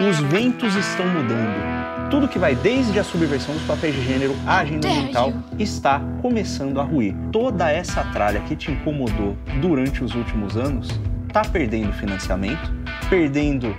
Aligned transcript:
Os 0.00 0.20
ventos 0.20 0.76
estão 0.76 1.08
mudando. 1.08 2.08
Tudo 2.08 2.28
que 2.28 2.38
vai 2.38 2.54
desde 2.54 3.00
a 3.00 3.04
subversão 3.04 3.52
dos 3.52 3.64
papéis 3.64 3.96
de 3.96 4.04
gênero 4.04 4.32
à 4.46 4.58
agenda 4.58 4.88
ambiental 4.88 5.32
está 5.58 6.00
começando 6.22 6.80
a 6.80 6.84
ruir. 6.84 7.16
Toda 7.32 7.68
essa 7.68 8.04
tralha 8.04 8.40
que 8.42 8.54
te 8.54 8.70
incomodou 8.70 9.36
durante 9.60 10.04
os 10.04 10.14
últimos 10.14 10.56
anos 10.56 10.88
está 11.26 11.42
perdendo 11.42 11.92
financiamento, 11.94 12.72
perdendo 13.10 13.74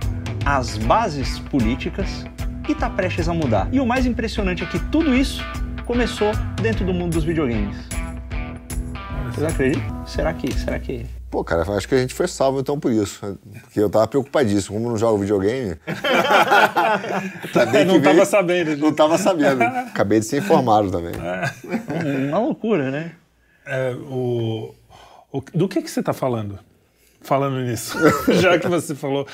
as 0.45 0.77
bases 0.77 1.39
políticas 1.39 2.25
e 2.67 2.73
está 2.73 2.89
prestes 2.89 3.29
a 3.29 3.33
mudar. 3.33 3.70
E 3.71 3.79
o 3.79 3.86
mais 3.86 4.05
impressionante 4.05 4.61
é 4.61 4.65
que 4.65 4.79
tudo 4.91 5.15
isso 5.15 5.41
começou 5.86 6.33
dentro 6.61 6.86
do 6.86 6.93
mundo 6.93 7.13
dos 7.13 7.23
videogames. 7.23 7.77
Vocês 9.27 9.54
acreditam? 9.54 10.05
Será 10.05 10.33
que, 10.33 10.54
será 10.54 10.79
que 10.79 11.05
Pô, 11.30 11.43
cara, 11.43 11.61
acho 11.73 11.88
que 11.88 11.93
a 11.93 12.00
gente 12.00 12.14
foi 12.14 12.27
salvo 12.27 12.59
então 12.59 12.80
por 12.80 12.91
isso. 12.91 13.38
Porque 13.62 13.80
eu 13.80 13.89
tava 13.89 14.07
preocupadíssimo. 14.07 14.77
Como 14.77 14.89
não 14.89 14.98
jogo 14.98 15.20
videogame. 15.20 15.77
não 17.86 17.99
veio, 17.99 18.02
tava 18.02 18.26
sabendo. 18.26 18.77
Não 18.77 18.94
tava 18.94 19.17
sabendo. 19.17 19.62
Acabei 19.63 20.20
de 20.20 20.26
ser 20.26 20.39
informado 20.39 20.89
também. 20.89 21.13
É. 21.13 22.30
Uma 22.30 22.39
loucura, 22.39 22.89
né? 22.89 23.12
É, 23.66 23.94
o, 23.94 24.73
o, 25.31 25.41
do 25.53 25.67
que, 25.67 25.84
que 25.84 25.91
você 25.91 26.02
tá 26.02 26.13
falando? 26.13 26.58
Falando 27.22 27.59
nisso. 27.59 27.95
Já 28.34 28.58
que 28.58 28.67
você 28.67 28.95
falou 28.95 29.27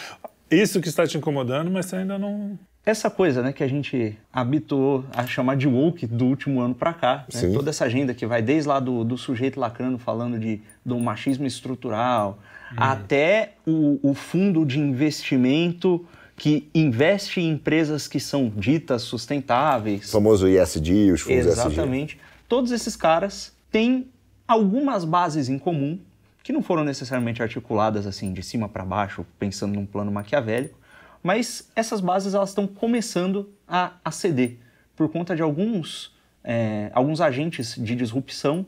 isso 0.51 0.81
que 0.81 0.89
está 0.89 1.07
te 1.07 1.17
incomodando, 1.17 1.71
mas 1.71 1.85
você 1.85 1.97
ainda 1.97 2.19
não 2.19 2.59
essa 2.85 3.09
coisa 3.09 3.41
né, 3.41 3.51
que 3.51 3.63
a 3.63 3.67
gente 3.67 4.15
habituou 4.31 5.03
a 5.11 5.25
chamar 5.25 5.55
de 5.57 5.67
woke 5.67 6.05
do 6.05 6.25
último 6.25 6.61
ano 6.61 6.75
para 6.75 6.93
cá, 6.93 7.25
né? 7.33 7.49
toda 7.51 7.71
essa 7.71 7.85
agenda 7.85 8.13
que 8.13 8.25
vai 8.27 8.43
desde 8.43 8.69
lá 8.69 8.79
do, 8.79 9.03
do 9.03 9.17
sujeito 9.17 9.59
lacrando 9.59 9.97
falando 9.97 10.37
de, 10.37 10.61
do 10.85 10.99
machismo 10.99 11.47
estrutural, 11.47 12.37
hum. 12.71 12.75
até 12.77 13.53
o, 13.65 13.99
o, 14.03 14.13
fundo 14.13 14.63
de 14.63 14.79
investimento 14.79 16.05
que 16.37 16.69
investe 16.75 17.41
em 17.41 17.51
empresas 17.51 18.07
que 18.07 18.19
são 18.19 18.49
ditas 18.49 19.01
sustentáveis. 19.01 20.09
O 20.09 20.11
famoso 20.11 20.47
ISD, 20.47 21.11
os 21.11 21.21
fundos 21.21 21.45
Exatamente. 21.47 22.15
ESG. 22.15 22.25
Todos 22.47 22.71
esses 22.71 22.95
caras 22.95 23.51
têm 23.71 24.07
algumas 24.47 25.03
bases 25.03 25.49
em 25.49 25.57
comum 25.57 25.97
que 26.43 26.53
não 26.53 26.61
foram 26.61 26.83
necessariamente 26.83 27.41
articuladas 27.41 28.05
assim 28.05 28.31
de 28.31 28.43
cima 28.43 28.69
para 28.69 28.85
baixo, 28.85 29.25
pensando 29.39 29.73
num 29.73 29.85
plano 29.87 30.11
maquiavélico, 30.11 30.77
mas 31.25 31.71
essas 31.75 32.01
bases 32.01 32.35
elas 32.35 32.49
estão 32.49 32.67
começando 32.67 33.51
a, 33.67 33.93
a 34.05 34.11
ceder 34.11 34.59
por 34.95 35.09
conta 35.09 35.35
de 35.35 35.41
alguns, 35.41 36.15
é, 36.43 36.91
alguns 36.93 37.19
agentes 37.19 37.73
de 37.79 37.95
disrupção 37.95 38.63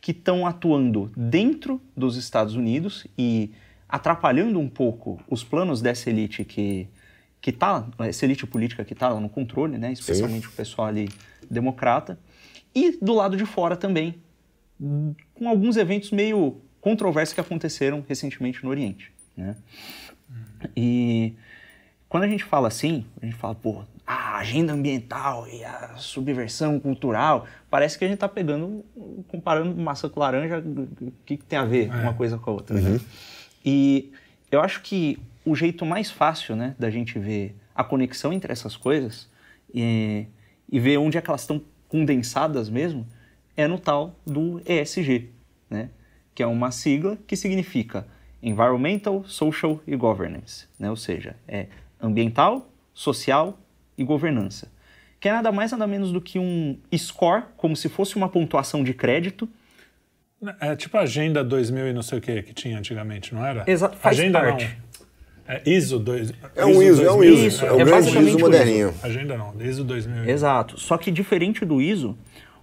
que 0.00 0.12
estão 0.12 0.46
atuando 0.46 1.12
dentro 1.14 1.78
dos 1.94 2.16
Estados 2.16 2.54
Unidos 2.54 3.06
e 3.18 3.52
atrapalhando 3.86 4.58
um 4.58 4.70
pouco 4.70 5.20
os 5.28 5.44
planos 5.44 5.82
dessa 5.82 6.08
elite 6.08 6.46
que 6.46 6.88
que 7.42 7.52
tá 7.52 7.86
essa 7.98 8.24
elite 8.24 8.46
política 8.46 8.86
que 8.86 8.94
está 8.94 9.14
no 9.20 9.28
controle, 9.28 9.76
né, 9.76 9.92
especialmente 9.92 10.46
Sim. 10.46 10.52
o 10.52 10.56
pessoal 10.56 10.88
ali 10.88 11.10
democrata, 11.48 12.18
e 12.74 12.98
do 13.02 13.12
lado 13.12 13.36
de 13.36 13.44
fora 13.44 13.76
também, 13.76 14.16
com 15.34 15.46
alguns 15.46 15.76
eventos 15.76 16.10
meio 16.10 16.60
controversos 16.80 17.34
que 17.34 17.40
aconteceram 17.40 18.02
recentemente 18.08 18.64
no 18.64 18.70
Oriente, 18.70 19.12
né? 19.36 19.54
E 20.76 21.36
quando 22.08 22.24
a 22.24 22.28
gente 22.28 22.44
fala 22.44 22.68
assim, 22.68 23.04
a 23.20 23.26
gente 23.26 23.36
fala, 23.36 23.54
pô, 23.54 23.84
a 24.06 24.38
agenda 24.38 24.72
ambiental 24.72 25.46
e 25.46 25.62
a 25.62 25.94
subversão 25.96 26.80
cultural, 26.80 27.46
parece 27.70 27.98
que 27.98 28.04
a 28.04 28.08
gente 28.08 28.16
está 28.16 28.28
pegando, 28.28 28.82
comparando 29.28 29.76
maçã 29.76 30.08
com 30.08 30.20
laranja, 30.20 30.58
o 30.58 31.12
que, 31.26 31.36
que, 31.36 31.44
tem 31.44 31.58
a 31.58 31.64
ver 31.64 31.90
é. 31.90 31.94
uma 31.94 32.14
coisa 32.14 32.38
com 32.38 32.50
a 32.50 32.54
outra. 32.54 32.80
Né? 32.80 32.88
Uhum. 32.88 32.94
Né? 32.94 33.00
E 33.64 34.10
eu 34.50 34.62
acho 34.62 34.80
que 34.80 35.18
o 35.44 35.54
jeito 35.54 35.84
mais 35.84 36.10
fácil 36.10 36.56
né, 36.56 36.74
da 36.78 36.88
gente 36.90 37.18
ver 37.18 37.54
a 37.74 37.84
conexão 37.84 38.32
entre 38.32 38.50
essas 38.50 38.76
coisas 38.76 39.28
e, 39.74 40.26
e 40.70 40.80
ver 40.80 40.96
onde 40.96 41.18
é 41.18 41.20
que 41.20 41.28
elas 41.28 41.42
estão 41.42 41.60
condensadas 41.88 42.70
mesmo 42.70 43.06
é 43.56 43.66
no 43.66 43.78
tal 43.78 44.14
do 44.26 44.62
ESG, 44.66 45.30
né? 45.68 45.90
que 46.34 46.42
é 46.42 46.46
uma 46.46 46.70
sigla 46.70 47.18
que 47.26 47.36
significa 47.36 48.06
Environmental, 48.42 49.24
Social 49.24 49.80
e 49.86 49.96
Governance, 49.96 50.66
né? 50.78 50.88
ou 50.88 50.96
seja, 50.96 51.36
é 51.46 51.66
ambiental, 52.00 52.70
social 52.94 53.58
e 53.96 54.04
governança. 54.04 54.70
Que 55.20 55.28
é 55.28 55.32
nada 55.32 55.50
mais 55.50 55.72
nada 55.72 55.86
menos 55.86 56.12
do 56.12 56.20
que 56.20 56.38
um 56.38 56.78
score, 56.96 57.44
como 57.56 57.76
se 57.76 57.88
fosse 57.88 58.16
uma 58.16 58.28
pontuação 58.28 58.84
de 58.84 58.94
crédito. 58.94 59.48
É 60.60 60.76
tipo 60.76 60.96
a 60.96 61.00
Agenda 61.00 61.42
2000 61.42 61.88
e 61.88 61.92
não 61.92 62.02
sei 62.02 62.18
o 62.18 62.20
que 62.20 62.42
que 62.42 62.54
tinha 62.54 62.78
antigamente, 62.78 63.34
não 63.34 63.44
era? 63.44 63.64
Exato, 63.66 63.96
faz 63.96 64.18
agenda 64.18 64.40
parte. 64.40 64.64
Não. 64.64 64.88
É 65.48 65.62
ISO 65.64 65.98
2. 65.98 66.34
É 66.54 66.66
um 66.66 66.82
ISO, 66.82 67.02
é 67.02 67.10
um 67.10 67.24
ISO. 67.24 67.46
Isso, 67.46 67.64
é, 67.64 67.72
o 67.72 67.80
é 67.80 67.84
grande 67.84 68.18
ISO 68.18 68.38
moderninho. 68.38 68.90
ISO. 68.90 69.06
Agenda 69.06 69.36
não, 69.38 69.54
ISO 69.60 69.82
2000. 69.82 70.28
Exato. 70.28 70.78
Só 70.78 70.98
que 70.98 71.10
diferente 71.10 71.64
do 71.64 71.80
ISO, 71.80 72.16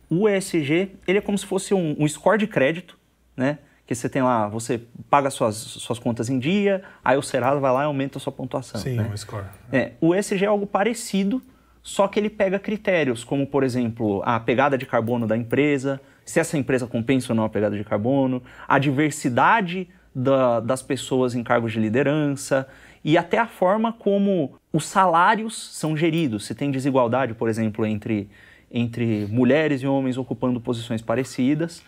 o 0.08 0.30
ESG, 0.30 0.92
ele 1.08 1.18
é 1.18 1.22
como 1.22 1.36
se 1.36 1.48
fosse 1.48 1.74
um, 1.74 1.96
um 1.98 2.08
score 2.08 2.38
de 2.38 2.46
crédito, 2.46 2.98
né? 3.36 3.58
Que 3.86 3.94
você 3.94 4.10
tem 4.10 4.22
lá, 4.22 4.48
você 4.48 4.82
paga 5.10 5.30
suas, 5.30 5.56
suas 5.56 6.00
contas 6.00 6.30
em 6.30 6.40
dia, 6.40 6.82
aí 7.04 7.18
o 7.18 7.22
Serasa 7.22 7.60
vai 7.60 7.72
lá 7.72 7.84
e 7.84 7.86
aumenta 7.86 8.18
a 8.18 8.22
sua 8.22 8.34
pontuação. 8.34 8.82
Sim, 8.82 8.96
né? 8.96 9.10
um 9.12 9.18
score. 9.18 9.46
É, 9.72 9.92
o 10.02 10.16
ESG 10.16 10.44
é 10.44 10.48
algo 10.48 10.66
parecido, 10.66 11.42
só 11.84 12.08
que 12.08 12.20
ele 12.20 12.30
pega 12.30 12.58
critérios, 12.58 13.24
como, 13.24 13.46
por 13.46 13.64
exemplo, 13.64 14.24
a 14.26 14.40
pegada 14.40 14.76
de 14.76 14.88
carbono 14.88 15.28
da 15.28 15.38
empresa, 15.38 16.02
se 16.26 16.40
essa 16.40 16.58
empresa 16.58 16.88
compensa 16.88 17.32
ou 17.32 17.36
não 17.36 17.44
a 17.44 17.50
pegada 17.50 17.78
de 17.78 17.84
carbono, 17.84 18.42
a 18.68 18.80
diversidade 18.80 19.88
da, 20.14 20.60
das 20.60 20.82
pessoas 20.82 21.36
em 21.36 21.44
cargos 21.44 21.74
de 21.74 21.80
liderança 21.80 22.68
e 23.04 23.18
até 23.20 23.38
a 23.38 23.46
forma 23.46 23.94
como 23.94 24.58
os 24.74 24.86
salários 24.86 25.78
são 25.78 25.96
geridos. 25.96 26.46
Se 26.46 26.56
tem 26.56 26.72
desigualdade, 26.72 27.36
por 27.36 27.48
exemplo, 27.48 27.86
entre, 27.86 28.30
entre 28.72 29.28
mulheres 29.28 29.82
e 29.82 29.88
homens 29.88 30.18
ocupando 30.18 30.60
posições 30.60 31.04
parecidas. 31.04 31.84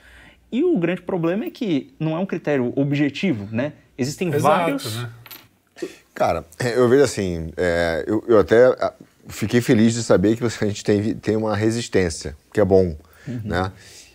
E 0.52 0.64
o 0.64 0.78
grande 0.78 1.02
problema 1.02 1.46
é 1.46 1.50
que 1.50 1.94
não 2.00 2.16
é 2.16 2.20
um 2.20 2.26
critério 2.26 2.72
objetivo, 2.76 3.48
né? 3.52 3.74
Existem 3.98 4.30
Exato, 4.30 4.42
vários. 4.44 4.96
Né? 4.96 5.10
Cara, 6.14 6.46
eu 6.76 6.88
vejo 6.88 7.04
assim, 7.04 7.52
é, 7.58 8.04
eu, 8.08 8.24
eu, 8.28 8.40
até 8.40 8.76
fiquei 9.28 9.62
feliz 9.62 9.94
de 9.94 10.04
saber 10.04 10.36
que 10.36 10.44
a 10.44 10.68
gente 10.68 10.84
tem, 10.84 11.14
tem 11.16 11.36
uma 11.36 11.56
resistência, 11.56 12.36
que 12.54 12.60
é 12.60 12.66
bom, 12.66 12.96
uhum. 13.28 13.42
né? 13.44 13.72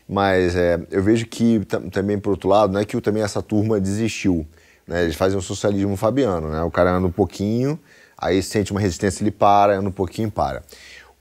Mas 0.09 0.57
é, 0.57 0.81
eu 0.91 1.03
vejo 1.03 1.27
que 1.27 1.61
também, 1.91 2.19
por 2.19 2.31
outro 2.31 2.49
lado, 2.49 2.73
não 2.73 2.81
é 2.81 2.85
que 2.85 3.01
também 3.01 3.23
essa 3.23 3.41
turma 3.41 3.81
desistiu. 3.81 4.47
Né? 4.87 5.05
Eles 5.05 5.15
fazem 5.15 5.39
um 5.39 5.43
socialismo 5.43 5.97
fabiano, 5.97 6.51
né? 6.51 6.63
O 6.63 6.71
cara 6.71 6.91
anda 6.91 7.07
um 7.07 7.13
pouquinho, 7.13 7.79
aí 8.19 8.43
sente 8.43 8.73
uma 8.73 8.81
resistência, 8.81 9.23
ele 9.23 9.31
para, 9.31 9.79
anda 9.79 9.89
um 9.89 9.93
pouquinho 9.93 10.29
e 10.29 10.31
para. 10.31 10.63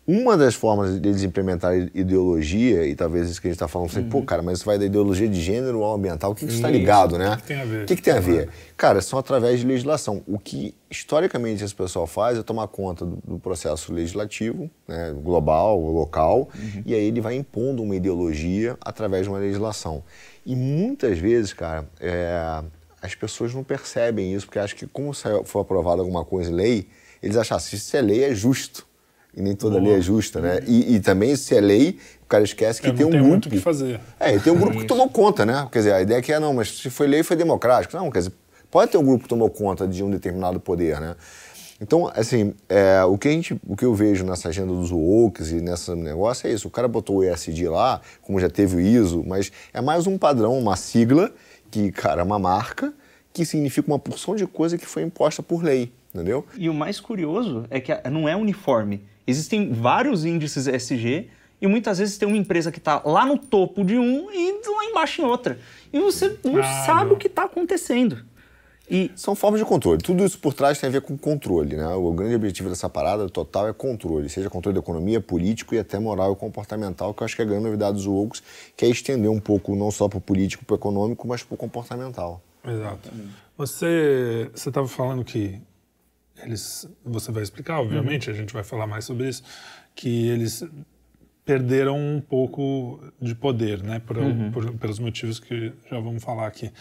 Uma 0.07 0.35
das 0.35 0.55
formas 0.55 0.99
deles 0.99 1.21
implementar 1.21 1.77
ideologia, 1.93 2.87
e 2.87 2.95
talvez 2.95 3.29
isso 3.29 3.39
que 3.39 3.47
a 3.47 3.49
gente 3.51 3.55
está 3.55 3.67
falando, 3.67 3.95
uhum. 3.95 4.09
pô, 4.09 4.23
cara, 4.23 4.41
mas 4.41 4.57
isso 4.57 4.65
vai 4.65 4.77
da 4.77 4.85
ideologia 4.85 5.27
de 5.27 5.39
gênero 5.39 5.83
ao 5.83 5.93
ambiental, 5.93 6.31
o 6.31 6.35
que, 6.35 6.47
que 6.47 6.53
está 6.53 6.69
ligado, 6.71 7.19
né? 7.19 7.33
O 7.33 7.37
que, 7.37 7.41
que, 7.41 7.47
tem 7.47 7.61
a 7.61 7.65
ver? 7.65 7.83
O 7.83 7.85
que, 7.85 7.95
que 7.95 8.01
tem 8.01 8.13
a 8.13 8.19
ver? 8.19 8.49
Cara, 8.75 8.99
são 8.99 9.19
através 9.19 9.59
de 9.59 9.67
legislação. 9.67 10.23
O 10.25 10.39
que 10.39 10.73
historicamente 10.89 11.63
esse 11.63 11.75
pessoal 11.75 12.07
faz 12.07 12.37
é 12.37 12.41
tomar 12.41 12.67
conta 12.67 13.05
do, 13.05 13.17
do 13.23 13.39
processo 13.39 13.93
legislativo, 13.93 14.71
né, 14.87 15.13
global, 15.23 15.79
local, 15.79 16.49
uhum. 16.55 16.83
e 16.83 16.95
aí 16.95 17.05
ele 17.05 17.21
vai 17.21 17.35
impondo 17.35 17.83
uma 17.83 17.95
ideologia 17.95 18.75
através 18.81 19.23
de 19.23 19.29
uma 19.29 19.37
legislação. 19.37 20.03
E 20.43 20.55
muitas 20.55 21.19
vezes, 21.19 21.53
cara, 21.53 21.87
é, 21.99 22.63
as 22.99 23.13
pessoas 23.13 23.53
não 23.53 23.63
percebem 23.63 24.33
isso, 24.33 24.47
porque 24.47 24.57
acham 24.57 24.77
que, 24.77 24.87
como 24.87 25.13
foi 25.13 25.61
aprovada 25.61 26.01
alguma 26.01 26.25
coisa 26.25 26.49
em 26.49 26.55
lei, 26.55 26.87
eles 27.21 27.37
acham 27.37 27.55
que 27.59 27.77
se 27.77 27.95
é 27.95 28.01
lei 28.01 28.23
é 28.23 28.33
justo 28.33 28.89
e 29.35 29.41
nem 29.41 29.55
toda 29.55 29.79
Boa. 29.79 29.89
lei 29.89 29.99
é 29.99 30.01
justa, 30.01 30.41
né? 30.41 30.59
E, 30.67 30.95
e, 30.95 30.99
também, 30.99 31.35
se 31.35 31.55
é 31.55 31.61
lei, 31.61 31.97
o 32.23 32.25
cara 32.25 32.43
esquece 32.43 32.81
que 32.81 32.87
Eu 32.87 32.95
tem 32.95 33.05
um 33.05 33.09
tem 33.09 33.19
grupo. 33.19 33.29
muito 33.29 33.45
o 33.45 33.49
que 33.49 33.59
fazer. 33.59 33.99
É, 34.19 34.37
tem 34.37 34.51
um 34.51 34.59
grupo 34.59 34.79
que 34.79 34.85
tomou 34.85 35.09
conta, 35.09 35.45
né? 35.45 35.67
Quer 35.71 35.79
dizer, 35.79 35.93
a 35.93 36.01
ideia 36.01 36.17
é 36.19 36.21
que 36.21 36.33
é, 36.33 36.39
não, 36.39 36.53
mas 36.53 36.69
se 36.77 36.89
foi 36.89 37.07
lei, 37.07 37.23
foi 37.23 37.37
democrático. 37.37 37.95
Não, 37.95 38.11
quer 38.11 38.19
dizer, 38.19 38.33
pode 38.69 38.91
ter 38.91 38.97
um 38.97 39.05
grupo 39.05 39.23
que 39.23 39.29
tomou 39.29 39.49
conta 39.49 39.87
de 39.87 40.03
um 40.03 40.09
determinado 40.09 40.59
poder, 40.59 40.99
né? 40.99 41.15
Então, 41.81 42.11
assim, 42.15 42.53
é, 42.69 43.03
o, 43.05 43.17
que 43.17 43.27
a 43.27 43.31
gente, 43.31 43.59
o 43.67 43.75
que 43.75 43.83
eu 43.83 43.95
vejo 43.95 44.23
nessa 44.23 44.49
agenda 44.49 44.71
dos 44.71 44.91
WOKs 44.91 45.51
e 45.51 45.55
nesse 45.55 45.95
negócio 45.95 46.47
é 46.47 46.53
isso. 46.53 46.67
O 46.67 46.71
cara 46.71 46.87
botou 46.87 47.17
o 47.17 47.23
ESG 47.23 47.69
lá, 47.69 48.01
como 48.21 48.39
já 48.39 48.49
teve 48.49 48.75
o 48.75 48.79
ISO, 48.79 49.23
mas 49.25 49.51
é 49.73 49.81
mais 49.81 50.05
um 50.05 50.15
padrão, 50.15 50.59
uma 50.59 50.75
sigla, 50.75 51.31
que, 51.71 51.91
cara, 51.91 52.21
é 52.21 52.23
uma 52.23 52.37
marca, 52.37 52.93
que 53.33 53.43
significa 53.45 53.87
uma 53.87 53.97
porção 53.97 54.35
de 54.35 54.45
coisa 54.45 54.77
que 54.77 54.85
foi 54.85 55.01
imposta 55.01 55.41
por 55.41 55.63
lei, 55.63 55.91
entendeu? 56.13 56.45
E 56.55 56.69
o 56.69 56.73
mais 56.73 56.99
curioso 56.99 57.65
é 57.71 57.79
que 57.79 57.91
não 58.11 58.29
é 58.29 58.35
uniforme. 58.35 59.01
Existem 59.25 59.71
vários 59.71 60.25
índices 60.25 60.67
ESG 60.67 61.29
e 61.61 61.67
muitas 61.67 61.99
vezes 61.99 62.17
tem 62.17 62.27
uma 62.27 62.37
empresa 62.37 62.71
que 62.71 62.79
está 62.79 63.01
lá 63.05 63.25
no 63.25 63.37
topo 63.37 63.83
de 63.83 63.97
um 63.97 64.31
e 64.31 64.51
lá 64.67 64.85
embaixo 64.85 65.21
em 65.21 65.25
outra. 65.25 65.59
E 65.93 65.99
você 65.99 66.37
não 66.43 66.59
ah, 66.59 66.85
sabe 66.85 67.09
não. 67.09 67.15
o 67.15 67.17
que 67.17 67.27
está 67.27 67.43
acontecendo. 67.43 68.25
E... 68.89 69.09
São 69.15 69.35
formas 69.35 69.59
de 69.59 69.65
controle. 69.65 70.01
Tudo 70.01 70.25
isso 70.25 70.37
por 70.37 70.53
trás 70.53 70.77
tem 70.79 70.89
a 70.89 70.91
ver 70.91 71.01
com 71.01 71.17
controle. 71.17 71.77
Né? 71.77 71.87
O 71.87 72.11
grande 72.11 72.35
objetivo 72.35 72.67
dessa 72.67 72.89
parada 72.89 73.29
total 73.29 73.67
é 73.69 73.73
controle, 73.73 74.27
seja 74.27 74.49
controle 74.49 74.73
da 74.73 74.81
economia, 74.81 75.21
político 75.21 75.73
e 75.75 75.79
até 75.79 75.97
moral 75.97 76.33
e 76.33 76.35
comportamental, 76.35 77.13
que 77.13 77.23
eu 77.23 77.25
acho 77.25 77.35
que 77.35 77.41
é 77.41 77.45
a 77.45 77.47
grande 77.47 77.63
novidade 77.63 77.93
dos 77.93 78.05
Wokes, 78.05 78.43
que 78.75 78.83
é 78.83 78.89
estender 78.89 79.31
um 79.31 79.39
pouco 79.39 79.75
não 79.75 79.91
só 79.91 80.09
para 80.09 80.17
o 80.17 80.21
político, 80.21 80.65
para 80.65 80.73
o 80.73 80.77
econômico, 80.77 81.25
mas 81.27 81.41
para 81.43 81.55
o 81.55 81.57
comportamental. 81.57 82.41
Exato. 82.65 83.09
Você 83.57 84.51
estava 84.53 84.87
falando 84.87 85.23
que 85.23 85.61
eles, 86.43 86.87
você 87.03 87.31
vai 87.31 87.43
explicar, 87.43 87.79
obviamente, 87.79 88.29
uhum. 88.29 88.35
a 88.35 88.37
gente 88.37 88.53
vai 88.53 88.63
falar 88.63 88.87
mais 88.87 89.05
sobre 89.05 89.27
isso, 89.29 89.43
que 89.95 90.27
eles 90.27 90.63
perderam 91.43 91.97
um 91.97 92.21
pouco 92.21 93.01
de 93.19 93.35
poder, 93.35 93.81
né, 93.83 93.99
por, 93.99 94.17
uhum. 94.17 94.51
por, 94.51 94.73
pelos 94.77 94.99
motivos 94.99 95.39
que 95.39 95.73
já 95.89 95.99
vamos 95.99 96.23
falar 96.23 96.47
aqui. 96.47 96.71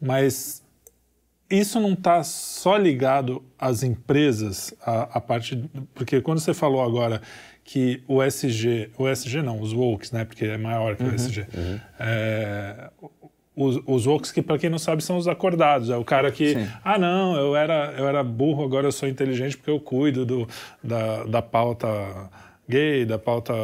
Mas 0.00 0.64
isso 1.48 1.78
não 1.78 1.92
está 1.92 2.22
só 2.22 2.76
ligado 2.76 3.42
às 3.58 3.82
empresas, 3.82 4.74
a, 4.82 5.02
a, 5.18 5.20
parte. 5.20 5.68
Porque 5.94 6.20
quando 6.20 6.40
você 6.40 6.54
falou 6.54 6.82
agora 6.82 7.20
que 7.62 8.02
o 8.08 8.22
SG, 8.22 8.90
o 8.98 9.08
SG 9.08 9.42
não, 9.42 9.60
os 9.60 9.72
Wokes, 9.72 10.10
né? 10.10 10.24
Porque 10.24 10.44
é 10.44 10.58
maior 10.58 10.96
que 10.96 11.02
uhum, 11.02 11.10
o 11.10 11.14
SG. 11.14 11.46
Uhum. 11.54 11.80
É, 11.98 12.90
os, 13.56 14.06
os 14.06 14.32
que 14.32 14.42
para 14.42 14.58
quem 14.58 14.68
não 14.68 14.78
sabe, 14.78 15.02
são 15.02 15.16
os 15.16 15.28
acordados. 15.28 15.90
É 15.90 15.96
o 15.96 16.04
cara 16.04 16.30
que, 16.30 16.54
Sim. 16.54 16.68
ah, 16.84 16.98
não, 16.98 17.36
eu 17.36 17.54
era, 17.54 17.94
eu 17.96 18.08
era 18.08 18.22
burro, 18.22 18.64
agora 18.64 18.86
eu 18.86 18.92
sou 18.92 19.08
inteligente 19.08 19.56
porque 19.56 19.70
eu 19.70 19.80
cuido 19.80 20.26
do, 20.26 20.48
da, 20.82 21.24
da 21.24 21.42
pauta 21.42 21.88
gay, 22.68 23.04
da 23.04 23.18
pauta 23.18 23.54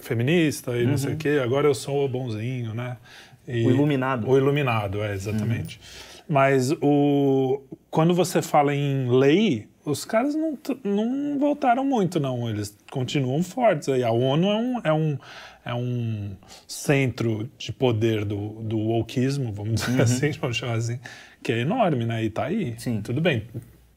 feminista 0.00 0.76
e 0.76 0.84
uhum. 0.84 0.90
não 0.90 0.98
sei 0.98 1.10
o 1.10 1.12
uhum. 1.12 1.18
quê, 1.18 1.40
agora 1.42 1.66
eu 1.66 1.74
sou 1.74 2.08
bonzinho, 2.08 2.74
né? 2.74 2.96
E 3.46 3.66
o 3.66 3.70
iluminado. 3.70 4.28
O 4.28 4.36
iluminado, 4.36 5.02
é, 5.02 5.12
exatamente. 5.12 5.78
Uhum. 5.78 6.24
Mas 6.26 6.72
o, 6.80 7.62
quando 7.90 8.14
você 8.14 8.40
fala 8.40 8.74
em 8.74 9.10
lei, 9.10 9.68
os 9.84 10.04
caras 10.04 10.34
não, 10.34 10.58
não 10.82 11.38
voltaram 11.38 11.84
muito, 11.84 12.18
não. 12.18 12.48
Eles 12.48 12.76
continuam 12.90 13.42
fortes. 13.42 13.88
Aí 13.90 14.02
a 14.02 14.10
ONU 14.10 14.48
é 14.48 14.56
um, 14.56 14.80
é 14.84 14.92
um, 14.92 15.18
é 15.64 15.74
um 15.74 16.36
centro 16.66 17.48
de 17.56 17.72
poder 17.72 18.24
do, 18.24 18.62
do 18.62 18.78
wokeismo, 18.78 19.52
vamos 19.52 19.80
dizer 19.80 19.96
uhum. 19.96 20.02
assim, 20.02 20.30
vamos 20.40 20.56
chamar 20.56 20.74
assim, 20.74 20.98
que 21.42 21.52
é 21.52 21.60
enorme, 21.60 22.04
né? 22.04 22.24
E 22.24 22.30
tá 22.30 22.44
aí. 22.44 22.74
Sim. 22.78 23.00
Tudo 23.02 23.20
bem 23.20 23.44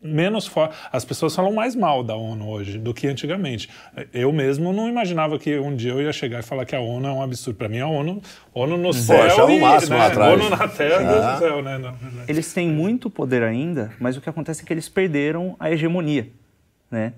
menos 0.02 0.48
forte. 0.48 0.76
As 0.92 1.04
pessoas 1.04 1.36
falam 1.36 1.52
mais 1.52 1.76
mal 1.76 2.04
da 2.04 2.16
ONU 2.16 2.48
hoje 2.48 2.78
do 2.78 2.94
que 2.94 3.08
antigamente. 3.08 3.70
Eu 4.14 4.32
mesmo 4.32 4.72
não 4.72 4.88
imaginava 4.88 5.38
que 5.40 5.58
um 5.58 5.76
dia 5.76 5.92
eu 5.92 6.02
ia 6.02 6.14
chegar 6.14 6.40
e 6.40 6.44
falar 6.44 6.66
que 6.66 6.76
a 6.76 6.80
ONU 6.80 7.08
é 7.08 7.12
um 7.12 7.22
absurdo. 7.22 7.58
Para 7.58 7.70
mim, 7.70 7.80
a 7.80 7.88
ONU, 7.88 8.22
ONU 8.54 8.78
no 8.78 8.94
céu 8.94 9.36
Pô, 9.36 9.50
e, 9.50 9.58
o 9.58 9.62
máximo 9.62 9.96
né, 9.96 10.00
lá 10.00 10.08
atrás. 10.08 10.34
ONU 10.34 10.50
na 10.50 10.68
terra, 10.68 11.14
Deus 11.14 11.34
no 11.34 11.40
céu, 11.40 11.64
né? 11.64 11.94
Eles 12.28 12.54
têm 12.54 12.70
muito 12.70 13.10
poder 13.10 13.44
ainda, 13.44 13.92
mas 14.00 14.16
o 14.16 14.22
que 14.22 14.30
acontece 14.30 14.64
é 14.64 14.66
que 14.66 14.74
eles 14.74 14.88
perderam 14.88 15.56
a 15.60 15.72
hegemonia, 15.72 16.30
né? 16.90 17.14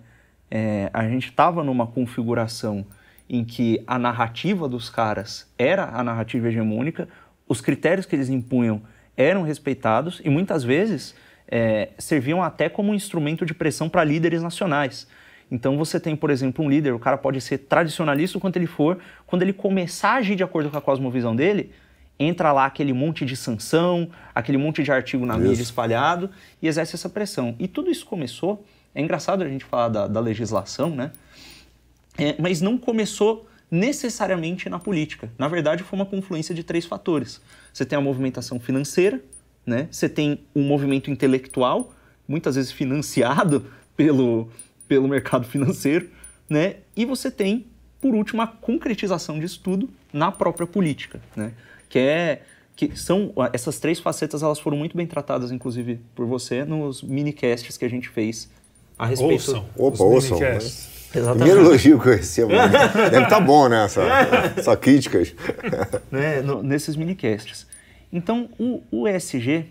É, 0.51 0.89
a 0.91 1.07
gente 1.07 1.29
estava 1.29 1.63
numa 1.63 1.85
configuração 1.85 2.85
em 3.29 3.45
que 3.45 3.83
a 3.85 3.99
narrativa 3.99 4.67
dos 4.67 4.89
caras 4.89 5.47
era 5.57 5.85
a 5.85 6.03
narrativa 6.03 6.47
hegemônica, 6.47 7.07
os 7.47 7.61
critérios 7.61 8.05
que 8.05 8.15
eles 8.15 8.29
impunham 8.29 8.81
eram 9.15 9.43
respeitados 9.43 10.21
e 10.25 10.29
muitas 10.29 10.63
vezes 10.63 11.13
é, 11.47 11.89
serviam 11.97 12.41
até 12.41 12.67
como 12.69 12.91
um 12.91 12.95
instrumento 12.95 13.45
de 13.45 13.53
pressão 13.53 13.87
para 13.87 14.03
líderes 14.03 14.41
nacionais. 14.41 15.07
Então 15.51 15.77
você 15.77 15.99
tem, 15.99 16.15
por 16.15 16.29
exemplo, 16.29 16.63
um 16.63 16.69
líder, 16.69 16.93
o 16.93 16.99
cara 16.99 17.17
pode 17.17 17.41
ser 17.41 17.59
tradicionalista 17.59 18.37
o 18.37 18.41
quanto 18.41 18.55
ele 18.55 18.67
for, 18.67 18.99
quando 19.25 19.41
ele 19.41 19.53
começar 19.53 20.11
a 20.11 20.15
agir 20.15 20.35
de 20.35 20.43
acordo 20.43 20.69
com 20.69 20.77
a 20.77 20.81
cosmovisão 20.81 21.35
dele, 21.35 21.71
entra 22.19 22.51
lá 22.51 22.65
aquele 22.65 22.93
monte 22.93 23.25
de 23.25 23.35
sanção, 23.35 24.09
aquele 24.33 24.57
monte 24.57 24.83
de 24.83 24.91
artigo 24.91 25.25
na 25.25 25.35
isso. 25.35 25.47
mídia 25.47 25.63
espalhado 25.63 26.29
e 26.61 26.67
exerce 26.67 26.95
essa 26.95 27.09
pressão. 27.09 27.55
E 27.57 27.67
tudo 27.67 27.89
isso 27.89 28.05
começou, 28.05 28.63
é 28.93 29.01
engraçado 29.01 29.43
a 29.43 29.47
gente 29.47 29.65
falar 29.65 29.87
da, 29.87 30.07
da 30.07 30.19
legislação, 30.19 30.89
né? 30.89 31.11
É, 32.19 32.35
mas 32.39 32.61
não 32.61 32.77
começou 32.77 33.47
necessariamente 33.71 34.69
na 34.69 34.79
política. 34.79 35.31
Na 35.37 35.47
verdade, 35.47 35.83
foi 35.83 35.97
uma 35.97 36.05
confluência 36.05 36.53
de 36.55 36.63
três 36.63 36.85
fatores. 36.85 37.41
Você 37.71 37.85
tem 37.85 37.97
a 37.97 38.01
movimentação 38.01 38.59
financeira, 38.59 39.23
né? 39.65 39.87
Você 39.91 40.09
tem 40.09 40.39
um 40.55 40.63
movimento 40.63 41.11
intelectual, 41.11 41.93
muitas 42.27 42.55
vezes 42.55 42.71
financiado 42.71 43.65
pelo, 43.95 44.49
pelo 44.87 45.07
mercado 45.07 45.45
financeiro, 45.45 46.09
né? 46.49 46.77
E 46.95 47.05
você 47.05 47.29
tem, 47.29 47.67
por 48.01 48.15
último, 48.15 48.41
a 48.41 48.47
concretização 48.47 49.39
disso 49.39 49.61
tudo 49.63 49.89
na 50.11 50.31
própria 50.31 50.65
política, 50.65 51.21
né? 51.35 51.53
Que 51.87 51.99
é 51.99 52.41
que 52.75 52.97
são 52.97 53.33
essas 53.51 53.77
três 53.77 53.99
facetas, 53.99 54.41
elas 54.41 54.57
foram 54.57 54.77
muito 54.77 54.95
bem 54.95 55.05
tratadas, 55.05 55.51
inclusive 55.51 55.99
por 56.15 56.25
você, 56.25 56.63
nos 56.63 57.03
minicasts 57.03 57.77
que 57.77 57.83
a 57.83 57.89
gente 57.89 58.07
fez 58.07 58.49
a 58.97 59.05
respeito. 59.05 59.33
Ouçam. 59.33 59.65
Opa, 59.75 60.03
ouçam. 60.03 60.39
Exatamente. 61.13 61.43
Primeiro 61.43 61.69
elogio 61.69 61.99
que 61.99 62.07
eu 62.07 62.13
recebo. 62.13 62.51
Né? 62.51 62.67
Deve 62.67 63.23
estar 63.23 63.29
tá 63.29 63.39
bom, 63.39 63.67
né? 63.67 63.85
Essa, 63.85 64.01
essa 64.55 64.77
críticas. 64.77 65.33
né? 66.11 66.41
No, 66.41 66.61
nesses 66.61 66.95
minicasts. 66.95 67.67
Então, 68.11 68.49
o, 68.59 68.81
o 68.91 69.07
ESG, 69.07 69.65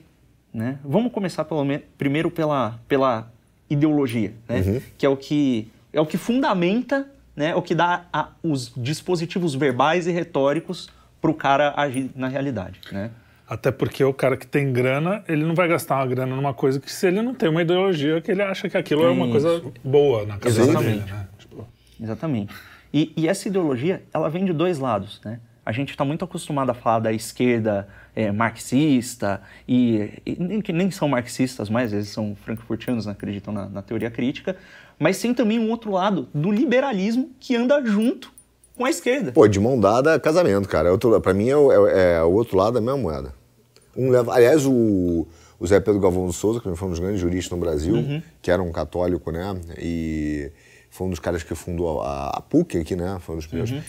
né, 0.52 0.78
vamos 0.84 1.12
começar 1.12 1.44
pelo, 1.44 1.64
primeiro 1.96 2.30
pela, 2.30 2.78
pela 2.86 3.30
ideologia, 3.68 4.32
né, 4.48 4.60
uhum. 4.60 4.80
que 4.96 5.04
é 5.04 5.08
o 5.08 5.16
que 5.16 5.68
é 5.92 6.00
o 6.00 6.06
que 6.06 6.16
fundamenta, 6.16 7.08
né, 7.34 7.54
o 7.54 7.62
que 7.62 7.74
dá 7.74 8.04
a, 8.12 8.28
os 8.42 8.72
dispositivos 8.76 9.54
verbais 9.54 10.06
e 10.06 10.12
retóricos 10.12 10.88
para 11.20 11.30
o 11.30 11.34
cara 11.34 11.74
agir 11.76 12.10
na 12.14 12.28
realidade. 12.28 12.80
Né? 12.92 13.10
Até 13.48 13.70
porque 13.70 14.04
o 14.04 14.12
cara 14.12 14.36
que 14.36 14.46
tem 14.46 14.72
grana, 14.72 15.24
ele 15.26 15.42
não 15.42 15.54
vai 15.54 15.66
gastar 15.66 15.96
uma 15.96 16.06
grana 16.06 16.36
numa 16.36 16.52
coisa 16.52 16.78
que 16.78 16.92
se 16.92 17.06
ele 17.06 17.22
não 17.22 17.32
tem 17.32 17.48
uma 17.48 17.62
ideologia 17.62 18.20
que 18.20 18.30
ele 18.30 18.42
acha 18.42 18.68
que 18.68 18.76
aquilo 18.76 19.04
é, 19.04 19.06
é 19.06 19.08
uma 19.10 19.28
coisa 19.28 19.62
boa 19.82 20.26
na 20.26 20.36
cabeça 20.36 20.60
Exatamente. 20.60 21.04
dele. 21.04 21.12
Né? 21.12 21.28
Tipo... 21.38 21.68
Exatamente. 21.98 22.54
E, 22.92 23.12
e, 23.16 23.26
essa 23.26 23.48
ideologia, 23.48 24.02
ela 24.12 24.28
vem 24.28 24.44
de 24.44 24.52
dois 24.52 24.78
lados, 24.78 25.20
né? 25.24 25.40
A 25.64 25.72
gente 25.72 25.90
está 25.90 26.04
muito 26.04 26.24
acostumado 26.24 26.70
a 26.70 26.74
falar 26.74 27.00
da 27.00 27.12
esquerda 27.12 27.88
é, 28.16 28.32
marxista, 28.32 29.42
e, 29.66 30.10
e, 30.24 30.62
que 30.62 30.72
nem 30.72 30.90
são 30.90 31.08
marxistas 31.08 31.68
mais, 31.68 31.92
eles 31.92 32.08
são 32.08 32.34
frankfurtianos, 32.34 33.04
né, 33.04 33.12
acreditam 33.12 33.52
na, 33.52 33.68
na, 33.68 33.82
teoria 33.82 34.10
crítica, 34.10 34.56
mas 34.98 35.20
tem 35.20 35.34
também 35.34 35.58
um 35.58 35.70
outro 35.70 35.90
lado 35.90 36.26
do 36.32 36.50
liberalismo 36.50 37.30
que 37.38 37.54
anda 37.54 37.84
junto 37.84 38.32
com 38.78 38.84
a 38.84 38.90
esquerda. 38.90 39.32
Pô, 39.32 39.46
de 39.48 39.58
mão 39.58 39.78
dada, 39.78 40.18
casamento, 40.20 40.68
cara. 40.68 40.88
É 40.88 41.20
Para 41.20 41.34
mim 41.34 41.48
é, 41.48 41.52
é, 41.52 42.12
é, 42.14 42.22
o 42.22 42.32
outro 42.32 42.56
lado 42.56 42.74
da 42.74 42.80
mesma 42.80 42.96
moeda. 42.96 43.34
Um 43.96 44.10
leva, 44.10 44.32
aliás, 44.32 44.64
o, 44.64 45.26
o 45.58 45.66
Zé 45.66 45.80
Pedro 45.80 46.00
Galvão 46.00 46.26
do 46.26 46.32
Souza, 46.32 46.60
que 46.60 46.74
foi 46.74 46.88
um 46.88 46.90
dos 46.92 47.00
grandes 47.00 47.20
juristas 47.20 47.50
no 47.50 47.58
Brasil, 47.58 47.96
uhum. 47.96 48.22
que 48.40 48.50
era 48.50 48.62
um 48.62 48.70
católico, 48.70 49.32
né? 49.32 49.60
E 49.76 50.52
foi 50.88 51.08
um 51.08 51.10
dos 51.10 51.18
caras 51.18 51.42
que 51.42 51.54
fundou 51.56 52.00
a, 52.00 52.30
a 52.30 52.40
PUC 52.40 52.78
aqui, 52.78 52.94
né? 52.94 53.18
Foi 53.20 53.34
um 53.34 53.38
dos 53.38 53.46
primeiros. 53.46 53.72
Uhum. 53.72 53.82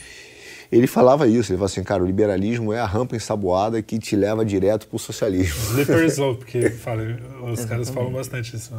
Ele 0.71 0.85
falava 0.85 1.27
isso, 1.27 1.51
ele 1.51 1.57
falava 1.57 1.65
assim, 1.65 1.83
cara, 1.83 2.03
o 2.03 2.05
liberalismo 2.05 2.71
é 2.71 2.79
a 2.79 2.85
rampa 2.85 3.15
ensaboada 3.15 3.81
que 3.81 3.97
te 3.97 4.15
leva 4.15 4.45
direto 4.45 4.87
pro 4.87 4.99
socialismo. 4.99 5.55
Slippery 5.71 6.05
slope, 6.07 6.39
porque 6.45 6.69
fala, 6.69 7.03
os 7.51 7.65
caras 7.65 7.89
falam 7.89 8.11
bastante 8.11 8.55
isso 8.55 8.71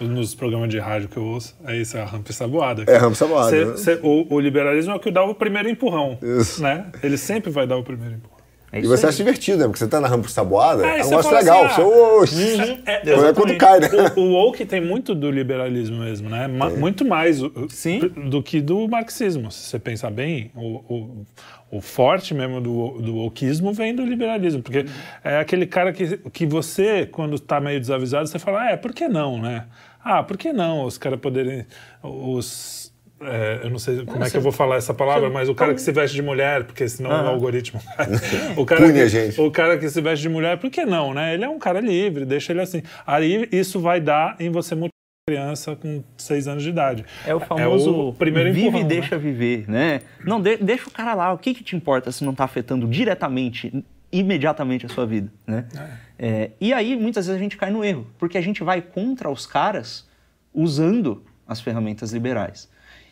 é. 0.00 0.04
nos 0.04 0.34
programas 0.36 0.68
de 0.68 0.78
rádio 0.78 1.08
que 1.08 1.16
eu 1.16 1.24
ouço. 1.24 1.56
É 1.64 1.76
isso, 1.76 1.96
é 1.96 2.02
a 2.02 2.04
rampa 2.04 2.30
ensaboada. 2.30 2.84
É 2.86 2.96
a 2.96 2.98
rampa 3.00 3.12
ensaboada. 3.12 3.50
Cê, 3.50 3.64
né? 3.64 3.76
cê, 3.76 4.00
o, 4.02 4.34
o, 4.34 4.38
liberalismo 4.38 4.92
é 4.92 4.96
o 4.96 5.00
que 5.00 5.10
dá 5.10 5.24
o 5.24 5.34
primeiro 5.34 5.68
empurrão, 5.68 6.16
isso. 6.22 6.62
né? 6.62 6.86
Ele 7.02 7.18
sempre 7.18 7.50
vai 7.50 7.66
dar 7.66 7.76
o 7.76 7.82
primeiro 7.82 8.14
empurrão. 8.14 8.35
É 8.72 8.80
e 8.80 8.86
você 8.86 9.06
acha 9.06 9.16
divertido, 9.16 9.58
né? 9.58 9.64
Porque 9.64 9.78
você 9.78 9.86
tá 9.86 10.00
na 10.00 10.08
rampa 10.08 10.28
saboada, 10.28 10.84
é, 10.84 10.98
é 10.98 11.04
um 11.04 11.10
negócio 11.10 11.32
legal. 11.32 11.64
Assim, 11.66 11.82
ah, 11.82 11.84
você, 12.20 12.62
uhum. 12.62 12.78
é, 12.86 13.28
é 13.28 13.32
quando 13.32 13.56
cai, 13.56 13.80
né? 13.80 13.88
O, 14.16 14.20
o 14.20 14.32
woke 14.32 14.66
tem 14.66 14.80
muito 14.80 15.14
do 15.14 15.30
liberalismo 15.30 15.98
mesmo, 16.00 16.28
né? 16.28 16.48
Ma 16.48 16.68
muito 16.70 17.04
mais 17.04 17.40
Sim. 17.68 18.00
do 18.28 18.42
que 18.42 18.60
do 18.60 18.88
marxismo. 18.88 19.50
Se 19.52 19.70
você 19.70 19.78
pensar 19.78 20.10
bem, 20.10 20.50
o, 20.54 20.82
o, 20.92 21.26
o 21.70 21.80
forte 21.80 22.34
mesmo 22.34 22.60
do, 22.60 23.00
do 23.00 23.14
wokeismo 23.16 23.72
vem 23.72 23.94
do 23.94 24.04
liberalismo. 24.04 24.62
Porque 24.62 24.80
uhum. 24.80 24.86
é 25.22 25.38
aquele 25.38 25.66
cara 25.66 25.92
que, 25.92 26.18
que 26.32 26.44
você, 26.44 27.06
quando 27.06 27.38
tá 27.38 27.60
meio 27.60 27.78
desavisado, 27.78 28.26
você 28.26 28.38
fala, 28.38 28.62
ah, 28.62 28.70
é, 28.72 28.76
por 28.76 28.92
que 28.92 29.08
não, 29.08 29.40
né? 29.40 29.66
Ah, 30.04 30.22
por 30.22 30.36
que 30.36 30.52
não 30.52 30.84
os 30.84 30.98
caras 30.98 31.20
poderem... 31.20 31.66
Os, 32.02 32.85
é, 33.20 33.60
eu 33.62 33.70
não 33.70 33.78
sei 33.78 34.04
como 34.04 34.22
é 34.22 34.30
que 34.30 34.36
eu 34.36 34.42
vou 34.42 34.52
falar 34.52 34.76
essa 34.76 34.92
palavra, 34.92 35.30
mas 35.30 35.48
o 35.48 35.54
cara 35.54 35.72
que 35.74 35.80
se 35.80 35.90
veste 35.90 36.14
de 36.14 36.22
mulher, 36.22 36.64
porque 36.64 36.86
senão 36.88 37.10
ah. 37.10 37.22
o 37.24 37.28
algoritmo. 37.28 37.80
o, 38.56 38.64
cara 38.66 38.92
que, 38.92 39.08
gente. 39.08 39.40
o 39.40 39.50
cara 39.50 39.78
que 39.78 39.88
se 39.88 40.00
veste 40.00 40.22
de 40.22 40.28
mulher, 40.28 40.58
por 40.58 40.70
que 40.70 40.84
não, 40.84 41.14
né? 41.14 41.34
Ele 41.34 41.44
é 41.44 41.48
um 41.48 41.58
cara 41.58 41.80
livre, 41.80 42.24
deixa 42.24 42.52
ele 42.52 42.60
assim. 42.60 42.82
Aí 43.06 43.48
isso 43.50 43.80
vai 43.80 44.00
dar 44.00 44.36
em 44.38 44.50
você 44.50 44.74
multiplicar 44.74 44.96
criança 45.28 45.74
com 45.74 46.04
seis 46.16 46.46
anos 46.46 46.62
de 46.62 46.68
idade. 46.68 47.04
É 47.26 47.34
o 47.34 47.40
famoso 47.40 47.90
é 47.90 47.92
o 47.92 48.12
primeiro 48.12 48.52
vive 48.52 48.68
empurrão, 48.68 48.80
e 48.80 48.82
né? 48.84 48.88
deixa 48.88 49.16
né? 49.16 49.22
viver, 49.22 49.68
né? 49.68 50.00
Não, 50.24 50.40
de, 50.40 50.56
deixa 50.58 50.88
o 50.88 50.92
cara 50.92 51.14
lá, 51.14 51.32
o 51.32 51.38
que, 51.38 51.52
que 51.52 51.64
te 51.64 51.74
importa 51.74 52.12
se 52.12 52.22
não 52.22 52.30
está 52.30 52.44
afetando 52.44 52.86
diretamente, 52.86 53.84
imediatamente 54.12 54.86
a 54.86 54.88
sua 54.88 55.04
vida, 55.04 55.32
né? 55.44 55.66
É. 55.76 56.06
É, 56.18 56.50
e 56.60 56.72
aí, 56.72 56.94
muitas 56.94 57.26
vezes 57.26 57.40
a 57.40 57.42
gente 57.42 57.56
cai 57.56 57.72
no 57.72 57.84
erro, 57.84 58.06
porque 58.18 58.38
a 58.38 58.40
gente 58.40 58.62
vai 58.62 58.80
contra 58.80 59.28
os 59.28 59.46
caras 59.46 60.08
usando 60.54 61.24
as 61.44 61.60
ferramentas 61.60 62.12
liberais. 62.12 62.68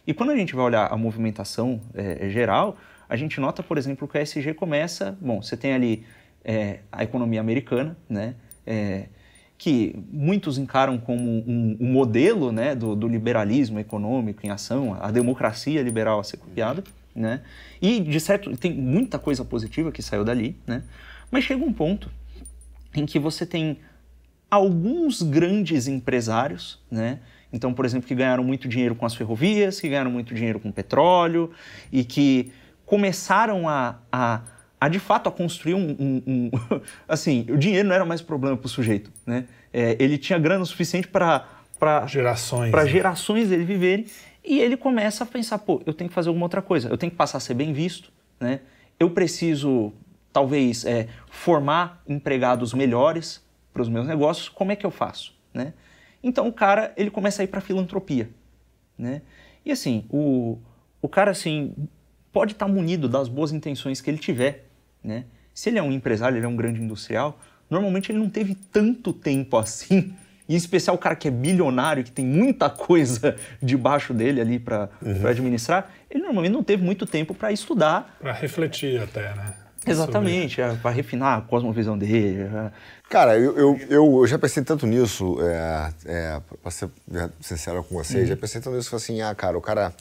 E 0.06 0.12
quando 0.12 0.30
a 0.30 0.36
gente 0.36 0.54
vai 0.54 0.64
olhar 0.64 0.92
a 0.92 0.96
movimentação 0.96 1.80
é, 1.94 2.28
geral, 2.28 2.76
a 3.08 3.16
gente 3.16 3.40
nota, 3.40 3.62
por 3.62 3.78
exemplo, 3.78 4.06
que 4.06 4.18
o 4.18 4.20
ESG 4.20 4.54
começa, 4.54 5.16
bom, 5.20 5.42
você 5.42 5.56
tem 5.56 5.72
ali 5.72 6.04
é, 6.44 6.80
a 6.90 7.02
economia 7.04 7.40
americana, 7.40 7.96
né, 8.08 8.34
é, 8.66 9.06
que 9.56 9.94
muitos 10.10 10.58
encaram 10.58 10.98
como 10.98 11.22
um, 11.22 11.76
um 11.80 11.92
modelo 11.92 12.52
né, 12.52 12.74
do, 12.74 12.94
do, 12.94 13.08
liberalismo 13.08 13.78
econômico 13.78 14.44
em 14.44 14.50
ação, 14.50 14.96
a 15.00 15.10
democracia 15.10 15.82
liberal 15.82 16.20
a 16.20 16.24
ser 16.24 16.36
copiada, 16.36 16.84
né, 17.14 17.42
e 17.80 18.00
de 18.00 18.20
certo 18.20 18.54
tem 18.56 18.74
muita 18.74 19.18
coisa 19.18 19.44
positiva 19.44 19.92
que 19.92 20.02
saiu 20.02 20.24
dali, 20.24 20.56
né, 20.66 20.82
mas 21.30 21.44
chega 21.44 21.64
um 21.64 21.72
ponto 21.72 22.10
em 22.94 23.06
que 23.06 23.18
você 23.18 23.46
tem 23.46 23.78
alguns 24.50 25.22
grandes 25.22 25.88
empresários, 25.88 26.80
né? 26.90 27.18
Então, 27.54 27.72
por 27.72 27.84
exemplo, 27.84 28.08
que 28.08 28.16
ganharam 28.16 28.42
muito 28.42 28.66
dinheiro 28.66 28.96
com 28.96 29.06
as 29.06 29.14
ferrovias, 29.14 29.80
que 29.80 29.88
ganharam 29.88 30.10
muito 30.10 30.34
dinheiro 30.34 30.58
com 30.58 30.72
petróleo 30.72 31.52
e 31.92 32.02
que 32.02 32.50
começaram 32.84 33.68
a, 33.68 34.00
a, 34.10 34.40
a 34.80 34.88
de 34.88 34.98
fato 34.98 35.28
a 35.28 35.32
construir 35.32 35.74
um, 35.74 35.96
um, 35.96 36.22
um 36.26 36.50
assim, 37.06 37.46
o 37.48 37.56
dinheiro 37.56 37.86
não 37.86 37.94
era 37.94 38.04
mais 38.04 38.20
problema 38.20 38.56
para 38.56 38.66
o 38.66 38.68
sujeito, 38.68 39.12
né? 39.24 39.44
É, 39.72 39.96
ele 40.00 40.18
tinha 40.18 40.36
grana 40.36 40.64
suficiente 40.64 41.06
para 41.06 41.48
para 41.78 42.06
gerações, 42.06 42.70
para 42.70 42.84
né? 42.84 42.90
gerações 42.90 43.48
dele 43.48 43.64
viverem 43.64 44.06
e 44.44 44.60
ele 44.60 44.76
começa 44.76 45.22
a 45.22 45.26
pensar, 45.26 45.58
pô, 45.58 45.80
eu 45.86 45.92
tenho 45.92 46.08
que 46.08 46.14
fazer 46.14 46.28
alguma 46.28 46.46
outra 46.46 46.62
coisa, 46.62 46.88
eu 46.88 46.98
tenho 46.98 47.10
que 47.10 47.16
passar 47.16 47.38
a 47.38 47.40
ser 47.40 47.54
bem 47.54 47.72
visto, 47.72 48.12
né? 48.40 48.60
Eu 48.98 49.10
preciso 49.10 49.92
talvez 50.32 50.84
é, 50.84 51.06
formar 51.30 52.02
empregados 52.08 52.74
melhores 52.74 53.40
para 53.72 53.82
os 53.82 53.88
meus 53.88 54.08
negócios. 54.08 54.48
Como 54.48 54.72
é 54.72 54.76
que 54.76 54.84
eu 54.84 54.90
faço, 54.90 55.32
né? 55.52 55.72
Então 56.24 56.48
o 56.48 56.52
cara 56.52 56.92
ele 56.96 57.10
começa 57.10 57.42
a 57.42 57.44
ir 57.44 57.48
para 57.48 57.60
filantropia, 57.60 58.30
né? 58.98 59.20
E 59.64 59.70
assim 59.70 60.06
o, 60.08 60.58
o 61.02 61.08
cara 61.08 61.30
assim 61.30 61.74
pode 62.32 62.52
estar 62.52 62.66
tá 62.66 62.72
munido 62.72 63.08
das 63.08 63.28
boas 63.28 63.52
intenções 63.52 64.00
que 64.00 64.10
ele 64.10 64.18
tiver, 64.18 64.66
né? 65.02 65.26
Se 65.52 65.68
ele 65.68 65.78
é 65.78 65.82
um 65.82 65.92
empresário, 65.92 66.38
ele 66.38 66.46
é 66.46 66.48
um 66.48 66.56
grande 66.56 66.82
industrial, 66.82 67.38
normalmente 67.68 68.10
ele 68.10 68.18
não 68.18 68.30
teve 68.30 68.54
tanto 68.54 69.12
tempo 69.12 69.58
assim 69.58 70.14
em 70.48 70.54
especial 70.54 70.96
o 70.96 70.98
cara 70.98 71.16
que 71.16 71.28
é 71.28 71.30
bilionário, 71.30 72.04
que 72.04 72.12
tem 72.12 72.24
muita 72.24 72.68
coisa 72.68 73.36
debaixo 73.62 74.12
dele 74.12 74.40
ali 74.40 74.58
para 74.58 74.90
uhum. 75.00 75.26
administrar, 75.26 75.90
ele 76.10 76.22
normalmente 76.22 76.52
não 76.52 76.62
teve 76.62 76.82
muito 76.82 77.06
tempo 77.06 77.34
para 77.34 77.52
estudar. 77.52 78.16
Para 78.20 78.32
refletir 78.32 79.00
até, 79.00 79.34
né? 79.34 79.54
Exatamente, 79.86 80.60
é, 80.60 80.74
para 80.76 80.90
refinar 80.90 81.38
a 81.38 81.40
cosmovisão 81.42 81.96
dele. 81.96 82.42
É. 82.42 82.70
Cara, 83.08 83.38
eu, 83.38 83.56
eu, 83.56 83.80
eu, 83.88 84.26
já 84.26 84.38
pensei 84.38 84.62
tanto 84.62 84.86
nisso, 84.86 85.38
é, 85.40 85.92
é, 86.06 86.40
para 86.62 86.70
ser 86.70 86.88
sincero 87.40 87.84
com 87.84 87.94
vocês, 87.94 88.22
uhum. 88.22 88.28
já 88.28 88.36
pensei 88.36 88.60
tanto 88.60 88.76
nisso, 88.76 88.94
assim, 88.96 89.20
ah, 89.20 89.34
cara, 89.34 89.56
o 89.56 89.60
cara 89.60 89.94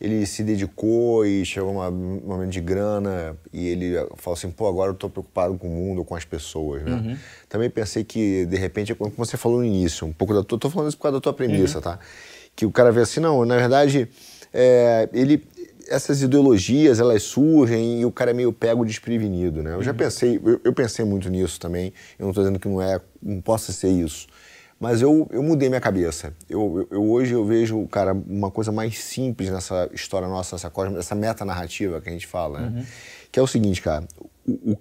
ele 0.00 0.26
se 0.26 0.42
dedicou 0.42 1.24
e 1.24 1.44
chegou 1.44 1.70
um 1.70 2.20
momento 2.26 2.50
de 2.50 2.60
grana 2.60 3.36
e 3.52 3.68
ele 3.68 3.94
falou 4.16 4.36
assim, 4.36 4.50
pô, 4.50 4.68
agora 4.68 4.90
eu 4.90 4.94
estou 4.94 5.08
preocupado 5.08 5.56
com 5.56 5.68
o 5.68 5.70
mundo, 5.70 6.04
com 6.04 6.14
as 6.14 6.24
pessoas, 6.24 6.82
né? 6.82 6.92
Uhum. 6.92 7.16
Também 7.48 7.70
pensei 7.70 8.04
que, 8.04 8.44
de 8.46 8.56
repente, 8.56 8.94
como 8.94 9.12
você 9.16 9.36
falou 9.36 9.58
no 9.58 9.64
início, 9.64 10.06
um 10.06 10.12
pouco 10.12 10.34
da 10.34 10.42
tua... 10.42 10.58
Tô 10.58 10.68
falando 10.68 10.88
isso 10.88 10.96
por 10.96 11.04
causa 11.04 11.18
da 11.18 11.20
tua 11.20 11.32
premissa, 11.32 11.78
uhum. 11.78 11.82
tá? 11.82 11.98
Que 12.56 12.66
o 12.66 12.70
cara 12.70 12.90
vê 12.90 13.02
assim, 13.02 13.20
não, 13.20 13.44
na 13.44 13.56
verdade, 13.56 14.08
é, 14.52 15.08
ele... 15.12 15.42
Essas 15.88 16.22
ideologias, 16.22 17.00
elas 17.00 17.22
surgem 17.22 18.00
e 18.00 18.04
o 18.04 18.12
cara 18.12 18.30
é 18.30 18.34
meio 18.34 18.52
pego 18.52 18.84
desprevenido, 18.84 19.62
né? 19.62 19.72
Eu 19.72 19.76
uhum. 19.76 19.82
já 19.82 19.94
pensei, 19.94 20.40
eu, 20.44 20.60
eu, 20.64 20.72
pensei 20.72 21.04
muito 21.04 21.28
nisso 21.28 21.60
também. 21.60 21.92
Eu 22.18 22.24
não 22.24 22.30
estou 22.30 22.44
dizendo 22.44 22.58
que 22.58 22.68
não 22.68 22.80
é, 22.80 23.00
não 23.22 23.40
possa 23.40 23.72
ser 23.72 23.90
isso. 23.90 24.26
Mas 24.78 25.00
eu, 25.00 25.28
eu 25.30 25.42
mudei 25.42 25.68
minha 25.68 25.80
cabeça. 25.80 26.34
Eu, 26.48 26.86
eu, 26.90 27.02
hoje 27.10 27.32
eu 27.32 27.44
vejo, 27.44 27.86
cara, 27.88 28.12
uma 28.12 28.50
coisa 28.50 28.72
mais 28.72 28.98
simples 28.98 29.50
nessa 29.50 29.88
história 29.92 30.28
nossa, 30.28 30.56
nessa, 30.56 30.72
essa 30.98 31.14
meta-narrativa 31.14 32.00
que 32.00 32.08
a 32.08 32.12
gente 32.12 32.26
fala, 32.26 32.60
né? 32.60 32.78
Uhum. 32.78 32.86
Que 33.30 33.38
é 33.38 33.42
o 33.42 33.46
seguinte, 33.46 33.80
cara, 33.80 34.06
o, 34.46 34.72
o, 34.72 34.78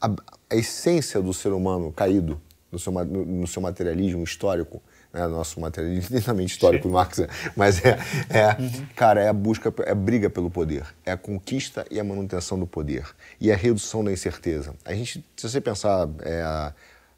a, 0.00 0.10
a, 0.50 0.56
essência 0.56 1.22
do 1.22 1.32
ser 1.32 1.52
humano 1.52 1.92
caído 1.92 2.40
no 2.70 2.78
seu, 2.78 2.92
no, 2.92 3.24
no 3.24 3.46
seu 3.46 3.62
materialismo 3.62 4.22
histórico, 4.22 4.82
né, 5.12 5.26
nosso 5.26 5.60
materialismo 5.60 6.16
literalmente 6.16 6.52
histórico 6.52 6.88
do 6.88 6.94
Marx, 6.94 7.20
mas 7.56 7.84
é, 7.84 7.98
é 8.28 8.56
uhum. 8.60 8.86
cara, 8.94 9.20
é 9.20 9.28
a 9.28 9.32
busca, 9.32 9.72
é 9.84 9.92
a 9.92 9.94
briga 9.94 10.30
pelo 10.30 10.50
poder, 10.50 10.84
é 11.04 11.12
a 11.12 11.16
conquista 11.16 11.84
e 11.90 11.98
a 11.98 12.04
manutenção 12.04 12.58
do 12.58 12.66
poder 12.66 13.04
e 13.40 13.50
a 13.50 13.56
redução 13.56 14.04
da 14.04 14.12
incerteza. 14.12 14.74
A 14.84 14.94
gente, 14.94 15.24
se 15.36 15.48
você 15.48 15.60
pensar 15.60 16.08
é, 16.22 16.72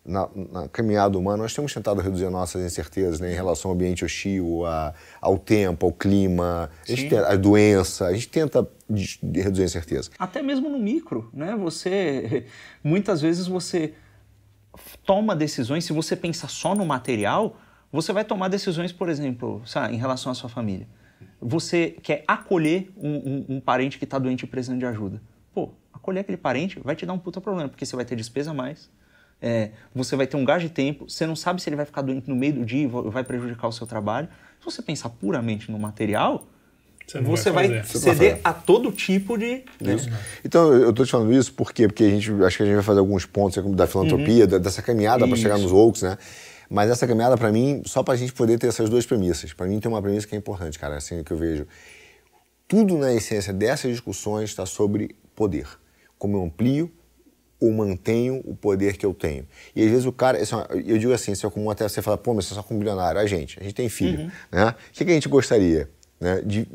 na, 0.05 0.29
na, 0.35 0.69
caminhada 0.69 1.17
humana, 1.17 1.43
nós 1.43 1.55
temos 1.55 1.73
tentado 1.73 2.01
reduzir 2.01 2.29
nossas 2.29 2.65
incertezas 2.65 3.21
né, 3.21 3.31
em 3.31 3.35
relação 3.35 3.71
ao 3.71 3.75
ambiente 3.75 4.05
hostil, 4.05 4.67
a, 4.67 4.93
ao 5.21 5.39
tempo, 5.39 5.87
ao 5.87 5.93
clima, 5.93 6.71
a, 7.29 7.37
doença, 7.37 8.07
a 8.07 8.13
gente 8.13 8.29
tenta 8.29 8.67
reduzir 9.35 9.63
a 9.63 9.65
incerteza. 9.65 10.11
Até 10.19 10.43
mesmo 10.43 10.69
no 10.69 10.79
micro, 10.79 11.31
né? 11.33 11.57
Você, 11.57 12.47
muitas 12.83 13.21
vezes 13.21 13.47
você 13.47 13.95
toma 15.05 15.37
decisões, 15.37 15.85
se 15.85 15.93
você 15.93 16.17
pensa 16.17 16.49
só 16.49 16.75
no 16.75 16.85
material, 16.85 17.57
você 17.93 18.13
vai 18.13 18.25
tomar 18.25 18.49
decisões, 18.49 18.91
por 18.91 19.09
exemplo, 19.09 19.63
sabe, 19.67 19.95
em 19.95 19.99
relação 19.99 20.33
à 20.33 20.35
sua 20.35 20.49
família. 20.49 20.89
Você 21.41 21.97
quer 22.03 22.25
acolher 22.27 22.91
um, 22.97 23.11
um, 23.11 23.47
um 23.57 23.61
parente 23.61 23.99
que 23.99 24.05
está 24.05 24.19
doente 24.19 24.45
e 24.45 24.47
precisando 24.47 24.79
de 24.79 24.87
ajuda. 24.87 25.21
Pô, 25.53 25.71
acolher 25.93 26.21
aquele 26.21 26.39
parente 26.39 26.81
vai 26.81 26.97
te 26.97 27.05
dar 27.05 27.13
um 27.13 27.19
puta 27.19 27.41
problema, 27.41 27.69
porque 27.69 27.85
você 27.85 27.95
vai 27.95 28.05
ter 28.05 28.17
despesa 28.17 28.53
a 28.53 28.55
mais, 28.55 28.91
é, 29.41 29.71
você 29.95 30.17
vai 30.17 30.27
ter 30.27 30.37
um 30.37 30.45
gasto 30.45 30.63
de 30.63 30.71
tempo, 30.71 31.11
você 31.11 31.27
não 31.27 31.37
sabe 31.37 31.61
se 31.61 31.69
ele 31.69 31.77
vai 31.77 31.85
ficar 31.85 32.01
doente 32.01 32.31
no 32.31 32.37
meio 32.37 32.55
do 32.55 32.65
dia 32.65 32.85
e 32.85 32.87
vai 32.87 33.25
prejudicar 33.25 33.69
o 33.69 33.73
seu 33.73 33.87
trabalho. 33.87 34.29
Se 34.61 34.65
você 34.65 34.81
pensar 34.81 35.11
puramente 35.11 35.71
no 35.71 35.79
material, 35.79 36.47
você, 37.05 37.21
você 37.21 37.51
vai, 37.51 37.69
vai 37.69 37.85
ceder 37.85 38.41
a 38.45 38.53
todo 38.53 38.93
tipo 38.93 39.37
de. 39.37 39.65
Isso. 39.81 40.09
Então, 40.45 40.73
eu 40.73 40.91
estou 40.91 41.05
te 41.05 41.11
falando 41.11 41.33
isso 41.33 41.53
por 41.53 41.73
quê? 41.73 41.89
Porque 41.89 42.05
a 42.05 42.09
gente, 42.09 42.31
acho 42.45 42.57
que 42.57 42.63
a 42.63 42.67
gente 42.67 42.77
vai 42.77 42.85
fazer 42.85 43.01
alguns 43.01 43.27
pontos 43.27 43.63
da 43.75 43.87
filantropia, 43.89 44.45
uhum. 44.45 44.61
dessa 44.61 44.81
caminhada 44.81 45.27
para 45.27 45.37
chegar 45.37 45.59
nos 45.59 45.73
Oaks, 45.73 46.03
né? 46.03 46.17
Mas 46.73 46.91
essa 46.91 47.07
caminhada, 47.07 47.37
para 47.37 47.52
mim, 47.52 47.83
só 47.85 48.02
para 48.02 48.14
a 48.14 48.17
gente 48.17 48.33
poder 48.33 48.59
ter 48.59 48.67
essas 48.67 48.88
duas 48.88 49.05
premissas. 49.05 49.52
Para 49.52 49.67
mim, 49.67 49.79
tem 49.79 49.91
uma 49.91 50.00
premissa 50.00 50.26
que 50.26 50.35
é 50.35 50.38
importante, 50.38 50.79
cara, 50.79 50.97
assim 50.97 51.23
que 51.23 51.31
eu 51.31 51.37
vejo. 51.37 51.67
Tudo 52.67 52.97
na 52.97 53.12
essência 53.12 53.52
dessas 53.52 53.91
discussões 53.91 54.49
está 54.49 54.64
sobre 54.64 55.14
poder. 55.35 55.67
Como 56.19 56.38
eu 56.38 56.45
amplio 56.45 56.91
ou 57.61 57.71
mantenho 57.73 58.41
o 58.47 58.57
poder 58.57 58.97
que 58.97 59.05
eu 59.05 59.12
tenho. 59.12 59.47
E 59.76 59.85
às 59.85 59.91
vezes 59.91 60.07
o 60.07 60.12
cara, 60.12 60.38
assim, 60.38 60.57
eu 60.87 60.97
digo 60.97 61.12
assim, 61.12 61.33
isso 61.33 61.47
é 61.47 61.50
comum 61.50 61.69
até 61.69 61.87
você 61.87 62.00
falar, 62.00 62.17
pô, 62.17 62.33
mas 62.33 62.47
você 62.47 62.55
é 62.55 62.57
só 62.57 62.62
com 62.62 62.75
um 62.75 62.79
bilionário. 62.79 63.21
A 63.21 63.26
gente, 63.26 63.61
a 63.61 63.62
gente 63.62 63.75
tem 63.75 63.91
filho, 63.91 64.23
uhum. 64.23 64.31
né? 64.50 64.71
O 64.71 64.93
que, 64.93 65.05
que 65.05 65.11
a 65.11 65.14
gente 65.14 65.29
gostaria? 65.29 65.91
Né? 66.19 66.41
De, 66.41 66.67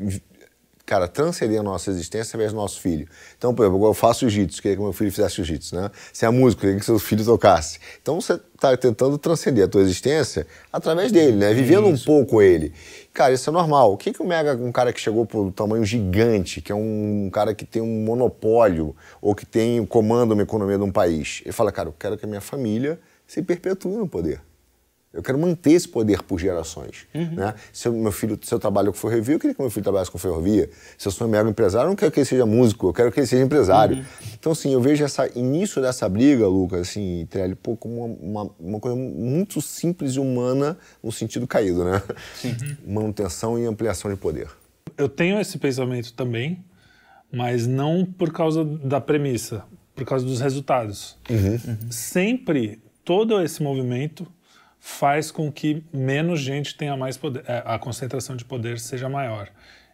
cara, 0.88 1.06
transcender 1.06 1.60
a 1.60 1.62
nossa 1.62 1.90
existência 1.90 2.30
através 2.30 2.50
do 2.50 2.56
nosso 2.56 2.80
filho. 2.80 3.06
Então, 3.36 3.54
por 3.54 3.66
exemplo, 3.66 3.86
eu 3.86 3.92
faço 3.92 4.26
jiu-jitsu, 4.26 4.62
queria 4.62 4.74
que 4.74 4.82
meu 4.82 4.92
filho 4.94 5.10
fizesse 5.10 5.36
jiu-jitsu, 5.36 5.76
né? 5.76 5.90
Você 6.10 6.24
é 6.24 6.30
músico, 6.30 6.62
queria 6.62 6.78
que 6.78 6.84
seu 6.84 6.98
filho 6.98 7.22
tocasse. 7.22 7.78
Então, 8.00 8.18
você 8.18 8.40
está 8.54 8.74
tentando 8.74 9.18
transcender 9.18 9.66
a 9.66 9.68
tua 9.68 9.82
existência 9.82 10.46
através 10.72 11.12
dele, 11.12 11.36
né? 11.36 11.52
Vivendo 11.52 11.90
isso. 11.90 12.04
um 12.04 12.06
pouco 12.06 12.40
ele. 12.40 12.72
Cara, 13.12 13.34
isso 13.34 13.50
é 13.50 13.52
normal. 13.52 13.92
O 13.92 13.98
que, 13.98 14.14
que 14.14 14.22
o 14.22 14.26
Mega, 14.26 14.54
um 14.54 14.72
cara 14.72 14.90
que 14.90 14.98
chegou 14.98 15.26
por 15.26 15.44
um 15.44 15.50
tamanho 15.50 15.84
gigante, 15.84 16.62
que 16.62 16.72
é 16.72 16.74
um 16.74 17.28
cara 17.30 17.54
que 17.54 17.66
tem 17.66 17.82
um 17.82 18.04
monopólio 18.04 18.96
ou 19.20 19.34
que 19.34 19.44
tem 19.44 19.84
comanda 19.84 20.32
uma 20.32 20.42
economia 20.42 20.78
de 20.78 20.84
um 20.84 20.90
país, 20.90 21.42
ele 21.44 21.52
fala, 21.52 21.70
cara, 21.70 21.90
eu 21.90 21.94
quero 21.98 22.16
que 22.16 22.24
a 22.24 22.28
minha 22.28 22.40
família 22.40 22.98
se 23.26 23.42
perpetue 23.42 23.90
no 23.90 24.08
poder. 24.08 24.40
Eu 25.12 25.22
quero 25.22 25.38
manter 25.38 25.72
esse 25.72 25.88
poder 25.88 26.22
por 26.22 26.38
gerações. 26.38 27.06
Uhum. 27.14 27.34
Né? 27.34 27.54
Se 27.72 27.88
eu, 27.88 27.92
meu 27.94 28.12
filho, 28.12 28.38
se 28.42 28.52
eu 28.52 28.58
trabalho 28.58 28.92
com 28.92 28.98
ferrovia, 28.98 29.36
eu 29.36 29.38
queria 29.38 29.54
que 29.54 29.60
meu 29.60 29.70
filho 29.70 29.82
trabalhasse 29.82 30.10
com 30.10 30.18
ferrovia. 30.18 30.68
Se 30.98 31.08
eu 31.08 31.12
sou 31.12 31.26
um 31.26 31.30
mega 31.30 31.48
empresário, 31.48 31.86
eu 31.86 31.88
não 31.88 31.96
quero 31.96 32.12
que 32.12 32.20
ele 32.20 32.26
seja 32.26 32.44
músico, 32.44 32.88
eu 32.88 32.92
quero 32.92 33.10
que 33.10 33.18
ele 33.18 33.26
seja 33.26 33.42
empresário. 33.42 33.96
Uhum. 33.96 34.04
Então, 34.38 34.52
assim, 34.52 34.72
eu 34.72 34.80
vejo 34.82 35.02
esse 35.02 35.20
início 35.34 35.80
dessa 35.80 36.06
briga, 36.10 36.46
Lucas, 36.46 36.82
assim, 36.82 37.26
Trelli, 37.30 37.54
pô, 37.54 37.74
como 37.74 38.04
uma, 38.04 38.42
uma, 38.42 38.50
uma, 38.60 38.80
coisa 38.80 38.96
muito 38.96 39.62
simples 39.62 40.12
e 40.12 40.20
humana 40.20 40.76
no 41.02 41.10
sentido 41.10 41.46
caído, 41.46 41.84
né? 41.84 42.02
Uhum. 42.44 42.76
Manutenção 42.94 43.58
e 43.58 43.64
ampliação 43.64 44.10
de 44.10 44.16
poder. 44.16 44.48
Eu 44.96 45.08
tenho 45.08 45.40
esse 45.40 45.56
pensamento 45.56 46.12
também, 46.12 46.62
mas 47.32 47.66
não 47.66 48.04
por 48.04 48.30
causa 48.30 48.62
da 48.62 49.00
premissa, 49.00 49.64
por 49.94 50.04
causa 50.04 50.26
dos 50.26 50.40
resultados. 50.40 51.16
Uhum. 51.30 51.90
Sempre 51.90 52.82
todo 53.04 53.40
esse 53.40 53.62
movimento 53.62 54.26
faz 54.80 55.30
com 55.30 55.50
que 55.50 55.82
menos 55.92 56.40
gente 56.40 56.76
tenha 56.76 56.96
mais 56.96 57.16
poder, 57.16 57.44
é, 57.46 57.62
a 57.64 57.78
concentração 57.78 58.36
de 58.36 58.44
poder 58.44 58.78
seja 58.78 59.08
maior. 59.08 59.48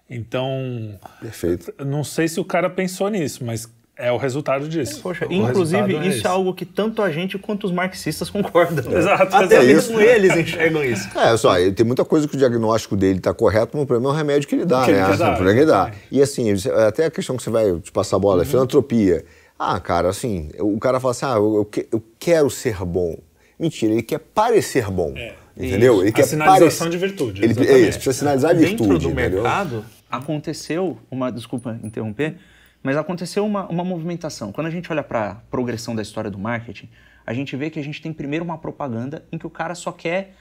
Então, 0.09 0.99
perfeito. 1.21 1.73
Não 1.85 2.05
sei 2.05 2.29
se 2.29 2.39
o 2.39 2.45
cara 2.45 2.69
pensou 2.69 3.09
nisso, 3.09 3.45
mas 3.45 3.69
é 3.97 4.11
o 4.11 4.17
resultado 4.17 4.69
disso. 4.69 5.01
Poxa, 5.01 5.27
inclusive 5.31 5.97
é 5.97 6.09
isso 6.09 6.27
é 6.27 6.31
algo 6.31 6.53
que 6.53 6.65
tanto 6.65 7.01
a 7.01 7.11
gente 7.11 7.39
quanto 7.39 7.65
os 7.65 7.73
marxistas 7.73 8.29
concordam. 8.29 8.85
Exato. 8.93 9.35
Até 9.35 9.63
mesmo 9.63 10.01
eles 10.01 10.37
enxergam 10.37 10.85
isso. 10.85 11.09
É, 11.17 11.37
só, 11.37 11.55
tem 11.73 11.87
muita 11.87 12.05
coisa 12.05 12.27
que 12.27 12.35
o 12.35 12.39
diagnóstico 12.39 12.97
dele 12.97 13.19
está 13.19 13.33
correto, 13.33 13.71
mas 13.75 13.85
o 13.85 13.87
problema 13.87 14.11
é 14.11 14.13
o 14.13 14.17
remédio 14.17 14.49
que 14.49 14.55
ele 14.57 14.67
dá, 14.67 14.85
que 14.85 14.93
né? 14.93 15.09
Ele 15.09 15.17
dá, 15.17 15.33
o 15.33 15.35
problema 15.37 15.55
que 15.55 15.61
ele 15.61 15.71
dá. 15.71 15.91
E 16.11 16.21
assim, 16.21 16.53
até 16.87 17.07
a 17.07 17.11
questão 17.11 17.37
que 17.37 17.43
você 17.43 17.51
vai 17.51 17.79
te 17.81 17.93
passar 17.93 18.17
a 18.17 18.19
bola, 18.19 18.41
uhum. 18.41 18.49
filantropia. 18.49 19.25
Ah, 19.59 19.79
cara, 19.79 20.09
assim, 20.09 20.51
o 20.59 20.79
cara 20.79 20.99
fala 20.99 21.13
assim, 21.13 21.27
ah, 21.27 21.37
eu, 21.37 21.71
eu 21.93 22.03
quero 22.19 22.51
ser 22.51 22.85
bom. 22.85 23.17
Mentira, 23.59 23.93
ele 23.93 24.03
quer 24.03 24.19
parecer 24.19 24.91
bom. 24.91 25.13
É. 25.17 25.35
Entendeu? 25.57 26.01
Ele 26.01 26.11
a 26.11 26.13
quer 26.13 26.25
sinalização 26.25 26.91
de 26.91 26.99
virtude. 26.99 27.45
Ele, 27.45 27.53
é 27.67 27.79
isso, 27.79 27.93
precisa 27.93 28.13
sinalizar 28.13 28.51
a 28.51 28.55
virtude. 28.55 28.77
Dentro 28.77 28.99
do 28.99 29.11
entendeu? 29.11 29.43
mercado, 29.43 29.85
aconteceu 30.11 30.99
uma. 31.11 31.31
Desculpa 31.31 31.79
interromper, 31.83 32.37
mas 32.83 32.97
aconteceu 32.97 33.47
uma, 33.47 33.67
uma 33.69 33.85
movimentação. 33.85 34.51
Quando 34.51 34.67
a 34.67 34.71
gente 34.71 34.91
olha 34.91 35.03
para 35.03 35.31
a 35.31 35.35
progressão 35.35 35.95
da 35.95 36.03
história 36.03 36.31
do 36.31 36.39
marketing, 36.39 36.89
a 37.25 37.33
gente 37.33 37.57
vê 37.57 37.71
que 37.71 37.79
a 37.79 37.85
gente 37.85 38.03
tem 38.03 38.13
primeiro 38.13 38.45
uma 38.45 38.59
propaganda 38.59 39.25
em 39.31 39.39
que 39.39 39.47
o 39.47 39.51
cara 39.51 39.75
só 39.75 39.93
quer. 39.93 40.35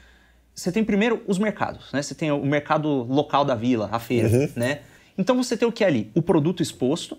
Você 0.55 0.72
tem 0.72 0.84
primeiro 0.84 1.22
os 1.27 1.38
mercados, 1.38 1.91
né? 1.91 2.01
Você 2.01 2.15
tem 2.15 2.32
o 2.32 2.46
mercado 2.46 2.88
local 2.88 3.46
da 3.46 3.55
vila, 3.55 3.89
a 3.91 4.00
feira, 4.00 4.27
uhum. 4.29 4.50
né? 4.55 4.82
Então 5.17 5.36
você 5.36 5.55
tem 5.55 5.67
o 5.67 5.72
que 5.72 5.84
ali? 5.84 6.12
O 6.15 6.22
produto 6.22 6.62
exposto 6.63 7.17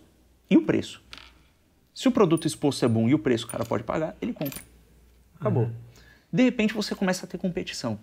e 0.51 0.57
o 0.57 0.63
preço. 0.63 1.03
Se 1.95 2.09
o 2.09 2.11
produto 2.11 2.47
exposto 2.47 2.85
é 2.85 2.89
bom 2.89 3.09
e 3.09 3.15
o 3.15 3.19
preço 3.19 3.47
o 3.47 3.49
cara 3.49 3.65
pode 3.65 3.85
pagar, 3.85 4.17
ele 4.21 4.33
compra. 4.33 4.61
Acabou. 5.41 5.65
Uhum. 5.65 5.73
De 6.33 6.43
repente 6.43 6.75
você 6.75 6.95
começa 6.95 7.27
a 7.27 7.29
ter 7.29 7.39
competição. 7.39 7.99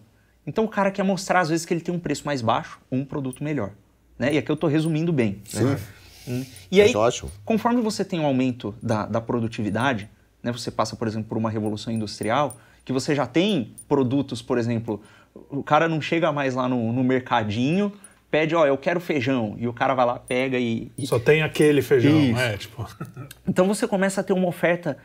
Então 0.45 0.63
o 0.63 0.67
cara 0.67 0.91
quer 0.91 1.03
mostrar 1.03 1.41
às 1.41 1.49
vezes 1.49 1.65
que 1.65 1.73
ele 1.73 1.81
tem 1.81 1.93
um 1.93 1.99
preço 1.99 2.25
mais 2.25 2.41
baixo 2.41 2.79
ou 2.89 2.99
um 2.99 3.05
produto 3.05 3.43
melhor. 3.43 3.71
Né? 4.17 4.33
E 4.33 4.37
aqui 4.37 4.49
eu 4.49 4.55
estou 4.55 4.69
resumindo 4.69 5.11
bem. 5.11 5.41
Sim. 5.45 5.65
Né? 5.65 5.79
E 6.71 6.81
aí, 6.81 6.95
ótimo. 6.95 7.31
conforme 7.43 7.81
você 7.81 8.05
tem 8.05 8.19
um 8.19 8.25
aumento 8.25 8.75
da, 8.81 9.05
da 9.05 9.19
produtividade, 9.19 10.09
né, 10.41 10.51
você 10.51 10.69
passa, 10.69 10.95
por 10.95 11.07
exemplo, 11.07 11.27
por 11.27 11.37
uma 11.37 11.49
revolução 11.49 11.91
industrial, 11.91 12.57
que 12.85 12.93
você 12.93 13.15
já 13.15 13.25
tem 13.25 13.73
produtos, 13.87 14.41
por 14.41 14.57
exemplo, 14.57 15.01
o 15.49 15.63
cara 15.63 15.87
não 15.87 16.01
chega 16.01 16.31
mais 16.31 16.55
lá 16.55 16.67
no, 16.67 16.91
no 16.93 17.03
mercadinho, 17.03 17.91
pede, 18.29 18.55
ó, 18.55 18.65
eu 18.65 18.77
quero 18.77 18.99
feijão, 18.99 19.55
e 19.57 19.67
o 19.67 19.73
cara 19.73 19.93
vai 19.93 20.05
lá, 20.05 20.19
pega 20.19 20.57
e... 20.57 20.91
Só 21.05 21.19
tem 21.19 21.41
aquele 21.41 21.81
feijão, 21.81 22.19
Isso. 22.19 22.39
é, 22.39 22.57
tipo... 22.57 22.87
então 23.47 23.67
você 23.67 23.87
começa 23.87 24.21
a 24.21 24.23
ter 24.23 24.33
uma 24.33 24.47
oferta, 24.47 24.97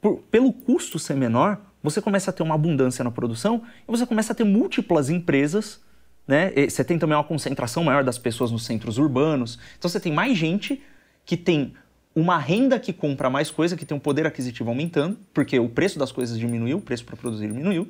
por, 0.00 0.18
pelo 0.30 0.52
custo 0.52 0.98
ser 0.98 1.14
menor, 1.14 1.58
você 1.82 2.00
começa 2.00 2.30
a 2.30 2.32
ter 2.32 2.42
uma 2.42 2.54
abundância 2.54 3.02
na 3.02 3.10
produção 3.10 3.62
e 3.88 3.90
você 3.90 4.06
começa 4.06 4.32
a 4.32 4.36
ter 4.36 4.44
múltiplas 4.44 5.08
empresas, 5.08 5.80
né? 6.26 6.52
E 6.54 6.68
você 6.70 6.84
tem 6.84 6.98
também 6.98 7.16
uma 7.16 7.24
concentração 7.24 7.82
maior 7.82 8.04
das 8.04 8.18
pessoas 8.18 8.50
nos 8.50 8.64
centros 8.64 8.98
urbanos. 8.98 9.58
Então 9.78 9.88
você 9.88 9.98
tem 9.98 10.12
mais 10.12 10.36
gente 10.36 10.82
que 11.24 11.36
tem 11.36 11.74
uma 12.14 12.38
renda 12.38 12.78
que 12.78 12.92
compra 12.92 13.30
mais 13.30 13.50
coisa, 13.50 13.76
que 13.76 13.86
tem 13.86 13.96
um 13.96 14.00
poder 14.00 14.26
aquisitivo 14.26 14.68
aumentando, 14.68 15.18
porque 15.32 15.58
o 15.58 15.68
preço 15.68 15.98
das 15.98 16.12
coisas 16.12 16.38
diminuiu, 16.38 16.78
o 16.78 16.80
preço 16.80 17.04
para 17.04 17.16
produzir 17.16 17.46
diminuiu. 17.46 17.88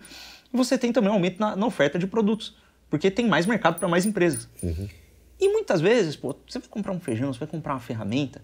E 0.52 0.56
você 0.56 0.76
tem 0.76 0.92
também 0.92 1.10
um 1.10 1.14
aumento 1.14 1.40
na, 1.40 1.56
na 1.56 1.66
oferta 1.66 1.98
de 1.98 2.06
produtos, 2.06 2.56
porque 2.88 3.10
tem 3.10 3.26
mais 3.26 3.46
mercado 3.46 3.78
para 3.78 3.88
mais 3.88 4.04
empresas. 4.04 4.48
Uhum. 4.62 4.88
E 5.40 5.48
muitas 5.48 5.80
vezes, 5.80 6.16
pô, 6.16 6.36
você 6.46 6.58
vai 6.58 6.68
comprar 6.68 6.92
um 6.92 7.00
feijão, 7.00 7.32
você 7.32 7.38
vai 7.38 7.48
comprar 7.48 7.72
uma 7.74 7.80
ferramenta, 7.80 8.42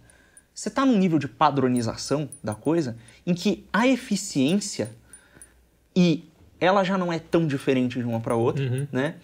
você 0.55 0.69
está 0.69 0.87
num 0.87 0.97
nível 0.97 1.19
de 1.19 1.29
padronização 1.29 2.31
da 2.43 2.55
coisa 2.55 2.97
em 3.27 3.35
que 3.35 3.67
a 3.71 3.87
eficiência 3.87 4.91
e 5.97 6.25
ela 6.61 6.85
já 6.85 6.99
não 6.99 7.13
é 7.13 7.19
tão 7.19 7.47
diferente 7.47 7.99
de 7.99 8.05
uma 8.05 8.21
para 8.21 8.37
outra, 8.37 8.63
uhum. 8.63 8.87
né? 8.93 9.15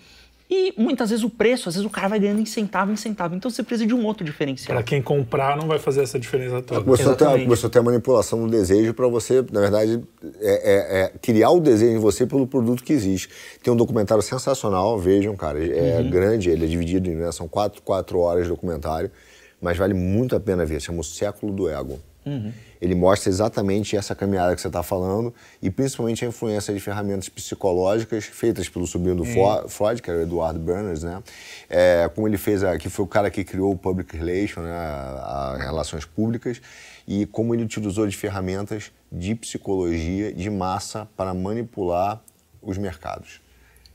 E 0.55 0.75
muitas 0.77 1.09
vezes 1.09 1.25
o 1.25 1.31
preço, 1.31 1.71
às 1.71 1.77
vezes 1.77 1.87
o 1.87 1.91
cara 1.91 2.09
vai 2.09 2.21
ganhando 2.21 2.41
em 2.41 2.45
centavo 2.45 2.93
em 2.93 2.97
centavo. 2.97 3.35
Então 3.35 3.51
você 3.51 3.63
precisa 3.63 3.87
de 3.87 3.95
um 3.95 4.05
outro 4.05 4.23
diferencial. 4.23 4.77
Para 4.77 4.83
quem 4.83 5.01
comprar, 5.01 5.57
não 5.57 5.67
vai 5.67 5.79
fazer 5.79 6.03
essa 6.03 6.19
diferença 6.19 6.61
toda. 6.61 6.83
Você 6.83 7.15
tem, 7.15 7.49
você 7.49 7.71
tem 7.71 7.81
a 7.81 7.83
manipulação 7.83 8.45
do 8.45 8.51
desejo 8.51 8.93
para 8.93 9.09
você, 9.09 9.43
na 9.51 9.61
verdade, 9.61 10.03
é, 10.41 10.51
é, 10.51 11.01
é, 11.01 11.13
criar 11.23 11.53
o 11.53 11.59
desejo 11.59 11.97
em 11.97 11.99
você 11.99 12.27
pelo 12.27 12.47
produto 12.47 12.85
que 12.85 12.93
existe. 12.93 13.31
Tem 13.63 13.73
um 13.73 13.77
documentário 13.77 14.23
sensacional, 14.23 14.99
vejam, 14.99 15.35
cara. 15.37 15.59
É 15.65 16.01
uhum. 16.03 16.11
grande, 16.11 16.51
ele 16.51 16.67
é 16.67 16.69
dividido 16.69 17.09
em. 17.09 17.15
Né, 17.15 17.33
são 17.33 17.49
quatro, 17.49 17.81
quatro 17.81 18.19
horas 18.19 18.43
de 18.43 18.51
documentário, 18.51 19.11
mas 19.59 19.79
vale 19.79 19.95
muito 19.95 20.37
a 20.37 20.41
pena 20.41 20.67
ver. 20.67 20.83
Chama 20.83 21.01
O 21.01 21.05
Século 21.05 21.51
do 21.51 21.67
Ego. 21.67 21.99
Uhum. 22.25 22.53
Ele 22.81 22.95
mostra 22.95 23.29
exatamente 23.29 23.97
essa 23.97 24.15
caminhada 24.15 24.55
que 24.55 24.61
você 24.61 24.69
está 24.69 24.83
falando 24.83 25.35
e 25.61 25.71
principalmente 25.71 26.25
a 26.25 26.29
influência 26.29 26.73
de 26.73 26.81
ferramentas 26.81 27.29
psicológicas 27.29 28.25
feitas 28.25 28.69
pelo 28.69 28.87
sobrinho 28.87 29.17
do 29.17 29.25
uhum. 29.25 29.69
Freud, 29.69 30.01
que 30.01 30.11
era 30.11 30.21
o 30.21 30.23
Eduardo 30.23 30.59
Berners, 30.59 31.03
né? 31.03 31.23
É, 31.69 32.09
como 32.15 32.29
ele 32.29 32.39
fez, 32.39 32.63
a, 32.63 32.79
que 32.79 32.89
foi 32.89 33.05
o 33.05 33.09
cara 33.09 33.31
que 33.31 33.45
criou 33.45 33.73
o 33.73 33.77
public 33.77 34.17
relations, 34.17 34.65
né? 34.65 34.73
as 34.73 35.61
relações 35.61 36.05
públicas, 36.05 36.61
e 37.07 37.27
como 37.27 37.55
ele 37.55 37.65
utilizou 37.65 38.07
de 38.07 38.17
ferramentas 38.17 38.93
de 39.11 39.35
psicologia 39.35 40.33
de 40.33 40.49
massa 40.49 41.09
para 41.17 41.35
manipular 41.35 42.23
os 42.63 42.79
mercados. 42.79 43.42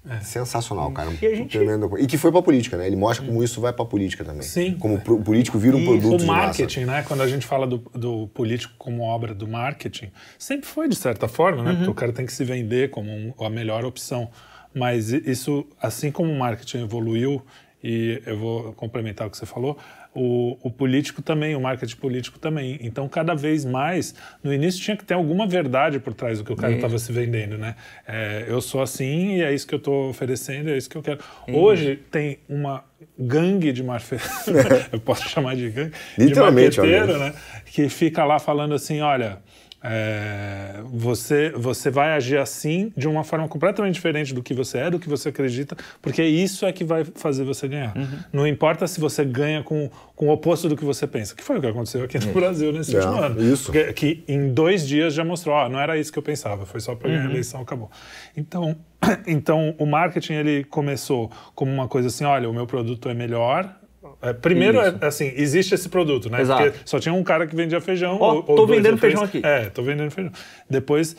É. 0.10 0.20
Sensacional, 0.22 0.92
cara. 0.92 1.12
E, 1.12 1.36
gente... 1.36 1.58
Tremendo. 1.58 1.98
e 2.00 2.08
que 2.08 2.18
foi 2.18 2.32
pra 2.32 2.42
política, 2.42 2.78
né? 2.78 2.88
Ele 2.88 2.96
mostra 2.96 3.26
como 3.26 3.44
isso 3.44 3.60
vai 3.60 3.74
pra 3.74 3.86
política 3.86 4.24
também. 4.24 4.42
Sim. 4.42 4.78
Como 4.78 4.96
o 4.96 5.24
político 5.24 5.58
vira 5.58 5.76
um 5.76 5.82
e 5.82 5.86
produto. 5.86 6.24
O 6.24 6.26
marketing, 6.28 6.86
né? 6.86 7.04
Quando 7.08 7.22
a 7.22 7.28
gente 7.28 7.46
fala 7.46 7.68
do, 7.68 7.78
do, 7.94 8.28
político 8.28 8.74
como 8.78 9.04
obra 9.04 9.34
do 9.34 9.48
marketing, 9.48 10.12
sempre 10.38 10.68
foi 10.68 10.88
de 10.88 10.96
certa 10.96 11.28
forma, 11.28 11.64
né? 11.64 11.72
Uhum. 11.72 11.76
Porque 11.78 11.92
o 11.92 11.94
cara 11.94 12.14
tem 12.14 12.26
que 12.26 12.34
se 12.34 12.44
vender 12.44 12.90
como 12.90 13.12
um, 13.12 13.34
a 13.40 13.50
melhor 13.50 13.86
opção. 13.86 14.30
Mas 14.74 15.12
isso, 15.12 15.66
assim 15.82 16.12
como 16.12 16.32
o 16.32 16.38
marketing 16.38 16.84
evoluiu, 16.84 17.42
e 17.84 18.22
eu 18.26 18.38
vou 18.38 18.74
complementar 18.74 19.28
o 19.28 19.30
que 19.32 19.38
você 19.38 19.46
falou, 19.46 19.78
o, 20.14 20.58
o, 20.62 20.72
político 20.72 21.22
também, 21.22 21.56
o 21.56 21.62
marketing 21.62 21.96
político 21.98 22.40
também. 22.40 22.80
Então, 22.82 23.08
cada 23.08 23.34
vez 23.34 23.66
mais, 23.66 24.16
no 24.44 24.54
início 24.54 24.82
tinha 24.82 24.98
que 24.98 25.06
ter 25.06 25.14
alguma 25.14 25.48
verdade 25.48 26.00
por 26.00 26.14
trás 26.14 26.40
do 26.40 26.44
que 26.44 26.52
o 26.52 26.56
cara 26.56 26.74
estava 26.74 26.98
se 26.98 27.12
vendendo, 27.12 27.58
né? 27.58 27.76
É, 28.08 28.46
eu 28.48 28.62
sou 28.62 28.82
assim 28.82 29.36
e 29.38 29.42
é 29.42 29.54
isso 29.54 29.68
que 29.68 29.76
eu 29.76 29.80
estou 29.80 30.10
oferecendo, 30.10 30.70
é 30.70 30.78
isso 30.78 30.90
que 30.90 30.98
eu 30.98 31.04
quero. 31.04 31.20
Hoje 31.48 31.98
tem 32.12 32.40
uma 32.48 32.84
gangue 33.18 33.72
de 33.72 33.84
marqueteiros, 33.84 34.28
eu 34.92 35.00
posso 35.00 35.28
chamar 35.30 35.56
de 35.56 35.70
gangue, 35.70 35.94
de 36.18 36.36
marqueteiro, 36.36 37.20
né? 37.20 37.34
Que 37.66 37.90
fica 37.90 38.24
lá 38.24 38.40
falando 38.40 38.74
assim, 38.74 39.02
olha 39.02 39.40
é, 39.84 40.82
você, 40.86 41.52
você 41.52 41.90
vai 41.90 42.12
agir 42.14 42.38
assim 42.38 42.92
de 42.98 43.08
uma 43.08 43.24
forma 43.24 43.48
completamente 43.48 43.94
diferente 43.94 44.34
do 44.34 44.42
que 44.42 44.54
você 44.54 44.80
é, 44.80 44.90
do 44.90 45.00
que 45.00 45.08
você 45.08 45.30
acredita, 45.30 45.78
porque 46.02 46.24
isso 46.24 46.66
é 46.66 46.72
que 46.72 46.84
vai 46.84 47.06
fazer 47.06 47.44
você 47.44 47.68
ganhar. 47.68 47.96
Uhum. 47.96 48.20
Não 48.34 48.48
importa 48.48 48.88
se 48.88 49.00
você 49.00 49.24
ganha 49.24 49.62
com, 49.64 49.90
com 50.16 50.28
o 50.28 50.32
oposto 50.32 50.68
do 50.68 50.76
que 50.76 50.84
você 50.84 51.06
pensa, 51.06 51.36
que 51.36 51.44
foi 51.44 51.58
o 51.58 51.62
que 51.62 51.68
aconteceu 51.68 52.04
aqui 52.04 52.18
no 52.20 52.34
Brasil 52.34 52.74
nesse 52.74 52.96
é, 52.96 53.00
último 53.00 53.22
ano. 53.22 53.42
Isso. 53.42 53.72
Que, 53.72 53.94
que, 53.94 54.24
em 54.28 54.52
dois 54.52 54.88
dias 54.88 55.14
já 55.14 55.24
mostrou, 55.24 55.56
ó, 55.56 55.70
não 55.70 55.80
era 55.80 55.98
isso 55.98 56.12
que 56.12 56.20
eu 56.20 56.24
pensava, 56.24 56.66
foi 56.66 56.80
só 56.80 56.96
para 56.96 57.10
ganhar 57.10 57.22
uhum. 57.22 57.28
a 57.28 57.32
eleição, 57.32 57.62
acabou. 57.62 57.92
Então, 58.36 58.76
então, 59.28 59.76
o 59.78 59.86
marketing 59.86 60.34
ele 60.34 60.64
começou 60.64 61.32
como 61.54 61.72
uma 61.72 61.88
coisa 61.88 62.08
assim, 62.08 62.26
olha, 62.26 62.50
o 62.50 62.54
meu 62.54 62.66
produto 62.66 63.10
é 63.10 63.14
melhor, 63.14 63.74
é, 64.22 64.34
primeiro, 64.34 64.80
é, 64.80 64.96
assim, 65.02 65.32
existe 65.36 65.76
esse 65.76 65.88
produto, 65.90 66.30
né? 66.30 66.42
Exato. 66.42 66.64
Porque 66.64 66.80
só 66.86 67.00
tinha 67.00 67.14
um 67.14 67.24
cara 67.24 67.46
que 67.46 67.56
vendia 67.56 67.80
feijão. 67.80 68.18
Oh, 68.20 68.36
ou, 68.36 68.44
tô 68.44 68.62
ou 68.62 68.68
vendendo 68.68 68.98
feijão 68.98 69.24
aqui. 69.24 69.42
É, 69.44 69.70
tô 69.70 69.84
vendendo 69.84 70.10
feijão. 70.10 70.32
Depois 70.70 71.16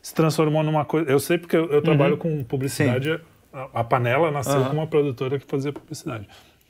se 0.00 0.14
transformou 0.14 0.62
numa 0.62 0.84
coisa. 0.84 1.10
Eu 1.10 1.18
sei 1.18 1.38
porque 1.38 1.56
eu, 1.56 1.66
eu 1.70 1.82
trabalho 1.82 2.12
uhum. 2.12 2.18
com 2.18 2.44
publicidade. 2.44 3.20
A, 3.52 3.80
a, 3.80 3.84
Panela 3.84 4.30
nasceu 4.30 4.58
uhum. 4.58 4.64
com 4.66 4.72
uma 4.74 4.86
produtora 4.86 5.38
que 5.38 5.46
fazia 5.46 5.72
publicidade. 5.72 6.28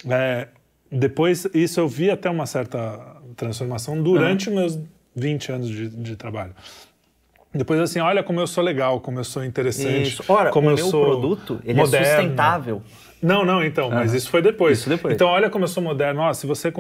É, 0.09 0.49
depois, 0.91 1.47
isso 1.53 1.79
eu 1.79 1.89
vi 1.89 2.11
até 2.11 2.31
uma 2.31 2.47
certa 2.47 3.17
transformação 3.37 4.03
durante 4.03 4.49
uhum. 4.49 4.57
meus 4.57 4.79
20 5.15 5.53
anos 5.53 5.69
de, 5.69 5.89
de 5.89 6.17
trabalho. 6.17 6.55
Depois 7.53 7.81
assim, 7.81 8.01
olha 8.01 8.23
como 8.23 8.41
eu 8.41 8.47
sou 8.47 8.63
legal, 8.63 9.01
como 9.01 9.19
eu 9.19 9.25
sou 9.25 9.45
interessante, 9.45 10.09
Isso. 10.09 10.25
Ora, 10.29 10.51
como 10.51 10.69
o 10.69 10.71
eu 10.71 10.77
meu 10.77 10.87
sou 10.87 11.05
produto, 11.05 11.61
ele 11.65 11.79
é 11.79 11.83
moderno. 11.83 12.07
é 12.07 12.17
sustentável. 12.17 12.83
Não, 13.23 13.45
não, 13.45 13.65
então, 13.65 13.91
mas 13.91 14.13
isso 14.13 14.29
foi 14.29 14.43
depois. 14.43 14.81
Isso 14.81 14.89
depois. 14.89 15.15
Então, 15.15 15.29
olha 15.29 15.49
como 15.49 15.65
eu 15.65 15.69
sou 15.69 15.83
moderno. 15.83 16.21
Ó, 16.21 16.33
se, 16.33 16.47
você, 16.47 16.73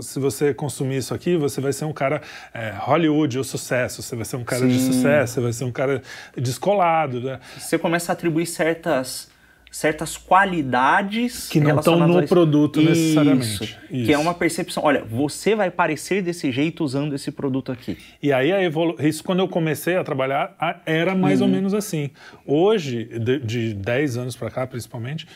se 0.00 0.18
você 0.18 0.54
consumir 0.54 0.96
isso 0.96 1.14
aqui, 1.14 1.36
você 1.36 1.60
vai 1.60 1.72
ser 1.72 1.84
um 1.84 1.92
cara 1.92 2.22
é, 2.54 2.72
Hollywood, 2.78 3.38
o 3.38 3.44
sucesso. 3.44 4.02
Você 4.02 4.16
vai 4.16 4.24
ser 4.24 4.36
um 4.36 4.44
cara 4.44 4.62
Sim. 4.62 4.68
de 4.68 4.78
sucesso, 4.80 5.34
você 5.34 5.40
vai 5.40 5.52
ser 5.52 5.64
um 5.64 5.72
cara 5.72 6.02
descolado. 6.36 7.20
Né? 7.20 7.40
Você 7.58 7.78
começa 7.78 8.12
a 8.12 8.14
atribuir 8.14 8.46
certas 8.46 9.30
certas 9.72 10.18
qualidades 10.18 11.48
que 11.48 11.58
não 11.58 11.78
estão 11.78 12.06
no 12.06 12.28
produto 12.28 12.78
isso, 12.78 12.90
necessariamente. 12.90 13.78
Isso. 13.90 14.06
Que 14.06 14.12
é 14.12 14.18
uma 14.18 14.34
percepção. 14.34 14.84
Olha, 14.84 15.02
você 15.02 15.54
vai 15.54 15.70
parecer 15.70 16.20
desse 16.20 16.52
jeito 16.52 16.84
usando 16.84 17.14
esse 17.14 17.32
produto 17.32 17.72
aqui. 17.72 17.96
E 18.22 18.30
aí 18.30 18.52
a 18.52 18.62
evolu... 18.62 18.94
isso 19.00 19.24
quando 19.24 19.38
eu 19.38 19.48
comecei 19.48 19.96
a 19.96 20.04
trabalhar 20.04 20.54
era 20.84 21.14
mais 21.14 21.40
uhum. 21.40 21.46
ou 21.46 21.52
menos 21.54 21.72
assim. 21.72 22.10
Hoje, 22.44 23.04
de, 23.18 23.38
de 23.38 23.74
10 23.74 24.18
anos 24.18 24.36
para 24.36 24.50
cá, 24.50 24.66
principalmente, 24.66 25.26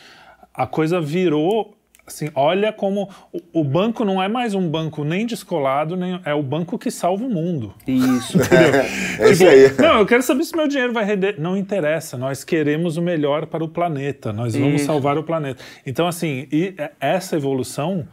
a 0.57 0.65
coisa 0.67 0.99
virou 0.99 1.77
assim, 2.07 2.29
olha 2.33 2.71
como 2.71 3.09
o, 3.51 3.63
banco 3.65 4.05
não 4.05 4.23
é 4.23 4.29
mais 4.29 4.55
um 4.55 4.67
banco 4.69 5.03
nem 5.03 5.25
descolado, 5.25 5.97
nem 5.97 6.21
é 6.23 6.33
o 6.33 6.41
banco 6.41 6.79
que 6.79 6.89
salva 6.89 7.25
o 7.25 7.29
mundo. 7.29 7.73
Isso. 7.85 8.37
Entendeu? 8.39 8.81
é 9.19 9.33
tipo, 9.33 9.49
aí. 9.49 9.73
Não, 9.77 9.99
eu 9.99 10.05
quero 10.05 10.23
saber 10.23 10.45
se 10.45 10.55
meu 10.55 10.69
dinheiro 10.69 10.93
vai 10.93 11.03
render. 11.03 11.37
Não 11.37 11.57
interessa, 11.57 12.17
nós 12.17 12.45
queremos 12.45 12.95
o 12.95 13.01
melhor 13.01 13.45
para 13.45 13.61
o 13.61 13.67
planeta, 13.67 14.31
nós 14.31 14.55
vamos 14.55 14.75
isso. 14.75 14.85
salvar 14.85 15.17
o 15.17 15.23
planeta. 15.23 15.61
Então, 15.85 16.07
assim, 16.07 16.47
e 16.49 16.73
essa 16.99 17.35
evolução 17.35 18.07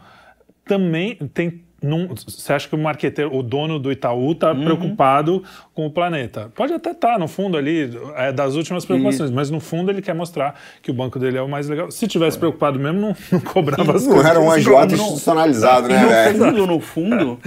também 0.65 1.15
tem 1.33 1.63
num, 1.85 2.07
você 2.07 2.51
acha 2.51 2.67
que 2.67 2.75
o 2.75 2.77
marqueteiro, 2.77 3.35
o 3.35 3.43
dono 3.43 3.77
do 3.77 3.91
Itaú, 3.91 4.31
está 4.31 4.51
uhum. 4.51 4.63
preocupado 4.63 5.43
com 5.73 5.85
o 5.85 5.91
planeta? 5.91 6.51
Pode 6.55 6.73
até 6.73 6.91
estar, 6.91 7.13
tá, 7.13 7.19
no 7.19 7.27
fundo 7.27 7.57
ali, 7.57 7.91
é 8.15 8.31
das 8.31 8.55
últimas 8.55 8.83
preocupações, 8.85 9.29
Isso. 9.29 9.33
mas 9.33 9.49
no 9.49 9.59
fundo 9.59 9.91
ele 9.91 10.01
quer 10.01 10.15
mostrar 10.15 10.59
que 10.81 10.89
o 10.89 10.93
banco 10.93 11.19
dele 11.19 11.37
é 11.37 11.41
o 11.41 11.47
mais 11.47 11.69
legal. 11.69 11.91
Se 11.91 12.07
tivesse 12.07 12.37
preocupado 12.37 12.79
mesmo, 12.79 12.99
não, 12.99 13.15
não 13.31 13.39
cobrava 13.39 13.93
e, 13.93 13.95
as 13.95 14.05
não 14.05 14.13
coisas. 14.13 14.23
Não 14.23 14.29
era 14.31 14.39
um 14.39 14.51
agiota 14.51 14.95
institucionalizado, 14.95 15.87
né? 15.87 16.31
No 16.31 16.39
fundo, 16.39 16.67
no 16.67 16.79
fundo 16.79 17.39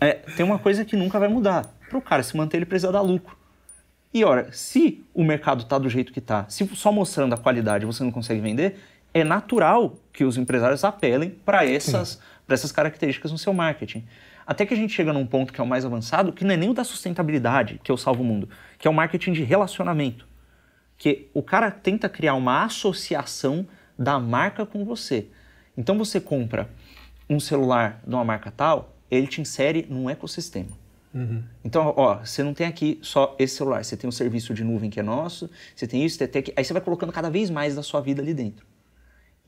é, 0.00 0.12
tem 0.36 0.44
uma 0.44 0.58
coisa 0.58 0.84
que 0.84 0.96
nunca 0.96 1.18
vai 1.18 1.28
mudar. 1.28 1.72
Para 1.88 1.98
o 1.98 2.02
cara 2.02 2.22
se 2.22 2.36
manter, 2.36 2.58
ele 2.58 2.66
precisa 2.66 2.90
dar 2.90 3.00
lucro. 3.00 3.36
E 4.12 4.24
ora, 4.24 4.48
se 4.52 5.04
o 5.14 5.22
mercado 5.22 5.62
está 5.62 5.78
do 5.78 5.88
jeito 5.88 6.12
que 6.12 6.18
está, 6.18 6.46
se 6.48 6.68
só 6.74 6.90
mostrando 6.90 7.32
a 7.32 7.36
qualidade 7.36 7.86
você 7.86 8.02
não 8.02 8.10
consegue 8.10 8.40
vender, 8.40 8.76
é 9.12 9.22
natural 9.22 9.94
que 10.12 10.24
os 10.24 10.36
empresários 10.36 10.82
apelem 10.82 11.30
para 11.30 11.64
essas... 11.64 12.08
Sim 12.08 12.33
para 12.46 12.54
essas 12.54 12.72
características 12.72 13.32
no 13.32 13.38
seu 13.38 13.52
marketing. 13.52 14.04
Até 14.46 14.66
que 14.66 14.74
a 14.74 14.76
gente 14.76 14.92
chega 14.92 15.12
num 15.12 15.26
ponto 15.26 15.52
que 15.52 15.60
é 15.60 15.64
o 15.64 15.66
mais 15.66 15.84
avançado, 15.84 16.32
que 16.32 16.44
não 16.44 16.52
é 16.52 16.56
nem 16.56 16.70
o 16.70 16.74
da 16.74 16.84
sustentabilidade, 16.84 17.80
que 17.82 17.90
eu 17.90 17.96
salvo 17.96 18.22
o 18.22 18.26
mundo, 18.26 18.48
que 18.78 18.86
é 18.86 18.90
o 18.90 18.94
marketing 18.94 19.32
de 19.32 19.42
relacionamento. 19.42 20.26
Que 20.98 21.28
o 21.32 21.42
cara 21.42 21.70
tenta 21.70 22.08
criar 22.08 22.34
uma 22.34 22.64
associação 22.64 23.66
da 23.98 24.18
marca 24.18 24.66
com 24.66 24.84
você. 24.84 25.28
Então 25.76 25.96
você 25.96 26.20
compra 26.20 26.68
um 27.28 27.40
celular 27.40 28.02
de 28.06 28.14
uma 28.14 28.24
marca 28.24 28.50
tal, 28.50 28.94
ele 29.10 29.26
te 29.26 29.40
insere 29.40 29.86
num 29.88 30.10
ecossistema. 30.10 30.84
Uhum. 31.14 31.42
Então, 31.64 31.94
ó, 31.96 32.16
você 32.16 32.42
não 32.42 32.52
tem 32.52 32.66
aqui 32.66 32.98
só 33.00 33.34
esse 33.38 33.56
celular, 33.56 33.84
você 33.84 33.96
tem 33.96 34.08
o 34.08 34.12
serviço 34.12 34.52
de 34.52 34.64
nuvem 34.64 34.90
que 34.90 34.98
é 34.98 35.02
nosso, 35.02 35.48
você 35.74 35.86
tem 35.86 36.04
isso, 36.04 36.18
você 36.18 36.26
tem 36.26 36.40
aqui, 36.40 36.52
aí 36.56 36.64
você 36.64 36.72
vai 36.72 36.82
colocando 36.82 37.12
cada 37.12 37.30
vez 37.30 37.50
mais 37.50 37.76
da 37.76 37.82
sua 37.82 38.00
vida 38.00 38.20
ali 38.20 38.34
dentro. 38.34 38.66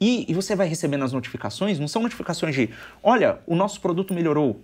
E, 0.01 0.27
e 0.29 0.35
você 0.35 0.55
vai 0.55 0.69
recebendo 0.69 1.05
as 1.05 1.13
notificações, 1.13 1.79
não 1.79 1.89
são 1.89 2.03
notificações 2.03 2.55
de, 2.55 2.71
olha, 3.03 3.39
o 3.47 3.57
nosso 3.57 3.81
produto 3.81 4.13
melhorou, 4.13 4.61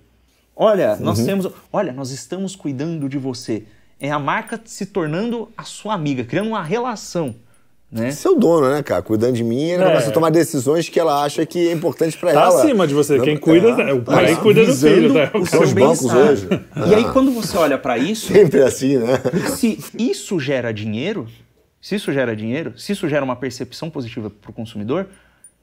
olha, 0.54 0.96
nós 0.96 1.18
uhum. 1.20 1.26
temos, 1.26 1.48
olha, 1.72 1.92
nós 1.92 2.10
estamos 2.10 2.54
cuidando 2.54 3.08
de 3.08 3.16
você. 3.16 3.64
É 3.98 4.10
a 4.10 4.18
marca 4.18 4.60
se 4.64 4.86
tornando 4.86 5.48
a 5.56 5.62
sua 5.62 5.94
amiga, 5.94 6.24
criando 6.24 6.48
uma 6.48 6.62
relação. 6.62 7.34
Né? 7.92 8.10
Seu 8.10 8.34
dono, 8.38 8.70
né, 8.70 8.82
cara? 8.82 9.02
Cuidando 9.02 9.34
de 9.34 9.44
mim, 9.44 9.68
ela 9.68 9.84
é. 9.84 9.88
começa 9.88 10.08
a 10.08 10.12
tomar 10.12 10.30
decisões 10.30 10.88
que 10.88 10.98
ela 10.98 11.22
acha 11.22 11.44
que 11.44 11.68
é 11.68 11.72
importante 11.72 12.16
para 12.16 12.32
tá 12.32 12.40
ela. 12.40 12.50
Tá 12.50 12.58
acima 12.58 12.86
de 12.86 12.94
você. 12.94 13.20
Quem 13.20 13.36
cuida 13.36 13.68
é, 13.82 13.90
é 13.90 13.92
o 13.92 14.00
pai 14.00 14.34
cuida 14.36 14.64
do 14.64 14.74
filho. 14.74 15.12
Né? 15.12 15.30
Os 15.34 15.50
seus 15.50 15.74
bancos 15.74 16.04
hoje. 16.06 16.48
E 16.88 16.94
aí, 16.94 17.04
quando 17.12 17.30
você 17.30 17.54
olha 17.56 17.76
para 17.76 17.98
isso. 17.98 18.32
Sempre 18.32 18.62
assim, 18.62 18.96
né? 18.96 19.20
Se 19.54 19.78
isso 19.98 20.40
gera 20.40 20.72
dinheiro, 20.72 21.26
se 21.82 21.96
isso 21.96 22.12
gera 22.12 22.34
dinheiro, 22.34 22.78
se 22.78 22.92
isso 22.92 23.08
gera 23.08 23.24
uma 23.24 23.36
percepção 23.36 23.90
positiva 23.90 24.30
para 24.30 24.50
o 24.50 24.54
consumidor, 24.54 25.08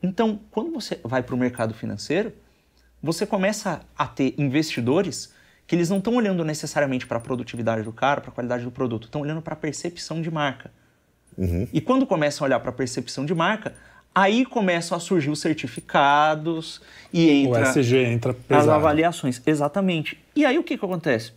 então, 0.03 0.39
quando 0.51 0.71
você 0.71 0.99
vai 1.03 1.23
para 1.23 1.33
o 1.33 1.37
mercado 1.37 1.73
financeiro, 1.73 2.33
você 3.01 3.25
começa 3.25 3.81
a 3.97 4.05
ter 4.05 4.33
investidores 4.37 5.33
que 5.65 5.75
eles 5.75 5.89
não 5.89 5.99
estão 5.99 6.15
olhando 6.15 6.43
necessariamente 6.43 7.07
para 7.07 7.17
a 7.17 7.21
produtividade 7.21 7.83
do 7.83 7.93
cara, 7.93 8.21
para 8.21 8.31
a 8.31 8.33
qualidade 8.33 8.63
do 8.63 8.71
produto, 8.71 9.05
estão 9.05 9.21
olhando 9.21 9.41
para 9.41 9.53
a 9.53 9.57
percepção 9.57 10.21
de 10.21 10.29
marca. 10.29 10.71
Uhum. 11.37 11.67
E 11.71 11.79
quando 11.79 12.05
começam 12.05 12.43
a 12.43 12.47
olhar 12.47 12.59
para 12.59 12.69
a 12.69 12.73
percepção 12.73 13.25
de 13.25 13.33
marca, 13.33 13.73
aí 14.13 14.45
começam 14.45 14.97
a 14.97 14.99
surgir 14.99 15.29
os 15.29 15.39
certificados 15.39 16.81
e 17.13 17.29
entra 17.29 17.61
o 17.61 17.63
SG 17.63 17.97
entra 18.05 18.33
pesado. 18.33 18.69
as 18.71 18.75
avaliações. 18.75 19.41
Exatamente. 19.45 20.19
E 20.35 20.45
aí 20.45 20.57
o 20.57 20.63
que, 20.63 20.77
que 20.77 20.83
acontece? 20.83 21.31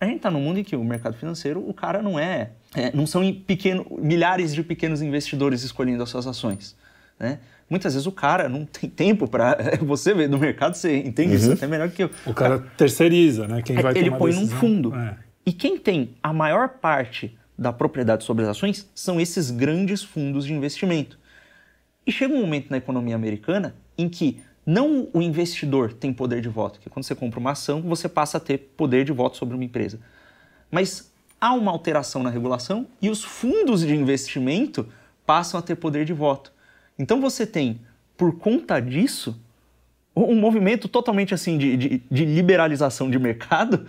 A 0.00 0.04
gente 0.04 0.16
está 0.16 0.30
num 0.30 0.40
mundo 0.40 0.58
em 0.58 0.64
que 0.64 0.76
o 0.76 0.84
mercado 0.84 1.16
financeiro, 1.16 1.66
o 1.66 1.72
cara 1.72 2.02
não 2.02 2.18
é, 2.18 2.50
é 2.74 2.94
não 2.94 3.06
são 3.06 3.22
pequeno, 3.32 3.86
milhares 3.98 4.54
de 4.54 4.62
pequenos 4.62 5.00
investidores 5.00 5.62
escolhendo 5.62 6.02
as 6.02 6.10
suas 6.10 6.26
ações, 6.26 6.76
né? 7.18 7.38
Muitas 7.68 7.94
vezes 7.94 8.06
o 8.06 8.12
cara 8.12 8.48
não 8.48 8.64
tem 8.64 8.88
tempo 8.88 9.26
para 9.26 9.56
você 9.82 10.14
ver 10.14 10.28
no 10.28 10.38
mercado, 10.38 10.74
você 10.74 10.98
entende 10.98 11.30
uhum. 11.30 11.36
isso 11.36 11.52
até 11.52 11.66
melhor 11.66 11.90
que 11.90 12.04
eu. 12.04 12.10
O 12.24 12.32
cara 12.32 12.60
terceiriza, 12.76 13.48
né? 13.48 13.62
Quem 13.62 13.76
vai 13.76 13.96
Ele 13.96 14.10
põe 14.10 14.32
num 14.32 14.46
fundo. 14.46 14.94
É. 14.94 15.16
E 15.44 15.52
quem 15.52 15.78
tem 15.78 16.10
a 16.22 16.32
maior 16.32 16.68
parte 16.68 17.36
da 17.58 17.72
propriedade 17.72 18.24
sobre 18.24 18.44
as 18.44 18.50
ações 18.50 18.88
são 18.94 19.20
esses 19.20 19.50
grandes 19.50 20.02
fundos 20.02 20.44
de 20.44 20.52
investimento. 20.52 21.18
E 22.06 22.12
chega 22.12 22.34
um 22.34 22.40
momento 22.40 22.70
na 22.70 22.76
economia 22.76 23.16
americana 23.16 23.74
em 23.96 24.08
que 24.08 24.40
não 24.66 25.08
o 25.12 25.22
investidor 25.22 25.92
tem 25.92 26.12
poder 26.12 26.40
de 26.42 26.48
voto, 26.48 26.80
que 26.80 26.90
quando 26.90 27.04
você 27.04 27.14
compra 27.14 27.38
uma 27.38 27.52
ação, 27.52 27.80
você 27.80 28.08
passa 28.08 28.38
a 28.38 28.40
ter 28.40 28.58
poder 28.76 29.04
de 29.04 29.12
voto 29.12 29.36
sobre 29.36 29.54
uma 29.54 29.64
empresa. 29.64 30.00
Mas 30.68 31.12
há 31.40 31.52
uma 31.54 31.70
alteração 31.70 32.22
na 32.24 32.30
regulação 32.30 32.88
e 33.00 33.08
os 33.08 33.22
fundos 33.22 33.82
de 33.82 33.94
investimento 33.94 34.88
passam 35.24 35.60
a 35.60 35.62
ter 35.62 35.76
poder 35.76 36.04
de 36.04 36.12
voto. 36.12 36.52
Então 36.98 37.20
você 37.20 37.46
tem, 37.46 37.80
por 38.16 38.38
conta 38.38 38.80
disso, 38.80 39.40
um 40.16 40.34
movimento 40.34 40.88
totalmente 40.88 41.32
assim 41.32 41.56
de, 41.58 41.76
de, 41.76 42.02
de 42.10 42.24
liberalização 42.24 43.08
de 43.08 43.18
mercado, 43.18 43.86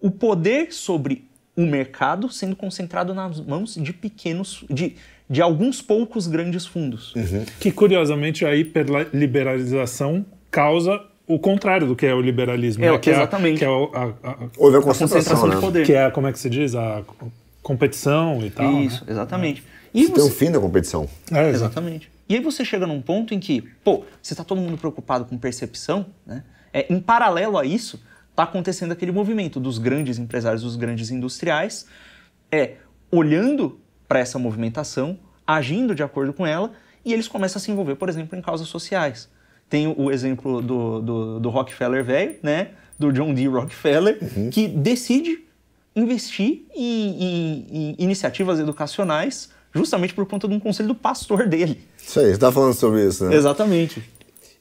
o 0.00 0.10
poder 0.10 0.72
sobre 0.72 1.26
o 1.56 1.62
mercado 1.62 2.28
sendo 2.28 2.56
concentrado 2.56 3.14
nas 3.14 3.40
mãos 3.40 3.76
de 3.76 3.92
pequenos, 3.92 4.64
de, 4.68 4.96
de 5.28 5.40
alguns 5.40 5.80
poucos 5.80 6.26
grandes 6.26 6.66
fundos. 6.66 7.14
Uhum. 7.14 7.44
Que 7.58 7.70
curiosamente 7.70 8.44
a 8.44 8.54
hiperliberalização 8.54 10.24
causa 10.50 11.00
o 11.26 11.38
contrário 11.38 11.86
do 11.86 11.96
que 11.96 12.04
é 12.06 12.14
o 12.14 12.20
liberalismo. 12.20 12.84
É, 12.84 12.90
né? 12.90 12.98
que 12.98 13.10
exatamente. 13.10 13.56
É, 13.56 13.58
que 13.58 13.64
é 13.64 13.68
a, 13.68 14.02
a, 14.02 14.30
a, 14.30 14.36
Houve 14.58 14.76
a 14.76 14.82
concentração, 14.82 15.46
né? 15.46 15.54
de 15.54 15.60
poder. 15.60 15.86
Que 15.86 15.94
é, 15.94 16.10
como 16.10 16.26
é 16.26 16.32
que 16.32 16.38
se 16.38 16.50
diz? 16.50 16.74
A 16.74 17.02
competição 17.62 18.44
e 18.44 18.50
tal. 18.50 18.80
Isso, 18.80 19.04
né? 19.04 19.12
exatamente. 19.12 19.62
E 19.94 20.06
você, 20.06 20.12
tem 20.14 20.24
o 20.24 20.30
fim 20.30 20.50
da 20.50 20.58
competição. 20.58 21.08
É, 21.30 21.48
exatamente. 21.50 22.10
E 22.28 22.34
aí 22.34 22.40
você 22.40 22.64
chega 22.64 22.86
num 22.86 23.00
ponto 23.00 23.34
em 23.34 23.40
que, 23.40 23.62
pô, 23.84 24.04
você 24.22 24.32
está 24.32 24.42
todo 24.42 24.60
mundo 24.60 24.78
preocupado 24.78 25.24
com 25.24 25.36
percepção, 25.36 26.06
né? 26.26 26.42
É, 26.72 26.90
em 26.90 26.98
paralelo 26.98 27.58
a 27.58 27.66
isso, 27.66 28.02
está 28.30 28.44
acontecendo 28.44 28.92
aquele 28.92 29.12
movimento 29.12 29.60
dos 29.60 29.76
grandes 29.76 30.18
empresários, 30.18 30.62
dos 30.62 30.76
grandes 30.76 31.10
industriais, 31.10 31.86
é 32.50 32.76
olhando 33.10 33.78
para 34.08 34.18
essa 34.18 34.38
movimentação, 34.38 35.18
agindo 35.46 35.94
de 35.94 36.02
acordo 36.02 36.32
com 36.32 36.46
ela, 36.46 36.72
e 37.04 37.12
eles 37.12 37.28
começam 37.28 37.58
a 37.58 37.62
se 37.62 37.70
envolver, 37.70 37.96
por 37.96 38.08
exemplo, 38.08 38.38
em 38.38 38.42
causas 38.42 38.68
sociais. 38.68 39.28
Tem 39.68 39.92
o 39.96 40.10
exemplo 40.10 40.60
do, 40.60 41.00
do, 41.00 41.40
do 41.40 41.50
Rockefeller 41.50 42.04
velho, 42.04 42.36
né? 42.42 42.68
Do 42.98 43.12
John 43.12 43.32
D. 43.32 43.46
Rockefeller, 43.46 44.18
uhum. 44.20 44.50
que 44.50 44.68
decide 44.68 45.44
investir 45.94 46.64
em, 46.74 47.24
em, 47.24 47.66
em, 47.70 47.96
iniciativas 47.98 48.58
educacionais 48.58 49.50
justamente 49.74 50.14
por 50.14 50.26
conta 50.26 50.46
de 50.46 50.54
um 50.54 50.60
conselho 50.60 50.88
do 50.88 50.94
pastor 50.94 51.46
dele. 51.48 51.82
Isso 51.96 52.20
aí, 52.20 52.26
você 52.26 52.32
está 52.32 52.52
falando 52.52 52.74
sobre 52.74 53.06
isso, 53.06 53.24
né? 53.24 53.34
Exatamente. 53.34 54.02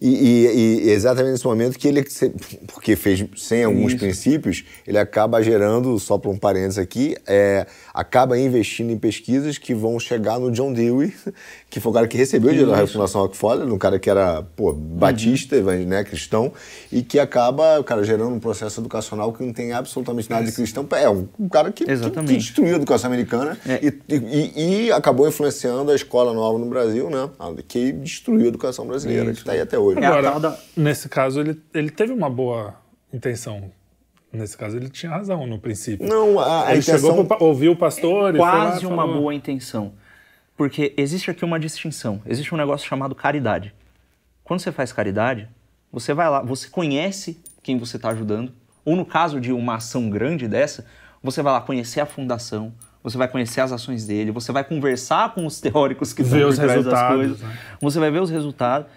E, 0.02 0.08
e, 0.08 0.88
e, 0.88 0.90
exatamente 0.90 1.34
nesse 1.34 1.46
momento 1.46 1.78
que 1.78 1.88
ele, 1.88 2.04
porque 2.74 2.96
fez 2.96 3.24
sem 3.38 3.64
alguns 3.64 3.92
Isso. 3.92 4.00
princípios, 4.00 4.64
ele 4.88 4.98
acaba 4.98 5.44
gerando, 5.44 6.00
só 6.00 6.18
para 6.18 6.32
um 6.32 6.38
parênteses 6.38 6.80
aqui, 6.80 7.16
é, 7.28 7.68
acaba 7.94 8.38
investindo 8.38 8.92
em 8.92 8.98
pesquisas 8.98 9.58
que 9.58 9.74
vão 9.74 10.00
chegar 10.00 10.40
no 10.40 10.52
John 10.52 10.74
Dewey, 10.74 11.14
que 11.70 11.80
foi 11.80 11.92
o 11.92 11.94
cara 11.94 12.08
que 12.08 12.18
recebeu 12.18 12.50
o 12.50 12.52
dinheiro 12.52 12.72
da 12.72 12.88
Fundação 12.88 13.22
Rockefeller, 13.22 13.74
um 13.74 13.78
cara 13.78 14.00
que 14.00 14.10
era 14.10 14.44
pô, 14.56 14.74
batista, 14.74 15.56
uhum. 15.58 15.86
né, 15.86 16.04
cristão, 16.04 16.52
e 16.92 17.02
que 17.02 17.20
acaba 17.20 17.84
cara 17.84 18.04
gerando 18.04 18.34
um 18.34 18.40
processo 18.40 18.80
educacional 18.80 19.34
que 19.34 19.44
não 19.44 19.54
tem 19.54 19.74
absolutamente 19.74 20.30
nada 20.30 20.46
de 20.46 20.52
cristão. 20.52 20.88
É 20.92 21.10
um, 21.10 21.50
cara 21.50 21.72
que, 21.72 21.86
que, 21.86 22.10
que, 22.10 22.38
destruiu 22.38 22.74
a 22.74 22.78
educação 22.78 23.10
americana 23.10 23.58
é. 23.68 23.80
e, 24.08 24.86
e, 24.86 24.92
acabou 24.92 25.28
influenciando 25.28 25.92
a 25.92 25.96
escola 25.96 26.34
nova 26.34 26.58
no 26.58 26.66
Brasil, 26.68 27.10
né, 27.10 27.30
que 27.68 27.92
destruiu 27.92 28.46
a 28.46 28.48
educação 28.48 28.86
brasileira, 28.86 29.26
Isso. 29.26 29.34
que 29.34 29.40
está 29.40 29.52
aí 29.54 29.62
até 29.62 29.78
hoje. 29.78 30.04
Agora, 30.04 30.40
da... 30.40 30.58
nesse 30.76 31.10
caso, 31.10 31.42
ele, 31.42 31.62
ele 31.74 31.90
teve 31.90 32.14
uma 32.14 32.30
boa 32.30 32.76
intenção. 33.14 33.72
Nesse 34.32 34.58
caso, 34.58 34.78
ele 34.78 34.90
tinha 34.90 35.12
razão 35.12 35.46
no 35.46 35.60
princípio. 35.60 36.08
Não, 36.08 36.40
a, 36.40 36.68
a 36.68 36.72
ele 36.72 36.80
intenção... 36.80 37.10
chegou 37.10 37.26
para 37.26 37.44
ouvir 37.44 37.70
o 37.70 37.76
pastor 37.76 38.34
é 38.34 38.38
e 38.38 38.40
Quase 38.40 38.86
lá, 38.86 38.94
uma 38.94 39.04
falou... 39.04 39.22
boa 39.22 39.34
intenção. 39.34 39.94
Porque 40.56 40.94
existe 40.96 41.30
aqui 41.30 41.44
uma 41.44 41.60
distinção. 41.60 42.22
Existe 42.26 42.54
um 42.54 42.58
negócio 42.58 42.88
chamado 42.88 43.14
caridade. 43.14 43.74
Quando 44.44 44.62
você 44.62 44.72
faz 44.72 44.94
caridade, 44.94 45.50
você 45.92 46.14
vai 46.14 46.30
lá, 46.30 46.42
você 46.42 46.70
conhece 46.70 47.42
quem 47.62 47.78
você 47.78 47.98
está 47.98 48.10
ajudando. 48.10 48.54
Ou 48.86 48.96
no 48.96 49.06
caso 49.06 49.40
de 49.42 49.52
uma 49.52 49.76
ação 49.76 50.10
grande 50.10 50.48
dessa, 50.48 50.86
você 51.22 51.42
vai 51.42 51.54
lá 51.54 51.62
conhecer 51.62 52.00
a 52.00 52.06
fundação, 52.06 52.74
você 53.04 53.18
vai 53.18 53.28
conhecer 53.28 53.62
as 53.62 53.72
ações 53.72 54.06
dele, 54.06 54.32
você 54.32 54.52
vai 54.52 54.64
conversar 54.64 55.34
com 55.34 55.46
os 55.46 55.60
teóricos 55.60 56.14
que 56.14 56.24
por 56.24 56.56
trás 56.56 56.86
das 56.86 57.08
coisas, 57.08 57.40
né? 57.42 57.58
você 57.80 58.00
vai 58.00 58.12
ver 58.12 58.22
os 58.22 58.30
resultados. 58.30 58.88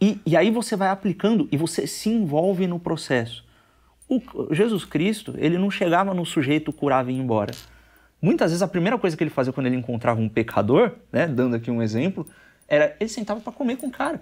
E, 0.00 0.18
e 0.24 0.36
aí 0.36 0.50
você 0.50 0.76
vai 0.76 0.88
aplicando 0.88 1.48
e 1.52 1.56
você 1.56 1.86
se 1.86 2.08
envolve 2.08 2.66
no 2.66 2.78
processo. 2.78 3.44
O 4.10 4.52
Jesus 4.52 4.84
Cristo, 4.84 5.34
ele 5.38 5.56
não 5.56 5.70
chegava 5.70 6.12
no 6.12 6.26
sujeito, 6.26 6.72
curava 6.72 7.12
e 7.12 7.14
ia 7.14 7.22
embora. 7.22 7.52
Muitas 8.20 8.50
vezes 8.50 8.60
a 8.60 8.66
primeira 8.66 8.98
coisa 8.98 9.16
que 9.16 9.22
ele 9.22 9.30
fazia 9.30 9.52
quando 9.52 9.68
ele 9.68 9.76
encontrava 9.76 10.20
um 10.20 10.28
pecador, 10.28 10.96
né, 11.12 11.28
dando 11.28 11.54
aqui 11.54 11.70
um 11.70 11.80
exemplo, 11.80 12.26
era 12.68 12.96
ele 12.98 13.08
sentava 13.08 13.40
para 13.40 13.52
comer 13.52 13.76
com 13.76 13.86
o 13.86 13.90
cara. 13.90 14.20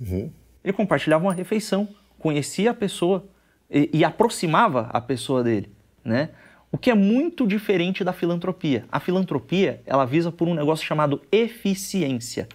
Uhum. 0.00 0.30
Ele 0.64 0.72
compartilhava 0.72 1.22
uma 1.22 1.34
refeição, 1.34 1.86
conhecia 2.18 2.70
a 2.70 2.74
pessoa 2.74 3.26
e, 3.70 3.90
e, 3.92 4.04
aproximava 4.04 4.88
a 4.92 5.00
pessoa 5.00 5.44
dele, 5.44 5.70
né? 6.04 6.30
O 6.72 6.78
que 6.78 6.90
é 6.90 6.94
muito 6.94 7.46
diferente 7.46 8.02
da 8.02 8.12
filantropia. 8.12 8.84
A 8.90 9.00
filantropia, 9.00 9.82
ela 9.84 10.04
visa 10.04 10.32
por 10.32 10.48
um 10.48 10.54
negócio 10.54 10.86
chamado 10.86 11.20
eficiência. 11.30 12.48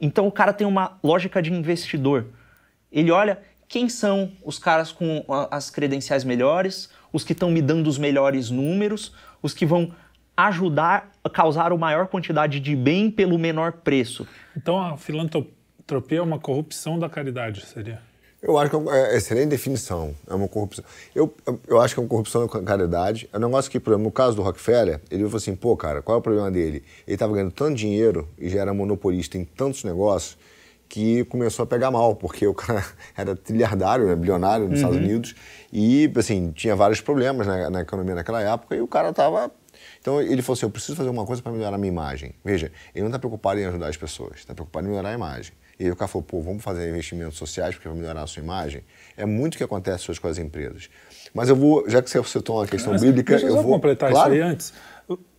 Então 0.00 0.26
o 0.26 0.32
cara 0.32 0.52
tem 0.52 0.66
uma 0.66 0.98
lógica 1.02 1.40
de 1.40 1.52
investidor. 1.52 2.26
Ele 2.90 3.10
olha 3.10 3.38
quem 3.68 3.88
são 3.88 4.32
os 4.44 4.58
caras 4.58 4.92
com 4.92 5.24
as 5.50 5.70
credenciais 5.70 6.24
melhores, 6.24 6.88
os 7.12 7.24
que 7.24 7.32
estão 7.32 7.50
me 7.50 7.62
dando 7.62 7.86
os 7.86 7.98
melhores 7.98 8.50
números, 8.50 9.12
os 9.42 9.54
que 9.54 9.66
vão 9.66 9.92
ajudar 10.36 11.10
a 11.22 11.30
causar 11.30 11.72
a 11.72 11.76
maior 11.76 12.08
quantidade 12.08 12.58
de 12.60 12.74
bem 12.74 13.10
pelo 13.10 13.38
menor 13.38 13.72
preço. 13.72 14.26
Então 14.56 14.80
a 14.80 14.96
filantropia 14.96 16.18
é 16.18 16.22
uma 16.22 16.38
corrupção 16.38 16.98
da 16.98 17.08
caridade, 17.08 17.64
seria? 17.66 18.00
Eu 18.42 18.58
acho 18.58 18.70
que 18.70 18.90
é, 18.90 19.14
é 19.14 19.16
excelente 19.16 19.48
definição. 19.48 20.14
É 20.28 20.34
uma 20.34 20.46
corrupção. 20.46 20.84
Eu, 21.14 21.34
eu 21.66 21.80
acho 21.80 21.94
que 21.94 22.00
é 22.00 22.02
uma 22.02 22.08
corrupção 22.08 22.46
da 22.46 22.62
caridade. 22.62 23.28
É 23.32 23.38
um 23.38 23.40
negócio 23.40 23.70
que, 23.70 23.80
por 23.80 23.92
exemplo, 23.92 24.04
no 24.04 24.12
caso 24.12 24.36
do 24.36 24.42
Rockefeller, 24.42 25.00
ele 25.10 25.22
falou 25.24 25.36
assim: 25.38 25.56
pô, 25.56 25.74
cara, 25.74 26.02
qual 26.02 26.16
é 26.16 26.18
o 26.18 26.22
problema 26.22 26.50
dele? 26.50 26.84
Ele 27.06 27.14
estava 27.14 27.32
ganhando 27.32 27.52
tanto 27.52 27.74
dinheiro 27.74 28.28
e 28.36 28.50
já 28.50 28.60
era 28.60 28.74
monopolista 28.74 29.38
em 29.38 29.44
tantos 29.44 29.82
negócios 29.82 30.36
que 30.88 31.24
começou 31.24 31.64
a 31.64 31.66
pegar 31.66 31.90
mal, 31.90 32.14
porque 32.14 32.46
o 32.46 32.54
cara 32.54 32.84
era 33.16 33.34
trilhardário, 33.34 34.06
né, 34.06 34.16
bilionário 34.16 34.68
nos 34.68 34.80
uhum. 34.80 34.88
Estados 34.88 34.96
Unidos 34.96 35.34
e, 35.72 36.10
assim, 36.16 36.52
tinha 36.52 36.76
vários 36.76 37.00
problemas 37.00 37.46
na, 37.46 37.70
na, 37.70 37.80
economia 37.80 38.14
naquela 38.14 38.40
época 38.40 38.76
e 38.76 38.80
o 38.80 38.86
cara 38.86 39.10
estava 39.10 39.50
Então 40.00 40.20
ele 40.20 40.40
falou 40.42 40.54
assim: 40.54 40.66
eu 40.66 40.70
preciso 40.70 40.96
fazer 40.96 41.08
uma 41.08 41.26
coisa 41.26 41.42
para 41.42 41.52
melhorar 41.52 41.74
a 41.74 41.78
minha 41.78 41.92
imagem. 41.92 42.34
Veja, 42.44 42.70
ele 42.94 43.02
não 43.02 43.08
está 43.08 43.18
preocupado 43.18 43.58
em 43.60 43.64
ajudar 43.64 43.88
as 43.88 43.96
pessoas, 43.96 44.36
está 44.36 44.54
preocupado 44.54 44.86
em 44.86 44.90
melhorar 44.90 45.10
a 45.10 45.14
imagem. 45.14 45.52
E 45.78 45.84
aí 45.84 45.90
o 45.90 45.96
cara 45.96 46.08
falou: 46.08 46.22
pô, 46.22 46.40
vamos 46.40 46.62
fazer 46.62 46.88
investimentos 46.88 47.36
sociais 47.36 47.74
porque 47.74 47.88
vai 47.88 47.96
melhorar 47.96 48.22
a 48.22 48.26
sua 48.26 48.42
imagem. 48.42 48.82
É 49.16 49.26
muito 49.26 49.54
o 49.54 49.58
que 49.58 49.64
acontece 49.64 50.10
hoje 50.10 50.20
com 50.20 50.28
as 50.28 50.38
empresas. 50.38 50.88
Mas 51.34 51.48
eu 51.48 51.56
vou, 51.56 51.88
já 51.88 52.00
que 52.00 52.08
você 52.08 52.22
citou 52.22 52.58
uma 52.58 52.66
questão 52.66 52.92
Mas, 52.92 53.02
bíblica, 53.02 53.32
deixa 53.32 53.48
eu, 53.48 53.54
vou. 53.54 53.72
completar 53.72 54.10
claro, 54.10 54.32
isso 54.32 54.42
aí 54.42 54.48
antes. 54.48 54.72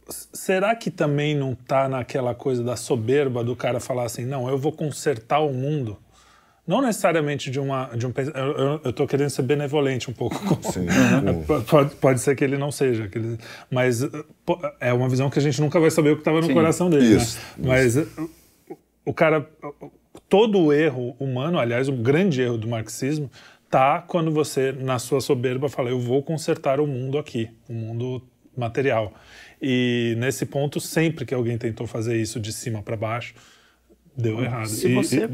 Será 0.08 0.76
que 0.76 0.92
também 0.92 1.36
não 1.36 1.54
está 1.54 1.90
naquela 1.90 2.36
coisa 2.36 2.64
da 2.64 2.76
soberba 2.76 3.44
do 3.44 3.56
cara 3.56 3.80
falar 3.80 4.04
assim, 4.04 4.26
não, 4.26 4.48
eu 4.48 4.58
vou 4.58 4.72
consertar 4.72 5.40
o 5.40 5.52
mundo? 5.52 5.98
Não 6.68 6.82
necessariamente 6.82 7.52
de 7.52 7.60
uma. 7.60 7.90
De 7.96 8.08
um, 8.08 8.14
eu 8.84 8.90
estou 8.90 9.08
querendo 9.08 9.30
ser 9.30 9.44
benevolente 9.44 10.10
um 10.10 10.14
pouco. 10.14 10.40
Com, 10.44 10.72
Sim. 10.72 10.88
pode, 11.70 11.96
pode 11.96 12.20
ser 12.20 12.36
que 12.36 12.44
ele 12.44 12.58
não 12.58 12.72
seja. 12.72 13.08
Que 13.08 13.20
ele, 13.20 13.38
mas 13.70 14.02
pô, 14.44 14.60
é 14.80 14.92
uma 14.92 15.08
visão 15.08 15.30
que 15.30 15.38
a 15.38 15.42
gente 15.42 15.62
nunca 15.62 15.80
vai 15.80 15.92
saber 15.92 16.12
o 16.12 16.16
que 16.16 16.22
estava 16.22 16.42
no 16.42 16.48
Sim. 16.48 16.54
coração 16.54 16.90
dele. 16.90 17.18
Isso, 17.18 17.38
né? 17.58 17.68
Mas 17.68 17.96
o 19.06 19.14
cara. 19.14 19.48
Todo 20.28 20.60
o 20.60 20.74
erro 20.74 21.16
humano, 21.20 21.60
aliás, 21.60 21.88
o 21.88 21.94
grande 21.94 22.42
erro 22.42 22.58
do 22.58 22.68
marxismo, 22.68 23.30
tá 23.70 24.02
quando 24.02 24.32
você, 24.32 24.72
na 24.72 24.98
sua 24.98 25.22
soberba, 25.22 25.70
fala: 25.70 25.90
eu 25.90 26.00
vou 26.00 26.24
consertar 26.24 26.80
o 26.80 26.88
mundo 26.88 27.20
aqui, 27.20 27.50
o 27.70 27.74
mundo 27.74 28.24
material. 28.58 29.14
E 29.68 30.14
nesse 30.20 30.46
ponto, 30.46 30.80
sempre 30.80 31.26
que 31.26 31.34
alguém 31.34 31.58
tentou 31.58 31.88
fazer 31.88 32.16
isso 32.22 32.40
de 32.40 32.54
cima 32.54 32.84
para 32.84 32.96
baixo, 32.96 33.34
deu 34.16 34.44
errado. 34.44 34.68
Se 34.68 34.88
E- 34.88 34.94
você 34.94 35.28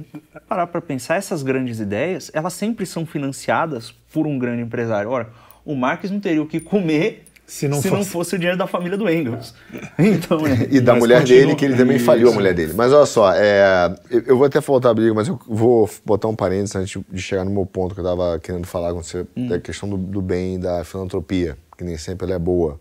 parar 0.47 0.67
para 0.67 0.79
pensar, 0.79 1.15
essas 1.17 1.43
grandes 1.43 1.81
ideias, 1.81 2.31
elas 2.33 2.53
sempre 2.53 2.85
são 2.85 3.05
financiadas 3.05 3.91
por 4.13 4.25
um 4.25 4.39
grande 4.39 4.61
empresário. 4.61 5.09
Ora, 5.09 5.29
o 5.65 5.75
Marx 5.75 6.09
não 6.09 6.19
teria 6.21 6.41
o 6.41 6.47
que 6.47 6.61
comer 6.61 7.25
Se 7.45 7.67
não 7.67 7.81
fosse. 7.81 8.33
o 8.35 8.39
dinheiro 8.39 8.57
da 8.57 8.67
família 8.67 8.97
do 8.97 9.09
Engels. 9.09 9.53
Então, 9.99 10.47
é. 10.47 10.65
E 10.71 10.79
da 10.79 10.93
Mas 10.93 11.01
mulher 11.01 11.19
continua- 11.19 11.41
dele, 11.41 11.55
que 11.55 11.65
ele 11.65 11.75
também 11.75 11.97
Isso. 11.97 12.05
falhou 12.05 12.31
a 12.31 12.33
mulher 12.33 12.53
dele. 12.53 12.71
Mas 12.73 12.93
olha 12.93 13.05
só, 13.05 13.33
é, 13.33 13.93
eu, 14.09 14.37
vou 14.37 14.45
até 14.45 14.61
faltar 14.61 14.91
a 14.91 14.93
briga, 14.93 15.13
mas 15.13 15.27
eu 15.27 15.37
vou 15.45 15.89
botar 16.05 16.29
um 16.29 16.35
parênteses 16.37 16.75
antes 16.77 17.03
de 17.11 17.21
chegar 17.21 17.43
no 17.43 17.51
meu 17.51 17.65
ponto 17.65 17.93
que 17.93 17.99
eu 17.99 18.05
estava 18.05 18.39
querendo 18.39 18.65
falar 18.65 18.93
com 18.93 19.03
você, 19.03 19.25
da 19.49 19.59
questão 19.59 19.89
do, 19.89 19.97
do 19.97 20.21
bem 20.21 20.55
e 20.55 20.57
da 20.57 20.85
filantropia, 20.85 21.57
que 21.77 21.83
nem 21.83 21.97
sempre 21.97 22.25
ela 22.25 22.35
é 22.35 22.39
boa. 22.39 22.79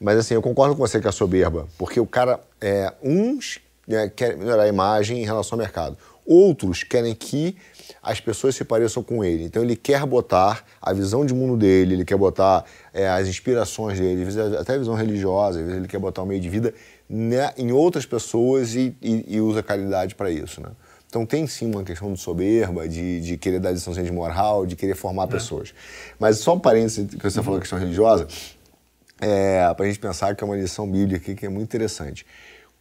Mas 0.00 0.18
assim, 0.18 0.34
eu 0.34 0.42
concordo 0.42 0.74
com 0.74 0.80
você 0.86 1.00
que 1.00 1.08
é 1.08 1.12
soberba, 1.12 1.66
porque 1.78 1.98
o 1.98 2.06
cara, 2.06 2.40
é, 2.60 2.92
uns 3.02 3.58
né, 3.86 4.10
querem 4.14 4.36
melhorar 4.38 4.64
a 4.64 4.68
imagem 4.68 5.22
em 5.22 5.24
relação 5.24 5.56
ao 5.56 5.60
mercado, 5.62 5.96
outros 6.26 6.82
querem 6.82 7.14
que 7.14 7.56
as 8.02 8.20
pessoas 8.20 8.54
se 8.56 8.64
pareçam 8.64 9.02
com 9.02 9.24
ele. 9.24 9.44
Então 9.44 9.62
ele 9.62 9.76
quer 9.76 10.04
botar 10.04 10.64
a 10.82 10.92
visão 10.92 11.24
de 11.24 11.32
mundo 11.32 11.56
dele, 11.56 11.94
ele 11.94 12.04
quer 12.04 12.16
botar 12.16 12.64
é, 12.92 13.08
as 13.08 13.28
inspirações 13.28 13.98
dele, 13.98 14.22
às 14.26 14.34
vezes 14.34 14.54
até 14.54 14.74
a 14.74 14.78
visão 14.78 14.94
religiosa, 14.94 15.58
às 15.60 15.64
vezes 15.64 15.78
ele 15.78 15.88
quer 15.88 15.98
botar 15.98 16.22
o 16.22 16.26
meio 16.26 16.40
de 16.40 16.48
vida 16.48 16.74
né, 17.08 17.52
em 17.56 17.70
outras 17.72 18.04
pessoas 18.04 18.74
e, 18.74 18.94
e- 19.00 19.24
e 19.36 19.40
usa 19.40 19.62
caridade 19.62 20.14
para 20.16 20.30
isso, 20.30 20.60
né? 20.60 20.70
Então 21.08 21.24
tem 21.24 21.46
sim 21.46 21.70
uma 21.70 21.84
questão 21.84 22.12
de 22.12 22.20
soberba, 22.20 22.88
de, 22.88 23.20
de 23.20 23.36
querer 23.38 23.60
dar 23.60 23.70
liçãozinha 23.70 24.04
de 24.04 24.12
moral, 24.12 24.66
de 24.66 24.74
querer 24.74 24.96
formar 24.96 25.28
pessoas. 25.28 25.72
Mas 26.18 26.38
só 26.38 26.54
um 26.54 26.58
parênteses 26.58 27.06
que 27.14 27.22
você 27.22 27.40
falou 27.40 27.58
da 27.58 27.62
questão 27.62 27.78
religiosa, 27.78 28.26
é, 29.20 29.72
para 29.74 29.84
a 29.84 29.88
gente 29.88 29.98
pensar 29.98 30.34
que 30.34 30.42
é 30.42 30.46
uma 30.46 30.56
lição 30.56 30.90
bíblica 30.90 31.16
aqui 31.16 31.34
que 31.34 31.46
é 31.46 31.48
muito 31.48 31.64
interessante. 31.64 32.26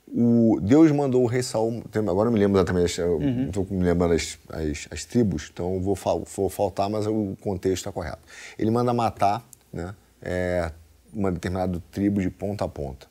O, 0.07 0.59
Deus 0.61 0.91
mandou 0.91 1.23
o 1.23 1.25
rei 1.25 1.41
Saul, 1.41 1.83
agora 1.93 2.29
eu 2.29 2.31
me 2.31 2.39
lembro 2.39 2.57
exatamente, 2.57 3.01
não 3.01 3.47
estou 3.47 3.67
me 3.69 3.83
lembrando 3.83 4.13
as, 4.13 4.37
as, 4.49 4.87
as 4.91 5.05
tribos, 5.05 5.49
então 5.51 5.79
vou, 5.81 5.97
vou 6.35 6.49
faltar, 6.49 6.89
mas 6.89 7.07
o 7.07 7.35
contexto 7.41 7.77
está 7.77 7.91
correto. 7.91 8.19
Ele 8.57 8.69
manda 8.69 8.93
matar 8.93 9.43
né, 9.73 9.95
é, 10.21 10.71
uma 11.11 11.31
determinada 11.31 11.81
tribo 11.91 12.21
de 12.21 12.29
ponta 12.29 12.65
a 12.65 12.67
ponta. 12.67 13.07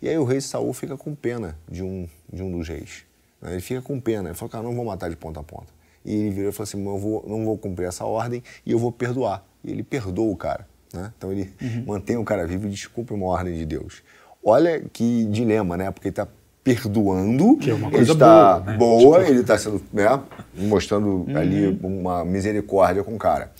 E 0.00 0.08
aí 0.08 0.16
o 0.16 0.24
rei 0.24 0.40
Saul 0.40 0.72
fica 0.72 0.96
com 0.96 1.12
pena 1.14 1.58
de 1.68 1.82
um, 1.82 2.08
de 2.32 2.40
um 2.40 2.52
dos 2.52 2.68
reis. 2.68 3.04
né? 3.42 3.52
Ele 3.52 3.60
fica 3.60 3.82
com 3.82 3.98
pena, 3.98 4.28
ele 4.28 4.36
falou, 4.36 4.50
cara, 4.50 4.62
não 4.62 4.74
vou 4.74 4.84
matar 4.84 5.10
de 5.10 5.16
ponta 5.16 5.40
a 5.40 5.42
ponta. 5.42 5.72
E 6.04 6.14
ele 6.14 6.30
virou 6.30 6.50
e 6.50 6.52
falou 6.52 6.64
assim, 6.64 6.86
eu 6.86 6.98
vou, 6.98 7.24
não 7.26 7.44
vou 7.44 7.58
cumprir 7.58 7.86
essa 7.86 8.04
ordem 8.04 8.42
e 8.64 8.70
eu 8.70 8.78
vou 8.78 8.92
perdoar. 8.92 9.44
E 9.64 9.72
ele 9.72 9.82
perdoa 9.82 10.30
o 10.30 10.36
cara. 10.36 10.68
Né? 10.92 11.12
Então 11.16 11.30
ele 11.32 11.52
mantém 11.86 12.16
o 12.16 12.24
cara 12.24 12.46
vivo 12.46 12.66
e 12.66 12.70
descumpre 12.70 13.14
uma 13.14 13.26
ordem 13.26 13.54
de 13.56 13.66
Deus. 13.66 14.02
Olha 14.44 14.80
que 14.92 15.24
dilema, 15.26 15.76
né? 15.76 15.90
Porque 15.90 16.08
ele 16.08 16.12
está 16.12 16.26
perdoando, 16.64 17.56
Que 17.56 17.70
é 17.70 17.74
uma 17.74 17.88
ele 17.88 17.96
coisa 17.96 18.12
está 18.12 18.58
boa, 18.60 18.72
né? 18.72 18.76
boa, 18.78 19.18
Tipo- 19.20 19.30
ele 19.32 19.40
está 19.40 19.58
sendo, 19.58 19.82
né? 19.92 20.20
mostrando 20.54 21.26
ali 21.36 21.78
uma 21.82 22.24
misericórdia 22.24 23.02
com 23.04 23.14
o 23.14 23.18
cara. 23.18 23.50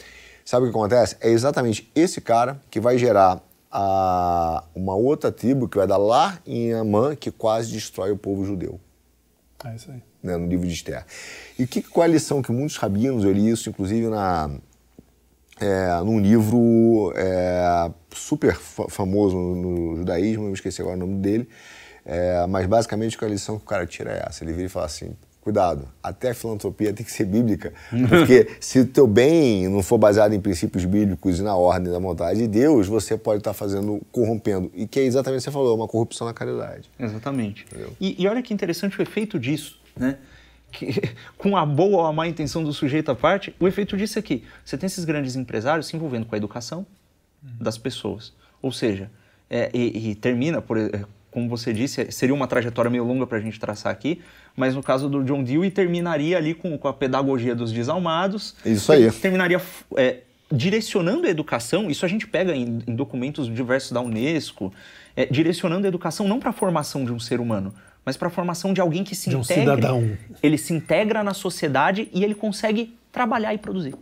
Sabe 0.44 0.66
o 0.66 0.70
que 0.70 0.76
acontece? 0.76 1.16
É 1.20 1.28
exatamente 1.30 1.90
esse 1.94 2.20
cara 2.20 2.60
que 2.70 2.80
vai 2.80 2.96
gerar 2.98 3.42
a- 3.70 4.64
uma 4.74 4.94
outra 4.94 5.30
tribo 5.30 5.68
que 5.68 5.76
vai 5.76 5.86
dar 5.86 5.98
lá 5.98 6.38
em 6.46 6.72
Amã 6.72 7.14
que 7.14 7.30
quase 7.30 7.70
destrói 7.72 8.10
o 8.10 8.16
povo 8.16 8.44
judeu 8.44 8.80
É 9.64 9.74
isso 9.74 9.90
aí. 9.90 10.02
né, 10.22 10.36
no 10.38 10.46
livro 10.46 10.66
de 10.66 10.72
Esther. 10.72 11.04
E 11.58 11.66
que, 11.66 11.82
qual 11.82 12.04
é 12.04 12.08
a 12.08 12.12
lição 12.12 12.40
que 12.40 12.50
muitos 12.50 12.76
rabinos, 12.78 13.24
eu 13.24 13.32
li 13.32 13.50
isso 13.50 13.68
inclusive 13.68 14.06
na, 14.08 14.50
é, 15.60 16.00
num 16.04 16.18
livro 16.20 17.12
é, 17.16 17.90
super 18.12 18.54
fa- 18.54 18.88
famoso 18.88 19.36
no, 19.36 19.96
judaísmo, 19.96 20.46
eu 20.46 20.54
esqueci 20.54 20.80
agora 20.80 20.96
o 20.96 21.00
nome 21.00 21.16
dele, 21.16 21.48
é, 22.04 22.46
mas 22.46 22.66
basicamente 22.66 23.16
a 23.22 23.28
lição 23.28 23.56
que 23.58 23.64
o 23.64 23.66
cara 23.66 23.86
tira 23.86 24.12
é 24.12 24.24
essa, 24.26 24.44
ele 24.44 24.52
vira 24.52 24.66
e 24.66 24.68
fala 24.68 24.86
assim, 24.86 25.12
cuidado, 25.40 25.88
até 26.02 26.30
a 26.30 26.34
filantropia 26.34 26.92
tem 26.92 27.04
que 27.04 27.12
ser 27.12 27.24
bíblica, 27.24 27.72
porque 28.08 28.48
se 28.60 28.80
o 28.80 28.86
teu 28.86 29.06
bem 29.06 29.68
não 29.68 29.82
for 29.82 29.96
baseado 29.98 30.34
em 30.34 30.40
princípios 30.40 30.84
bíblicos 30.84 31.38
e 31.38 31.42
na 31.42 31.56
ordem 31.56 31.90
da 31.92 31.98
vontade 31.98 32.38
de 32.38 32.46
Deus, 32.46 32.86
você 32.86 33.16
pode 33.16 33.38
estar 33.38 33.54
fazendo, 33.54 34.00
corrompendo, 34.12 34.70
e 34.74 34.86
que 34.86 35.00
é 35.00 35.04
exatamente 35.04 35.40
o 35.40 35.44
que 35.44 35.50
você 35.50 35.50
falou, 35.50 35.74
uma 35.74 35.88
corrupção 35.88 36.26
na 36.26 36.34
caridade. 36.34 36.90
Exatamente. 36.98 37.66
E, 38.00 38.22
e 38.22 38.28
olha 38.28 38.42
que 38.42 38.52
interessante 38.52 38.98
o 38.98 39.02
efeito 39.02 39.38
disso, 39.38 39.80
né? 39.96 40.18
Que, 40.70 41.14
com 41.36 41.56
a 41.56 41.64
boa 41.64 41.98
ou 41.98 42.06
a 42.06 42.12
má 42.12 42.26
intenção 42.26 42.62
do 42.62 42.72
sujeito 42.72 43.10
à 43.10 43.14
parte, 43.14 43.54
o 43.58 43.66
efeito 43.66 43.96
disso 43.96 44.18
é 44.18 44.22
que 44.22 44.44
você 44.64 44.76
tem 44.76 44.86
esses 44.86 45.04
grandes 45.04 45.36
empresários 45.36 45.86
se 45.86 45.96
envolvendo 45.96 46.26
com 46.26 46.34
a 46.34 46.38
educação 46.38 46.86
das 47.42 47.78
pessoas. 47.78 48.32
Ou 48.60 48.72
seja, 48.72 49.10
é, 49.48 49.70
e, 49.72 50.10
e 50.10 50.14
termina, 50.14 50.60
por, 50.60 50.76
é, 50.78 51.04
como 51.30 51.48
você 51.48 51.72
disse, 51.72 52.10
seria 52.10 52.34
uma 52.34 52.46
trajetória 52.46 52.90
meio 52.90 53.04
longa 53.04 53.26
para 53.26 53.38
a 53.38 53.40
gente 53.40 53.58
traçar 53.58 53.92
aqui, 53.92 54.20
mas 54.56 54.74
no 54.74 54.82
caso 54.82 55.08
do 55.08 55.22
John 55.22 55.42
Dewey 55.42 55.70
terminaria 55.70 56.36
ali 56.36 56.54
com, 56.54 56.76
com 56.76 56.88
a 56.88 56.92
pedagogia 56.92 57.54
dos 57.54 57.72
desalmados. 57.72 58.56
Isso 58.64 58.90
aí. 58.90 59.10
Terminaria 59.10 59.60
é, 59.96 60.18
direcionando 60.50 61.26
a 61.26 61.30
educação, 61.30 61.90
isso 61.90 62.04
a 62.04 62.08
gente 62.08 62.26
pega 62.26 62.54
em, 62.54 62.82
em 62.86 62.94
documentos 62.94 63.52
diversos 63.52 63.92
da 63.92 64.00
Unesco, 64.00 64.72
é, 65.14 65.26
direcionando 65.26 65.86
a 65.86 65.88
educação 65.88 66.26
não 66.26 66.40
para 66.40 66.50
a 66.50 66.52
formação 66.52 67.04
de 67.04 67.12
um 67.12 67.20
ser 67.20 67.40
humano, 67.40 67.74
mas 68.08 68.16
para 68.16 68.28
a 68.28 68.30
formação 68.30 68.72
de 68.72 68.80
alguém 68.80 69.04
que 69.04 69.14
se 69.14 69.28
De 69.28 69.36
um 69.36 69.40
integre. 69.40 69.60
cidadão. 69.64 70.16
Ele 70.42 70.56
se 70.56 70.72
integra 70.72 71.22
na 71.22 71.34
sociedade 71.34 72.08
e 72.10 72.24
ele 72.24 72.34
consegue 72.34 72.96
trabalhar 73.12 73.52
e 73.52 73.58
produzir. 73.58 73.94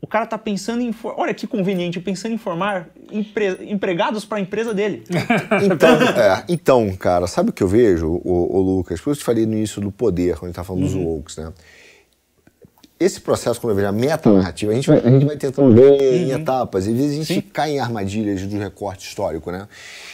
O 0.00 0.08
cara 0.08 0.26
tá 0.26 0.36
pensando 0.36 0.82
em. 0.82 0.90
for- 0.92 1.14
Olha 1.16 1.32
que 1.32 1.46
conveniente, 1.46 2.00
pensando 2.00 2.34
em 2.34 2.38
formar 2.38 2.88
empre- 3.12 3.58
empregados 3.70 4.24
para 4.24 4.38
a 4.38 4.40
empresa 4.40 4.74
dele. 4.74 5.04
Então, 5.62 5.88
é, 6.20 6.44
então, 6.48 6.96
cara, 6.96 7.28
sabe 7.28 7.50
o 7.50 7.52
que 7.52 7.62
eu 7.62 7.68
vejo, 7.68 8.20
o, 8.24 8.60
Lucas? 8.60 9.00
Por 9.00 9.10
isso 9.12 9.20
eu 9.20 9.22
te 9.22 9.24
falei 9.24 9.46
no 9.46 9.52
início 9.52 9.80
do 9.80 9.92
poder, 9.92 10.34
quando 10.34 10.44
a 10.44 10.46
gente 10.48 10.56
tá 10.56 10.64
falando 10.64 10.82
dos 10.82 10.94
wokes, 10.94 11.36
né? 11.36 11.52
Esse 12.98 13.20
processo, 13.20 13.60
quando 13.60 13.72
eu 13.72 13.76
vejo 13.76 13.88
a 13.88 13.92
meta-narrativa, 13.92 14.72
a 14.72 14.74
gente 14.74 14.88
vai, 14.88 14.98
a 15.00 15.10
gente 15.10 15.26
vai 15.26 15.36
tentando 15.36 15.74
ver 15.74 16.00
em 16.00 16.30
etapas. 16.30 16.86
E 16.86 16.90
às 16.90 16.96
vezes 16.96 17.12
a 17.12 17.24
gente 17.24 17.42
cai 17.42 17.72
em 17.72 17.78
armadilhas 17.78 18.40
do 18.40 18.58
recorte 18.58 19.06
histórico, 19.06 19.50
né? 19.50 19.68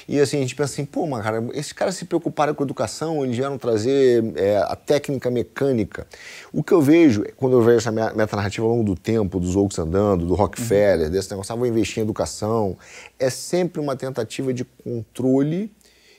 E 0.08 0.18
assim, 0.18 0.38
a 0.38 0.40
gente 0.40 0.56
pensa 0.56 0.72
assim, 0.72 0.84
pô, 0.84 1.06
mas 1.06 1.22
cara, 1.22 1.44
esses 1.54 1.72
caras 1.72 1.94
se 1.94 2.04
preocuparam 2.04 2.52
com 2.54 2.64
a 2.64 2.66
educação, 2.66 3.22
eles 3.22 3.36
vieram 3.36 3.56
trazer 3.56 4.24
é, 4.34 4.56
a 4.56 4.74
técnica 4.74 5.30
mecânica. 5.30 6.08
O 6.52 6.60
que 6.60 6.72
eu 6.72 6.82
vejo, 6.82 7.24
quando 7.36 7.52
eu 7.52 7.62
vejo 7.62 7.78
essa 7.78 7.92
me- 7.92 8.12
meta-narrativa 8.16 8.66
ao 8.66 8.72
longo 8.72 8.82
do 8.82 8.96
tempo, 8.96 9.38
dos 9.38 9.54
Oaks 9.54 9.78
andando, 9.78 10.26
do 10.26 10.34
Rockefeller, 10.34 11.08
desse 11.08 11.30
negócio, 11.30 11.52
ah, 11.52 11.56
vou 11.56 11.68
investir 11.68 12.00
em 12.00 12.02
educação, 12.02 12.76
é 13.16 13.30
sempre 13.30 13.80
uma 13.80 13.94
tentativa 13.94 14.52
de 14.52 14.64
controle 14.64 15.70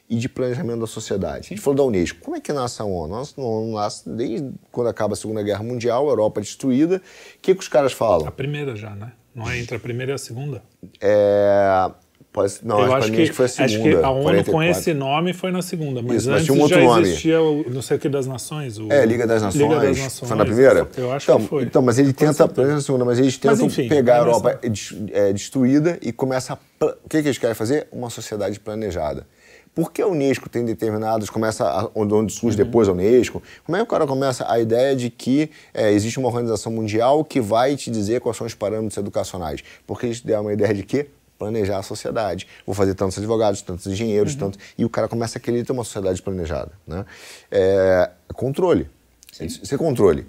e 0.10 0.18
de 0.18 0.28
planejamento 0.30 0.82
da 0.82 0.88
sociedade. 0.88 1.48
A 1.48 1.50
gente 1.50 1.62
falou 1.62 1.78
da 1.78 1.84
Unesco. 1.84 2.20
Como 2.22 2.36
é 2.36 2.42
que 2.42 2.52
nasce 2.52 2.82
a 2.82 2.86
ONU? 2.86 3.16
A 3.16 3.42
ONU 3.42 3.74
nasce 3.74 4.08
desde 4.10 4.52
quando 4.72 4.88
acaba 4.88 5.14
a 5.14 5.16
Segunda 5.16 5.42
Guerra 5.42 5.64
Mundial, 5.64 6.08
a 6.08 6.12
Europa 6.12 6.42
destruída. 6.42 6.98
O 6.98 7.40
que, 7.42 7.54
que 7.56 7.60
os 7.62 7.68
caras 7.68 7.94
A 7.94 7.96
falam? 7.96 8.32
primeira 8.32 8.76
já, 8.76 8.92
né? 8.92 9.14
Não 9.34 9.50
é 9.50 9.58
entre 9.58 9.76
a 9.76 9.80
primeira 9.80 10.12
e 10.12 10.16
a 10.16 10.18
segunda? 10.18 10.62
É... 11.02 11.90
Pode... 12.32 12.52
Não, 12.64 12.80
eu 12.84 12.94
acho, 12.96 13.12
que, 13.12 13.28
que, 13.28 13.32
foi 13.32 13.46
a 13.46 13.48
segunda. 13.48 13.76
acho 13.76 13.84
que 13.84 14.04
a 14.04 14.10
ONU 14.10 14.24
44. 14.24 14.52
com 14.52 14.64
esse 14.64 14.94
nome 14.94 15.34
foi 15.34 15.52
na 15.52 15.62
segunda, 15.62 16.02
mas 16.02 16.18
Isso, 16.18 16.32
mas 16.32 16.38
antes 16.38 16.46
tinha 16.48 16.58
um 16.58 16.62
outro 16.62 16.80
já 16.80 16.84
nome. 16.84 17.02
existia 17.04 17.42
o 17.42 17.70
não 17.70 17.82
sei 17.84 17.98
o 17.98 18.00
que 18.00 18.10
das 18.10 18.26
nações. 18.26 18.80
O... 18.80 18.92
É, 18.92 19.06
Liga 19.06 19.28
das 19.28 19.44
Nações. 19.44 19.62
Liga 19.62 19.76
das 19.80 20.00
Nações. 20.00 20.28
Foi 20.30 20.38
na 20.38 20.44
primeira? 20.46 20.88
Eu 20.98 21.12
acho 21.12 21.30
então, 21.30 21.42
que 21.42 21.48
foi. 21.48 21.64
Então, 21.64 21.82
mas 21.84 22.00
ele 22.00 22.12
tenta, 22.12 22.48
na 22.48 22.82
segunda, 22.82 23.06
mas 23.06 23.20
eles 23.20 23.40
Mas, 23.44 23.54
tentam 23.54 23.68
enfim, 23.68 23.88
pegar 23.88 24.16
a 24.16 24.18
é 24.18 24.20
Europa 24.22 24.60
des- 24.68 24.96
é, 25.12 25.32
destruída 25.32 26.00
e 26.02 26.12
começa 26.12 26.54
a... 26.54 26.86
O 26.86 27.08
que, 27.08 27.22
que 27.22 27.28
eles 27.28 27.38
querem 27.38 27.56
fazer? 27.56 27.88
Uma 27.92 28.10
sociedade 28.10 28.60
planejada. 28.60 29.28
Por 29.76 29.92
que 29.92 30.02
a 30.02 30.08
Unesco 30.08 30.48
tem 30.50 30.64
determinados, 30.64 31.30
começa 31.30 31.66
a, 31.66 31.90
onde, 31.96 32.32
surge 32.32 32.58
Uhum. 32.58 32.66
depois 32.66 32.88
a 32.88 32.92
Unesco, 32.92 33.42
como 33.66 33.76
é 33.76 33.80
que 33.80 33.84
o 33.84 33.88
cara 33.88 34.06
começa 34.06 34.50
a 34.52 34.60
ideia 34.60 34.96
de 34.96 35.10
que 35.10 35.50
é, 35.74 35.92
existe 35.92 36.20
uma 36.20 36.28
organização 36.28 36.72
mundial 36.72 37.26
que 37.26 37.42
vai 37.42 37.76
te 37.76 37.90
dizer 37.90 38.22
quais 38.22 38.38
são 38.38 38.46
os 38.46 38.54
parâmetros 38.54 38.98
educacionais? 38.98 39.64
Porque 39.88 40.06
eles 40.06 40.22
deram 40.22 40.44
uma 40.44 40.54
ideia 40.54 40.74
de 40.74 40.84
quê? 40.84 41.08
planejar 41.40 41.80
a 41.80 41.84
sociedade. 41.84 42.48
Vou 42.66 42.74
fazer 42.74 42.94
tantos 42.94 43.18
advogados, 43.18 43.62
tantos 43.62 43.86
engenheiros, 43.88 44.34
uhum. 44.34 44.40
tanto 44.40 44.60
e 44.78 44.86
o 44.86 44.90
cara 44.90 45.10
começa 45.10 45.38
a 45.38 45.42
querer 45.42 45.66
ter 45.66 45.74
uma 45.74 45.84
sociedade 45.84 46.22
planejada, 46.22 46.72
né? 46.88 47.06
É, 47.52 48.12
controle, 48.34 48.90
Sim. 49.32 49.46
isso 49.46 49.74
é 49.74 49.78
controle. 49.78 50.26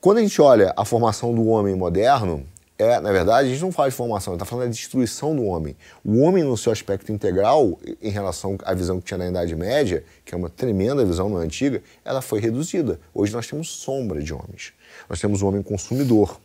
Quando 0.00 0.18
a 0.18 0.20
gente 0.20 0.42
olha 0.42 0.74
a 0.76 0.84
formação 0.84 1.34
do 1.34 1.46
homem 1.46 1.74
moderno, 1.74 2.46
é, 2.76 2.98
na 2.98 3.12
verdade, 3.12 3.48
a 3.48 3.50
gente 3.52 3.62
não 3.62 3.70
fala 3.70 3.88
de 3.88 3.94
formação, 3.94 4.32
a 4.32 4.34
gente 4.34 4.42
está 4.42 4.50
falando 4.50 4.66
da 4.66 4.72
destruição 4.72 5.34
do 5.34 5.44
homem. 5.44 5.76
O 6.04 6.22
homem, 6.22 6.42
no 6.42 6.56
seu 6.56 6.72
aspecto 6.72 7.12
integral, 7.12 7.78
em 8.02 8.10
relação 8.10 8.58
à 8.64 8.74
visão 8.74 8.98
que 8.98 9.06
tinha 9.06 9.18
na 9.18 9.28
Idade 9.28 9.54
Média, 9.54 10.02
que 10.24 10.34
é 10.34 10.38
uma 10.38 10.50
tremenda 10.50 11.04
visão 11.04 11.28
na 11.28 11.38
antiga, 11.38 11.80
ela 12.04 12.20
foi 12.20 12.40
reduzida. 12.40 12.98
Hoje 13.14 13.32
nós 13.32 13.46
temos 13.46 13.68
sombra 13.68 14.20
de 14.20 14.34
homens. 14.34 14.72
Nós 15.08 15.20
temos 15.20 15.40
o 15.40 15.46
homem 15.46 15.62
consumidor. 15.62 16.40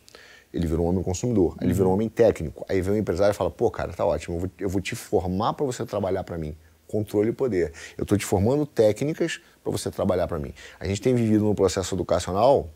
Ele 0.54 0.68
virou 0.68 0.86
um 0.86 0.90
homem 0.90 1.02
consumidor. 1.02 1.56
Ele 1.60 1.72
virou 1.72 1.90
um 1.90 1.94
homem 1.94 2.08
técnico. 2.08 2.64
Aí 2.68 2.80
vem 2.80 2.94
o 2.94 2.96
empresário 2.96 3.32
e 3.32 3.36
fala: 3.36 3.50
pô, 3.50 3.68
cara, 3.68 3.92
tá 3.92 4.06
ótimo, 4.06 4.36
eu 4.36 4.40
vou, 4.40 4.50
eu 4.60 4.68
vou 4.68 4.80
te 4.80 4.94
formar 4.94 5.54
para 5.54 5.66
você 5.66 5.84
trabalhar 5.84 6.22
para 6.22 6.38
mim. 6.38 6.56
Controle 6.86 7.30
e 7.30 7.32
poder. 7.32 7.72
Eu 7.98 8.02
estou 8.02 8.16
te 8.16 8.24
formando 8.24 8.64
técnicas 8.64 9.40
para 9.64 9.72
você 9.72 9.90
trabalhar 9.90 10.28
para 10.28 10.38
mim. 10.38 10.54
A 10.78 10.86
gente 10.86 11.00
tem 11.00 11.12
vivido 11.12 11.44
no 11.44 11.56
processo 11.56 11.94
educacional 11.96 12.68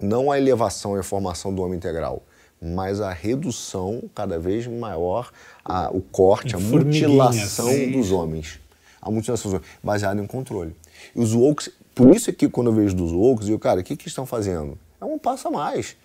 não 0.00 0.32
a 0.32 0.36
elevação 0.38 0.96
e 0.96 1.00
a 1.00 1.02
formação 1.02 1.54
do 1.54 1.62
homem 1.62 1.76
integral 1.76 2.22
mas 2.62 3.00
a 3.00 3.12
redução 3.12 4.04
cada 4.14 4.38
vez 4.38 4.66
maior, 4.68 5.32
a, 5.64 5.90
o 5.90 6.00
corte, 6.00 6.54
a 6.54 6.60
mutilação 6.60 7.68
sim. 7.68 7.90
dos 7.90 8.12
homens. 8.12 8.60
A 9.00 9.10
mutilação 9.10 9.50
dos 9.50 9.58
homens, 9.58 9.72
baseada 9.82 10.22
em 10.22 10.26
controle. 10.26 10.76
E 11.14 11.20
os 11.20 11.34
woke, 11.34 11.72
por 11.92 12.14
isso 12.14 12.30
é 12.30 12.32
que 12.32 12.48
quando 12.48 12.68
eu 12.68 12.74
vejo 12.74 12.94
dos 12.94 13.10
woke, 13.10 13.42
eu 13.42 13.46
digo, 13.46 13.58
cara, 13.58 13.80
o 13.80 13.82
que, 13.82 13.96
que 13.96 14.06
estão 14.06 14.24
fazendo? 14.24 14.78
É 15.00 15.04
um 15.04 15.18
passo 15.18 15.48
a 15.48 15.50
mais. 15.50 15.96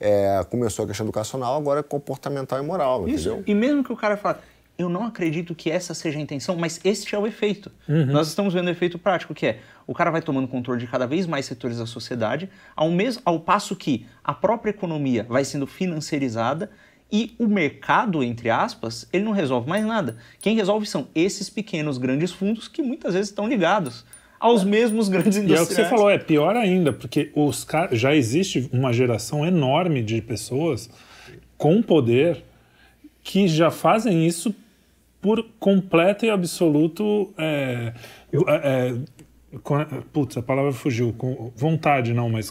É, 0.00 0.42
começou 0.48 0.86
a 0.86 0.88
questão 0.88 1.04
educacional, 1.04 1.54
agora 1.54 1.80
é 1.80 1.82
comportamental 1.82 2.58
e 2.58 2.62
moral, 2.62 3.06
isso. 3.06 3.28
entendeu? 3.28 3.44
E 3.46 3.54
mesmo 3.54 3.84
que 3.84 3.92
o 3.92 3.96
cara 3.96 4.16
fale, 4.16 4.38
eu 4.78 4.88
não 4.88 5.04
acredito 5.04 5.54
que 5.54 5.70
essa 5.70 5.94
seja 5.94 6.18
a 6.18 6.22
intenção, 6.22 6.56
mas 6.56 6.80
este 6.84 7.14
é 7.14 7.18
o 7.18 7.26
efeito. 7.26 7.70
Uhum. 7.88 8.06
Nós 8.06 8.28
estamos 8.28 8.52
vendo 8.52 8.66
o 8.66 8.70
efeito 8.70 8.98
prático, 8.98 9.34
que 9.34 9.46
é 9.46 9.58
o 9.86 9.94
cara 9.94 10.10
vai 10.10 10.20
tomando 10.20 10.46
controle 10.48 10.80
de 10.80 10.86
cada 10.86 11.06
vez 11.06 11.26
mais 11.26 11.46
setores 11.46 11.78
da 11.78 11.86
sociedade, 11.86 12.48
ao, 12.74 12.90
mesmo, 12.90 13.22
ao 13.24 13.40
passo 13.40 13.74
que 13.74 14.06
a 14.22 14.34
própria 14.34 14.70
economia 14.70 15.24
vai 15.28 15.44
sendo 15.44 15.66
financiarizada 15.66 16.70
e 17.10 17.34
o 17.38 17.46
mercado, 17.46 18.22
entre 18.22 18.50
aspas, 18.50 19.08
ele 19.12 19.24
não 19.24 19.32
resolve 19.32 19.68
mais 19.68 19.84
nada. 19.84 20.16
Quem 20.40 20.56
resolve 20.56 20.86
são 20.86 21.08
esses 21.14 21.48
pequenos, 21.48 21.98
grandes 21.98 22.32
fundos 22.32 22.68
que 22.68 22.82
muitas 22.82 23.14
vezes 23.14 23.30
estão 23.30 23.48
ligados 23.48 24.04
aos 24.38 24.64
mesmos 24.64 25.08
grandes 25.08 25.38
industriais. 25.38 25.60
E 25.60 25.62
é 25.62 25.64
o 25.64 25.68
que 25.68 25.74
você 25.74 25.88
falou, 25.88 26.10
é 26.10 26.18
pior 26.18 26.56
ainda, 26.56 26.92
porque 26.92 27.30
os 27.34 27.66
já 27.92 28.14
existe 28.14 28.68
uma 28.72 28.92
geração 28.92 29.46
enorme 29.46 30.02
de 30.02 30.20
pessoas 30.20 30.90
com 31.56 31.80
poder 31.80 32.44
que 33.22 33.48
já 33.48 33.70
fazem 33.70 34.26
isso 34.26 34.54
por 35.26 35.44
completo 35.58 36.24
e 36.24 36.30
absoluto. 36.30 37.34
É, 37.36 37.92
é, 38.32 38.94
com, 39.60 39.84
putz, 40.12 40.36
a 40.36 40.42
palavra 40.42 40.72
fugiu. 40.72 41.12
Com 41.18 41.50
vontade, 41.56 42.14
não, 42.14 42.30
mas. 42.30 42.48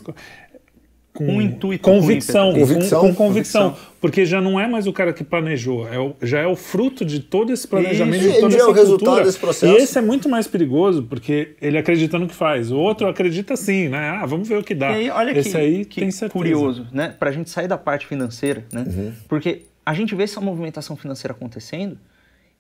Com 1.14 1.26
um 1.26 1.42
intuito. 1.42 1.82
Convicção, 1.82 2.52
com, 2.52 2.60
convicção, 2.60 3.00
com, 3.00 3.08
com 3.08 3.16
convicção, 3.16 3.70
convicção, 3.70 3.92
Porque 4.02 4.26
já 4.26 4.42
não 4.42 4.60
é 4.60 4.68
mais 4.68 4.88
o 4.88 4.92
cara 4.92 5.14
que 5.14 5.24
planejou, 5.24 5.88
é 5.88 5.98
o, 5.98 6.14
já 6.22 6.40
é 6.40 6.46
o 6.46 6.58
fruto 6.58 7.06
de 7.06 7.22
todo 7.22 7.54
esse 7.54 7.66
planejamento, 7.66 8.26
Isso, 8.26 8.34
de 8.34 8.40
toda 8.42 8.56
essa 8.56 8.64
é 8.64 8.68
o 8.68 8.74
cultura. 8.74 8.82
resultado 8.82 9.24
desse 9.24 9.40
processo. 9.40 9.74
E 9.74 9.78
esse 9.78 9.98
é 9.98 10.02
muito 10.02 10.28
mais 10.28 10.46
perigoso, 10.46 11.04
porque 11.04 11.56
ele 11.62 11.78
acredita 11.78 12.20
no 12.20 12.28
que 12.28 12.36
faz. 12.36 12.70
O 12.70 12.78
outro 12.78 13.08
acredita 13.08 13.56
sim, 13.56 13.88
né? 13.88 14.20
Ah, 14.22 14.26
vamos 14.26 14.50
ver 14.50 14.58
o 14.58 14.64
que 14.64 14.76
dá. 14.76 14.92
E 14.92 14.96
aí, 14.96 15.10
olha 15.10 15.32
esse 15.32 15.52
que, 15.52 15.58
aí 15.58 15.86
que 15.86 16.02
tem 16.02 16.12
certeza. 16.12 16.34
curioso, 16.34 16.86
né? 16.92 17.16
Pra 17.18 17.32
gente 17.32 17.50
sair 17.50 17.70
da 17.70 17.78
parte 17.78 18.06
financeira, 18.06 18.66
né? 18.74 18.84
Uhum. 18.86 19.14
Porque 19.30 19.62
a 19.86 19.94
gente 19.94 20.14
vê 20.14 20.24
essa 20.24 20.42
movimentação 20.42 20.98
financeira 20.98 21.34
acontecendo 21.34 21.98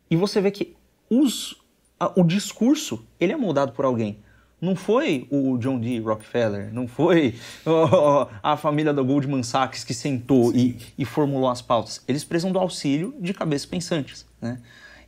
e 0.09 0.15
você 0.15 0.39
vê 0.41 0.51
que 0.51 0.75
os, 1.09 1.55
a, 1.99 2.11
o 2.19 2.23
discurso 2.23 3.05
ele 3.19 3.33
é 3.33 3.37
moldado 3.37 3.71
por 3.71 3.85
alguém. 3.85 4.19
Não 4.61 4.75
foi 4.75 5.27
o 5.29 5.57
John 5.57 5.79
D. 5.79 5.99
Rockefeller, 5.99 6.73
não 6.73 6.87
foi 6.87 7.35
oh, 7.65 8.27
a 8.41 8.55
família 8.55 8.93
da 8.93 9.01
Goldman 9.01 9.43
Sachs 9.43 9.83
que 9.83 9.93
sentou 9.93 10.53
e, 10.53 10.77
e, 10.97 11.05
formulou 11.05 11.49
as 11.49 11.61
pautas. 11.61 12.01
Eles 12.07 12.23
precisam 12.23 12.51
do 12.51 12.59
auxílio 12.59 13.13
de 13.19 13.33
cabeças 13.33 13.65
pensantes. 13.65 14.25
Né? 14.41 14.59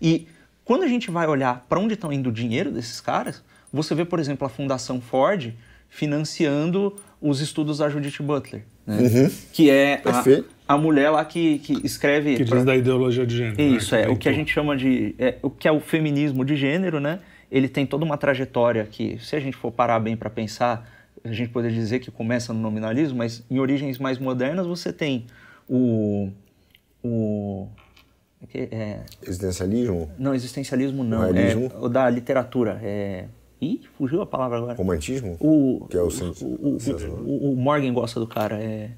E 0.01 0.27
quando 0.65 0.83
a 0.83 0.87
gente 0.87 1.09
vai 1.09 1.27
olhar 1.27 1.65
para 1.67 1.79
onde 1.79 1.93
estão 1.93 2.11
indo 2.11 2.29
o 2.29 2.31
dinheiro 2.31 2.71
desses 2.71 2.99
caras, 2.99 3.41
você 3.71 3.95
vê, 3.95 4.03
por 4.03 4.19
exemplo, 4.19 4.45
a 4.45 4.49
Fundação 4.49 4.99
Ford 4.99 5.53
financiando 5.89 6.95
os 7.21 7.39
estudos 7.39 7.77
da 7.77 7.89
Judith 7.89 8.21
Butler, 8.21 8.65
né? 8.85 8.97
uhum. 8.99 9.31
que 9.53 9.69
é 9.69 10.01
a, 10.05 10.23
a, 10.67 10.77
mulher 10.77 11.09
lá 11.09 11.23
que, 11.23 11.59
que 11.59 11.73
escreve... 11.85 12.35
Que 12.35 12.45
pra... 12.45 12.57
diz 12.57 12.65
da 12.65 12.75
ideologia 12.75 13.25
de 13.25 13.37
gênero. 13.37 13.57
Né? 13.57 13.63
Isso, 13.63 13.95
né? 13.95 14.03
é, 14.03 14.09
o 14.09 14.15
que 14.15 14.27
a 14.27 14.33
gente 14.33 14.51
chama 14.51 14.75
de... 14.75 15.15
É, 15.17 15.35
o 15.41 15.49
que 15.49 15.67
é 15.67 15.71
o 15.71 15.79
feminismo 15.79 16.43
de 16.43 16.55
gênero, 16.55 16.99
né? 16.99 17.19
Ele 17.51 17.67
tem 17.67 17.85
toda 17.85 18.03
uma 18.03 18.17
trajetória 18.17 18.85
que, 18.85 19.17
se 19.19 19.35
a 19.35 19.39
gente 19.39 19.55
for 19.55 19.71
parar 19.71 19.99
bem 19.99 20.17
para 20.17 20.29
pensar, 20.29 20.89
a 21.23 21.31
gente 21.31 21.49
poderia 21.49 21.77
dizer 21.77 21.99
que 21.99 22.11
começa 22.11 22.53
no 22.53 22.59
nominalismo, 22.59 23.17
mas 23.17 23.43
em 23.49 23.59
origens 23.59 23.97
mais 23.97 24.19
modernas 24.19 24.65
você 24.65 24.91
tem 24.91 25.25
o... 25.67 26.29
o 27.03 27.67
é, 28.53 28.99
existencialismo? 29.23 30.11
Não, 30.17 30.33
existencialismo 30.33 31.03
não. 31.03 31.23
É 31.23 31.55
o 31.79 31.89
da 31.89 32.09
literatura. 32.09 32.79
É, 32.83 33.25
Ih, 33.59 33.81
fugiu 33.97 34.21
a 34.21 34.25
palavra 34.25 34.57
agora. 34.57 34.75
Romantismo? 34.75 35.35
O, 35.39 35.87
que 35.89 35.97
é 35.97 36.01
o, 36.01 36.07
o, 36.07 36.77
o, 36.77 37.53
o, 37.53 37.55
Morgan 37.55 37.91
gosta 37.91 38.19
do 38.19 38.27
cara. 38.27 38.61
É. 38.61 38.91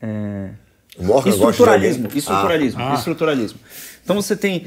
é... 0.00 0.50
Morgan 0.98 1.30
estruturalismo, 1.30 2.02
gosta 2.02 2.12
de 2.12 2.18
estruturalismo, 2.18 2.82
ah. 2.82 2.94
estruturalismo. 2.94 3.60
Então 4.02 4.16
você 4.16 4.36
tem 4.36 4.64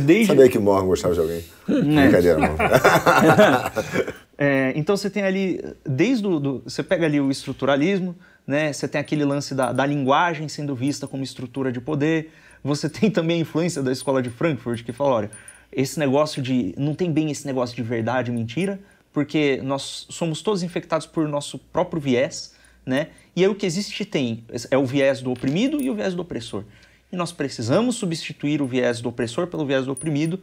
desde 0.00 0.26
sabia 0.26 0.48
que 0.48 0.56
o 0.56 0.62
Morgan 0.62 0.86
gostava 0.86 1.14
de 1.14 1.20
alguém. 1.20 1.44
É. 1.68 2.02
Brincadeira, 2.02 2.38
não. 2.38 2.56
é, 4.38 4.72
então 4.76 4.96
você 4.96 5.10
tem 5.10 5.22
ali 5.22 5.62
desde 5.84 6.26
o 6.26 6.38
do, 6.38 6.62
você 6.64 6.82
pega 6.82 7.04
ali 7.04 7.20
o 7.20 7.30
estruturalismo, 7.30 8.16
né? 8.46 8.72
Você 8.72 8.88
tem 8.88 9.00
aquele 9.00 9.24
lance 9.24 9.54
da, 9.54 9.72
da 9.72 9.84
linguagem 9.84 10.48
sendo 10.48 10.74
vista 10.74 11.06
como 11.06 11.22
estrutura 11.22 11.70
de 11.70 11.80
poder. 11.80 12.32
Você 12.62 12.88
tem 12.88 13.10
também 13.10 13.38
a 13.38 13.40
influência 13.40 13.82
da 13.82 13.92
escola 13.92 14.22
de 14.22 14.30
Frankfurt 14.30 14.82
que 14.84 14.92
fala, 14.92 15.10
olha, 15.10 15.30
esse 15.70 15.98
negócio 15.98 16.40
de. 16.40 16.74
Não 16.78 16.94
tem 16.94 17.12
bem 17.12 17.30
esse 17.30 17.46
negócio 17.46 17.76
de 17.76 17.82
verdade 17.82 18.30
e 18.30 18.34
mentira, 18.34 18.80
porque 19.12 19.60
nós 19.62 20.06
somos 20.08 20.40
todos 20.40 20.62
infectados 20.62 21.06
por 21.06 21.28
nosso 21.28 21.58
próprio 21.58 22.00
viés, 22.00 22.53
né? 22.84 23.08
E 23.34 23.42
aí 23.42 23.48
o 23.48 23.54
que 23.54 23.66
existe 23.66 24.04
tem 24.04 24.44
é 24.70 24.78
o 24.78 24.84
viés 24.84 25.20
do 25.20 25.30
oprimido 25.30 25.80
e 25.80 25.90
o 25.90 25.94
viés 25.94 26.14
do 26.14 26.22
opressor. 26.22 26.64
E 27.10 27.16
nós 27.16 27.32
precisamos 27.32 27.96
substituir 27.96 28.60
o 28.60 28.66
viés 28.66 29.00
do 29.00 29.08
opressor 29.08 29.46
pelo 29.46 29.64
viés 29.64 29.86
do 29.86 29.92
oprimido, 29.92 30.40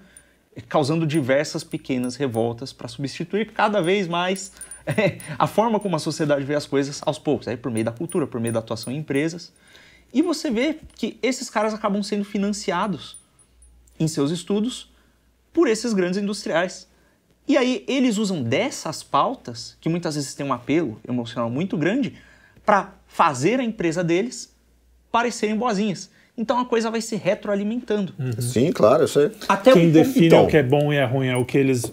causando 0.68 1.06
diversas 1.06 1.64
pequenas 1.64 2.16
revoltas 2.16 2.74
para 2.74 2.88
substituir 2.88 3.52
cada 3.52 3.82
vez 3.82 4.08
mais 4.08 4.52
a 5.38 5.48
forma 5.48 5.80
como 5.80 5.96
a 5.96 6.00
sociedade 6.00 6.44
vê 6.44 6.56
as 6.56 6.66
coisas 6.66 7.02
aos 7.06 7.20
poucos, 7.20 7.48
aí 7.48 7.58
por 7.58 7.72
meio 7.72 7.86
da 7.86 7.92
cultura, 7.92 8.28
por 8.28 8.40
meio 8.40 8.54
da 8.54 8.60
atuação 8.60 8.92
em 8.92 8.98
empresas. 8.98 9.52
E 10.14 10.22
você 10.22 10.50
vê 10.50 10.78
que 10.96 11.18
esses 11.22 11.50
caras 11.50 11.74
acabam 11.74 12.04
sendo 12.04 12.26
financiados 12.26 13.18
em 14.00 14.08
seus 14.08 14.32
estudos 14.32 14.92
por 15.54 15.68
esses 15.68 15.94
grandes 15.94 16.22
industriais. 16.22 16.88
E 17.48 17.58
aí 17.58 17.84
eles 17.88 18.18
usam 18.18 18.44
dessas 18.44 19.04
pautas, 19.04 19.78
que 19.80 19.90
muitas 19.90 20.16
vezes 20.16 20.34
têm 20.34 20.46
um 20.46 20.54
apelo 20.54 21.00
emocional 21.08 21.50
muito 21.50 21.78
grande, 21.78 22.16
para 22.66 22.94
fazer 23.08 23.60
a 23.60 23.64
empresa 23.64 24.04
deles 24.04 24.54
parecerem 25.12 25.56
boazinhas. 25.56 26.10
Então 26.38 26.60
a 26.60 26.66
coisa 26.66 26.90
vai 26.90 27.02
se 27.02 27.16
retroalimentando. 27.16 28.14
Uhum. 28.18 28.42
Sim, 28.42 28.72
claro, 28.72 29.04
eu 29.04 29.08
sei. 29.08 29.32
Até 29.50 29.74
Quem 29.74 29.90
o... 29.90 29.92
define 29.92 30.28
então... 30.28 30.46
o 30.46 30.48
que 30.48 30.58
é 30.58 30.64
bom 30.64 30.92
e 30.92 30.96
é 30.96 31.06
ruim 31.06 31.28
é 31.28 31.36
o 31.36 31.46
que 31.46 31.58
eles. 31.58 31.84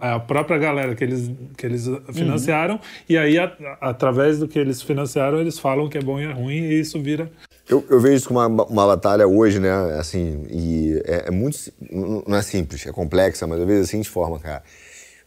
a 0.00 0.20
própria 0.20 0.58
galera 0.58 0.94
que 0.94 1.02
eles, 1.02 1.30
que 1.56 1.66
eles 1.66 1.88
financiaram, 2.12 2.74
uhum. 2.74 2.80
e 3.08 3.16
aí, 3.16 3.38
a, 3.38 3.50
através 3.80 4.38
do 4.38 4.46
que 4.46 4.58
eles 4.58 4.82
financiaram, 4.82 5.40
eles 5.40 5.58
falam 5.58 5.88
que 5.88 5.96
é 5.96 6.02
bom 6.02 6.20
e 6.20 6.24
é 6.24 6.32
ruim, 6.32 6.58
e 6.58 6.78
isso 6.78 7.00
vira 7.00 7.30
eu, 7.68 7.84
eu, 7.90 8.00
vejo 8.00 8.14
isso 8.14 8.28
como 8.28 8.38
uma, 8.38 8.64
uma 8.64 8.86
batalha 8.86 9.26
hoje, 9.26 9.58
né? 9.58 9.72
Assim, 9.98 10.46
e 10.48 11.02
é, 11.04 11.24
é, 11.26 11.30
muito. 11.32 11.58
Não 11.90 12.36
é 12.36 12.42
simples, 12.42 12.86
é 12.86 12.92
complexa, 12.92 13.46
mas 13.46 13.58
eu 13.58 13.66
vejo 13.66 13.80
da 13.80 13.86
seguinte 13.86 14.08
forma, 14.08 14.38
cara. 14.38 14.62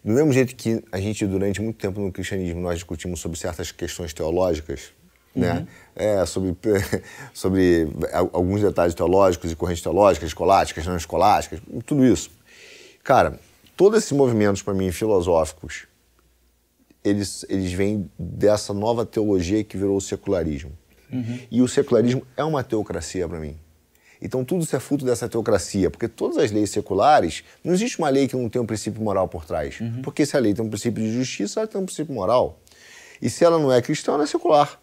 Do 0.03 0.13
mesmo 0.13 0.31
jeito 0.31 0.55
que 0.55 0.83
a 0.91 0.99
gente, 0.99 1.25
durante 1.25 1.61
muito 1.61 1.77
tempo 1.77 1.99
no 1.99 2.11
cristianismo, 2.11 2.61
nós 2.61 2.75
discutimos 2.75 3.19
sobre 3.19 3.37
certas 3.37 3.71
questões 3.71 4.13
teológicas, 4.13 4.93
né? 5.35 5.51
uhum. 5.51 5.55
né? 5.55 5.67
É, 5.95 6.25
sobre, 6.25 6.55
sobre 7.33 7.87
alguns 8.31 8.61
detalhes 8.61 8.93
teológicos 8.93 9.51
e 9.51 9.55
correntes 9.55 9.83
teológicas, 9.83 10.29
escolásticas, 10.29 10.85
não 10.85 10.95
escolásticas, 10.95 11.59
tudo 11.85 12.05
isso. 12.05 12.31
Cara, 13.03 13.39
todos 13.75 13.99
esses 13.99 14.11
movimentos, 14.13 14.61
para 14.61 14.73
mim, 14.73 14.91
filosóficos, 14.91 15.85
eles, 17.03 17.45
eles 17.49 17.73
vêm 17.73 18.09
dessa 18.17 18.73
nova 18.73 19.05
teologia 19.05 19.63
que 19.63 19.77
virou 19.77 19.97
o 19.97 20.01
secularismo. 20.01 20.71
Uhum. 21.11 21.39
E 21.49 21.61
o 21.61 21.67
secularismo 21.67 22.25
é 22.37 22.43
uma 22.43 22.63
teocracia 22.63 23.27
para 23.27 23.39
mim. 23.39 23.57
Então 24.21 24.43
tudo 24.43 24.63
isso 24.63 24.75
é 24.75 24.79
fruto 24.79 25.05
dessa 25.05 25.29
teocracia, 25.29 25.89
porque 25.89 26.07
todas 26.07 26.37
as 26.37 26.51
leis 26.51 26.69
seculares, 26.69 27.43
não 27.63 27.73
existe 27.73 27.99
uma 27.99 28.09
lei 28.09 28.27
que 28.27 28.35
não 28.35 28.49
tenha 28.49 28.61
um 28.61 28.65
princípio 28.65 29.01
moral 29.01 29.27
por 29.27 29.45
trás. 29.45 29.79
Uhum. 29.79 30.01
Porque 30.01 30.25
se 30.25 30.35
a 30.35 30.39
lei 30.39 30.53
tem 30.53 30.63
um 30.63 30.69
princípio 30.69 31.01
de 31.03 31.11
justiça, 31.11 31.61
ela 31.61 31.67
tem 31.67 31.79
um 31.79 31.85
princípio 31.85 32.13
moral. 32.13 32.59
E 33.21 33.29
se 33.29 33.43
ela 33.43 33.57
não 33.57 33.71
é 33.71 33.81
cristã, 33.81 34.13
ela 34.13 34.23
é 34.23 34.27
secular. 34.27 34.79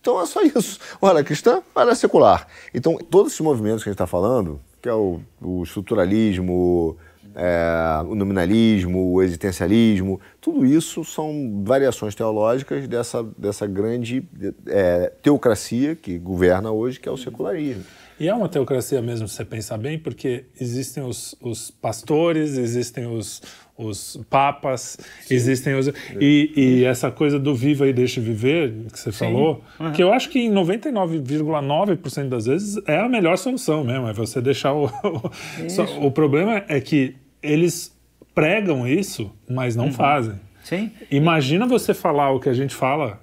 Então 0.00 0.20
é 0.20 0.26
só 0.26 0.42
isso. 0.42 0.78
É 1.02 1.24
cristã, 1.24 1.62
ela 1.74 1.92
é 1.92 1.94
secular. 1.94 2.46
Então 2.72 2.96
todos 2.96 3.32
esses 3.32 3.40
movimentos 3.40 3.82
que 3.82 3.88
a 3.88 3.92
gente 3.92 3.96
está 3.96 4.06
falando, 4.06 4.60
que 4.80 4.88
é 4.88 4.94
o, 4.94 5.20
o 5.40 5.64
estruturalismo, 5.64 6.96
é, 7.34 8.02
o 8.04 8.14
nominalismo, 8.14 9.12
o 9.12 9.22
existencialismo, 9.22 10.20
tudo 10.40 10.66
isso 10.66 11.04
são 11.04 11.62
variações 11.64 12.14
teológicas 12.14 12.88
dessa, 12.88 13.22
dessa 13.36 13.66
grande 13.66 14.26
é, 14.66 15.12
teocracia 15.22 15.94
que 15.94 16.18
governa 16.18 16.70
hoje, 16.70 16.98
que 16.98 17.08
é 17.08 17.12
o 17.12 17.16
secularismo. 17.16 17.84
E 18.20 18.28
é 18.28 18.34
uma 18.34 18.48
teocracia 18.48 19.00
mesmo, 19.00 19.28
se 19.28 19.36
você 19.36 19.44
pensar 19.44 19.78
bem, 19.78 19.98
porque 19.98 20.44
existem 20.60 21.02
os, 21.02 21.36
os 21.40 21.70
pastores, 21.70 22.58
existem 22.58 23.06
os, 23.06 23.40
os 23.76 24.20
papas, 24.28 24.98
Sim. 25.22 25.34
existem 25.34 25.74
os. 25.74 25.86
E, 26.20 26.52
e, 26.56 26.84
essa 26.84 27.10
coisa 27.12 27.38
do 27.38 27.54
viva 27.54 27.86
e 27.88 27.92
deixe 27.92 28.20
viver, 28.20 28.72
que 28.92 28.98
você 28.98 29.12
Sim. 29.12 29.18
falou, 29.18 29.62
uhum. 29.78 29.92
que 29.92 30.02
eu 30.02 30.12
acho 30.12 30.30
que 30.30 30.40
em 30.40 30.52
99,9% 30.52 32.28
das 32.28 32.46
vezes 32.46 32.82
é 32.86 32.98
a 32.98 33.08
melhor 33.08 33.38
solução 33.38 33.84
mesmo, 33.84 34.08
é 34.08 34.12
você 34.12 34.40
deixar 34.40 34.72
o. 34.74 34.86
o, 36.02 36.06
o 36.06 36.10
problema 36.10 36.64
é 36.68 36.80
que 36.80 37.14
eles 37.40 37.96
pregam 38.34 38.86
isso, 38.86 39.32
mas 39.48 39.76
não 39.76 39.86
uhum. 39.86 39.92
fazem. 39.92 40.34
Sim. 40.64 40.90
Imagina 41.10 41.66
você 41.66 41.94
falar 41.94 42.32
o 42.32 42.40
que 42.40 42.48
a 42.48 42.52
gente 42.52 42.74
fala 42.74 43.20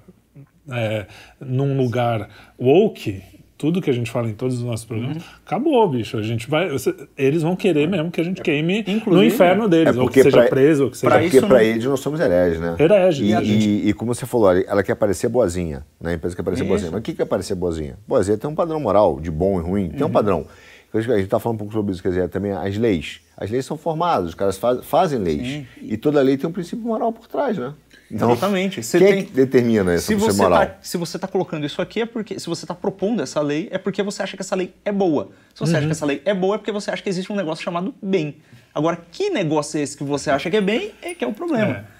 é, 0.72 1.06
num 1.40 1.78
lugar 1.78 2.30
woke 2.60 3.22
tudo 3.58 3.82
que 3.82 3.90
a 3.90 3.94
gente 3.94 4.12
fala 4.12 4.30
em 4.30 4.34
todos 4.34 4.58
os 4.58 4.64
nossos 4.64 4.86
programas, 4.86 5.18
uhum. 5.18 5.30
acabou, 5.46 5.90
bicho. 5.90 6.18
A 6.18 6.22
gente 6.22 6.50
vai, 6.50 6.70
eles 7.18 7.42
vão 7.42 7.56
querer 7.56 7.88
mesmo 7.88 8.12
que 8.12 8.20
a 8.20 8.24
gente 8.24 8.42
queime 8.42 8.80
Inclusive, 8.80 9.10
no 9.12 9.24
inferno 9.24 9.70
deles, 9.70 9.96
é 9.96 10.00
ou 10.00 10.10
que 10.10 10.24
seja 10.24 10.40
pra, 10.40 10.48
preso, 10.48 10.86
ou 10.86 10.92
que 10.92 10.98
seja... 10.98 11.12
Pra 11.12 11.22
porque 11.22 11.42
para 11.42 11.64
eles 11.64 11.86
nós 11.86 12.00
somos 12.00 12.20
hereges, 12.20 12.60
né? 12.60 12.76
Hereges. 12.78 13.28
E, 13.28 13.52
e, 13.52 13.90
e, 13.90 13.94
como 13.94 14.14
você 14.14 14.26
falou, 14.26 14.52
ela 14.52 14.84
quer 14.84 14.96
parecer 14.96 15.30
boazinha, 15.30 15.86
né? 16.00 16.12
A 16.12 16.14
empresa 16.16 16.36
quer 16.36 16.44
parecer 16.44 16.64
Isso. 16.64 16.70
boazinha. 16.70 16.92
Mas 16.92 17.00
o 17.00 17.04
que 17.04 17.22
é 17.22 17.26
parecer 17.26 17.56
boazinha? 17.56 17.98
Boazinha 18.08 18.38
tem 18.38 18.50
um 18.50 18.56
padrão 18.56 18.80
moral, 18.80 19.20
de 19.20 19.32
bom 19.32 19.60
e 19.60 19.64
ruim, 19.64 19.90
tem 19.90 20.02
um 20.02 20.06
uhum. 20.06 20.12
padrão. 20.12 20.46
A 20.94 21.02
gente 21.02 21.24
está 21.24 21.40
falando 21.40 21.56
um 21.56 21.60
pouco 21.60 21.74
sobre 21.74 21.92
isso, 21.92 22.02
quer 22.02 22.10
dizer, 22.10 22.30
também 22.30 22.54
as 22.54 22.78
leis. 22.78 23.20
As 23.36 23.50
leis 23.50 23.66
são 23.66 23.76
formadas, 23.76 24.30
os 24.30 24.36
caras 24.36 24.58
faz, 24.58 24.86
fazem 24.86 25.20
leis. 25.20 25.46
Sim. 25.46 25.68
E 25.82 25.98
toda 25.98 26.22
lei 26.22 26.38
tem 26.38 26.50
um 26.50 26.54
princípio 26.54 26.86
moral 26.86 27.12
por 27.12 27.28
trás, 27.28 27.58
né? 27.58 27.74
Então, 28.12 28.32
Exatamente. 28.32 28.84
Você 28.84 29.00
quem 29.00 29.08
tem... 29.08 29.20
é 29.20 29.24
que 29.24 29.32
determina 29.32 29.94
essa 29.94 30.08
se 30.08 30.16
você 30.16 30.42
moral? 30.42 30.66
Tá, 30.66 30.78
se 30.82 30.98
você 30.98 31.18
está 31.18 31.28
colocando 31.28 31.66
isso 31.66 31.82
aqui, 31.82 32.02
é 32.02 32.06
porque. 32.06 32.40
Se 32.40 32.48
você 32.48 32.66
está 32.66 32.76
propondo 32.76 33.22
essa 33.22 33.42
lei, 33.42 33.68
é 33.72 33.78
porque 33.78 34.04
você 34.04 34.22
acha 34.22 34.38
que 34.38 34.42
essa 34.42 34.56
lei 34.56 34.74
é 34.84 34.92
boa. 34.92 35.30
Se 35.54 35.62
você 35.62 35.72
uhum. 35.72 35.78
acha 35.78 35.86
que 35.88 35.92
essa 35.92 36.06
lei 36.06 36.22
é 36.24 36.34
boa, 36.34 36.56
é 36.56 36.58
porque 36.58 36.72
você 36.72 36.92
acha 36.92 37.02
que 37.02 37.10
existe 37.10 37.32
um 37.32 37.36
negócio 37.36 37.64
chamado 37.64 37.94
bem. 38.02 38.36
Agora, 38.74 39.00
que 39.12 39.30
negócio 39.30 39.80
é 39.80 39.84
esse 39.84 39.98
que 39.98 40.04
você 40.04 40.30
acha 40.30 40.50
que 40.50 40.58
é 40.58 40.62
bem, 40.62 40.92
é 41.02 41.14
que 41.16 41.24
é 41.24 41.28
o 41.28 41.34
problema. 41.34 41.86
É. 41.92 41.96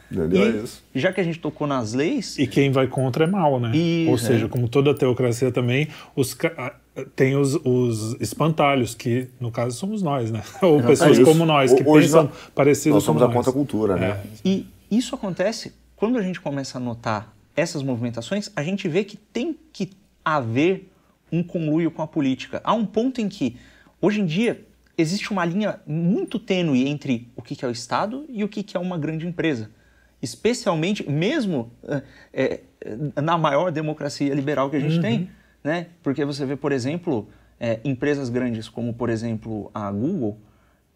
E, 0.94 1.00
já 1.00 1.12
que 1.12 1.20
a 1.20 1.24
gente 1.24 1.40
tocou 1.40 1.66
nas 1.66 1.94
leis. 1.94 2.38
E 2.38 2.46
quem 2.46 2.72
vai 2.72 2.88
contra 2.88 3.24
é 3.24 3.28
mal, 3.28 3.60
né? 3.60 3.76
Isso, 3.76 4.12
Ou 4.12 4.18
seja, 4.18 4.46
é. 4.46 4.50
como 4.50 4.68
toda 4.68 4.94
teocracia 4.94 5.52
também, 5.52 5.88
os, 6.16 6.38
tem 7.16 7.36
os, 7.36 7.56
os, 7.64 8.16
espantalhos, 8.22 8.94
que 8.94 9.28
no 9.40 9.52
caso 9.52 9.76
somos 9.76 10.04
nós, 10.04 10.32
né? 10.32 10.44
Ou 10.62 10.82
pessoas 10.84 11.18
é 11.18 11.24
como 11.24 11.46
nós, 11.46 11.74
que 11.74 11.84
Hoje 11.84 12.08
pensam 12.08 12.26
nós, 12.26 12.34
parecidos 12.54 12.96
nós 12.96 13.04
somos 13.04 13.24
a 13.24 13.28
contracultura, 13.30 13.96
né? 13.96 14.10
É. 14.10 14.28
E 14.46 14.68
isso 14.92 15.16
acontece 15.16 15.74
quando 15.96 16.18
a 16.18 16.22
gente 16.22 16.42
começa 16.42 16.78
a 16.78 16.82
notar 16.82 17.36
essas 17.56 17.82
movimentações, 17.82 18.52
a 18.56 18.64
gente 18.64 18.88
vê 18.88 19.04
que 19.04 19.16
tem 19.16 19.58
que 19.72 19.92
haver 20.24 20.92
um 21.32 21.42
conluio 21.42 21.90
com 21.90 22.02
a 22.02 22.08
política. 22.08 22.62
Há 22.64 22.74
um 22.74 22.86
ponto 22.86 23.22
em 23.22 23.30
que, 23.30 23.58
hoje 24.02 24.22
em 24.22 24.26
dia, 24.26 24.66
existe 24.98 25.32
uma 25.32 25.46
linha 25.46 25.80
muito 25.86 26.40
tênue 26.40 26.88
entre 26.88 27.30
o 27.36 27.42
que 27.42 27.64
é 27.64 27.68
o 27.68 27.72
Estado 27.72 28.26
e 28.30 28.44
o 28.44 28.50
que 28.50 28.76
é 28.76 28.80
uma 28.80 28.98
grande 28.98 29.26
empresa. 29.26 29.72
Especialmente, 30.22 31.10
mesmo 31.10 31.72
é, 32.34 32.62
na 33.22 33.38
maior 33.38 33.72
democracia 33.72 34.34
liberal 34.34 34.70
que 34.70 34.76
a 34.76 34.80
gente 34.80 34.96
uhum. 34.96 35.02
tem, 35.02 35.30
né? 35.64 35.88
Porque 36.02 36.24
você 36.26 36.46
vê, 36.46 36.56
por 36.56 36.72
exemplo, 36.72 37.28
é, 37.60 37.80
empresas 37.84 38.30
grandes 38.30 38.68
como, 38.68 38.94
por 38.94 39.10
exemplo, 39.10 39.70
a 39.74 39.92
Google, 39.92 40.40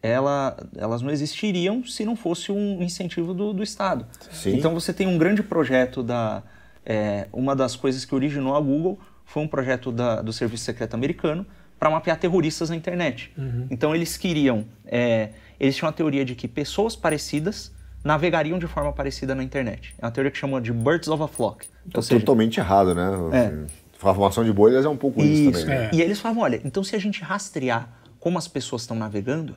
ela, 0.01 0.55
elas 0.75 1.01
não 1.01 1.11
existiriam 1.11 1.83
se 1.83 2.05
não 2.05 2.15
fosse 2.15 2.51
um 2.51 2.81
incentivo 2.81 3.33
do, 3.33 3.53
do 3.53 3.63
Estado. 3.63 4.05
Sim. 4.31 4.55
Então 4.55 4.73
você 4.73 4.93
tem 4.93 5.07
um 5.07 5.17
grande 5.17 5.43
projeto 5.43 6.01
da. 6.01 6.43
É, 6.85 7.27
uma 7.31 7.55
das 7.55 7.75
coisas 7.75 8.05
que 8.05 8.15
originou 8.15 8.55
a 8.55 8.61
Google 8.61 8.97
foi 9.25 9.43
um 9.43 9.47
projeto 9.47 9.91
da, 9.91 10.21
do 10.21 10.33
Serviço 10.33 10.63
Secreto 10.63 10.93
Americano 10.93 11.45
para 11.77 11.89
mapear 11.89 12.17
terroristas 12.17 12.69
na 12.69 12.75
internet. 12.75 13.31
Uhum. 13.37 13.67
Então 13.69 13.93
eles 13.93 14.17
queriam. 14.17 14.65
É, 14.85 15.29
eles 15.59 15.75
tinham 15.75 15.89
a 15.89 15.93
teoria 15.93 16.23
de 16.23 16.35
que 16.35 16.47
pessoas 16.47 16.95
parecidas 16.95 17.71
navegariam 18.03 18.57
de 18.57 18.67
forma 18.67 18.93
parecida 18.93 19.35
na 19.35 19.43
internet. 19.43 19.93
É 19.97 20.05
uma 20.05 20.11
teoria 20.11 20.31
que 20.31 20.37
chama 20.37 20.61
de 20.61 20.71
Birds 20.71 21.09
of 21.09 21.21
a 21.21 21.27
Flock. 21.27 21.67
Totalmente 21.91 22.55
seja, 22.55 22.61
errado, 22.61 22.95
né? 22.95 23.11
É. 23.33 23.79
A 24.01 24.13
formação 24.13 24.45
de 24.45 24.53
bolhas 24.53 24.85
é 24.85 24.89
um 24.89 24.95
pouco 24.95 25.21
isso, 25.21 25.49
isso 25.49 25.61
também. 25.65 25.79
Né? 25.79 25.89
E 25.91 26.01
eles 26.01 26.19
falavam, 26.19 26.43
olha, 26.43 26.61
então 26.63 26.81
se 26.81 26.95
a 26.95 26.99
gente 26.99 27.21
rastrear 27.21 27.89
como 28.17 28.37
as 28.37 28.47
pessoas 28.47 28.83
estão 28.83 28.95
navegando, 28.95 29.55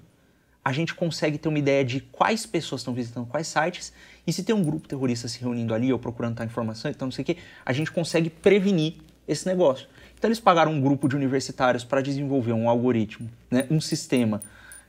a 0.64 0.72
gente 0.72 0.94
consegue 0.94 1.38
ter 1.38 1.48
uma 1.48 1.58
ideia 1.58 1.84
de 1.84 2.00
quais 2.00 2.46
pessoas 2.46 2.82
estão 2.82 2.94
visitando 2.94 3.26
quais 3.26 3.48
sites, 3.48 3.92
e 4.26 4.32
se 4.32 4.44
tem 4.44 4.54
um 4.54 4.62
grupo 4.62 4.86
terrorista 4.86 5.26
se 5.26 5.40
reunindo 5.40 5.74
ali 5.74 5.92
ou 5.92 5.98
procurando 5.98 6.36
tal 6.36 6.46
informação, 6.46 6.90
então 6.90 7.06
não 7.06 7.12
sei 7.12 7.22
o 7.22 7.26
que, 7.26 7.38
a 7.64 7.72
gente 7.72 7.90
consegue 7.90 8.30
prevenir 8.30 8.94
esse 9.26 9.46
negócio. 9.46 9.88
Então 10.16 10.28
eles 10.28 10.38
pagaram 10.38 10.72
um 10.72 10.80
grupo 10.80 11.08
de 11.08 11.16
universitários 11.16 11.82
para 11.82 12.00
desenvolver 12.00 12.52
um 12.52 12.68
algoritmo, 12.68 13.28
né, 13.50 13.66
um 13.68 13.80
sistema 13.80 14.40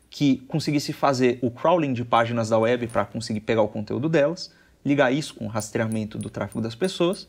que 0.09 0.37
conseguisse 0.47 0.93
fazer 0.93 1.39
o 1.41 1.49
crawling 1.49 1.91
de 1.91 2.05
páginas 2.05 2.49
da 2.49 2.59
web 2.59 2.85
para 2.85 3.03
conseguir 3.03 3.39
pegar 3.39 3.63
o 3.63 3.67
conteúdo 3.67 4.07
delas, 4.07 4.53
ligar 4.85 5.11
isso 5.11 5.33
com 5.33 5.45
o 5.45 5.47
rastreamento 5.47 6.19
do 6.19 6.29
tráfego 6.29 6.61
das 6.61 6.75
pessoas, 6.75 7.27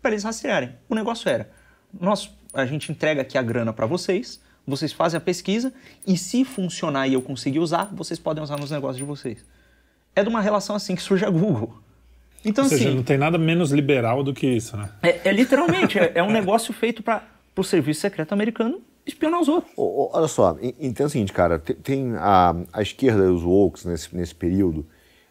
para 0.00 0.12
eles 0.12 0.22
rastrearem. 0.22 0.72
O 0.88 0.94
negócio 0.94 1.28
era, 1.28 1.50
nós, 1.92 2.30
a 2.54 2.64
gente 2.64 2.92
entrega 2.92 3.22
aqui 3.22 3.36
a 3.36 3.42
grana 3.42 3.72
para 3.72 3.86
vocês, 3.86 4.40
vocês 4.66 4.92
fazem 4.92 5.18
a 5.18 5.20
pesquisa 5.20 5.72
e 6.06 6.16
se 6.18 6.44
funcionar 6.44 7.06
e 7.06 7.14
eu 7.14 7.22
conseguir 7.22 7.60
usar, 7.60 7.90
vocês 7.94 8.18
podem 8.18 8.42
usar 8.42 8.58
nos 8.58 8.70
negócios 8.70 8.98
de 8.98 9.04
vocês. 9.04 9.44
É 10.14 10.22
de 10.22 10.28
uma 10.28 10.40
relação 10.40 10.74
assim 10.74 10.94
que 10.94 11.02
surge 11.02 11.24
a 11.24 11.30
Google. 11.30 11.74
Então, 12.44 12.64
Ou 12.64 12.70
seja, 12.70 12.88
assim, 12.88 12.96
não 12.96 13.02
tem 13.02 13.18
nada 13.18 13.38
menos 13.38 13.70
liberal 13.72 14.22
do 14.22 14.32
que 14.32 14.46
isso, 14.46 14.76
né? 14.76 14.88
É, 15.02 15.28
é 15.28 15.32
literalmente, 15.32 15.98
é, 15.98 16.12
é, 16.14 16.22
um 16.22 16.30
negócio 16.30 16.72
feito 16.72 17.02
para 17.02 17.22
o 17.56 17.64
serviço 17.64 18.00
secreto 18.00 18.32
americano 18.32 18.80
espionar 19.06 19.40
os 19.40 19.48
outros. 19.48 19.72
olha 19.76 20.26
só, 20.26 20.56
então 20.80 21.04
é 21.04 21.06
o 21.06 21.10
seguinte, 21.10 21.32
cara, 21.32 21.58
tem, 21.58 21.76
tem 21.76 22.16
a, 22.16 22.54
a 22.72 22.82
esquerda 22.82 23.24
e 23.24 23.28
os 23.28 23.42
woke 23.42 23.86
nesse, 23.86 24.14
nesse 24.14 24.34
período, 24.34 24.84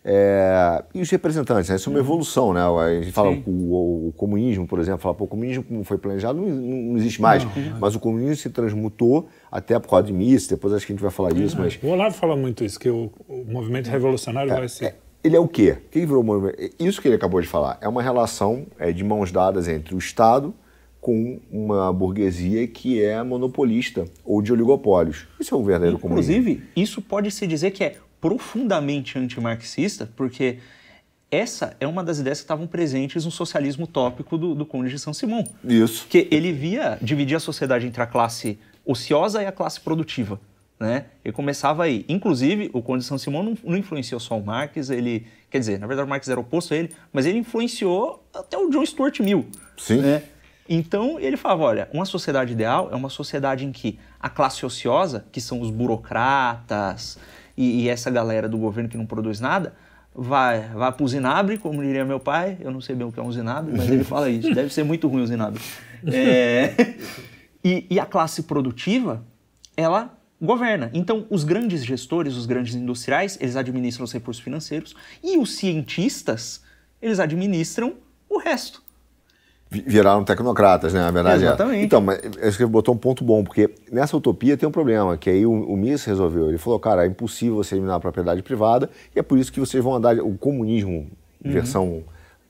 é, 0.07 0.83
e 0.93 1.01
os 1.01 1.09
representantes, 1.09 1.67
né? 1.67 1.77
isso 1.77 1.89
é 1.89 1.91
uma 1.91 1.97
uhum. 1.97 2.05
evolução, 2.05 2.53
né? 2.53 2.61
A 2.61 3.01
gente 3.01 3.11
fala 3.11 3.31
o, 3.31 3.49
o, 3.49 4.07
o, 4.09 4.13
comunismo, 4.15 4.67
por 4.67 4.79
exemplo, 4.79 4.99
fala, 4.99 5.15
pô, 5.15 5.23
o 5.23 5.27
comunismo 5.27 5.63
como 5.63 5.83
foi 5.83 5.97
planejado 5.97 6.39
não, 6.39 6.47
não 6.47 6.97
existe 6.97 7.19
mais, 7.19 7.43
não, 7.43 7.51
não. 7.51 7.79
mas 7.79 7.95
o 7.95 7.99
comunismo 7.99 8.35
se 8.35 8.51
transmutou 8.51 9.27
até 9.51 9.79
por 9.79 9.89
causa 9.89 10.05
de 10.05 10.13
Mises, 10.13 10.47
depois 10.47 10.75
acho 10.75 10.85
que 10.85 10.93
a 10.93 10.95
gente 10.95 11.01
vai 11.01 11.09
falar 11.09 11.33
disso, 11.33 11.55
mas... 11.57 11.79
O 11.81 11.87
Olavo 11.87 12.15
fala 12.15 12.35
muito 12.35 12.63
isso, 12.63 12.79
que 12.79 12.87
o, 12.87 13.11
o 13.27 13.45
movimento 13.51 13.87
revolucionário 13.87 14.51
é, 14.51 14.55
vai 14.55 14.69
ser... 14.69 14.85
É, 14.85 14.95
ele 15.23 15.35
é 15.35 15.39
o 15.39 15.47
quê? 15.47 15.71
O 15.87 15.89
que 15.89 15.99
virou 16.01 16.21
o 16.21 16.23
movimento? 16.23 16.55
Isso 16.77 17.01
que 17.01 17.07
ele 17.07 17.15
acabou 17.15 17.41
de 17.41 17.47
falar, 17.47 17.79
é 17.81 17.87
uma 17.87 18.03
relação 18.03 18.67
é, 18.77 18.91
de 18.91 19.03
mãos 19.03 19.31
dadas 19.31 19.67
entre 19.67 19.95
o 19.95 19.97
Estado 19.97 20.53
com 21.01 21.39
uma 21.51 21.91
burguesia 21.91 22.67
que 22.67 23.01
é 23.01 23.23
monopolista 23.23 24.05
ou 24.23 24.39
de 24.39 24.53
oligopólios. 24.53 25.27
Isso 25.39 25.55
é 25.55 25.57
um 25.57 25.63
verdadeiro 25.63 25.97
Inclusive, 25.97 26.33
comunismo. 26.33 26.51
Inclusive, 26.51 26.69
isso 26.75 27.01
pode 27.01 27.31
se 27.31 27.47
dizer 27.47 27.71
que 27.71 27.83
é 27.83 27.95
profundamente 28.25 29.19
antimarxista, 29.19 30.09
porque 30.15 30.57
essa 31.29 31.77
é 31.79 31.85
uma 31.85 32.03
das 32.03 32.17
ideias 32.17 32.39
que 32.39 32.45
estavam 32.45 32.65
presentes 32.65 33.23
no 33.23 33.29
socialismo 33.29 33.83
utópico 33.83 34.35
do, 34.35 34.55
do 34.55 34.65
Conde 34.65 34.89
de 34.89 34.97
São 34.97 35.13
Simão. 35.13 35.43
Isso. 35.63 36.07
Que 36.09 36.27
ele 36.31 36.51
via 36.51 36.97
dividir 36.99 37.35
a 37.35 37.39
sociedade 37.39 37.85
entre 37.85 38.01
a 38.01 38.07
classe 38.07 38.57
ociosa 38.83 39.43
e 39.43 39.45
a 39.45 39.51
classe 39.51 39.79
produtiva. 39.79 40.39
Né? 40.79 41.05
Ele 41.23 41.33
começava 41.33 41.83
aí. 41.83 42.03
Inclusive, 42.09 42.71
o 42.73 42.81
Conde 42.81 43.03
de 43.03 43.05
São 43.05 43.19
Simão 43.19 43.43
não, 43.43 43.55
não, 43.63 43.77
influenciou 43.77 44.19
só 44.19 44.35
o 44.35 44.43
Marx, 44.43 44.89
ele, 44.89 45.27
quer 45.51 45.59
dizer, 45.59 45.77
na 45.77 45.85
verdade 45.85 46.07
o 46.07 46.09
Marx 46.09 46.27
era 46.27 46.39
oposto 46.39 46.73
a 46.73 46.77
ele, 46.77 46.89
mas 47.13 47.27
ele 47.27 47.37
influenciou 47.37 48.27
até 48.33 48.57
o 48.57 48.71
John 48.71 48.83
Stuart 48.83 49.19
Mill. 49.19 49.45
Sim. 49.77 49.99
Né? 50.01 50.23
Então 50.67 51.19
ele 51.19 51.37
falava, 51.37 51.61
olha, 51.61 51.89
uma 51.93 52.05
sociedade 52.05 52.53
ideal 52.53 52.89
é 52.91 52.95
uma 52.95 53.09
sociedade 53.09 53.65
em 53.65 53.71
que 53.71 53.99
a 54.19 54.29
classe 54.29 54.65
ociosa, 54.65 55.27
que 55.31 55.39
são 55.39 55.61
os 55.61 55.69
burocratas, 55.69 57.19
e, 57.57 57.83
e, 57.83 57.89
essa 57.89 58.09
galera 58.09 58.49
do 58.49 58.57
governo 58.57 58.89
que 58.89 58.97
não 58.97 59.05
produz 59.05 59.39
nada 59.39 59.73
vai, 60.13 60.69
vai 60.69 60.91
para 60.91 61.03
o 61.03 61.07
Zinabre, 61.07 61.57
como 61.57 61.81
diria 61.81 62.05
meu 62.05 62.19
pai. 62.19 62.57
Eu 62.59 62.71
não 62.71 62.81
sei 62.81 62.95
bem 62.95 63.07
o 63.07 63.11
que 63.11 63.19
é 63.19 63.23
um 63.23 63.31
Zinabre, 63.31 63.73
mas 63.75 63.89
ele 63.89 64.03
fala 64.03 64.29
isso. 64.29 64.53
Deve 64.53 64.73
ser 64.73 64.83
muito 64.83 65.07
ruim 65.07 65.21
o 65.21 65.27
Zinabre. 65.27 65.61
É, 66.05 66.95
e, 67.63 67.85
e 67.89 67.99
a 67.99 68.05
classe 68.05 68.43
produtiva, 68.43 69.23
ela 69.75 70.17
governa. 70.41 70.89
Então, 70.93 71.25
os 71.29 71.43
grandes 71.43 71.83
gestores, 71.83 72.35
os 72.35 72.45
grandes 72.45 72.75
industriais, 72.75 73.37
eles 73.41 73.55
administram 73.55 74.03
os 74.03 74.13
recursos 74.13 74.43
financeiros 74.43 74.95
e 75.23 75.37
os 75.37 75.55
cientistas, 75.55 76.61
eles 77.01 77.19
administram 77.19 77.95
o 78.29 78.37
resto 78.37 78.84
viraram 79.69 80.23
tecnocratas, 80.23 80.93
né? 80.93 81.01
Na 81.01 81.11
verdade 81.11 81.43
é. 81.43 81.47
Exatamente. 81.47 81.81
É. 81.81 81.83
Então, 81.83 82.01
mas 82.01 82.19
acho 82.41 82.57
que 82.57 82.63
ele 82.63 82.71
botou 82.71 82.93
um 82.93 82.97
ponto 82.97 83.23
bom, 83.23 83.43
porque 83.43 83.69
nessa 83.91 84.15
utopia 84.15 84.55
tem 84.55 84.67
um 84.67 84.71
problema, 84.71 85.17
que 85.17 85.29
aí 85.29 85.45
o, 85.45 85.51
o 85.51 85.75
Mises 85.75 86.05
resolveu. 86.05 86.49
Ele 86.49 86.57
falou, 86.57 86.79
cara, 86.79 87.03
é 87.03 87.07
impossível 87.07 87.55
você 87.55 87.75
eliminar 87.75 87.97
a 87.97 87.99
propriedade 87.99 88.41
privada 88.41 88.89
e 89.15 89.19
é 89.19 89.23
por 89.23 89.37
isso 89.37 89.51
que 89.51 89.59
vocês 89.59 89.83
vão 89.83 89.95
andar 89.95 90.17
o 90.19 90.37
comunismo, 90.37 91.07
uhum. 91.43 91.51
versão 91.51 92.03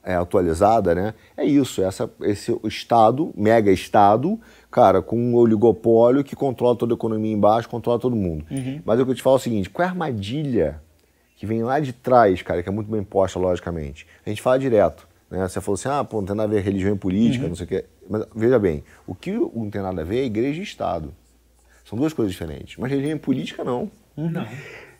é, 0.03 0.15
atualizada, 0.15 0.93
né? 0.93 1.13
É 1.35 1.43
isso, 1.43 1.81
essa, 1.81 2.09
esse 2.21 2.55
Estado, 2.65 3.33
mega 3.35 3.71
Estado, 3.71 4.39
cara, 4.69 5.01
com 5.01 5.17
um 5.17 5.35
oligopólio 5.35 6.23
que 6.23 6.35
controla 6.35 6.75
toda 6.75 6.93
a 6.93 6.95
economia 6.95 7.33
embaixo, 7.33 7.67
controla 7.67 7.97
todo 7.97 8.15
mundo. 8.15 8.45
Uhum. 8.51 8.81
Mas 8.85 8.99
o 8.99 9.05
que 9.05 9.11
eu 9.11 9.15
te 9.15 9.23
falo 9.23 9.37
é 9.37 9.39
o 9.39 9.41
seguinte, 9.41 9.69
qual 9.69 9.83
é 9.83 9.87
a 9.87 9.91
armadilha 9.91 10.79
que 11.35 11.45
vem 11.45 11.63
lá 11.63 11.79
de 11.79 11.91
trás, 11.91 12.41
cara, 12.43 12.61
que 12.61 12.69
é 12.69 12.71
muito 12.71 12.89
bem 12.89 13.03
posta, 13.03 13.39
logicamente? 13.39 14.05
A 14.23 14.29
gente 14.29 14.41
fala 14.41 14.59
direto, 14.59 15.07
né? 15.29 15.47
Você 15.47 15.59
falou 15.61 15.75
assim, 15.75 15.89
ah, 15.89 16.03
pô, 16.03 16.17
não 16.17 16.25
tem 16.27 16.35
nada 16.35 16.51
a 16.51 16.55
ver 16.55 16.61
religião 16.63 16.93
e 16.95 16.97
política, 16.97 17.43
Uhum. 17.43 17.49
não 17.49 17.55
sei 17.55 17.65
o 17.65 17.69
quê. 17.69 17.85
Mas 18.09 18.25
veja 18.35 18.59
bem, 18.59 18.83
o 19.07 19.13
que 19.15 19.31
não 19.31 19.69
tem 19.69 19.81
nada 19.81 20.01
a 20.01 20.05
ver 20.05 20.19
é 20.19 20.25
igreja 20.25 20.59
e 20.59 20.63
Estado. 20.63 21.13
São 21.83 21.97
duas 21.97 22.13
coisas 22.13 22.31
diferentes. 22.33 22.77
Mas 22.77 22.89
religião 22.91 23.15
e 23.15 23.19
política, 23.19 23.63
não. 23.63 23.89
Não. 24.17 24.45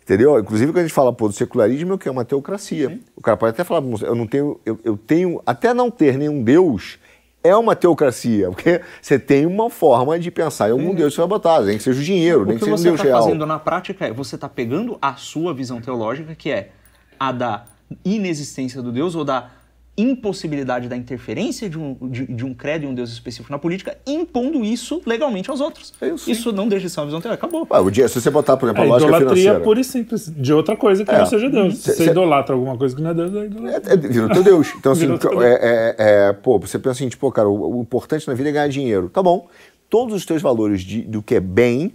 Entendeu? 0.03 0.37
Inclusive, 0.39 0.71
quando 0.71 0.79
a 0.79 0.83
gente 0.83 0.93
fala 0.93 1.11
pô, 1.11 1.27
do 1.27 1.33
secularismo, 1.33 1.93
é 1.93 1.95
o 1.95 1.97
que 1.97 2.07
é 2.07 2.11
uma 2.11 2.23
teocracia. 2.25 2.99
O 3.15 3.21
cara 3.21 3.35
pode 3.37 3.51
até 3.51 3.63
falar, 3.63 3.83
eu 4.03 4.13
não 4.13 4.27
tenho, 4.27 4.59
eu, 4.65 4.79
eu 4.83 4.95
tenho, 4.97 5.41
até 5.45 5.73
não 5.73 5.89
ter 5.89 6.17
nenhum 6.17 6.43
Deus 6.43 6.99
é 7.43 7.55
uma 7.55 7.75
teocracia, 7.75 8.49
porque 8.49 8.81
você 9.01 9.19
tem 9.19 9.45
uma 9.45 9.69
forma 9.69 10.17
de 10.19 10.31
pensar 10.31 10.69
em 10.69 10.71
algum 10.71 10.95
Deus 10.95 11.09
que 11.13 11.15
você 11.15 11.21
vai 11.21 11.27
botar, 11.27 11.61
nem 11.61 11.77
que 11.77 11.83
seja 11.83 11.99
o 12.01 12.03
dinheiro, 12.03 12.41
O 12.41 12.45
nem 12.45 12.55
que 12.55 12.59
que 12.59 12.65
seja 12.65 12.73
um 12.73 12.77
você 12.77 12.83
Deus 12.85 12.95
está 12.99 13.07
real. 13.07 13.23
fazendo 13.23 13.45
na 13.45 13.59
prática 13.59 14.05
é, 14.07 14.11
você 14.11 14.33
está 14.35 14.49
pegando 14.49 14.97
a 14.99 15.13
sua 15.15 15.53
visão 15.53 15.79
teológica, 15.79 16.33
que 16.33 16.49
é 16.49 16.71
a 17.19 17.31
da 17.31 17.65
inexistência 18.03 18.81
do 18.81 18.91
Deus 18.91 19.13
ou 19.15 19.23
da 19.23 19.51
impossibilidade 19.97 20.87
da 20.89 20.95
interferência 20.97 21.69
de 21.69 21.79
um, 21.79 21.95
de, 22.09 22.25
de 22.25 22.45
um 22.45 22.53
credo 22.53 22.83
e 22.83 22.87
um 22.87 22.93
Deus 22.93 23.11
específico 23.11 23.51
na 23.51 23.57
política, 23.57 23.97
impondo 24.05 24.63
isso 24.63 25.01
legalmente 25.05 25.49
aos 25.49 25.61
outros. 25.61 25.93
Isso, 26.27 26.51
não 26.51 26.67
deixa 26.67 26.87
de 26.87 26.91
ser 26.91 26.99
uma 26.99 27.05
visão 27.05 27.21
teológica. 27.21 27.45
Acabou. 27.47 27.67
Ué, 27.71 27.79
o 27.79 27.89
dia, 27.89 28.07
se 28.07 28.19
você 28.19 28.29
botar, 28.29 28.57
por 28.57 28.65
exemplo, 28.67 28.83
É 28.83 28.85
a 28.85 28.89
lógica 28.89 29.09
idolatria 29.09 29.35
financeira. 29.41 29.59
pura 29.63 29.79
e 29.79 29.83
simples. 29.83 30.33
De 30.35 30.53
outra 30.53 30.75
coisa 30.75 31.05
que 31.05 31.11
É. 31.11 31.19
não 31.19 31.25
seja 31.25 31.49
Deus. 31.49 31.75
Se 31.77 31.81
Cê- 31.83 31.91
você 31.93 32.03
cê- 32.05 32.11
idolatra 32.11 32.53
alguma 32.55 32.77
coisa 32.77 32.95
que 32.95 33.01
não 33.01 33.11
é 33.11 33.13
Deus, 33.13 33.33
é 33.35 33.45
idolatria. 33.45 33.91
É, 33.91 33.93
é, 33.93 34.27
teu 34.33 34.43
Deus. 34.43 34.73
Então, 34.77 34.91
assim, 34.91 35.07
é, 35.13 35.15
é, 35.47 35.95
é, 36.29 36.33
pô, 36.33 36.59
você 36.59 36.77
pensa 36.77 36.91
assim, 36.91 37.07
tipo, 37.09 37.31
cara, 37.31 37.47
o, 37.47 37.77
o 37.77 37.81
importante 37.81 38.27
na 38.27 38.33
vida 38.33 38.49
é 38.49 38.51
ganhar 38.51 38.67
dinheiro. 38.67 39.09
Tá 39.09 39.23
bom. 39.23 39.47
Todos 39.89 40.13
os 40.15 40.25
teus 40.25 40.41
valores 40.41 40.81
de, 40.81 41.01
do 41.03 41.21
que 41.21 41.35
é 41.35 41.39
bem, 41.39 41.93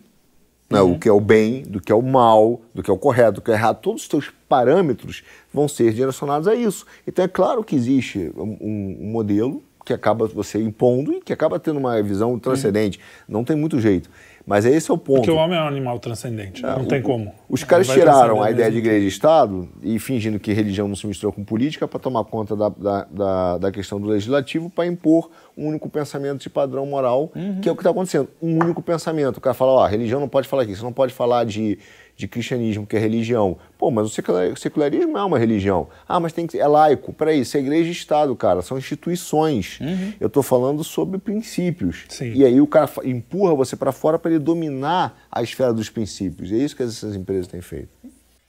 né, 0.71 0.81
o 0.81 0.97
que 0.99 1.09
é 1.09 1.13
o 1.13 1.21
bem, 1.21 1.63
do 1.63 1.81
que 1.81 1.91
é 1.93 1.95
o 1.95 2.01
mal, 2.01 2.61
do 2.75 2.83
que 2.83 2.91
é 2.91 2.95
o 2.95 2.97
correto, 2.97 3.33
do 3.33 3.41
que 3.43 3.51
é 3.51 3.55
o 3.55 3.57
errado, 3.57 3.81
todos 3.83 4.03
os 4.03 4.09
teus 4.09 4.31
parâmetros 4.51 5.23
vão 5.55 5.69
ser 5.69 5.93
direcionados 5.95 6.49
a 6.49 6.55
isso. 6.57 6.85
Então, 7.07 7.25
é 7.25 7.29
claro 7.29 7.63
que 7.63 7.77
existe 7.77 8.33
um, 8.37 8.57
um- 8.61 8.97
modelo 9.13 9.63
que 9.87 9.93
acaba 9.95 10.27
você 10.27 10.61
impondo 10.63 11.13
e 11.15 11.21
que 11.21 11.33
acaba 11.33 11.59
tendo 11.59 11.79
uma 11.79 12.01
visão 12.03 12.39
transcendente. 12.39 13.01
Não 13.29 13.43
tem 13.45 13.57
muito 13.57 13.81
jeito. 13.81 14.11
Mas 14.47 14.65
esse 14.65 14.91
é 14.91 14.95
o 14.95 14.99
ponto. 14.99 15.19
Porque 15.19 15.31
o 15.31 15.37
homem 15.37 15.57
é 15.59 15.63
um 15.63 15.67
animal 15.67 15.99
transcendente. 15.99 16.63
não 16.63 16.83
o- 16.83 16.87
tem 16.87 17.01
como. 17.01 17.33
Os 17.49 17.63
caras 17.65 17.87
tiraram 17.89 18.43
a 18.43 18.51
ideia 18.51 18.71
de 18.71 18.79
igreja 18.79 19.05
e 19.05 19.09
Estado 19.09 19.69
e 19.83 19.99
fingindo 19.99 20.39
que 20.41 20.53
religião 20.53 20.89
não 20.89 20.97
se 20.97 21.07
misturou 21.07 21.33
com 21.33 21.45
política 21.45 21.87
para 21.87 21.99
tomar 22.01 22.25
conta 22.25 22.57
da, 22.57 22.69
da, 22.69 23.05
da, 23.11 23.59
da 23.59 23.73
questão 23.73 24.01
do 24.01 24.09
legislativo 24.09 24.69
para 24.71 24.87
impor 24.87 25.31
um 25.57 25.69
único 25.69 25.89
pensamento 25.89 26.41
de 26.43 26.51
padrão 26.51 26.85
moral, 26.87 27.31
que 27.63 27.69
é 27.69 27.73
o 27.73 27.75
que 27.77 27.81
está 27.81 27.91
acontecendo. 27.91 28.29
Um 28.43 28.59
único 28.63 28.83
pensamento. 28.83 29.37
O 29.39 29.41
cara 29.41 29.55
fala, 29.55 29.73
ó, 29.73 29.87
religião 29.87 30.21
não 30.21 30.29
pode 30.29 30.49
falar 30.49 30.63
aqui, 30.63 30.75
você 30.75 30.83
não 30.83 30.93
pode 30.93 31.13
falar 31.13 31.45
de, 31.45 31.79
de 32.21 32.29
cristianismo, 32.29 32.87
que 32.87 32.95
é 32.97 32.99
religião. 32.99 33.57
Pô, 33.79 33.91
mas 33.91 34.07
o 34.07 34.11
secular- 34.11 34.57
secularismo 34.59 35.17
é 35.17 35.25
uma 35.25 35.39
religião. 35.39 35.89
Ah, 36.09 36.21
mas 36.21 36.33
tem 36.33 36.47
que 36.47 36.59
é 36.59 36.67
laico. 36.67 37.13
Peraí, 37.13 37.41
isso 37.41 37.57
é 37.57 37.61
igreja 37.61 37.89
e 37.89 37.93
Estado, 37.93 38.37
cara, 38.37 38.61
são 38.63 38.77
instituições. 38.79 39.79
Eu 40.21 40.27
estou 40.29 40.43
falando 40.43 40.85
sobre 40.85 41.19
princípios. 41.19 42.05
Sim. 42.09 42.33
E 42.35 42.45
aí 42.45 42.61
o 42.61 42.67
cara 42.67 42.91
empurra 43.05 43.55
você 43.55 43.75
para 43.77 43.91
fora 43.93 44.19
para 44.19 44.31
ele 44.31 44.39
dominar 44.41 45.19
a 45.33 45.43
esfera 45.43 45.73
dos 45.73 45.89
princípios. 45.89 46.51
E 46.51 46.55
é 46.55 46.59
isso 46.59 46.77
que 46.77 46.83
essas 46.83 47.17
empresas 47.17 47.47
têm 47.47 47.61
feito. 47.61 47.89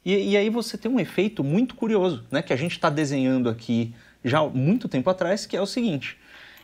E, 0.05 0.31
e 0.31 0.37
aí 0.37 0.49
você 0.49 0.77
tem 0.77 0.91
um 0.91 0.99
efeito 0.99 1.43
muito 1.43 1.75
curioso, 1.75 2.23
né? 2.29 2.41
Que 2.41 2.51
a 2.53 2.55
gente 2.57 2.73
está 2.73 2.89
desenhando 2.89 3.47
aqui 3.49 3.93
já 4.23 4.39
há 4.39 4.49
muito 4.49 4.89
tempo 4.89 5.09
atrás, 5.09 5.45
que 5.45 5.55
é 5.55 5.61
o 5.61 5.65
seguinte: 5.65 6.17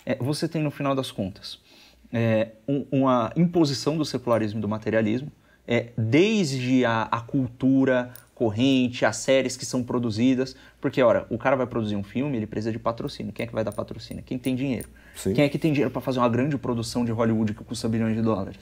é, 0.05 0.15
você 0.15 0.47
tem 0.47 0.61
no 0.61 0.71
final 0.71 0.93
das 0.93 1.11
contas 1.11 1.59
é, 2.11 2.49
um- 2.67 2.85
uma 2.91 3.31
imposição 3.35 3.97
do 3.97 4.03
secularismo 4.05 4.59
e 4.59 4.61
do 4.61 4.67
materialismo, 4.67 5.31
é, 5.67 5.87
desde 5.97 6.85
a, 6.85 7.03
a 7.03 7.19
cultura 7.21 8.11
corrente, 8.33 9.03
as 9.03 9.17
séries 9.17 9.57
que 9.57 9.65
são 9.65 9.83
produzidas, 9.83 10.55
porque 10.79 11.01
ora, 11.01 11.25
o 11.29 11.37
cara 11.39 11.55
vai 11.55 11.65
produzir 11.65 11.95
um 11.95 12.03
filme, 12.03 12.37
ele 12.37 12.45
precisa 12.45 12.71
de 12.71 12.77
patrocínio. 12.77 13.33
Quem 13.33 13.43
é 13.43 13.47
que 13.47 13.53
vai 13.53 13.63
dar 13.63 13.71
patrocínio? 13.71 14.23
Quem 14.23 14.37
tem 14.37 14.55
dinheiro? 14.55 14.87
Sim. 15.15 15.33
Quem 15.33 15.43
é 15.43 15.49
que 15.49 15.57
tem 15.57 15.73
dinheiro 15.73 15.89
para 15.91 16.01
fazer 16.01 16.19
uma 16.19 16.29
grande 16.29 16.55
produção 16.57 17.03
de 17.03 17.11
Hollywood 17.11 17.55
que 17.55 17.63
custa 17.63 17.89
bilhões 17.89 18.15
de 18.15 18.21
dólares? 18.21 18.59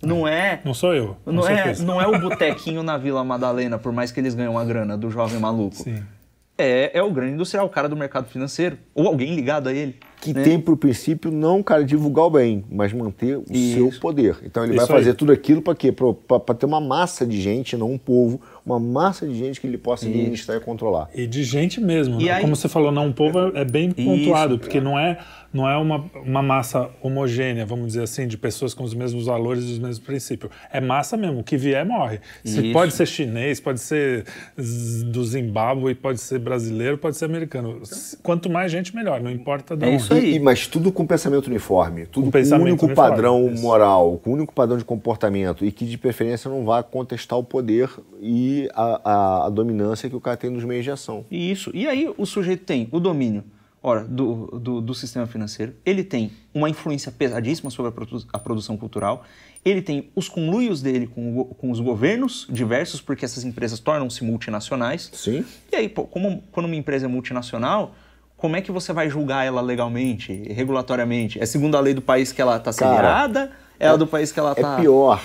Não 0.00 0.28
é 0.28 0.60
Não 0.64 0.74
sou 0.74 0.94
eu. 0.94 1.16
com 1.24 1.32
não 1.32 1.48
é, 1.48 1.74
não 1.78 2.00
é 2.00 2.06
o 2.06 2.20
botequinho 2.20 2.82
na 2.82 2.96
Vila 2.96 3.24
Madalena, 3.24 3.78
por 3.78 3.92
mais 3.92 4.12
que 4.12 4.20
eles 4.20 4.34
ganhem 4.34 4.50
uma 4.50 4.64
grana 4.64 4.96
do 4.96 5.10
jovem 5.10 5.40
maluco. 5.40 5.76
Sim. 5.76 6.02
É, 6.56 6.96
é 6.96 7.02
o 7.02 7.10
grande 7.10 7.32
industrial, 7.32 7.66
o 7.66 7.68
cara 7.68 7.88
do 7.88 7.96
mercado 7.96 8.28
financeiro. 8.28 8.78
Ou 8.94 9.08
alguém 9.08 9.34
ligado 9.34 9.68
a 9.68 9.72
ele. 9.72 9.98
Que 10.24 10.32
né? 10.34 10.42
tem 10.42 10.60
por 10.60 10.76
princípio 10.76 11.30
não, 11.30 11.62
cara, 11.62 11.84
divulgar 11.84 12.24
o 12.26 12.30
bem, 12.30 12.64
mas 12.70 12.92
manter 12.92 13.36
o 13.38 13.44
Isso. 13.50 13.74
seu 13.74 14.00
poder. 14.00 14.36
Então 14.44 14.64
ele 14.64 14.72
Isso 14.76 14.86
vai 14.86 14.96
fazer 14.98 15.10
aí. 15.10 15.16
tudo 15.16 15.32
aquilo 15.32 15.60
para 15.62 15.74
quê? 15.74 15.92
Para 15.92 16.54
ter 16.54 16.66
uma 16.66 16.80
massa 16.80 17.26
de 17.26 17.40
gente, 17.40 17.76
não 17.76 17.90
um 17.92 17.98
povo, 17.98 18.40
uma 18.64 18.78
massa 18.80 19.26
de 19.26 19.34
gente 19.34 19.60
que 19.60 19.66
ele 19.66 19.78
possa 19.78 20.06
Isso. 20.08 20.14
administrar 20.16 20.56
e 20.56 20.60
controlar. 20.60 21.08
E 21.14 21.26
de 21.26 21.42
gente 21.44 21.80
mesmo. 21.80 22.20
E 22.20 22.24
né? 22.26 22.32
aí- 22.32 22.40
Como 22.42 22.56
você 22.56 22.68
falou, 22.68 22.90
não, 22.90 23.08
o 23.08 23.12
povo 23.12 23.38
é 23.54 23.64
bem 23.64 23.90
pontuado, 23.92 24.54
Isso. 24.54 24.60
porque 24.60 24.80
não 24.80 24.98
é, 24.98 25.18
não 25.52 25.68
é 25.68 25.76
uma, 25.76 26.04
uma 26.24 26.42
massa 26.42 26.90
homogênea, 27.02 27.64
vamos 27.66 27.88
dizer 27.88 28.02
assim, 28.02 28.26
de 28.26 28.36
pessoas 28.38 28.72
com 28.74 28.82
os 28.84 28.94
mesmos 28.94 29.26
valores 29.26 29.64
e 29.64 29.72
os 29.72 29.78
mesmos 29.78 29.98
princípios. 29.98 30.50
É 30.72 30.80
massa 30.80 31.16
mesmo, 31.16 31.40
o 31.40 31.44
que 31.44 31.56
vier 31.56 31.84
morre. 31.84 32.20
Se 32.44 32.72
pode 32.72 32.92
ser 32.94 33.06
chinês, 33.06 33.60
pode 33.60 33.80
ser 33.80 34.24
do 35.12 35.24
Zimbábue, 35.24 35.94
pode 35.94 36.20
ser 36.20 36.38
brasileiro, 36.38 36.96
pode 36.98 37.16
ser 37.16 37.26
americano. 37.26 37.80
Quanto 38.22 38.48
mais 38.50 38.70
gente, 38.72 38.94
melhor, 38.94 39.20
não 39.20 39.30
importa 39.30 39.76
de 39.76 39.84
É 39.84 39.88
onde. 39.88 39.96
isso 40.02 40.13
aí. 40.14 40.34
E, 40.34 40.38
mas 40.40 40.66
tudo 40.66 40.90
com 40.92 41.06
pensamento 41.06 41.46
uniforme, 41.46 42.06
tudo 42.06 42.26
Com 42.26 42.30
com, 42.32 42.38
único 42.62 42.86
uniforme, 42.86 42.94
padrão 42.94 43.50
isso. 43.52 43.62
moral, 43.62 44.20
com 44.22 44.32
único 44.32 44.52
padrão 44.54 44.76
de 44.78 44.84
comportamento 44.84 45.64
e 45.64 45.70
que 45.72 45.84
de 45.84 45.96
preferência 45.98 46.50
não 46.50 46.64
vá 46.64 46.82
contestar 46.82 47.38
o 47.38 47.44
poder 47.44 47.90
e 48.20 48.68
a, 48.74 49.00
a- 49.04 49.46
a 49.46 49.50
dominância 49.50 50.08
que 50.08 50.16
o 50.16 50.20
cara 50.20 50.36
tem 50.36 50.50
nos 50.50 50.64
meios 50.64 50.84
de 50.84 50.90
ação. 50.90 51.24
E 51.30 51.50
Isso. 51.50 51.70
E 51.74 51.86
aí 51.86 52.12
o 52.16 52.24
sujeito 52.26 52.64
tem 52.64 52.88
o 52.90 52.98
domínio 53.00 53.44
ora, 53.86 54.02
do, 54.02 54.46
do, 54.58 54.80
do 54.80 54.94
sistema 54.94 55.26
financeiro, 55.26 55.74
ele 55.84 56.02
tem 56.02 56.30
uma 56.54 56.70
influência 56.70 57.12
pesadíssima 57.12 57.68
sobre 57.70 57.90
a, 57.90 57.92
produ- 57.92 58.24
a 58.32 58.38
produção 58.38 58.78
cultural, 58.78 59.24
ele 59.62 59.82
tem 59.82 60.08
os 60.16 60.26
conluios 60.26 60.80
dele 60.80 61.06
com, 61.06 61.38
o 61.40 61.44
com 61.44 61.70
os 61.70 61.80
governos 61.80 62.46
diversos, 62.48 63.02
porque 63.02 63.26
essas 63.26 63.44
empresas 63.44 63.78
tornam-se 63.80 64.24
multinacionais. 64.24 65.10
Sim. 65.12 65.44
E 65.70 65.76
aí, 65.76 65.88
pô, 65.90 66.04
como, 66.04 66.42
quando 66.50 66.64
uma 66.64 66.76
empresa 66.76 67.04
é 67.04 67.08
multinacional, 67.08 67.94
como 68.44 68.56
é 68.56 68.60
que 68.60 68.70
você 68.70 68.92
vai 68.92 69.08
julgar 69.08 69.46
ela 69.46 69.62
legalmente, 69.62 70.30
regulatoriamente? 70.52 71.40
É 71.40 71.46
segundo 71.46 71.78
a 71.78 71.80
lei 71.80 71.94
do 71.94 72.02
país 72.02 72.30
que 72.30 72.42
ela 72.42 72.58
está 72.58 72.74
sediada? 72.74 73.50
É 73.80 73.88
a 73.88 73.96
do 73.96 74.06
país 74.06 74.30
que 74.32 74.38
ela 74.38 74.52
está... 74.52 74.74
É 74.74 74.80
pior. 74.82 75.18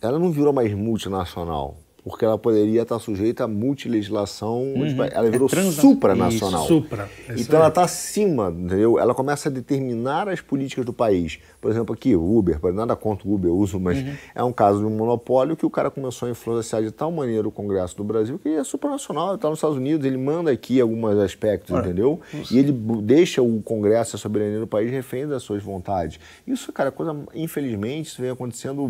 Ela 0.00 0.18
não 0.18 0.32
virou 0.32 0.52
mais 0.52 0.74
multinacional, 0.74 1.76
porque 2.04 2.24
ela 2.24 2.36
poderia 2.36 2.82
estar 2.82 2.98
sujeita 2.98 3.44
a 3.44 3.48
multilegislação. 3.48 4.72
Ela 5.12 5.30
virou 5.30 5.48
É 5.52 5.70
supranacional. 5.70 6.64
Isso, 6.64 6.68
supra, 6.68 7.08
é 7.28 7.34
Então 7.40 7.58
ela 7.58 7.68
está 7.68 7.84
acima, 7.84 8.50
entendeu? 8.50 8.98
Ela 8.98 9.14
começa 9.14 9.48
a 9.48 9.52
determinar 9.52 10.28
as 10.28 10.40
políticas 10.40 10.84
do 10.84 10.92
país. 10.92 11.38
Por 11.60 11.70
exemplo, 11.70 11.94
aqui, 11.94 12.16
o 12.16 12.36
Uber, 12.38 12.58
nada 12.72 12.96
contra 12.96 13.28
o 13.28 13.34
Uber, 13.34 13.50
eu 13.50 13.56
uso, 13.56 13.78
mas 13.78 13.98
Uhum. 13.98 14.14
é 14.34 14.42
um 14.42 14.52
caso 14.52 14.80
de 14.80 14.84
um 14.84 14.90
monopólio 14.90 15.56
que 15.56 15.64
o 15.64 15.70
cara 15.70 15.90
começou 15.90 16.26
a 16.26 16.30
influenciar 16.30 16.80
de 16.82 16.90
tal 16.90 17.12
maneira 17.12 17.46
o 17.46 17.52
Congresso 17.52 17.96
do 17.96 18.04
Brasil 18.04 18.38
que 18.38 18.48
é 18.48 18.64
supranacional, 18.64 19.28
ele 19.28 19.34
está 19.36 19.48
nos 19.48 19.58
Estados 19.58 19.76
Unidos, 19.76 20.04
ele 20.06 20.16
manda 20.18 20.50
aqui 20.50 20.80
alguns 20.80 21.18
aspectos, 21.18 21.76
entendeu? 21.78 22.20
E 22.50 22.58
ele 22.58 22.72
deixa 23.02 23.42
o 23.42 23.62
Congresso, 23.62 24.16
a 24.16 24.18
soberania 24.18 24.58
do 24.58 24.66
país, 24.66 24.90
refém 24.90 25.26
das 25.26 25.42
suas 25.42 25.62
vontades. 25.62 26.18
Isso, 26.46 26.72
cara, 26.72 26.88
é 26.88 26.92
coisa, 26.92 27.16
infelizmente, 27.34 28.06
isso 28.06 28.20
vem 28.20 28.30
acontecendo 28.30 28.82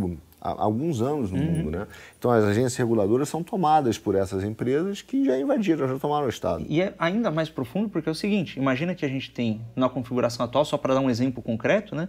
há 0.42 0.62
alguns 0.62 1.00
anos 1.00 1.30
no 1.30 1.38
mundo, 1.38 1.70
né? 1.70 1.86
Então 2.18 2.30
as 2.30 2.44
agências 2.44 2.76
reguladoras 2.76 3.28
são 3.28 3.42
tomadas 3.42 3.96
por 3.96 4.16
essas 4.16 4.42
empresas 4.42 5.00
que 5.00 5.24
já 5.24 5.38
invadiram, 5.38 5.86
já 5.86 5.98
tomaram 5.98 6.26
o 6.26 6.28
Estado. 6.28 6.66
E 6.68 6.82
é 6.82 6.94
ainda 6.98 7.30
mais 7.30 7.48
profundo 7.48 7.88
porque 7.88 8.08
é 8.08 8.12
o 8.12 8.14
seguinte: 8.14 8.58
imagina 8.58 8.94
que 8.94 9.04
a 9.04 9.08
gente 9.08 9.30
tem 9.30 9.60
na 9.76 9.88
configuração 9.88 10.44
atual, 10.44 10.64
só 10.64 10.76
para 10.76 10.94
dar 10.94 11.00
um 11.00 11.08
exemplo 11.08 11.42
concreto, 11.42 11.94
né? 11.94 12.08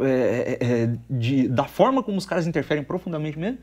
é, 0.00 0.58
é, 0.60 0.82
é, 0.82 0.96
de, 1.08 1.48
da 1.48 1.64
forma 1.64 2.02
como 2.02 2.16
os 2.16 2.26
caras 2.26 2.46
interferem 2.46 2.84
profundamente 2.84 3.38
mesmo, 3.38 3.58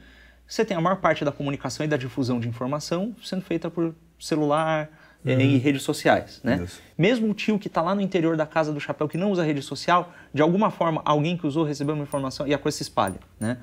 você 0.48 0.66
tem 0.66 0.76
a 0.76 0.82
maior 0.82 0.98
parte 0.98 1.24
da 1.24 1.32
comunicação 1.32 1.86
e 1.86 1.90
da 1.90 1.98
difusão 1.98 2.40
de 2.40 2.48
informação 2.48 3.16
sendo 3.24 3.42
feita 3.42 3.70
por 3.70 3.96
celular 4.20 4.90
é, 5.26 5.34
e 5.40 5.58
redes 5.58 5.84
sociais, 5.84 6.42
né? 6.44 6.62
Isso. 6.64 6.82
Mesmo 6.98 7.30
o 7.30 7.34
tio 7.34 7.60
que 7.60 7.68
está 7.68 7.82
lá 7.82 7.94
no 7.94 8.02
interior 8.02 8.36
da 8.36 8.46
casa 8.46 8.74
do 8.74 8.80
chapéu 8.80 9.08
que 9.08 9.18
não 9.18 9.32
usa 9.32 9.44
rede 9.44 9.62
social, 9.62 10.14
de 10.34 10.42
alguma 10.42 10.72
forma 10.72 11.02
alguém 11.06 11.38
que 11.38 11.46
usou 11.46 11.64
recebeu 11.64 11.94
uma 11.94 12.04
informação 12.04 12.48
e 12.48 12.54
a 12.54 12.58
coisa 12.58 12.78
se 12.78 12.84
espalha, 12.84 13.20
né? 13.40 13.58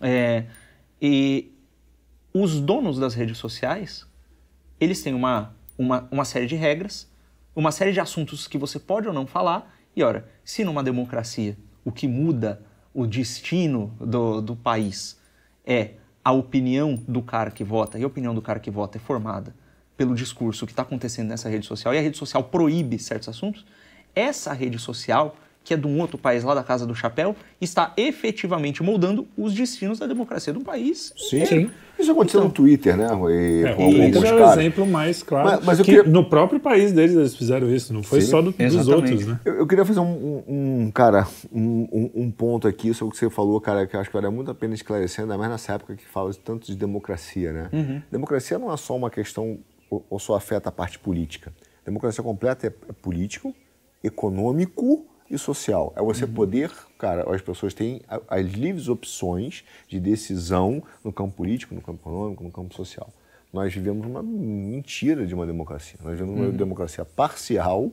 É, 0.00 0.44
e 1.00 1.52
os 2.32 2.60
donos 2.60 2.98
das 2.98 3.14
redes 3.14 3.38
sociais, 3.38 4.06
eles 4.80 5.02
têm 5.02 5.14
uma, 5.14 5.54
uma, 5.76 6.08
uma 6.10 6.24
série 6.24 6.46
de 6.46 6.54
regras, 6.54 7.10
uma 7.54 7.72
série 7.72 7.92
de 7.92 8.00
assuntos 8.00 8.46
que 8.46 8.58
você 8.58 8.78
pode 8.78 9.08
ou 9.08 9.14
não 9.14 9.26
falar. 9.26 9.72
E 9.96 10.02
ora, 10.02 10.28
se 10.44 10.64
numa 10.64 10.82
democracia 10.82 11.56
o 11.84 11.92
que 11.92 12.08
muda 12.08 12.60
o 12.92 13.06
destino 13.06 13.94
do, 14.00 14.40
do 14.40 14.56
país 14.56 15.18
é 15.66 15.92
a 16.24 16.32
opinião 16.32 16.94
do 17.06 17.20
cara 17.20 17.50
que 17.50 17.62
vota, 17.62 17.98
e 17.98 18.04
a 18.04 18.06
opinião 18.06 18.34
do 18.34 18.40
cara 18.40 18.58
que 18.58 18.70
vota 18.70 18.96
é 18.96 19.00
formada 19.00 19.54
pelo 19.96 20.14
discurso 20.14 20.66
que 20.66 20.72
está 20.72 20.82
acontecendo 20.82 21.28
nessa 21.28 21.48
rede 21.48 21.66
social 21.66 21.94
e 21.94 21.98
a 21.98 22.00
rede 22.00 22.16
social 22.16 22.44
proíbe 22.44 22.98
certos 22.98 23.28
assuntos, 23.28 23.64
essa 24.14 24.52
rede 24.52 24.78
social, 24.78 25.36
que 25.62 25.72
é 25.72 25.76
de 25.76 25.86
um 25.86 26.00
outro 26.00 26.18
país 26.18 26.44
lá 26.44 26.54
da 26.54 26.62
Casa 26.62 26.86
do 26.86 26.94
Chapéu, 26.94 27.34
está 27.60 27.92
efetivamente 27.96 28.82
moldando 28.82 29.26
os 29.36 29.54
destinos 29.54 29.98
da 29.98 30.06
democracia 30.06 30.52
do 30.52 30.60
país. 30.60 31.12
Sim. 31.16 31.46
Sim. 31.46 31.70
Isso 31.98 32.10
aconteceu 32.10 32.40
então, 32.40 32.48
no 32.48 32.54
Twitter, 32.54 32.96
né? 32.96 33.06
E, 33.30 33.64
é, 33.64 33.72
com 33.72 33.88
o 33.88 33.92
Twitter 33.92 34.24
é 34.24 34.34
o 34.34 34.52
exemplo 34.52 34.86
mais 34.86 35.22
claro. 35.22 35.48
Mas, 35.48 35.64
mas 35.64 35.78
que 35.78 35.84
queria... 35.84 36.02
no 36.02 36.28
próprio 36.28 36.58
país 36.58 36.92
deles 36.92 37.14
eles 37.14 37.36
fizeram 37.36 37.72
isso, 37.72 37.92
não 37.94 38.02
foi 38.02 38.20
Sim, 38.20 38.30
só 38.30 38.42
do, 38.42 38.50
dos 38.50 38.88
outros, 38.88 39.26
né? 39.26 39.38
Eu, 39.44 39.54
eu 39.54 39.66
queria 39.66 39.84
fazer 39.84 40.00
um, 40.00 40.42
um 40.46 40.90
cara, 40.92 41.26
um, 41.52 42.10
um, 42.14 42.30
ponto 42.30 42.66
aqui 42.66 42.92
sobre 42.92 43.10
o 43.10 43.12
que 43.12 43.18
você 43.18 43.30
falou, 43.30 43.60
cara, 43.60 43.86
que 43.86 43.94
eu 43.94 44.00
acho 44.00 44.10
que 44.10 44.16
vale 44.16 44.28
muito 44.28 44.50
a 44.50 44.54
pena 44.54 44.74
esclarecer, 44.74 45.22
ainda 45.22 45.38
mais 45.38 45.50
nessa 45.50 45.74
época 45.74 45.94
que 45.94 46.04
fala 46.04 46.32
tanto 46.44 46.66
de 46.66 46.74
democracia, 46.76 47.52
né? 47.52 47.68
Uhum. 47.72 48.02
Democracia 48.10 48.58
não 48.58 48.72
é 48.72 48.76
só 48.76 48.96
uma 48.96 49.08
questão 49.08 49.58
ou 49.88 50.18
só 50.18 50.34
afeta 50.34 50.68
a 50.68 50.72
parte 50.72 50.98
política. 50.98 51.52
Democracia 51.84 52.22
completa 52.22 52.66
é, 52.66 52.72
é 52.88 52.92
político, 52.92 53.54
econômico 54.02 55.06
e 55.30 55.38
social. 55.38 55.92
É 55.96 56.02
você 56.02 56.24
uhum. 56.24 56.32
poder, 56.32 56.70
cara, 56.98 57.32
as 57.32 57.40
pessoas 57.40 57.74
têm 57.74 58.02
as 58.28 58.46
livres 58.46 58.88
opções 58.88 59.64
de 59.88 60.00
decisão 60.00 60.82
no 61.02 61.12
campo 61.12 61.36
político, 61.36 61.74
no 61.74 61.80
campo 61.80 62.00
econômico, 62.02 62.44
no 62.44 62.50
campo 62.50 62.74
social. 62.74 63.10
Nós 63.52 63.72
vivemos 63.72 64.06
uma 64.06 64.22
mentira 64.22 65.26
de 65.26 65.34
uma 65.34 65.46
democracia. 65.46 65.98
Nós 66.02 66.12
vivemos 66.12 66.38
uhum. 66.38 66.48
uma 66.48 66.52
democracia 66.52 67.04
parcial, 67.04 67.90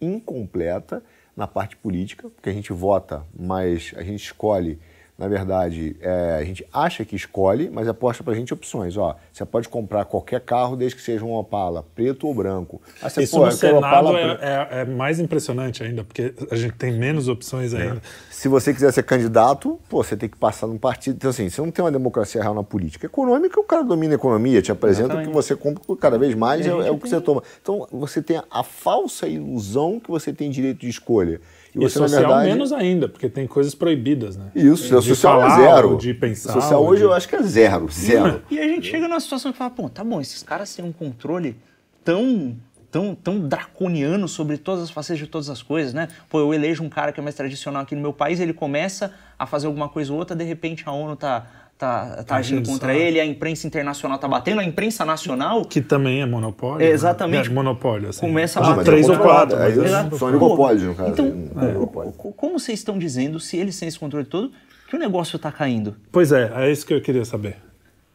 incompleta 0.00 1.02
na 1.36 1.46
parte 1.46 1.76
política, 1.76 2.28
porque 2.28 2.50
a 2.50 2.52
gente 2.52 2.72
vota, 2.72 3.24
mas 3.38 3.92
a 3.96 4.02
gente 4.02 4.22
escolhe 4.22 4.78
na 5.18 5.26
verdade, 5.26 5.96
é, 6.00 6.36
a 6.38 6.44
gente 6.44 6.64
acha 6.72 7.04
que 7.04 7.16
escolhe, 7.16 7.68
mas 7.68 7.88
aposta 7.88 8.22
para 8.22 8.34
a 8.34 8.36
gente 8.36 8.54
opções. 8.54 8.96
Ó, 8.96 9.16
você 9.32 9.44
pode 9.44 9.68
comprar 9.68 10.04
qualquer 10.04 10.40
carro 10.40 10.76
desde 10.76 10.96
que 10.96 11.02
seja 11.02 11.24
um 11.24 11.34
Opala, 11.34 11.84
preto 11.92 12.28
ou 12.28 12.32
branco. 12.32 12.80
Aí 13.02 13.10
você, 13.10 13.22
Isso 13.24 13.36
pô, 13.36 13.44
no 13.44 13.50
Senado 13.50 14.16
é, 14.16 14.38
é, 14.40 14.68
é, 14.80 14.84
mais 14.84 15.18
impressionante 15.18 15.82
ainda, 15.82 16.04
porque 16.04 16.32
a 16.48 16.54
gente 16.54 16.74
tem 16.74 16.92
menos 16.92 17.26
opções 17.26 17.74
é. 17.74 17.82
ainda. 17.82 18.02
Se 18.30 18.46
você 18.46 18.72
quiser 18.72 18.92
ser 18.92 19.02
candidato, 19.02 19.80
pô, 19.88 20.04
você 20.04 20.16
tem 20.16 20.28
que 20.28 20.36
passar 20.36 20.68
num 20.68 20.78
partido. 20.78 21.16
Então, 21.16 21.30
assim, 21.30 21.50
você 21.50 21.60
não 21.60 21.72
tem 21.72 21.84
uma 21.84 21.90
democracia 21.90 22.40
real 22.40 22.54
na 22.54 22.62
política. 22.62 23.06
Econômica, 23.06 23.58
o 23.58 23.64
cara 23.64 23.82
domina 23.82 24.14
a 24.14 24.16
economia, 24.16 24.62
te 24.62 24.70
apresenta 24.70 25.16
o 25.16 25.22
que 25.22 25.30
você 25.30 25.56
compra 25.56 25.82
cada 25.96 26.16
vez 26.16 26.36
mais, 26.36 26.64
é, 26.64 26.70
é 26.70 26.92
o 26.92 26.96
que 26.96 27.08
você 27.08 27.20
toma. 27.20 27.42
Então, 27.60 27.88
você 27.90 28.22
tem 28.22 28.40
a 28.48 28.62
falsa 28.62 29.26
ilusão 29.26 29.98
que 29.98 30.12
você 30.12 30.32
tem 30.32 30.48
direito 30.48 30.78
de 30.78 30.88
escolha. 30.88 31.40
E, 31.74 31.84
e 31.84 31.90
social 31.90 32.22
verdade... 32.22 32.48
menos 32.48 32.72
ainda, 32.72 33.08
porque 33.08 33.28
tem 33.28 33.46
coisas 33.46 33.74
proibidas, 33.74 34.36
né? 34.36 34.50
Isso, 34.54 34.96
o 34.96 35.02
social 35.02 35.44
é 35.44 35.56
zero. 35.56 35.96
De 35.96 36.14
pensar. 36.14 36.52
social 36.52 36.84
hoje 36.84 37.00
de... 37.00 37.04
eu 37.04 37.12
acho 37.12 37.28
que 37.28 37.36
é 37.36 37.42
zero, 37.42 37.88
zero. 37.90 38.42
E 38.50 38.58
a 38.58 38.66
gente 38.66 38.88
chega 38.88 39.06
numa 39.06 39.20
situação 39.20 39.52
que 39.52 39.58
fala, 39.58 39.70
pô, 39.70 39.88
tá 39.88 40.02
bom, 40.02 40.20
esses 40.20 40.42
caras 40.42 40.74
têm 40.74 40.84
um 40.84 40.92
controle 40.92 41.56
tão 42.04 42.56
tão, 42.90 43.14
tão 43.14 43.40
draconiano 43.40 44.26
sobre 44.28 44.56
todas 44.56 44.84
as 44.84 44.90
facetas 44.90 45.18
de 45.18 45.26
todas 45.26 45.50
as 45.50 45.62
coisas, 45.62 45.92
né? 45.92 46.08
Pô, 46.28 46.40
eu 46.40 46.54
elejo 46.54 46.82
um 46.82 46.88
cara 46.88 47.12
que 47.12 47.20
é 47.20 47.22
mais 47.22 47.34
tradicional 47.34 47.82
aqui 47.82 47.94
no 47.94 48.00
meu 48.00 48.12
país, 48.12 48.40
ele 48.40 48.52
começa 48.52 49.12
a 49.38 49.46
fazer 49.46 49.66
alguma 49.66 49.88
coisa 49.88 50.12
ou 50.12 50.18
outra, 50.18 50.34
de 50.34 50.44
repente 50.44 50.84
a 50.86 50.92
ONU 50.92 51.16
tá 51.16 51.46
tá, 51.78 52.24
tá 52.24 52.36
agindo 52.36 52.68
contra 52.68 52.92
ele, 52.92 53.20
a 53.20 53.24
imprensa 53.24 53.66
internacional 53.66 54.18
tá 54.18 54.26
batendo, 54.26 54.60
a 54.60 54.64
imprensa 54.64 55.04
nacional. 55.04 55.64
Que 55.64 55.80
também 55.80 56.20
é 56.20 56.26
monopólio. 56.26 56.84
É, 56.84 56.90
exatamente. 56.90 57.46
Né? 57.46 57.52
É 57.52 57.54
monopólio, 57.54 58.08
assim. 58.08 58.20
Começa 58.20 58.58
a 58.58 58.74
bater. 58.74 58.84
três 58.84 59.08
ou 59.08 59.16
quatro. 59.16 59.56
É, 59.56 59.70
é, 59.70 60.10
são 60.18 60.28
oligopólios, 60.28 60.82
no 60.82 60.94
caso. 60.94 61.12
Então, 61.12 61.26
é. 61.26 62.32
como 62.36 62.58
vocês 62.58 62.80
estão 62.80 62.98
dizendo, 62.98 63.38
se 63.38 63.56
eles 63.56 63.78
têm 63.78 63.86
esse 63.88 63.98
controle 63.98 64.26
todo, 64.26 64.50
que 64.88 64.96
o 64.96 64.98
negócio 64.98 65.36
está 65.36 65.52
caindo? 65.52 65.96
Pois 66.10 66.32
é, 66.32 66.50
é 66.56 66.72
isso 66.72 66.84
que 66.84 66.92
eu 66.92 67.00
queria 67.00 67.24
saber. 67.24 67.56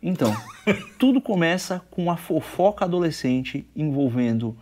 Então, 0.02 0.36
tudo 1.00 1.22
começa 1.22 1.82
com 1.90 2.12
a 2.12 2.18
fofoca 2.18 2.84
adolescente 2.84 3.66
envolvendo 3.74 4.58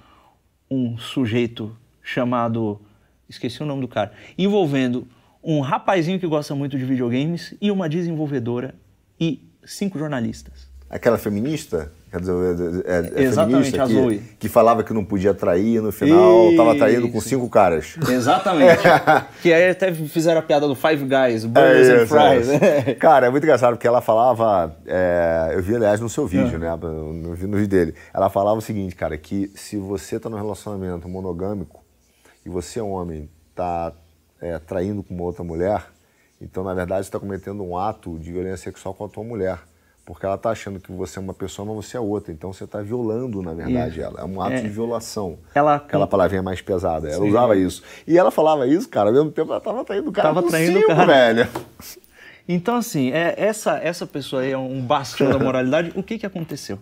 um 0.69 0.97
sujeito 0.97 1.75
chamado. 2.03 2.79
Esqueci 3.27 3.63
o 3.63 3.65
nome 3.65 3.81
do 3.81 3.87
cara. 3.87 4.11
Envolvendo 4.37 5.07
um 5.43 5.59
rapazinho 5.61 6.19
que 6.19 6.27
gosta 6.27 6.53
muito 6.53 6.77
de 6.77 6.85
videogames 6.85 7.55
e 7.59 7.71
uma 7.71 7.89
desenvolvedora 7.89 8.75
e 9.21 9.47
cinco 9.63 9.99
jornalistas. 9.99 10.71
Aquela 10.89 11.17
feminista? 11.17 11.91
Quer 12.11 12.19
dizer, 12.19 12.83
é, 12.85 13.21
é 13.21 13.23
Exatamente, 13.23 13.79
a 13.79 13.85
Zoe. 13.85 14.17
Que, 14.17 14.35
que, 14.39 14.49
falava 14.49 14.83
que 14.83 14.91
não 14.91 15.05
podia 15.05 15.33
trair, 15.33 15.81
no 15.81 15.93
final 15.93 16.49
estava 16.49 16.75
traindo 16.75 17.09
com 17.09 17.21
cinco 17.21 17.49
caras. 17.49 17.95
Exatamente. 18.09 18.81
que 19.41 19.53
aí 19.53 19.69
até 19.69 19.93
fizeram 19.93 20.39
a 20.39 20.43
piada 20.43 20.67
do 20.67 20.75
Five 20.75 21.05
Guys, 21.05 21.45
Burgers 21.45 21.87
é, 21.87 22.01
and 22.01 22.07
Fries. 22.07 22.49
É. 22.49 22.95
Cara, 22.99 23.27
é 23.27 23.29
muito 23.29 23.43
engraçado, 23.45 23.75
porque 23.75 23.87
ela 23.87 24.01
falava, 24.01 24.75
é, 24.85 25.51
eu 25.53 25.61
vi 25.61 25.73
aliás 25.77 26.01
no 26.01 26.09
seu 26.09 26.27
vídeo, 26.27 26.55
é. 26.55 26.57
né, 26.57 26.75
no, 26.75 27.13
no 27.13 27.35
vídeo 27.35 27.67
dele, 27.69 27.95
ela 28.13 28.29
falava 28.29 28.57
o 28.57 28.61
seguinte, 28.61 28.93
cara, 28.93 29.17
que 29.17 29.49
se 29.55 29.77
você 29.77 30.17
está 30.17 30.29
num 30.29 30.35
relacionamento 30.35 31.07
monogâmico 31.07 31.81
e 32.45 32.49
você 32.49 32.79
é 32.79 32.83
um 32.83 32.91
homem, 32.91 33.29
está 33.51 33.93
é, 34.41 34.59
traindo 34.59 35.01
com 35.01 35.13
uma 35.13 35.23
outra 35.23 35.45
mulher, 35.45 35.85
então, 36.41 36.63
na 36.63 36.73
verdade, 36.73 37.05
você 37.05 37.09
está 37.09 37.19
cometendo 37.19 37.63
um 37.63 37.77
ato 37.77 38.17
de 38.17 38.31
violência 38.31 38.57
sexual 38.57 38.93
com 38.95 39.05
a 39.05 39.09
tua 39.09 39.23
mulher. 39.23 39.59
Porque 40.03 40.25
ela 40.25 40.35
está 40.35 40.49
achando 40.49 40.79
que 40.79 40.91
você 40.91 41.19
é 41.19 41.21
uma 41.21 41.33
pessoa, 41.33 41.65
mas 41.65 41.85
você 41.85 41.95
é 41.95 41.99
outra. 41.99 42.33
Então 42.33 42.51
você 42.51 42.63
está 42.63 42.81
violando, 42.81 43.41
na 43.41 43.53
verdade, 43.53 43.99
isso. 43.99 44.01
ela. 44.01 44.21
É 44.21 44.25
um 44.25 44.41
ato 44.41 44.53
é. 44.53 44.61
de 44.61 44.67
violação. 44.67 45.37
Ela... 45.53 45.75
Aquela 45.75 46.07
palavrinha 46.07 46.41
mais 46.41 46.59
pesada. 46.59 47.07
Ela 47.07 47.23
Sim. 47.23 47.29
usava 47.29 47.55
isso. 47.55 47.83
E 48.07 48.17
ela 48.17 48.31
falava 48.31 48.65
isso, 48.65 48.89
cara, 48.89 49.09
ao 49.09 49.13
mesmo 49.13 49.31
tempo 49.31 49.51
ela 49.51 49.59
estava 49.59 49.85
traindo 49.85 50.09
o 50.09 50.11
cara. 50.11 50.33
Tava 50.33 50.47
traindo 50.47 50.79
o 50.79 50.87
cara. 50.87 51.05
velho. 51.05 51.47
Então, 52.47 52.75
assim, 52.75 53.11
é, 53.11 53.35
essa, 53.37 53.77
essa 53.77 54.05
pessoa 54.07 54.41
aí 54.41 54.51
é 54.51 54.57
um 54.57 54.81
bastião 54.81 55.29
da 55.29 55.37
moralidade. 55.37 55.93
O 55.95 56.01
que, 56.01 56.17
que 56.17 56.25
aconteceu? 56.25 56.79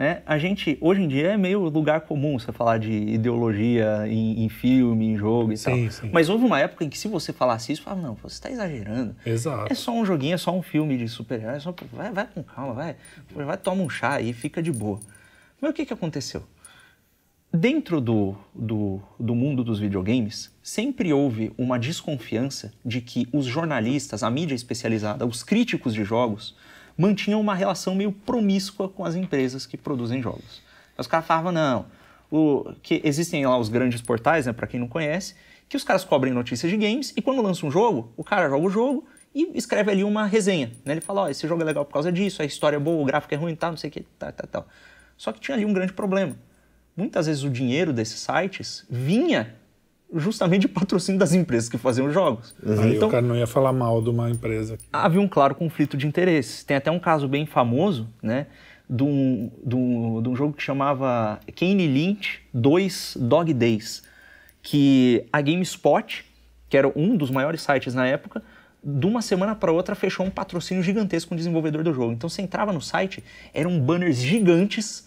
É, 0.00 0.22
a 0.24 0.38
gente, 0.38 0.78
hoje 0.80 1.02
em 1.02 1.08
dia, 1.08 1.32
é 1.32 1.36
meio 1.36 1.58
lugar 1.68 2.02
comum 2.02 2.38
você 2.38 2.52
falar 2.52 2.78
de 2.78 2.92
ideologia 2.92 4.04
em, 4.06 4.44
em 4.44 4.48
filme, 4.48 5.06
em 5.06 5.16
jogo 5.16 5.52
e 5.52 5.56
sim, 5.56 5.64
tal. 5.64 5.90
Sim. 5.90 6.10
Mas 6.12 6.28
houve 6.28 6.44
uma 6.44 6.60
época 6.60 6.84
em 6.84 6.88
que 6.88 6.96
se 6.96 7.08
você 7.08 7.32
falasse 7.32 7.72
isso, 7.72 7.82
falava, 7.82 8.02
não, 8.02 8.14
você 8.14 8.34
está 8.34 8.48
exagerando. 8.48 9.16
Exato. 9.26 9.72
É 9.72 9.74
só 9.74 9.92
um 9.92 10.04
joguinho, 10.04 10.34
é 10.34 10.38
só 10.38 10.56
um 10.56 10.62
filme 10.62 10.96
de 10.96 11.08
super-herói, 11.08 11.56
é 11.56 11.58
só... 11.58 11.74
vai, 11.92 12.12
vai 12.12 12.28
com 12.32 12.44
calma, 12.44 12.74
vai, 12.74 12.96
vai 13.34 13.56
tomar 13.56 13.82
um 13.82 13.90
chá 13.90 14.20
e 14.20 14.32
fica 14.32 14.62
de 14.62 14.70
boa. 14.70 15.00
Mas 15.60 15.72
o 15.72 15.74
que, 15.74 15.84
que 15.84 15.92
aconteceu? 15.92 16.44
Dentro 17.52 18.00
do, 18.00 18.36
do, 18.54 19.00
do 19.18 19.34
mundo 19.34 19.64
dos 19.64 19.80
videogames, 19.80 20.54
sempre 20.62 21.12
houve 21.12 21.52
uma 21.58 21.76
desconfiança 21.76 22.72
de 22.84 23.00
que 23.00 23.26
os 23.32 23.46
jornalistas, 23.46 24.22
a 24.22 24.30
mídia 24.30 24.54
especializada, 24.54 25.26
os 25.26 25.42
críticos 25.42 25.92
de 25.92 26.04
jogos, 26.04 26.54
mantinham 26.98 27.40
uma 27.40 27.54
relação 27.54 27.94
meio 27.94 28.10
promíscua 28.10 28.88
com 28.88 29.04
as 29.04 29.14
empresas 29.14 29.64
que 29.64 29.76
produzem 29.76 30.20
jogos. 30.20 30.60
Os 30.98 31.06
caras 31.06 31.26
falavam, 31.26 31.52
não, 31.52 31.86
o, 32.28 32.72
que 32.82 33.00
existem 33.04 33.46
lá 33.46 33.56
os 33.56 33.68
grandes 33.68 34.02
portais, 34.02 34.46
né, 34.46 34.52
para 34.52 34.66
quem 34.66 34.80
não 34.80 34.88
conhece, 34.88 35.36
que 35.68 35.76
os 35.76 35.84
caras 35.84 36.04
cobrem 36.04 36.32
notícias 36.34 36.70
de 36.70 36.76
games 36.76 37.12
e 37.16 37.22
quando 37.22 37.40
lança 37.40 37.64
um 37.64 37.70
jogo, 37.70 38.12
o 38.16 38.24
cara 38.24 38.48
joga 38.48 38.66
o 38.66 38.70
jogo 38.70 39.06
e 39.32 39.52
escreve 39.54 39.92
ali 39.92 40.02
uma 40.02 40.26
resenha. 40.26 40.72
Né? 40.84 40.94
Ele 40.94 41.00
fala, 41.00 41.24
oh, 41.24 41.28
esse 41.28 41.46
jogo 41.46 41.62
é 41.62 41.64
legal 41.64 41.84
por 41.84 41.92
causa 41.92 42.10
disso, 42.10 42.42
a 42.42 42.44
história 42.44 42.76
é 42.76 42.80
boa, 42.80 43.00
o 43.00 43.04
gráfico 43.04 43.32
é 43.32 43.36
ruim, 43.36 43.54
tá, 43.54 43.70
não 43.70 43.76
sei 43.76 43.90
o 43.90 43.92
que, 43.92 44.00
tal, 44.18 44.32
tal, 44.32 44.46
tal. 44.48 44.68
Só 45.16 45.30
que 45.30 45.40
tinha 45.40 45.54
ali 45.54 45.64
um 45.64 45.72
grande 45.72 45.92
problema. 45.92 46.36
Muitas 46.96 47.26
vezes 47.26 47.44
o 47.44 47.50
dinheiro 47.50 47.92
desses 47.92 48.18
sites 48.18 48.84
vinha 48.90 49.54
justamente 50.14 50.62
de 50.62 50.68
patrocínio 50.68 51.18
das 51.18 51.34
empresas 51.34 51.68
que 51.68 51.76
faziam 51.76 52.10
jogos. 52.10 52.54
Uhum. 52.62 52.80
Aí 52.80 52.96
então, 52.96 53.08
o 53.08 53.10
cara 53.10 53.26
não 53.26 53.36
ia 53.36 53.46
falar 53.46 53.72
mal 53.72 54.00
de 54.00 54.08
uma 54.08 54.30
empresa. 54.30 54.78
Havia 54.92 55.20
um 55.20 55.28
claro 55.28 55.54
conflito 55.54 55.96
de 55.96 56.06
interesses. 56.06 56.64
Tem 56.64 56.76
até 56.76 56.90
um 56.90 56.98
caso 56.98 57.28
bem 57.28 57.46
famoso, 57.46 58.08
né? 58.22 58.46
De 58.88 59.02
um, 59.02 59.50
de 59.64 59.76
um, 59.76 60.22
de 60.22 60.28
um 60.30 60.36
jogo 60.36 60.54
que 60.54 60.62
chamava 60.62 61.38
Kane 61.54 61.86
Lynch 61.86 62.40
2 62.54 63.18
Dog 63.20 63.52
Days, 63.52 64.02
que 64.62 65.26
a 65.30 65.42
GameSpot, 65.42 66.24
que 66.70 66.76
era 66.76 66.90
um 66.96 67.14
dos 67.14 67.30
maiores 67.30 67.60
sites 67.60 67.94
na 67.94 68.06
época, 68.06 68.42
de 68.82 69.06
uma 69.06 69.20
semana 69.20 69.54
para 69.54 69.70
outra 69.70 69.94
fechou 69.94 70.24
um 70.24 70.30
patrocínio 70.30 70.82
gigantesco 70.82 71.28
com 71.28 71.34
o 71.34 71.38
desenvolvedor 71.38 71.84
do 71.84 71.92
jogo. 71.92 72.12
Então 72.12 72.30
você 72.30 72.40
entrava 72.40 72.72
no 72.72 72.80
site, 72.80 73.22
eram 73.52 73.78
banners 73.78 74.16
gigantes 74.16 75.06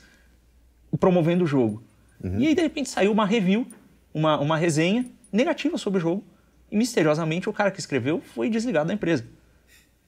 promovendo 1.00 1.46
o 1.46 1.48
jogo. 1.48 1.82
Uhum. 2.24 2.40
E 2.40 2.48
aí 2.48 2.56
de 2.56 2.62
repente 2.62 2.90
saiu 2.90 3.12
uma 3.12 3.26
review 3.26 3.66
uma, 4.14 4.40
uma 4.40 4.58
resenha 4.58 5.06
negativa 5.32 5.78
sobre 5.78 6.00
o 6.00 6.02
jogo 6.02 6.24
e 6.72 6.78
misteriosamente 6.78 7.50
o 7.50 7.54
cara 7.54 7.72
que 7.72 7.80
escreveu 7.80 8.22
foi 8.22 8.50
desligado 8.50 8.88
da 8.88 8.94
empresa. 8.94 9.26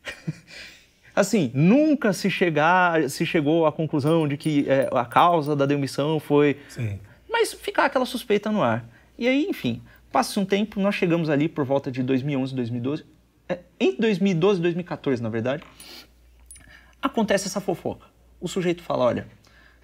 assim, 1.16 1.52
nunca 1.54 2.14
se, 2.14 2.30
chegar, 2.30 3.10
se 3.10 3.26
chegou 3.26 3.66
à 3.66 3.72
conclusão 3.72 4.28
de 4.28 4.38
que 4.38 4.66
é, 4.70 4.90
a 4.92 5.06
causa 5.06 5.56
da 5.56 5.66
demissão 5.66 6.20
foi. 6.20 6.58
Sim. 6.70 7.00
Mas 7.30 7.54
ficar 7.54 7.86
aquela 7.86 8.06
suspeita 8.06 8.52
no 8.52 8.62
ar. 8.62 8.88
E 9.18 9.28
aí, 9.28 9.46
enfim, 9.48 9.82
passa 10.12 10.40
um 10.40 10.46
tempo, 10.46 10.80
nós 10.80 10.96
chegamos 10.96 11.30
ali 11.30 11.50
por 11.50 11.66
volta 11.66 11.92
de 11.92 12.02
2011, 12.02 12.56
2012. 12.56 13.06
É, 13.50 13.60
entre 13.80 14.02
2012 14.02 14.60
e 14.60 14.64
2014, 14.64 15.22
na 15.22 15.30
verdade, 15.30 15.64
acontece 17.02 17.48
essa 17.48 17.60
fofoca. 17.60 18.08
O 18.40 18.48
sujeito 18.48 18.82
fala: 18.82 19.06
olha, 19.06 19.28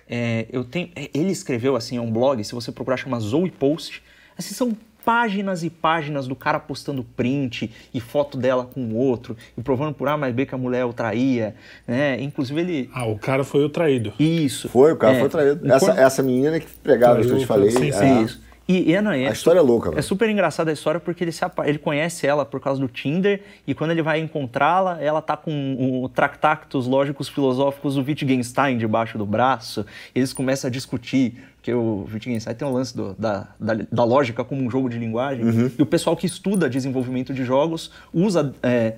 é, 0.10 0.46
eu 0.52 0.64
tenho. 0.64 0.90
É, 0.96 1.10
ele 1.14 1.32
escreveu 1.32 1.76
assim, 1.76 1.98
é 1.98 2.02
um 2.02 2.12
blog, 2.12 2.44
se 2.44 2.54
você 2.56 2.72
procurar, 2.72 2.98
chama 2.98 3.20
Zoe 3.20 3.52
Post. 3.52 4.02
Assim, 4.38 4.54
são 4.54 4.76
páginas 5.06 5.64
e 5.64 5.70
páginas 5.70 6.28
do 6.28 6.36
cara 6.36 6.60
postando 6.60 7.04
print 7.04 7.72
e 7.94 8.00
foto 8.00 8.38
dela 8.38 8.66
com 8.66 8.82
o 8.82 8.96
outro 8.96 9.36
e 9.58 9.62
provando 9.62 9.94
por 9.94 10.08
A 10.08 10.18
mais 10.18 10.36
B 10.36 10.46
que 10.46 10.54
a 10.54 10.58
mulher 10.58 10.86
o 10.86 10.94
traía, 10.94 11.56
né? 11.88 12.22
Inclusive 12.22 12.60
ele... 12.60 12.90
Ah, 12.94 13.06
o 13.08 13.18
cara 13.18 13.44
foi 13.44 13.64
o 13.64 13.70
traído. 13.70 14.14
Isso. 14.20 14.70
Foi, 14.70 14.92
o 14.94 14.98
cara 14.98 15.16
É. 15.16 15.20
foi 15.20 15.30
traído. 15.30 15.72
Essa, 15.72 15.92
essa 15.94 16.22
menina 16.22 16.60
que 16.60 16.68
pregava 16.84 17.20
isso 17.22 17.30
que 17.30 17.36
eu 17.36 17.40
te 17.40 17.46
falei. 17.46 17.72
Sim, 17.72 17.92
sim. 17.92 18.04
é, 18.20 18.22
Isso. 18.22 18.42
E, 18.72 18.92
e 18.94 19.02
não, 19.02 19.16
e 19.16 19.26
A 19.26 19.32
história 19.32 19.58
é 19.58 19.62
louca, 19.64 19.90
É 19.90 19.92
velho. 19.94 20.04
super 20.04 20.30
engraçada 20.30 20.70
a 20.70 20.74
história 20.74 21.00
porque 21.00 21.24
ele, 21.24 21.32
se 21.32 21.44
ele 21.66 21.80
conhece 21.80 22.28
ela 22.28 22.46
por 22.46 22.60
causa 22.60 22.80
do 22.80 22.88
Tinder 22.88 23.42
e 23.66 23.74
quando 23.74 23.90
ele 23.90 24.04
vai 24.04 24.20
encontrá-la, 24.20 25.02
ela 25.02 25.24
tá 25.24 25.36
com 25.36 26.02
o 26.04 26.08
Tractatus 26.08 26.86
Lógicos 26.86 27.28
Filosóficos 27.28 27.96
do 27.96 28.04
Wittgenstein 28.04 28.78
debaixo 28.78 29.18
do 29.18 29.26
braço. 29.26 29.84
Eles 30.14 30.32
começam 30.34 30.68
a 30.68 30.72
discutir, 30.72 31.44
porque 31.56 31.74
o 31.74 32.08
Wittgenstein 32.14 32.54
tem 32.56 32.68
um 32.68 32.72
lance 32.72 32.96
do- 32.96 33.16
da, 33.18 33.48
da, 33.60 33.74
da 33.92 34.04
lógica 34.04 34.44
como 34.44 34.62
um 34.62 34.70
jogo 34.70 34.88
de 34.88 35.00
linguagem. 35.00 35.44
Uhum. 35.46 35.72
E 35.80 35.82
o 35.82 35.86
pessoal 35.88 36.16
que 36.16 36.28
estuda 36.28 36.70
desenvolvimento 36.70 37.34
de 37.34 37.44
jogos 37.44 37.92
usa... 38.14 38.54
é, 38.62 38.94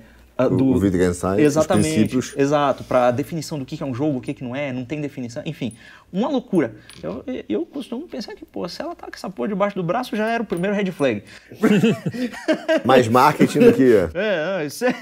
do, 0.47 0.65
o 0.65 0.77
Wittgenstein, 0.77 1.35
os 1.35 1.39
Exatamente. 1.39 1.93
princípios. 1.93 2.33
Exato, 2.37 2.83
para 2.83 3.07
a 3.07 3.11
definição 3.11 3.57
do 3.57 3.65
que 3.65 3.81
é 3.81 3.85
um 3.85 3.93
jogo, 3.93 4.17
o 4.17 4.21
que, 4.21 4.33
que 4.33 4.43
não 4.43 4.55
é, 4.55 4.71
não 4.71 4.85
tem 4.85 5.01
definição, 5.01 5.41
enfim, 5.45 5.75
uma 6.11 6.27
loucura. 6.27 6.75
Eu, 7.01 7.23
eu 7.47 7.65
costumo 7.65 8.07
pensar 8.07 8.35
que, 8.35 8.45
pô, 8.45 8.67
se 8.67 8.81
ela 8.81 8.95
tá 8.95 9.07
com 9.07 9.15
essa 9.15 9.29
porra 9.29 9.49
debaixo 9.49 9.75
do 9.75 9.83
braço, 9.83 10.15
já 10.15 10.27
era 10.27 10.43
o 10.43 10.45
primeiro 10.45 10.75
red 10.75 10.91
flag. 10.91 11.23
Mais 12.85 13.07
marketing 13.07 13.59
do 13.59 13.73
que. 13.73 13.93
É, 14.13 14.65
isso 14.65 14.85
é, 14.85 14.93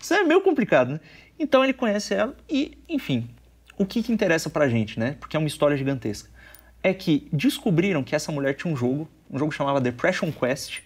isso 0.00 0.14
é 0.14 0.22
meio 0.22 0.40
complicado, 0.40 0.92
né? 0.92 1.00
Então 1.38 1.64
ele 1.64 1.72
conhece 1.72 2.12
ela 2.12 2.36
e, 2.48 2.76
enfim, 2.86 3.28
o 3.78 3.86
que, 3.86 4.02
que 4.02 4.12
interessa 4.12 4.50
pra 4.50 4.68
gente, 4.68 5.00
né? 5.00 5.16
Porque 5.18 5.36
é 5.36 5.38
uma 5.38 5.48
história 5.48 5.74
gigantesca. 5.74 6.28
É 6.82 6.92
que 6.92 7.26
descobriram 7.32 8.04
que 8.04 8.14
essa 8.14 8.30
mulher 8.30 8.54
tinha 8.54 8.70
um 8.72 8.76
jogo, 8.76 9.08
um 9.30 9.38
jogo 9.38 9.50
que 9.50 9.56
chamava 9.56 9.80
Depression 9.80 10.30
Quest, 10.30 10.80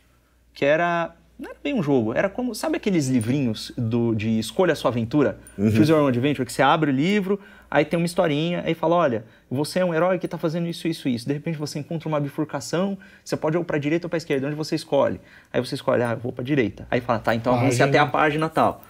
que 0.52 0.64
era. 0.64 1.14
Não 1.38 1.50
era 1.50 1.58
bem 1.62 1.74
um 1.74 1.82
jogo, 1.82 2.14
era 2.14 2.28
como. 2.28 2.54
Sabe 2.54 2.76
aqueles 2.76 3.08
livrinhos 3.08 3.72
do, 3.76 4.14
de 4.14 4.38
Escolha 4.38 4.72
a 4.72 4.76
Sua 4.76 4.90
Aventura? 4.90 5.38
Choose 5.72 5.90
Your 5.90 6.00
Own 6.02 6.06
Adventure, 6.06 6.46
que 6.46 6.52
você 6.52 6.62
abre 6.62 6.90
o 6.90 6.94
livro, 6.94 7.40
aí 7.68 7.84
tem 7.84 7.98
uma 7.98 8.06
historinha, 8.06 8.62
aí 8.64 8.72
fala: 8.72 8.94
olha, 8.94 9.24
você 9.50 9.80
é 9.80 9.84
um 9.84 9.92
herói 9.92 10.18
que 10.20 10.28
tá 10.28 10.38
fazendo 10.38 10.68
isso, 10.68 10.86
isso, 10.86 11.08
isso. 11.08 11.26
De 11.26 11.32
repente 11.32 11.58
você 11.58 11.80
encontra 11.80 12.08
uma 12.08 12.20
bifurcação, 12.20 12.96
você 13.24 13.36
pode 13.36 13.56
ir 13.56 13.64
pra 13.64 13.78
direita 13.78 14.06
ou 14.06 14.08
pra 14.08 14.16
esquerda, 14.16 14.46
onde 14.46 14.54
você 14.54 14.76
escolhe. 14.76 15.20
Aí 15.52 15.60
você 15.60 15.74
escolhe, 15.74 16.04
ah, 16.04 16.12
eu 16.12 16.18
vou 16.18 16.32
pra 16.32 16.44
direita. 16.44 16.86
Aí 16.88 17.00
fala, 17.00 17.18
tá, 17.18 17.34
então 17.34 17.52
avance 17.54 17.82
até 17.82 17.98
a 17.98 18.06
página 18.06 18.48
tal. 18.48 18.84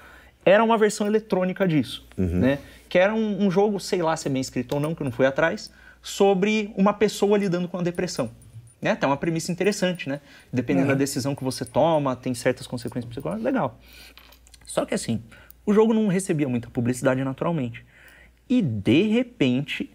Era 0.44 0.62
uma 0.62 0.76
versão 0.76 1.06
eletrônica 1.06 1.66
disso, 1.66 2.06
né? 2.40 2.58
Que 2.90 2.98
era 2.98 3.14
um, 3.14 3.46
um 3.46 3.50
jogo, 3.50 3.80
sei 3.80 4.02
lá 4.02 4.14
se 4.16 4.28
é 4.28 4.30
bem 4.30 4.42
escrito 4.42 4.74
ou 4.74 4.80
não, 4.80 4.94
que 4.94 5.00
eu 5.00 5.06
não 5.06 5.12
fui 5.12 5.24
atrás, 5.24 5.72
sobre 6.02 6.70
uma 6.76 6.92
pessoa 6.92 7.38
lidando 7.38 7.66
com 7.66 7.78
a 7.78 7.82
depressão. 7.82 8.30
Né? 8.84 8.94
Tem 8.94 9.08
uma 9.08 9.16
premissa 9.16 9.50
interessante, 9.50 10.10
né? 10.10 10.20
Dependendo 10.52 10.88
da 10.88 10.94
decisão 10.94 11.34
que 11.34 11.42
você 11.42 11.64
toma, 11.64 12.14
tem 12.14 12.34
certas 12.34 12.66
consequências 12.66 13.10
psicológicas, 13.10 13.42
legal. 13.42 13.80
Só 14.66 14.84
que 14.84 14.92
assim, 14.92 15.22
o 15.64 15.72
jogo 15.72 15.94
não 15.94 16.06
recebia 16.06 16.46
muita 16.46 16.68
publicidade 16.68 17.24
naturalmente. 17.24 17.82
E 18.46 18.60
de 18.60 19.04
repente, 19.04 19.90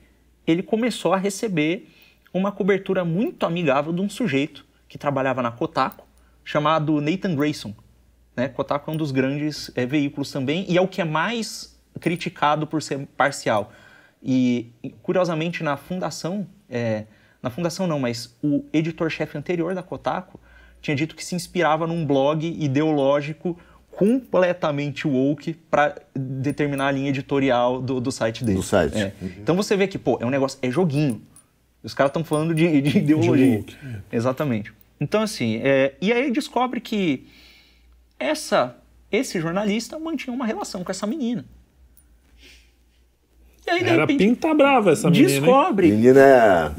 ele 0.48 0.64
começou 0.64 1.14
a 1.14 1.18
receber 1.18 1.88
uma 2.34 2.52
cobertura 2.52 3.06
muito 3.06 3.46
amigável 3.46 3.94
de 3.94 4.02
um 4.02 4.10
sujeito 4.10 4.66
que 4.88 4.98
trabalhava 4.98 5.44
na 5.44 5.52
Kotaku, 5.52 6.08
chamado 6.44 7.00
Nathan 7.00 7.36
Grayson. 7.36 7.76
Né? 8.36 8.50
Kotaku 8.50 8.90
é 8.90 8.94
um 8.96 8.98
dos 8.98 9.12
grandes 9.12 9.72
eh, 9.76 9.86
veículos 9.86 10.32
também 10.32 10.66
e 10.68 10.80
é 10.80 10.82
o 10.82 10.88
que 10.88 11.00
é 11.00 11.06
mais 11.06 11.80
criticado 12.00 12.66
por 12.66 12.82
ser 12.82 13.06
parcial. 13.16 13.72
E, 14.24 14.74
curiosamente, 15.04 15.64
na 15.64 15.78
fundação, 15.78 16.48
eh, 16.68 17.06
na 17.42 17.50
fundação 17.50 17.88
não, 17.88 18.00
mas 18.00 18.36
o 18.44 18.66
editor-chefe 18.74 19.38
anterior 19.38 19.74
da 19.74 19.82
Kotaku 19.82 20.40
tinha 20.82 20.96
dito 20.96 21.16
que 21.16 21.24
se 21.24 21.36
inspirava 21.36 21.88
num 21.88 22.06
blog 22.06 22.46
ideológico 22.46 23.58
completamente 23.92 25.08
woke 25.08 25.54
para 25.54 25.96
determinar 26.16 26.88
a 26.88 26.92
linha 26.92 27.10
editorial 27.10 27.82
do, 27.82 28.00
do 28.00 28.12
site 28.12 28.44
dele. 28.46 28.58
Do 28.58 28.64
site. 28.64 28.98
É. 28.98 29.14
Então 29.42 29.56
você 29.56 29.76
vê 29.76 29.88
que, 29.88 29.98
pô, 29.98 30.18
é 30.22 30.26
um 30.26 30.30
negócio, 30.30 30.58
é 30.62 30.70
joguinho. 30.70 31.22
Os 31.84 31.94
caras 31.94 32.10
estão 32.10 32.24
falando 32.24 32.54
de, 32.54 32.82
de 32.82 32.98
ideologia. 33.00 33.58
woke, 33.58 33.76
Exatamente. 34.12 34.74
Então, 35.00 35.22
assim, 35.22 35.62
é, 35.64 35.96
e 36.02 36.12
aí 36.12 36.30
descobre 36.30 36.82
que 36.82 37.28
essa, 38.20 38.76
esse 39.12 39.40
jornalista 39.40 39.98
mantinha 39.98 40.34
uma 40.34 40.46
relação 40.46 40.84
com 40.84 40.92
essa 40.92 41.08
menina. 41.08 41.46
E 43.66 43.72
aí, 43.72 43.84
de 43.84 43.90
Era 43.90 44.02
repente, 44.02 44.18
pinta 44.18 44.54
brava 44.54 44.92
essa 44.92 45.10
menina. 45.10 45.30
hein? 45.30 45.40
descobre 45.42 45.92
Menina 45.92 46.76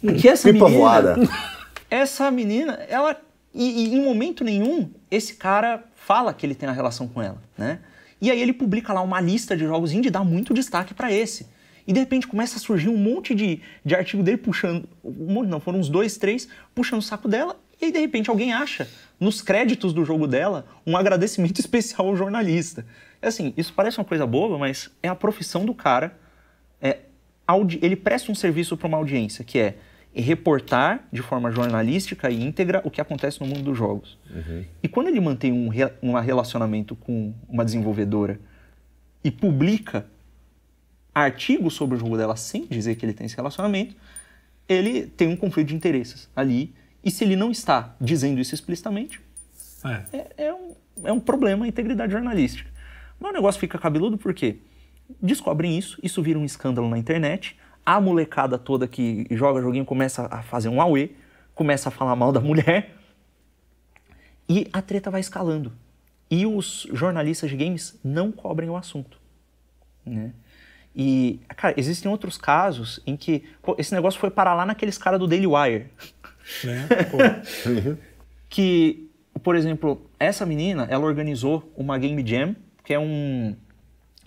que 0.00 0.28
essa 0.28 0.52
Pipa 0.52 0.66
menina, 0.66 0.80
voada. 0.80 1.16
essa 1.90 2.30
menina, 2.30 2.74
ela 2.88 3.16
e, 3.54 3.86
e 3.86 3.94
em 3.94 4.02
momento 4.02 4.44
nenhum 4.44 4.90
esse 5.10 5.34
cara 5.34 5.84
fala 5.94 6.32
que 6.32 6.44
ele 6.46 6.54
tem 6.54 6.68
a 6.68 6.72
relação 6.72 7.08
com 7.08 7.20
ela, 7.20 7.42
né? 7.56 7.80
E 8.20 8.30
aí 8.30 8.40
ele 8.40 8.52
publica 8.52 8.92
lá 8.92 9.00
uma 9.00 9.20
lista 9.20 9.56
de 9.56 9.64
jogos 9.64 9.92
indie 9.92 10.08
e 10.08 10.10
dá 10.10 10.24
muito 10.24 10.52
destaque 10.52 10.92
pra 10.92 11.12
esse. 11.12 11.46
E 11.86 11.92
de 11.92 12.00
repente 12.00 12.26
começa 12.26 12.56
a 12.56 12.60
surgir 12.60 12.88
um 12.88 12.96
monte 12.96 13.34
de, 13.34 13.60
de 13.84 13.94
artigo 13.94 14.22
dele 14.22 14.36
puxando, 14.36 14.88
um 15.02 15.32
monte 15.32 15.48
não, 15.48 15.60
foram 15.60 15.78
uns 15.78 15.88
dois, 15.88 16.16
três, 16.16 16.48
puxando 16.74 16.98
o 16.98 17.02
saco 17.02 17.28
dela. 17.28 17.58
E 17.80 17.86
aí 17.86 17.92
de 17.92 17.98
repente 17.98 18.28
alguém 18.28 18.52
acha 18.52 18.88
nos 19.18 19.40
créditos 19.40 19.92
do 19.92 20.04
jogo 20.04 20.26
dela 20.26 20.66
um 20.86 20.96
agradecimento 20.96 21.58
especial 21.60 22.08
ao 22.08 22.16
jornalista. 22.16 22.84
É 23.22 23.28
assim, 23.28 23.54
isso 23.56 23.72
parece 23.72 23.98
uma 23.98 24.04
coisa 24.04 24.26
boba, 24.26 24.58
mas 24.58 24.90
é 25.02 25.08
a 25.08 25.14
profissão 25.14 25.64
do 25.64 25.74
cara 25.74 26.16
é, 26.80 26.98
ele 27.80 27.96
presta 27.96 28.30
um 28.30 28.34
serviço 28.34 28.76
para 28.76 28.86
uma 28.86 28.98
audiência, 28.98 29.44
que 29.44 29.58
é 29.58 29.76
reportar 30.14 31.06
de 31.12 31.22
forma 31.22 31.50
jornalística 31.50 32.30
e 32.30 32.42
íntegra 32.42 32.80
o 32.84 32.90
que 32.90 33.00
acontece 33.00 33.40
no 33.40 33.46
mundo 33.46 33.62
dos 33.62 33.76
jogos. 33.78 34.18
E 34.82 34.88
quando 34.88 35.08
ele 35.08 35.20
mantém 35.20 35.52
um, 35.52 35.70
um 36.02 36.12
relacionamento 36.18 36.96
com 36.96 37.32
uma 37.48 37.64
desenvolvedora 37.64 38.40
e 39.22 39.30
publica 39.30 40.06
artigos 41.14 41.74
sobre 41.74 41.96
o 41.96 41.98
jogo 42.00 42.16
dela 42.16 42.36
sem 42.36 42.66
dizer 42.66 42.96
que 42.96 43.04
ele 43.04 43.12
tem 43.12 43.26
esse 43.26 43.36
relacionamento, 43.36 43.94
ele 44.68 45.06
tem 45.06 45.28
um 45.28 45.36
conflito 45.36 45.68
de 45.68 45.74
interesses 45.74 46.28
ali. 46.34 46.74
E 47.04 47.10
se 47.10 47.24
ele 47.24 47.36
não 47.36 47.50
está 47.50 47.94
dizendo 48.00 48.40
isso 48.40 48.54
explicitamente, 48.54 49.20
É. 49.84 50.04
é, 50.12 50.46
é 50.48 50.54
um, 50.54 50.74
é 51.04 51.12
um 51.12 51.20
problema 51.20 51.64
a 51.64 51.68
integridade 51.68 52.12
jornalística. 52.12 52.68
Mas 53.20 53.30
o 53.30 53.34
negócio 53.34 53.60
fica 53.60 53.78
cabeludo 53.78 54.18
porque 54.18 54.58
descobrem 55.20 55.78
isso, 55.78 55.98
isso 56.02 56.22
vira 56.22 56.38
um 56.38 56.44
escândalo 56.44 56.88
na 56.88 56.98
internet, 56.98 57.56
a 57.88 57.98
molecada 58.02 58.58
toda 58.58 58.86
que 58.86 59.26
joga 59.30 59.62
joguinho 59.62 59.86
começa 59.86 60.28
a 60.30 60.42
fazer 60.42 60.68
um 60.68 60.78
auê, 60.78 61.08
começa 61.54 61.88
a 61.88 61.90
falar 61.90 62.14
mal 62.14 62.30
da 62.30 62.38
mulher, 62.38 62.94
e 64.46 64.68
a 64.74 64.82
treta 64.82 65.10
vai 65.10 65.22
escalando. 65.22 65.72
E 66.30 66.44
os 66.44 66.86
jornalistas 66.92 67.48
de 67.48 67.56
games 67.56 67.98
não 68.04 68.30
cobrem 68.30 68.68
o 68.68 68.76
assunto. 68.76 69.18
Né? 70.04 70.34
E, 70.94 71.40
cara, 71.56 71.74
existem 71.78 72.10
outros 72.10 72.36
casos 72.36 73.00
em 73.06 73.16
que 73.16 73.44
pô, 73.62 73.74
esse 73.78 73.94
negócio 73.94 74.20
foi 74.20 74.28
parar 74.28 74.52
lá 74.52 74.66
naqueles 74.66 74.98
caras 74.98 75.18
do 75.18 75.26
Daily 75.26 75.46
Wire 75.46 75.86
Né? 76.64 76.86
Pô, 77.10 77.16
que, 78.50 79.10
por 79.42 79.56
exemplo, 79.56 80.10
essa 80.18 80.44
menina, 80.44 80.86
ela 80.90 81.06
organizou 81.06 81.72
uma 81.74 81.96
Game 81.96 82.26
Jam, 82.26 82.54
que 82.84 82.92
é 82.92 82.98
um, 82.98 83.56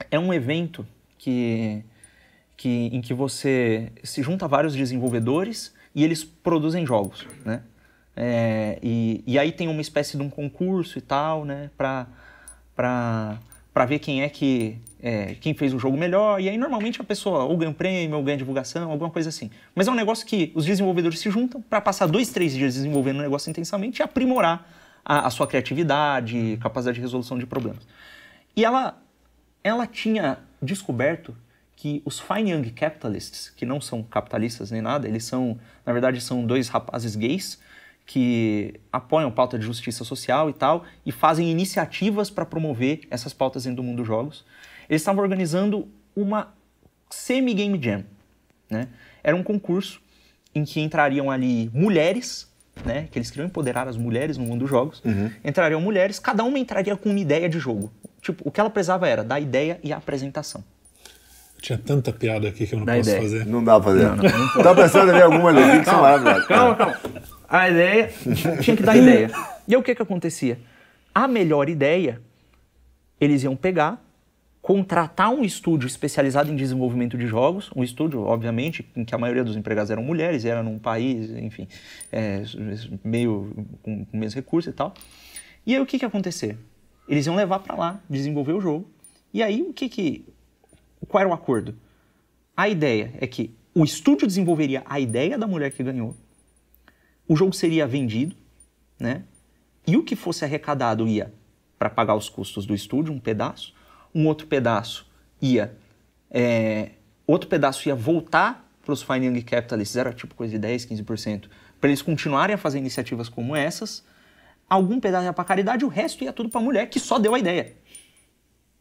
é 0.09 0.17
um 0.17 0.33
evento 0.33 0.85
que, 1.19 1.83
que, 2.61 2.89
em 2.93 3.01
que 3.01 3.11
você 3.11 3.91
se 4.03 4.21
junta 4.21 4.47
vários 4.47 4.75
desenvolvedores 4.75 5.73
e 5.95 6.03
eles 6.03 6.23
produzem 6.23 6.85
jogos, 6.85 7.25
né? 7.43 7.63
É, 8.15 8.77
e, 8.83 9.23
e 9.25 9.39
aí 9.39 9.51
tem 9.51 9.67
uma 9.67 9.81
espécie 9.81 10.15
de 10.15 10.21
um 10.21 10.29
concurso 10.29 10.99
e 10.99 11.01
tal, 11.01 11.43
né? 11.43 11.71
Pra 11.75 12.07
ver 13.87 13.97
quem 13.97 14.21
é 14.21 14.29
que... 14.29 14.77
é, 15.01 15.33
quem 15.41 15.55
fez 15.55 15.73
o 15.73 15.79
jogo 15.79 15.97
melhor. 15.97 16.39
E 16.39 16.47
aí, 16.49 16.57
normalmente, 16.57 17.01
a 17.01 17.03
pessoa 17.03 17.45
ou 17.45 17.57
ganha 17.57 17.71
um 17.71 17.73
prêmio, 17.73 18.15
ou 18.15 18.23
ganha 18.23 18.37
divulgação, 18.37 18.91
alguma 18.91 19.09
coisa 19.09 19.29
assim. 19.29 19.49
Mas 19.73 19.87
é 19.87 19.91
um 19.91 19.95
negócio 19.95 20.23
que 20.27 20.51
os 20.53 20.65
desenvolvedores 20.65 21.17
se 21.19 21.31
juntam 21.31 21.63
para 21.63 21.81
passar 21.81 22.05
dois, 22.05 22.29
três 22.29 22.53
dias 22.53 22.75
desenvolvendo 22.75 23.17
o 23.17 23.21
negócio 23.23 23.49
intensamente 23.49 24.01
e 24.01 24.03
aprimorar 24.03 24.71
a, 25.03 25.25
a 25.25 25.29
sua 25.31 25.47
criatividade, 25.47 26.59
capacidade 26.61 26.95
de 26.95 27.01
resolução 27.01 27.39
de 27.39 27.47
problemas. 27.47 27.87
E 28.55 28.63
ela, 28.63 29.01
ela 29.63 29.87
tinha 29.87 30.37
descoberto 30.61 31.35
que 31.81 31.99
os 32.05 32.19
Fine 32.19 32.51
Young 32.51 32.69
Capitalists, 32.69 33.49
que 33.49 33.65
não 33.65 33.81
são 33.81 34.03
capitalistas 34.03 34.69
nem 34.69 34.83
nada, 34.83 35.07
eles 35.07 35.23
são, 35.23 35.59
na 35.83 35.91
verdade, 35.91 36.21
são 36.21 36.45
dois 36.45 36.69
rapazes 36.69 37.15
gays 37.15 37.57
que 38.05 38.79
apoiam 38.93 39.31
pauta 39.31 39.57
de 39.57 39.65
justiça 39.65 40.03
social 40.03 40.47
e 40.47 40.53
tal, 40.53 40.85
e 41.03 41.11
fazem 41.11 41.49
iniciativas 41.49 42.29
para 42.29 42.45
promover 42.45 43.01
essas 43.09 43.33
pautas 43.33 43.63
dentro 43.63 43.77
do 43.77 43.83
mundo 43.83 43.97
dos 43.97 44.05
jogos. 44.05 44.45
Eles 44.87 45.01
estavam 45.01 45.23
organizando 45.23 45.87
uma 46.15 46.53
semi-game 47.09 47.81
jam. 47.81 48.05
Né? 48.69 48.87
Era 49.23 49.35
um 49.35 49.41
concurso 49.41 49.99
em 50.53 50.63
que 50.63 50.81
entrariam 50.81 51.31
ali 51.31 51.71
mulheres, 51.73 52.47
né? 52.85 53.07
que 53.09 53.17
eles 53.17 53.31
queriam 53.31 53.47
empoderar 53.47 53.87
as 53.87 53.97
mulheres 53.97 54.37
no 54.37 54.45
mundo 54.45 54.59
dos 54.59 54.69
jogos. 54.69 55.01
Entrariam 55.43 55.81
mulheres, 55.81 56.19
cada 56.19 56.43
uma 56.43 56.59
entraria 56.59 56.95
com 56.95 57.09
uma 57.09 57.19
ideia 57.19 57.49
de 57.49 57.57
jogo. 57.57 57.91
Tipo, 58.21 58.47
o 58.47 58.51
que 58.51 58.59
ela 58.59 58.69
precisava 58.69 59.07
era 59.07 59.23
da 59.23 59.39
ideia 59.39 59.79
e 59.83 59.91
a 59.91 59.97
apresentação. 59.97 60.63
Tinha 61.61 61.77
tanta 61.77 62.11
piada 62.11 62.47
aqui 62.47 62.65
que 62.67 62.73
eu 62.73 62.79
não 62.79 62.85
Da 62.85 62.95
posso 62.95 63.09
ideia. 63.09 63.21
fazer. 63.21 63.45
Não 63.45 63.63
dá 63.63 63.79
pra 63.79 63.83
fazer. 63.91 64.03
Não, 64.03 64.15
não, 64.17 64.23
não 64.55 64.63
Tava 64.63 64.81
pensando 64.83 65.11
em 65.11 65.21
alguma 65.21 65.49
ali 65.49 65.79
que 65.79 65.85
são 65.85 66.01
maravilhosas. 66.01 66.47
Calma, 66.47 66.75
calma. 66.75 66.97
A 67.47 67.69
ideia. 67.69 68.11
Tinha 68.61 68.75
que 68.75 68.83
dar 68.83 68.97
ideia. 68.97 69.29
E 69.67 69.73
aí 69.75 69.79
o 69.79 69.83
que 69.83 69.93
que 69.93 70.01
acontecia? 70.01 70.57
A 71.13 71.27
melhor 71.27 71.69
ideia, 71.69 72.19
eles 73.19 73.43
iam 73.43 73.55
pegar, 73.55 74.01
contratar 74.61 75.29
um 75.29 75.43
estúdio 75.43 75.85
especializado 75.87 76.51
em 76.51 76.55
desenvolvimento 76.55 77.17
de 77.17 77.27
jogos, 77.27 77.69
um 77.75 77.83
estúdio, 77.83 78.21
obviamente, 78.21 78.87
em 78.95 79.03
que 79.05 79.13
a 79.13 79.17
maioria 79.17 79.43
dos 79.43 79.55
empregados 79.55 79.91
eram 79.91 80.01
mulheres, 80.03 80.43
e 80.43 80.49
era 80.49 80.63
num 80.63 80.79
país, 80.79 81.29
enfim, 81.31 81.67
é, 82.11 82.41
meio 83.03 83.53
com, 83.83 84.05
com 84.05 84.17
menos 84.17 84.33
recursos 84.33 84.71
e 84.71 84.75
tal. 84.75 84.93
E 85.65 85.75
aí 85.75 85.81
o 85.81 85.85
que 85.85 85.99
que 85.99 86.05
ia 86.05 86.07
acontecer? 86.07 86.57
Eles 87.07 87.25
iam 87.27 87.35
levar 87.35 87.59
para 87.59 87.75
lá, 87.75 87.99
desenvolver 88.09 88.53
o 88.53 88.61
jogo. 88.61 88.89
E 89.33 89.43
aí 89.43 89.61
o 89.61 89.73
que 89.73 89.87
que. 89.89 90.25
Qual 91.07 91.21
era 91.21 91.29
o 91.29 91.33
acordo? 91.33 91.75
A 92.55 92.69
ideia 92.69 93.13
é 93.19 93.27
que 93.27 93.55
o 93.73 93.83
estúdio 93.83 94.27
desenvolveria 94.27 94.83
a 94.85 94.99
ideia 94.99 95.37
da 95.37 95.47
mulher 95.47 95.71
que 95.71 95.83
ganhou, 95.83 96.15
o 97.27 97.35
jogo 97.35 97.53
seria 97.53 97.87
vendido, 97.87 98.35
né? 98.99 99.23
E 99.87 99.95
o 99.95 100.03
que 100.03 100.15
fosse 100.15 100.43
arrecadado 100.43 101.07
ia 101.07 101.33
para 101.79 101.89
pagar 101.89 102.15
os 102.15 102.29
custos 102.29 102.65
do 102.65 102.75
estúdio, 102.75 103.13
um 103.13 103.19
pedaço, 103.19 103.73
um 104.13 104.27
outro 104.27 104.45
pedaço 104.47 105.09
ia. 105.41 105.75
é, 106.29 106.91
outro 107.25 107.49
pedaço 107.49 107.87
ia 107.87 107.95
voltar 107.95 108.69
para 108.83 108.93
os 108.93 109.01
Fine 109.01 109.27
Young 109.27 109.41
Capitalists, 109.43 109.95
era 109.95 110.13
tipo 110.13 110.35
coisa 110.35 110.51
de 110.51 110.59
10, 110.59 110.85
15%, 110.87 111.49
para 111.79 111.89
eles 111.89 112.01
continuarem 112.01 112.53
a 112.53 112.57
fazer 112.57 112.79
iniciativas 112.79 113.29
como 113.29 113.55
essas. 113.55 114.03
Algum 114.69 114.99
pedaço 114.99 115.25
ia 115.25 115.33
para 115.33 115.43
caridade, 115.43 115.85
o 115.85 115.87
resto 115.87 116.23
ia 116.23 116.33
tudo 116.33 116.49
para 116.49 116.59
a 116.59 116.63
mulher 116.63 116.89
que 116.89 116.99
só 116.99 117.17
deu 117.17 117.33
a 117.33 117.39
ideia. 117.39 117.75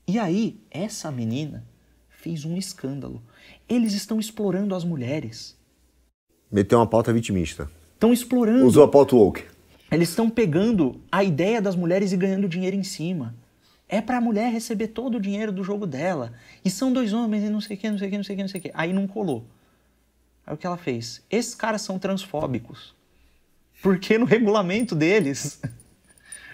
E 0.07 0.19
aí, 0.19 0.61
essa 0.71 1.11
menina 1.11 1.65
fez 2.21 2.45
um 2.45 2.57
escândalo. 2.57 3.23
Eles 3.69 3.95
estão 3.95 4.21
explorando 4.21 4.75
as 4.75 4.85
mulheres. 4.85 5.57
Meteu 6.53 6.79
uma 6.79 6.87
pauta 6.87 7.13
vitimista. 7.13 7.71
Estão 7.95 8.13
explorando. 8.13 8.67
Usou 8.67 8.85
a 8.85 8.89
pauta 8.89 9.17
woke. 9.17 9.45
Eles 9.91 10.11
estão 10.11 10.29
pegando 10.29 11.01
a 11.11 11.25
ideia 11.25 11.61
das 11.61 11.75
mulheres 11.75 12.13
e 12.13 12.17
ganhando 12.17 12.49
dinheiro 12.49 12.77
em 12.77 12.83
cima. 12.83 13.35
É 13.89 14.01
pra 14.01 14.21
mulher 14.21 14.53
receber 14.53 14.89
todo 14.89 15.17
o 15.17 15.21
dinheiro 15.21 15.51
do 15.51 15.65
jogo 15.65 15.87
dela. 15.87 16.33
E 16.65 16.71
são 16.71 16.93
dois 16.93 17.13
homens 17.13 17.45
e 17.45 17.49
não 17.49 17.61
sei 17.61 17.77
o 17.77 17.81
que, 17.81 17.91
não 17.91 17.99
sei 17.99 18.09
o 18.09 18.11
que, 18.11 18.17
não 18.17 18.25
sei 18.25 18.35
o 18.35 18.37
que, 18.37 18.43
não 18.43 18.49
sei 18.49 18.61
o 18.61 18.63
que. 18.63 18.71
Aí 18.75 18.93
não 18.93 19.07
colou. 19.07 19.45
Aí 20.47 20.55
o 20.55 20.57
que 20.57 20.67
ela 20.67 20.77
fez? 20.77 21.23
Esses 21.31 21.55
caras 21.55 21.83
são 21.83 21.99
transfóbicos. 21.99 22.95
Porque 23.83 24.19
no 24.19 24.27
regulamento 24.27 24.95
deles. 24.95 25.61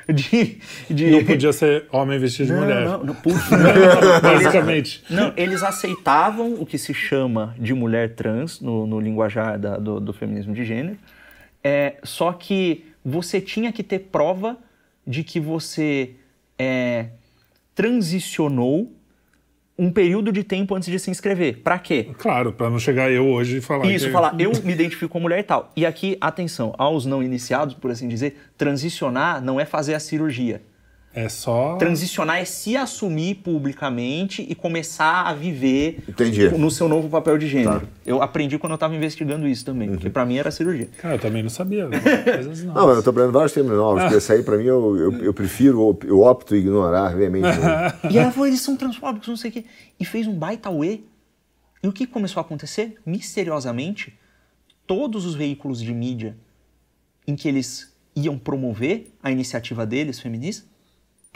De, 0.08 0.58
de... 0.88 1.10
Não 1.10 1.24
podia 1.24 1.52
ser 1.52 1.86
homem 1.90 2.18
vestido 2.18 2.46
de 2.46 2.52
Não, 2.52 2.60
mulher. 2.60 2.84
não, 2.84 3.04
não, 3.04 3.14
puxa, 3.16 3.56
não. 3.56 4.20
Basicamente. 4.20 5.02
Não, 5.10 5.32
eles 5.36 5.62
aceitavam 5.62 6.54
o 6.54 6.64
que 6.64 6.78
se 6.78 6.94
chama 6.94 7.54
de 7.58 7.74
mulher 7.74 8.14
trans 8.14 8.60
no, 8.60 8.86
no 8.86 9.00
linguajar 9.00 9.58
da- 9.58 9.76
do, 9.78 9.98
do 9.98 10.12
feminismo 10.12 10.54
de 10.54 10.64
gênero, 10.64 10.96
é, 11.64 11.96
só 12.04 12.32
que 12.32 12.84
você 13.04 13.40
tinha 13.40 13.72
que 13.72 13.82
ter 13.82 13.98
prova 13.98 14.56
de 15.06 15.24
que 15.24 15.40
você 15.40 16.10
é, 16.58 17.06
transicionou 17.74 18.92
um 19.78 19.90
período 19.90 20.32
de 20.32 20.42
tempo 20.42 20.74
antes 20.74 20.88
de 20.88 20.98
se 20.98 21.10
inscrever. 21.10 21.58
Pra 21.62 21.78
quê? 21.78 22.08
Claro, 22.18 22.52
pra 22.52 22.70
não 22.70 22.78
chegar 22.78 23.10
eu 23.10 23.26
hoje 23.26 23.58
e 23.58 23.60
falar 23.60 23.86
Isso, 23.86 24.06
que... 24.06 24.12
falar, 24.12 24.34
eu 24.38 24.52
me 24.64 24.72
identifico 24.72 25.12
como 25.12 25.24
mulher 25.24 25.40
e 25.40 25.42
tal. 25.42 25.70
E 25.76 25.84
aqui, 25.84 26.16
atenção, 26.20 26.74
aos 26.78 27.04
não 27.04 27.22
iniciados, 27.22 27.74
por 27.74 27.90
assim 27.90 28.08
dizer, 28.08 28.36
transicionar 28.56 29.42
não 29.42 29.60
é 29.60 29.64
fazer 29.64 29.94
a 29.94 30.00
cirurgia. 30.00 30.62
É 31.16 31.30
só... 31.30 31.76
Transicionar 31.76 32.36
é 32.36 32.44
se 32.44 32.76
assumir 32.76 33.36
publicamente 33.36 34.44
e 34.46 34.54
começar 34.54 35.22
a 35.22 35.32
viver 35.32 36.04
Entendi. 36.06 36.50
no 36.50 36.70
seu 36.70 36.90
novo 36.90 37.08
papel 37.08 37.38
de 37.38 37.48
gênero. 37.48 37.80
Tá. 37.80 37.86
Eu 38.04 38.22
aprendi 38.22 38.58
quando 38.58 38.72
eu 38.72 38.74
estava 38.74 38.94
investigando 38.94 39.48
isso 39.48 39.64
também, 39.64 39.88
porque 39.88 40.10
pra 40.10 40.26
mim 40.26 40.36
era 40.36 40.50
cirurgia. 40.50 40.90
Cara, 40.98 41.14
eu 41.14 41.18
também 41.18 41.42
não 41.42 41.48
sabia. 41.48 41.88
Coisas 42.22 42.62
Não, 42.64 42.90
eu 42.90 43.02
tô 43.02 43.08
aprendendo 43.08 43.32
vários 43.32 43.52
termos 43.54 43.72
novos, 43.72 44.02
porque 44.02 44.16
esse 44.18 44.30
aí 44.30 44.42
pra 44.42 44.58
mim 44.58 44.64
eu, 44.64 44.94
eu, 44.98 45.12
eu 45.24 45.32
prefiro, 45.32 45.98
eu 46.04 46.20
opto 46.20 46.54
ignorar 46.54 47.16
veemente. 47.16 47.48
E 48.10 48.18
ela 48.18 48.30
falou, 48.30 48.46
eles 48.46 48.60
são 48.60 48.76
transfóbicos, 48.76 49.26
não 49.26 49.38
sei 49.38 49.50
o 49.50 49.52
quê. 49.54 49.64
E 49.98 50.04
fez 50.04 50.26
um 50.26 50.34
baita 50.34 50.68
uê. 50.68 51.00
E 51.82 51.88
o 51.88 51.92
que 51.92 52.06
começou 52.06 52.42
a 52.42 52.44
acontecer? 52.44 52.98
Misteriosamente, 53.06 54.18
todos 54.86 55.24
os 55.24 55.34
veículos 55.34 55.80
de 55.80 55.94
mídia 55.94 56.36
em 57.26 57.34
que 57.34 57.48
eles 57.48 57.96
iam 58.14 58.36
promover 58.36 59.14
a 59.22 59.30
iniciativa 59.30 59.86
deles, 59.86 60.20
feminista, 60.20 60.75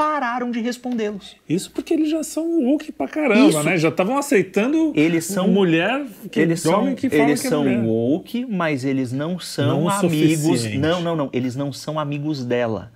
pararam 0.01 0.51
de 0.51 0.61
respondê-los. 0.61 1.37
Isso 1.47 1.71
porque 1.73 1.93
eles 1.93 2.09
já 2.09 2.23
são 2.23 2.63
woke 2.65 2.91
pra 2.91 3.07
caramba, 3.07 3.49
Isso. 3.51 3.63
né? 3.63 3.77
Já 3.77 3.91
estavam 3.91 4.17
aceitando 4.17 4.93
Eles 4.97 5.27
são- 5.27 5.47
mulher 5.47 6.07
que 6.33 6.41
eles 6.41 6.61
são, 6.63 6.81
homem 6.81 6.95
que 6.95 7.11
fala 7.11 7.23
eles 7.25 7.43
que 7.43 7.47
é 7.49 7.51
são 7.51 7.65
mulher. 7.65 7.83
woke, 7.85 8.47
mas 8.47 8.83
eles 8.83 9.13
não 9.13 9.39
são 9.39 9.83
Não 9.83 9.89
amigos. 9.91 10.39
suficiente. 10.41 10.79
Não, 10.79 11.03
não, 11.03 11.15
não. 11.15 11.29
Eles 11.35 11.55
não 11.55 11.71
são 11.71 12.01
amigos 12.01 12.47
dela. 12.47 12.91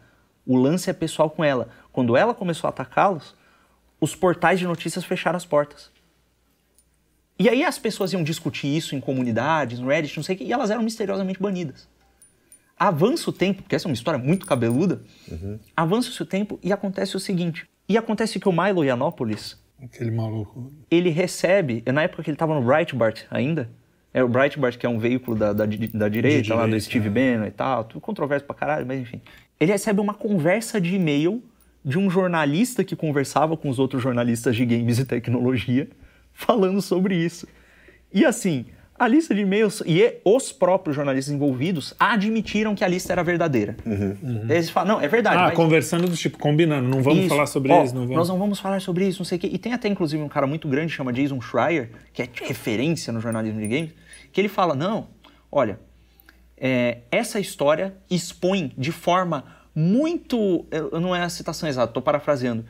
O 0.46 0.56
lance 0.56 0.88
é 0.88 0.94
pessoal 0.94 1.28
com 1.28 1.44
ela. 1.44 1.68
Quando 1.92 2.16
ela 2.16 2.32
começou 2.32 2.68
a 2.68 2.70
atacá-los, 2.70 3.34
os 4.00 4.16
portais 4.16 4.58
de 4.58 4.66
notícias 4.66 5.04
fecharam 5.04 5.36
as 5.36 5.44
portas. 5.44 5.90
E 7.38 7.50
aí 7.50 7.64
as 7.64 7.78
pessoas 7.78 8.14
iam 8.14 8.22
discutir 8.22 8.68
isso 8.74 8.94
em 8.94 9.00
comunidades, 9.00 9.78
no 9.78 9.88
Reddit, 9.88 10.16
não 10.16 10.24
sei 10.24 10.36
o 10.36 10.38
quê, 10.38 10.44
e 10.44 10.52
elas 10.54 10.70
eram 10.70 10.82
misteriosamente 10.82 11.38
banidas. 11.40 11.86
Avança 12.78 13.30
o 13.30 13.32
tempo, 13.32 13.62
porque 13.62 13.74
essa 13.76 13.86
é 13.86 13.88
uma 13.88 13.94
história 13.94 14.18
muito 14.18 14.46
cabeluda, 14.46 15.02
avança 15.76 16.22
o 16.22 16.26
tempo 16.26 16.58
e 16.62 16.72
acontece 16.72 17.16
o 17.16 17.20
seguinte. 17.20 17.68
E 17.88 17.96
acontece 17.96 18.40
que 18.40 18.48
o 18.48 18.52
Milo 18.52 18.82
Yiannopoulos, 18.82 19.62
Aquele 19.82 20.10
maluco. 20.10 20.72
ele 20.90 21.10
recebe, 21.10 21.82
na 21.92 22.02
época 22.02 22.22
que 22.22 22.30
ele 22.30 22.34
estava 22.34 22.54
no 22.54 22.62
Breitbart 22.62 23.24
ainda, 23.30 23.70
é 24.12 24.22
o 24.22 24.28
Breitbart 24.28 24.78
que 24.78 24.86
é 24.86 24.88
um 24.88 24.98
veículo 24.98 25.36
da, 25.36 25.52
da, 25.52 25.66
da 25.66 26.08
direita, 26.08 26.54
lá 26.54 26.62
do 26.62 26.66
direita, 26.68 26.80
Steve 26.80 27.08
é. 27.08 27.10
Bannon 27.10 27.46
e 27.46 27.50
tal, 27.50 27.84
tudo 27.84 28.00
controverso 28.00 28.46
pra 28.46 28.54
caralho, 28.54 28.86
mas 28.86 29.00
enfim. 29.00 29.20
Ele 29.60 29.72
recebe 29.72 30.00
uma 30.00 30.14
conversa 30.14 30.80
de 30.80 30.94
e-mail 30.94 31.42
de 31.84 31.98
um 31.98 32.08
jornalista 32.08 32.82
que 32.82 32.96
conversava 32.96 33.56
com 33.56 33.68
os 33.68 33.78
outros 33.78 34.02
jornalistas 34.02 34.56
de 34.56 34.64
games 34.64 34.98
e 34.98 35.04
tecnologia, 35.04 35.88
falando 36.32 36.80
sobre 36.80 37.16
isso. 37.16 37.46
E 38.12 38.24
assim, 38.24 38.66
a 38.96 39.08
lista 39.08 39.34
de 39.34 39.40
e-mails 39.40 39.82
e 39.84 40.20
os 40.24 40.52
próprios 40.52 40.94
jornalistas 40.94 41.34
envolvidos 41.34 41.94
admitiram 41.98 42.74
que 42.74 42.84
a 42.84 42.88
lista 42.88 43.12
era 43.12 43.24
verdadeira. 43.24 43.76
Eles 44.48 44.70
falam, 44.70 44.94
não, 44.96 45.00
é 45.04 45.08
verdade. 45.08 45.36
Ah, 45.36 45.42
mas- 45.46 45.54
conversando 45.54 46.08
do 46.08 46.16
tipo, 46.16 46.38
combinando, 46.38 46.88
não 46.88 47.02
vamos 47.02 47.20
isso. 47.20 47.28
falar 47.28 47.46
sobre 47.46 47.72
Ó, 47.72 47.82
isso, 47.82 47.94
não 47.94 48.02
vamos. 48.02 48.16
Nós 48.16 48.28
não 48.28 48.38
vamos 48.38 48.60
falar 48.60 48.80
sobre 48.80 49.06
isso, 49.08 49.18
não 49.20 49.24
sei 49.24 49.36
o 49.38 49.40
quê. 49.40 49.48
E 49.52 49.58
tem 49.58 49.72
até, 49.72 49.88
inclusive, 49.88 50.22
um 50.22 50.28
cara 50.28 50.46
muito 50.46 50.68
grande, 50.68 50.92
chama 50.92 51.12
Jason 51.12 51.40
Schreier, 51.40 51.90
que 52.12 52.22
é 52.22 52.28
referência 52.42 53.12
no 53.12 53.20
jornalismo 53.20 53.60
de 53.60 53.66
games, 53.66 53.90
que 54.32 54.40
ele 54.40 54.48
fala, 54.48 54.74
não, 54.76 55.08
olha, 55.50 55.80
é, 56.56 56.98
essa 57.10 57.40
história 57.40 57.94
expõe 58.08 58.72
de 58.78 58.92
forma 58.92 59.44
muito... 59.74 60.66
eu- 60.70 61.00
Não 61.00 61.14
é 61.16 61.22
a 61.22 61.28
citação 61.28 61.68
exata, 61.68 61.90
estou 61.90 62.02
parafraseando. 62.02 62.64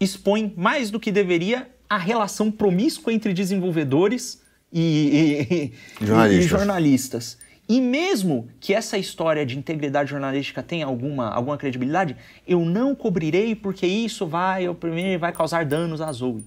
Expõe 0.00 0.54
mais 0.56 0.90
do 0.90 0.98
que 0.98 1.12
deveria 1.12 1.68
a 1.88 1.98
relação 1.98 2.50
promíscua 2.50 3.12
entre 3.12 3.34
desenvolvedores 3.34 4.42
e, 4.72 5.72
e- 6.00 6.04
Jornalistas. 6.04 6.44
e 6.44 6.48
jornalistas. 6.48 7.38
E 7.68 7.80
mesmo 7.80 8.48
que 8.58 8.74
essa 8.74 8.98
história 8.98 9.46
de 9.46 9.56
integridade 9.56 10.10
jornalística 10.10 10.60
tenha 10.60 10.86
alguma, 10.86 11.28
alguma 11.30 11.56
credibilidade, 11.56 12.16
eu 12.46 12.64
não 12.64 12.96
cobrirei 12.96 13.54
porque 13.54 13.86
isso 13.86 14.26
vai 14.26 14.68
oprimir, 14.68 15.18
vai 15.20 15.32
causar 15.32 15.64
danos 15.64 16.00
à 16.00 16.10
Zoe. 16.10 16.44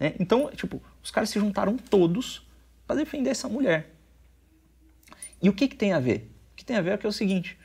né? 0.00 0.14
Então, 0.18 0.50
tipo, 0.54 0.82
os 1.02 1.12
caras 1.12 1.30
se 1.30 1.38
juntaram 1.38 1.76
todos 1.76 2.44
para 2.88 2.96
defender 2.96 3.30
essa 3.30 3.48
mulher. 3.48 3.94
E 5.40 5.48
o 5.48 5.52
que, 5.52 5.68
que 5.68 5.76
tem 5.76 5.92
a 5.92 6.00
ver? 6.00 6.28
O 6.52 6.56
que 6.56 6.64
tem 6.64 6.74
a 6.76 6.80
ver 6.80 6.90
é 6.94 6.96
que 6.96 7.06
é 7.06 7.08
o 7.08 7.12
seguinte: 7.12 7.56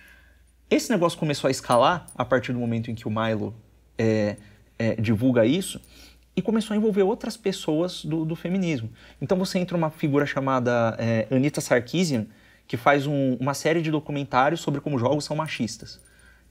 esse 0.70 0.92
negócio 0.92 1.18
começou 1.18 1.48
a 1.48 1.52
escalar 1.52 2.06
a 2.16 2.24
partir 2.24 2.54
do 2.54 2.60
momento 2.60 2.92
em 2.92 2.96
que 2.96 3.08
o 3.08 3.12
Milo 3.12 3.56
é, 3.98 4.38
é, 4.78 4.96
divulga 5.02 5.46
isso 5.48 5.82
e 6.36 6.42
começou 6.42 6.74
a 6.74 6.78
envolver 6.78 7.04
outras 7.04 7.38
pessoas 7.38 8.04
do, 8.04 8.26
do 8.26 8.36
feminismo. 8.36 8.90
Então 9.22 9.38
você 9.38 9.60
entra 9.60 9.78
uma 9.78 9.90
figura 9.92 10.26
chamada 10.26 10.96
é, 11.00 11.28
Anita 11.30 11.62
Sarkeesian, 11.62 12.26
que 12.68 12.76
faz 12.78 13.06
um- 13.06 13.36
uma 13.40 13.54
série 13.54 13.82
de 13.82 13.92
documentários 13.92 14.60
sobre 14.62 14.82
como 14.82 14.98
jogos 14.98 15.26
são 15.26 15.36
machistas. 15.36 16.00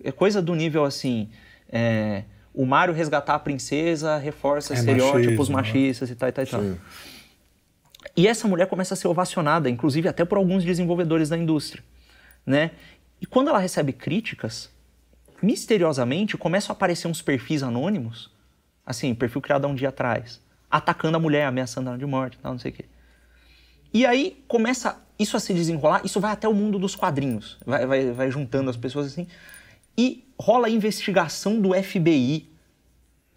É 0.03 0.13
coisa 0.13 0.41
do 0.43 0.55
nível 0.55 0.85
assim. 0.85 1.29
é, 1.71 2.25
o 2.55 2.67
Mario 2.67 2.95
resgatar 2.95 3.35
a 3.35 3.39
princesa 3.39 4.19
reforça 4.19 4.75
É 4.75 4.77
estereótipos 4.77 5.49
machismo, 5.49 5.57
né? 5.57 5.63
machistas 5.63 6.11
e 6.11 6.15
tal 6.15 6.29
e 6.29 6.33
tal 6.33 6.45
e 6.45 6.47
tal. 6.47 6.61
E 8.15 8.29
essa 8.29 8.47
mulher 8.47 8.67
começa 8.67 8.93
a 8.93 8.97
ser 8.97 9.09
ovacionada, 9.09 9.71
inclusive 9.71 10.07
até 10.07 10.23
por 10.25 10.37
alguns 10.37 10.63
desenvolvedores 10.63 11.31
da 11.31 11.39
indústria, 11.39 11.83
né? 12.45 12.73
E 13.23 13.27
quando 13.27 13.49
ela 13.49 13.59
recebe 13.59 13.93
críticas, 13.93 14.69
misteriosamente 15.43 16.37
começam 16.37 16.73
a 16.73 16.77
aparecer 16.77 17.09
uns 17.09 17.23
perfis 17.23 17.63
anônimos, 17.63 18.31
assim, 18.85 19.15
perfil 19.15 19.41
criado 19.41 19.65
há 19.65 19.69
um 19.69 19.75
dia 19.75 19.89
atrás, 19.89 20.41
atacando 20.71 21.17
a 21.17 21.21
mulher, 21.21 21.47
ameaçando 21.47 21.89
ela 21.89 21.99
de 21.99 22.07
morte, 22.07 22.39
tal, 22.39 22.53
não 22.53 22.59
sei 22.59 22.71
o 22.71 22.75
quê. 22.75 22.85
E 23.93 24.07
aí 24.07 24.43
começa 24.49 25.01
isso 25.19 25.37
a 25.37 25.41
se 25.41 25.53
desenrolar, 25.53 26.01
isso 26.05 26.19
vai 26.19 26.33
até 26.33 26.49
o 26.49 26.55
mundo 26.55 26.79
dos 26.79 26.97
quadrinhos, 26.97 27.59
vai, 27.65 27.87
vai, 27.87 28.11
vai 28.11 28.31
juntando 28.31 28.71
as 28.71 28.77
pessoas 28.77 29.07
assim, 29.07 29.27
e 29.97 30.25
rola 30.39 30.67
a 30.67 30.71
investigação 30.71 31.61
do 31.61 31.75
FBI 31.75 32.51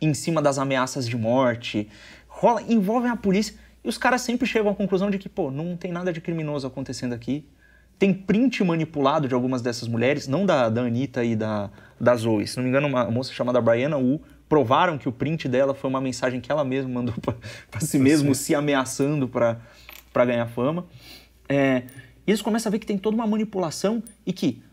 em 0.01 0.13
cima 0.13 0.41
das 0.41 0.57
ameaças 0.57 1.07
de 1.07 1.17
morte, 1.17 1.89
rola, 2.27 2.61
envolve 2.61 3.07
a 3.07 3.15
polícia, 3.15 3.55
E 3.83 3.87
os 3.87 3.97
caras 3.97 4.21
sempre 4.21 4.47
chegam 4.47 4.71
à 4.71 4.75
conclusão 4.75 5.09
de 5.09 5.17
que, 5.17 5.29
pô, 5.29 5.51
não 5.51 5.77
tem 5.77 5.91
nada 5.91 6.11
de 6.11 6.19
criminoso 6.19 6.65
acontecendo 6.65 7.13
aqui. 7.13 7.47
Tem 7.97 8.13
print 8.13 8.63
manipulado 8.63 9.27
de 9.27 9.33
algumas 9.33 9.61
dessas 9.61 9.87
mulheres, 9.87 10.27
não 10.27 10.45
da, 10.45 10.69
da 10.69 10.81
Anitta 10.81 11.23
e 11.23 11.35
da, 11.35 11.69
da 12.01 12.15
Zoe. 12.15 12.45
Se 12.45 12.57
não 12.57 12.63
me 12.63 12.69
engano, 12.69 12.87
uma 12.87 13.09
moça 13.09 13.31
chamada 13.31 13.61
Brianna 13.61 13.97
Wu 13.97 14.21
provaram 14.47 14.97
que 14.97 15.09
o 15.09 15.11
print 15.11 15.47
dela 15.47 15.73
foi 15.73 15.89
uma 15.89 16.01
mensagem 16.01 16.39
que 16.39 16.51
ela 16.51 16.63
mesma 16.63 16.89
mandou 16.89 17.15
para 17.69 17.79
si 17.79 17.97
mesmo, 17.97 18.33
se 18.35 18.53
ameaçando 18.53 19.27
para 19.27 20.25
ganhar 20.25 20.47
fama. 20.47 20.85
É, 21.47 21.83
e 22.25 22.31
eles 22.31 22.41
começam 22.41 22.69
a 22.69 22.71
ver 22.71 22.79
que 22.79 22.85
tem 22.85 22.97
toda 22.97 23.15
uma 23.15 23.27
manipulação 23.27 24.01
e 24.25 24.33
que 24.33 24.63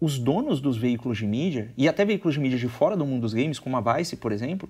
os 0.00 0.18
donos 0.18 0.60
dos 0.60 0.76
veículos 0.76 1.18
de 1.18 1.26
mídia, 1.26 1.70
e 1.76 1.88
até 1.88 2.04
veículos 2.04 2.34
de 2.34 2.40
mídia 2.40 2.58
de 2.58 2.68
fora 2.68 2.96
do 2.96 3.06
mundo 3.06 3.20
dos 3.20 3.32
games, 3.32 3.60
como 3.60 3.76
a 3.76 3.96
Vice, 3.96 4.16
por 4.16 4.32
exemplo, 4.32 4.68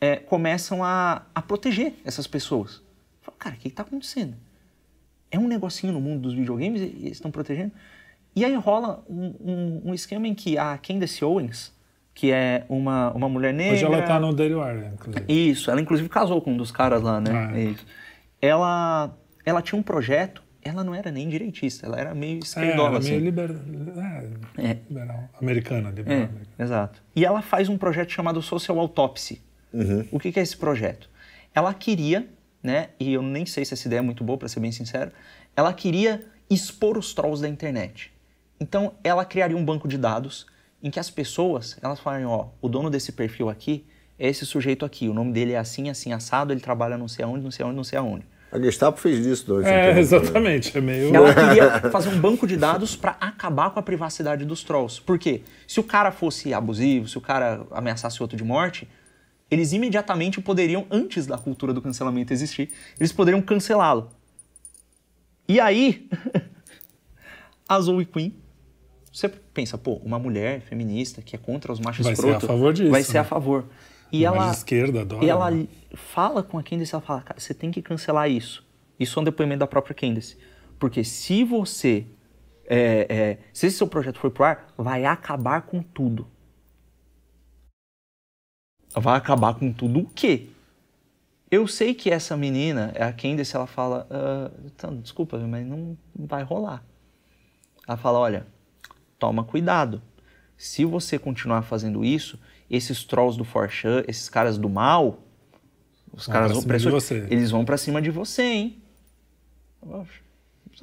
é, 0.00 0.16
começam 0.16 0.82
a, 0.82 1.22
a 1.32 1.40
proteger 1.40 1.94
essas 2.04 2.26
pessoas. 2.26 2.82
Fala, 3.22 3.36
cara, 3.38 3.54
o 3.54 3.58
que 3.58 3.68
está 3.68 3.82
acontecendo? 3.82 4.34
É 5.30 5.38
um 5.38 5.46
negocinho 5.46 5.92
no 5.92 6.00
mundo 6.00 6.22
dos 6.22 6.34
videogames 6.34 6.80
e, 6.80 6.84
e 6.84 6.88
eles 7.06 7.12
estão 7.12 7.30
protegendo? 7.30 7.72
E 8.34 8.44
aí 8.44 8.54
rola 8.56 9.04
um, 9.08 9.34
um, 9.40 9.82
um, 9.86 9.94
esquema 9.94 10.28
em 10.28 10.34
que 10.34 10.58
a 10.58 10.76
Candace 10.78 11.24
Owens, 11.24 11.72
que 12.16 12.32
é 12.32 12.64
uma, 12.66 13.12
uma 13.12 13.28
mulher 13.28 13.52
negra... 13.52 13.74
Hoje 13.74 13.84
ela 13.84 14.00
tá 14.00 14.18
no 14.18 14.34
Daily 14.34 14.54
Wire, 14.54 14.86
inclusive. 14.94 15.24
Isso, 15.28 15.70
ela 15.70 15.82
inclusive 15.82 16.08
casou 16.08 16.40
com 16.40 16.54
um 16.54 16.56
dos 16.56 16.72
caras 16.72 17.02
lá, 17.02 17.20
né? 17.20 17.30
Ah, 17.30 17.58
é. 17.58 17.64
Isso. 17.64 17.86
Ela, 18.40 19.14
ela 19.44 19.60
tinha 19.60 19.78
um 19.78 19.82
projeto 19.82 20.42
ela 20.62 20.82
não 20.82 20.92
era 20.92 21.12
nem 21.12 21.28
direitista, 21.28 21.86
ela 21.86 21.96
era 21.96 22.12
meio 22.12 22.40
esquerdola. 22.40 22.96
É, 22.96 22.98
assim. 22.98 23.10
meio 23.10 23.20
liber... 23.22 23.50
é, 24.58 24.70
é. 24.70 24.78
liberal, 24.88 25.28
americana. 25.40 25.90
Liberal, 25.90 26.28
é, 26.58 26.62
exato. 26.62 27.00
E 27.14 27.24
ela 27.24 27.40
faz 27.40 27.68
um 27.68 27.78
projeto 27.78 28.10
chamado 28.10 28.42
Social 28.42 28.80
Autopsy. 28.80 29.40
Uhum. 29.72 30.04
O 30.10 30.18
que, 30.18 30.32
que 30.32 30.40
é 30.40 30.42
esse 30.42 30.56
projeto? 30.56 31.08
Ela 31.54 31.72
queria, 31.72 32.28
né, 32.60 32.88
e 32.98 33.12
eu 33.12 33.22
nem 33.22 33.46
sei 33.46 33.64
se 33.64 33.74
essa 33.74 33.86
ideia 33.86 34.00
é 34.00 34.02
muito 34.02 34.24
boa, 34.24 34.36
para 34.36 34.48
ser 34.48 34.58
bem 34.58 34.72
sincero, 34.72 35.12
ela 35.54 35.72
queria 35.72 36.24
expor 36.50 36.98
os 36.98 37.14
trolls 37.14 37.40
da 37.40 37.48
internet. 37.48 38.12
Então, 38.58 38.94
ela 39.04 39.24
criaria 39.24 39.56
um 39.56 39.64
banco 39.64 39.86
de 39.86 39.96
dados 39.96 40.46
em 40.82 40.90
que 40.90 41.00
as 41.00 41.10
pessoas, 41.10 41.76
elas 41.82 42.00
falam, 42.00 42.26
ó, 42.26 42.48
o 42.60 42.68
dono 42.68 42.90
desse 42.90 43.12
perfil 43.12 43.48
aqui 43.48 43.86
é 44.18 44.28
esse 44.28 44.46
sujeito 44.46 44.84
aqui, 44.84 45.08
o 45.08 45.14
nome 45.14 45.32
dele 45.32 45.52
é 45.52 45.58
assim, 45.58 45.90
assim, 45.90 46.12
assado, 46.12 46.52
ele 46.52 46.60
trabalha 46.60 46.96
não 46.96 47.08
sei 47.08 47.24
aonde, 47.24 47.42
não 47.42 47.50
sei 47.50 47.64
aonde, 47.64 47.76
não 47.76 47.84
sei 47.84 47.98
aonde. 47.98 48.24
A 48.50 48.58
Gestapo 48.58 48.98
fez 49.00 49.26
isso 49.26 49.46
dois 49.46 49.66
É, 49.66 49.98
exatamente. 49.98 50.76
É 50.76 50.80
meio... 50.80 51.14
Ela 51.14 51.34
queria 51.34 51.90
fazer 51.90 52.08
um 52.08 52.18
banco 52.18 52.46
de 52.46 52.56
dados 52.56 52.94
para 52.94 53.16
acabar 53.20 53.70
com 53.70 53.78
a 53.78 53.82
privacidade 53.82 54.44
dos 54.44 54.62
trolls. 54.62 55.02
Por 55.02 55.18
quê? 55.18 55.42
Se 55.66 55.80
o 55.80 55.82
cara 55.82 56.12
fosse 56.12 56.54
abusivo, 56.54 57.08
se 57.08 57.18
o 57.18 57.20
cara 57.20 57.66
ameaçasse 57.72 58.22
outro 58.22 58.36
de 58.36 58.44
morte, 58.44 58.88
eles 59.50 59.72
imediatamente 59.72 60.40
poderiam, 60.40 60.86
antes 60.90 61.26
da 61.26 61.36
cultura 61.36 61.72
do 61.72 61.82
cancelamento 61.82 62.32
existir, 62.32 62.70
eles 62.98 63.12
poderiam 63.12 63.42
cancelá-lo. 63.42 64.10
E 65.48 65.60
aí, 65.60 66.08
a 67.68 67.80
Zoe 67.80 68.06
Queen, 68.06 68.34
você 69.16 69.30
pensa, 69.30 69.78
pô, 69.78 69.94
uma 70.04 70.18
mulher 70.18 70.60
feminista 70.60 71.22
que 71.22 71.34
é 71.34 71.38
contra 71.38 71.72
os 71.72 71.80
machos 71.80 72.04
vai 72.04 72.14
ser 72.14 72.34
a 72.34 72.38
favor 72.38 72.74
disso, 72.74 72.90
vai 72.90 73.02
ser 73.02 73.14
né? 73.14 73.20
a 73.20 73.24
favor. 73.24 73.64
E 74.12 74.26
ela, 74.26 74.50
esquerda 74.50 75.00
adora, 75.00 75.24
e 75.24 75.30
ela 75.30 75.50
né? 75.50 75.66
fala 75.94 76.42
com 76.42 76.58
a 76.58 76.62
Candice, 76.62 76.94
ela 76.94 77.00
fala, 77.00 77.22
cara, 77.22 77.40
você 77.40 77.54
tem 77.54 77.70
que 77.70 77.80
cancelar 77.80 78.30
isso. 78.30 78.62
Isso 79.00 79.18
é 79.18 79.22
um 79.22 79.24
depoimento 79.24 79.60
da 79.60 79.66
própria 79.66 79.94
Candice. 79.94 80.36
Porque 80.78 81.02
se 81.02 81.44
você, 81.44 82.04
é, 82.66 83.06
é, 83.08 83.38
se 83.54 83.66
esse 83.66 83.78
seu 83.78 83.88
projeto 83.88 84.18
for 84.18 84.30
pro 84.30 84.44
ar, 84.44 84.68
vai 84.76 85.06
acabar 85.06 85.62
com 85.62 85.82
tudo. 85.82 86.28
Vai 88.94 89.16
acabar 89.16 89.54
com 89.54 89.72
tudo 89.72 90.00
o 90.00 90.10
quê? 90.10 90.50
Eu 91.50 91.66
sei 91.66 91.94
que 91.94 92.10
essa 92.10 92.36
menina, 92.36 92.92
a 93.00 93.14
Candice, 93.14 93.56
ela 93.56 93.66
fala, 93.66 94.06
uh, 94.10 94.60
então, 94.66 94.94
desculpa, 94.94 95.38
mas 95.38 95.66
não 95.66 95.96
vai 96.14 96.42
rolar. 96.42 96.84
Ela 97.88 97.96
fala, 97.96 98.18
olha, 98.18 98.46
toma 99.18 99.44
cuidado. 99.44 100.02
Se 100.56 100.84
você 100.84 101.18
continuar 101.18 101.62
fazendo 101.62 102.04
isso, 102.04 102.38
esses 102.70 103.04
trolls 103.04 103.36
do 103.36 103.44
Forchan, 103.44 104.04
esses 104.08 104.28
caras 104.28 104.56
do 104.58 104.68
mal, 104.68 105.20
os 106.12 106.26
caras 106.26 106.52
vão 106.52 106.62
pra 106.62 106.78
você. 106.78 107.26
eles 107.30 107.50
vão 107.50 107.64
para 107.64 107.76
cima 107.76 108.00
de 108.00 108.10
você, 108.10 108.42
hein? 108.42 108.82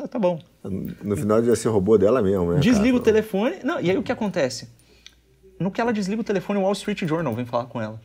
Tá 0.10 0.20
bom. 0.20 0.40
No 0.64 1.18
final 1.18 1.40
devia 1.40 1.56
ser 1.56 1.70
robô 1.70 1.98
dela 1.98 2.22
mesmo, 2.22 2.54
né? 2.54 2.60
Desliga 2.60 2.92
cara? 2.92 2.98
o 2.98 3.00
telefone. 3.00 3.56
Não, 3.64 3.80
e 3.80 3.90
aí 3.90 3.98
o 3.98 4.04
que 4.04 4.12
acontece? 4.12 4.70
No 5.60 5.72
que 5.72 5.82
ela 5.82 5.94
desliga 5.94 6.22
o 6.22 6.24
telefone, 6.24 6.60
o 6.60 6.64
Wall 6.64 6.74
Street 6.74 7.04
Journal 7.06 7.34
vem 7.34 7.46
falar 7.46 7.66
com 7.66 7.82
ela. 7.82 8.00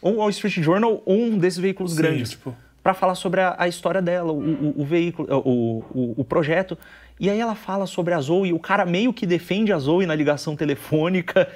Ou 0.00 0.14
o 0.14 0.16
Wall 0.18 0.30
Street 0.30 0.54
Journal 0.60 1.02
ou 1.04 1.16
um 1.16 1.38
desses 1.38 1.58
veículos 1.58 1.92
Sim, 1.92 1.98
grandes. 1.98 2.30
Tipo... 2.30 2.54
Para 2.82 2.92
falar 2.94 3.14
sobre 3.14 3.40
a, 3.40 3.56
a, 3.58 3.66
história 3.66 4.02
dela, 4.02 4.30
o, 4.30 4.38
o, 4.38 4.82
o 4.82 4.84
veículo, 4.84 5.26
o, 5.38 5.78
o, 5.94 6.14
o, 6.18 6.24
projeto. 6.24 6.76
E 7.18 7.30
aí 7.30 7.38
ela 7.38 7.54
fala 7.54 7.86
sobre 7.86 8.12
a 8.14 8.20
Zoe, 8.20 8.52
o 8.52 8.58
cara 8.58 8.84
meio 8.84 9.12
que 9.12 9.26
defende 9.26 9.72
a 9.72 9.78
Zoe 9.78 10.06
na 10.06 10.14
ligação 10.14 10.56
telefônica. 10.56 11.48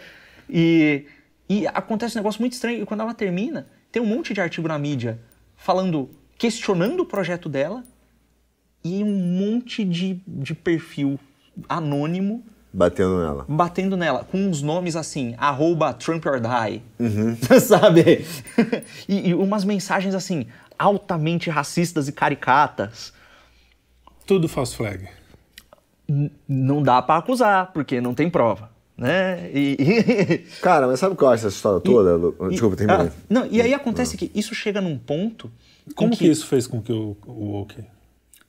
E 0.49 1.05
e 1.49 1.67
acontece 1.69 2.17
um 2.17 2.21
negócio 2.21 2.43
muito 2.43 2.53
estranho. 2.53 2.83
E 2.83 2.87
quando 2.87 3.01
ela 3.01 3.15
termina, 3.15 3.67
tem 3.91 4.03
um 4.03 4.07
monte 4.07 4.35
de 4.35 4.41
artigo 4.41 4.69
na 4.69 4.79
mídia 4.79 5.19
falando, 5.57 6.11
questionando 6.37 7.01
o 7.01 7.07
projeto 7.07 7.49
dela 7.49 7.83
e 8.85 9.03
um 9.03 9.17
monte 9.17 9.85
de, 9.85 10.21
de 10.27 10.55
perfil 10.55 11.19
anônimo. 11.69 12.45
Batendo 12.73 13.19
nela. 13.19 13.47
Batendo 13.49 13.97
nela, 13.97 14.25
com 14.25 14.39
uns 14.39 14.61
nomes 14.61 14.95
assim, 14.95 15.35
arroba 15.39 15.95
Trump 15.95 16.25
or 16.27 16.39
Die, 16.39 16.83
uhum. 16.99 17.37
sabe? 17.61 18.27
e, 19.09 19.31
e 19.31 19.35
umas 19.35 19.65
mensagens 19.65 20.15
assim, 20.15 20.47
altamente 20.79 21.49
racistas 21.49 22.09
e 22.09 22.13
caricatas. 22.13 23.13
Tudo 24.27 24.47
false 24.47 24.77
flag. 24.77 25.09
Não 26.49 26.83
dá 26.83 27.03
para 27.03 27.19
acusar, 27.19 27.73
porque 27.73 28.01
não 28.01 28.15
tem 28.15 28.31
prova 28.31 28.71
né? 28.99 29.49
E... 29.55 30.45
Cara, 30.61 30.89
mas 30.89 30.99
sabe 30.99 31.15
o 31.15 31.17
que 31.17 31.23
eu 31.23 31.29
acho 31.29 31.45
dessa 31.45 31.55
história 31.55 31.81
toda? 31.81 32.35
E, 32.47 32.51
Desculpa, 32.51 32.77
terminei. 32.77 33.07
Ah, 33.07 33.13
não, 33.31 33.47
e 33.47 33.63
aí 33.63 33.73
acontece 33.73 34.17
que 34.17 34.31
isso 34.35 34.55
chega 34.57 34.81
num 34.81 34.99
ponto. 34.99 35.51
Como 35.95 36.11
que... 36.11 36.19
que... 36.19 36.27
isso 36.27 36.47
fez 36.47 36.67
com 36.67 36.83
que 36.83 36.93
o, 36.93 37.17
o 37.25 37.61
OK? 37.61 37.83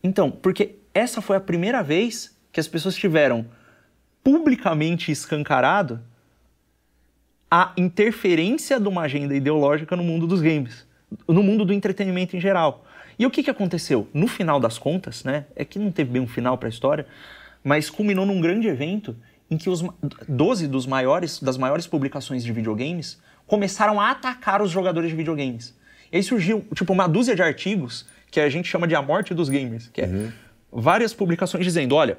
Então, 0.04 0.32
porque 0.32 0.78
essa 0.92 1.22
foi 1.22 1.38
a 1.38 1.40
primeira 1.40 1.84
vez 1.84 2.36
que 2.52 2.60
as 2.60 2.68
pessoas 2.68 2.96
tiveram 2.96 3.46
publicamente 4.24 5.12
escancarado 5.12 6.02
a 7.52 7.72
interferência 7.78 8.80
de 8.80 8.88
uma 8.88 9.04
agenda 9.04 9.36
ideológica 9.36 9.96
no 9.96 10.04
mundo 10.04 10.26
dos 10.26 10.42
games, 10.42 10.86
no 11.28 11.44
mundo 11.44 11.64
do 11.64 11.74
entretenimento 11.74 12.36
em 12.36 12.40
geral. 12.40 12.86
E 13.18 13.26
o 13.26 13.30
que, 13.30 13.44
que 13.44 13.50
aconteceu? 13.50 14.08
No 14.14 14.28
final 14.28 14.60
das 14.60 14.78
contas, 14.80 15.24
né? 15.24 15.46
É 15.56 15.64
que 15.64 15.78
não 15.78 15.92
teve 15.92 16.12
bem 16.12 16.22
um 16.22 16.28
final 16.28 16.58
para 16.58 16.70
a 16.70 16.70
história, 16.70 17.06
mas 17.64 17.90
culminou 17.90 18.26
num 18.26 18.40
grande 18.40 18.68
evento 18.68 19.16
em 19.50 19.58
que 19.58 19.70
os 19.70 19.84
12 20.28 20.68
dos 20.68 20.86
maiores, 20.86 21.40
das 21.40 21.58
maiores 21.58 21.88
publicações 21.88 22.44
de 22.44 22.52
videogames 22.54 23.20
começaram 23.48 24.00
a 24.00 24.12
atacar 24.12 24.62
os 24.62 24.70
jogadores 24.70 25.10
de 25.10 25.16
videogames. 25.16 25.76
E 26.12 26.18
aí 26.18 26.24
surgiu, 26.24 26.66
tipo, 26.74 26.94
uma 26.94 27.08
dúzia 27.08 27.36
de 27.36 27.42
artigos 27.42 28.06
que 28.32 28.40
a 28.40 28.50
gente 28.50 28.68
chama 28.68 28.88
de 28.88 28.96
a 28.96 29.02
morte 29.02 29.34
dos 29.34 29.50
gamers, 29.50 29.90
que 29.92 30.02
é 30.02 30.06
uhum. 30.06 30.32
várias 30.72 31.14
publicações 31.14 31.64
dizendo, 31.64 31.96
olha, 31.96 32.18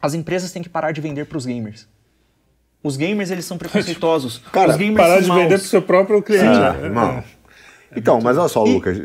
as 0.00 0.14
empresas 0.14 0.52
têm 0.52 0.62
que 0.62 0.68
parar 0.68 0.92
de 0.92 1.00
vender 1.00 1.26
para 1.26 1.38
os 1.38 1.44
gamers. 1.44 1.86
Os 2.82 2.96
gamers, 2.96 3.30
eles 3.30 3.44
são 3.44 3.56
preconceituosos. 3.56 4.38
Cara, 4.52 4.72
os 4.72 4.76
gamers 4.76 4.96
parar 4.96 5.20
de 5.20 5.28
maus. 5.28 5.42
vender 5.42 5.58
para 5.58 5.64
o 5.64 5.68
seu 5.68 5.82
próprio 5.82 6.22
cliente. 6.22 6.44
Ah. 6.46 6.76
É 6.82 7.98
então, 7.98 8.20
mas 8.20 8.36
olha 8.36 8.48
só, 8.48 8.66
e... 8.66 8.72
Lucas, 8.72 8.98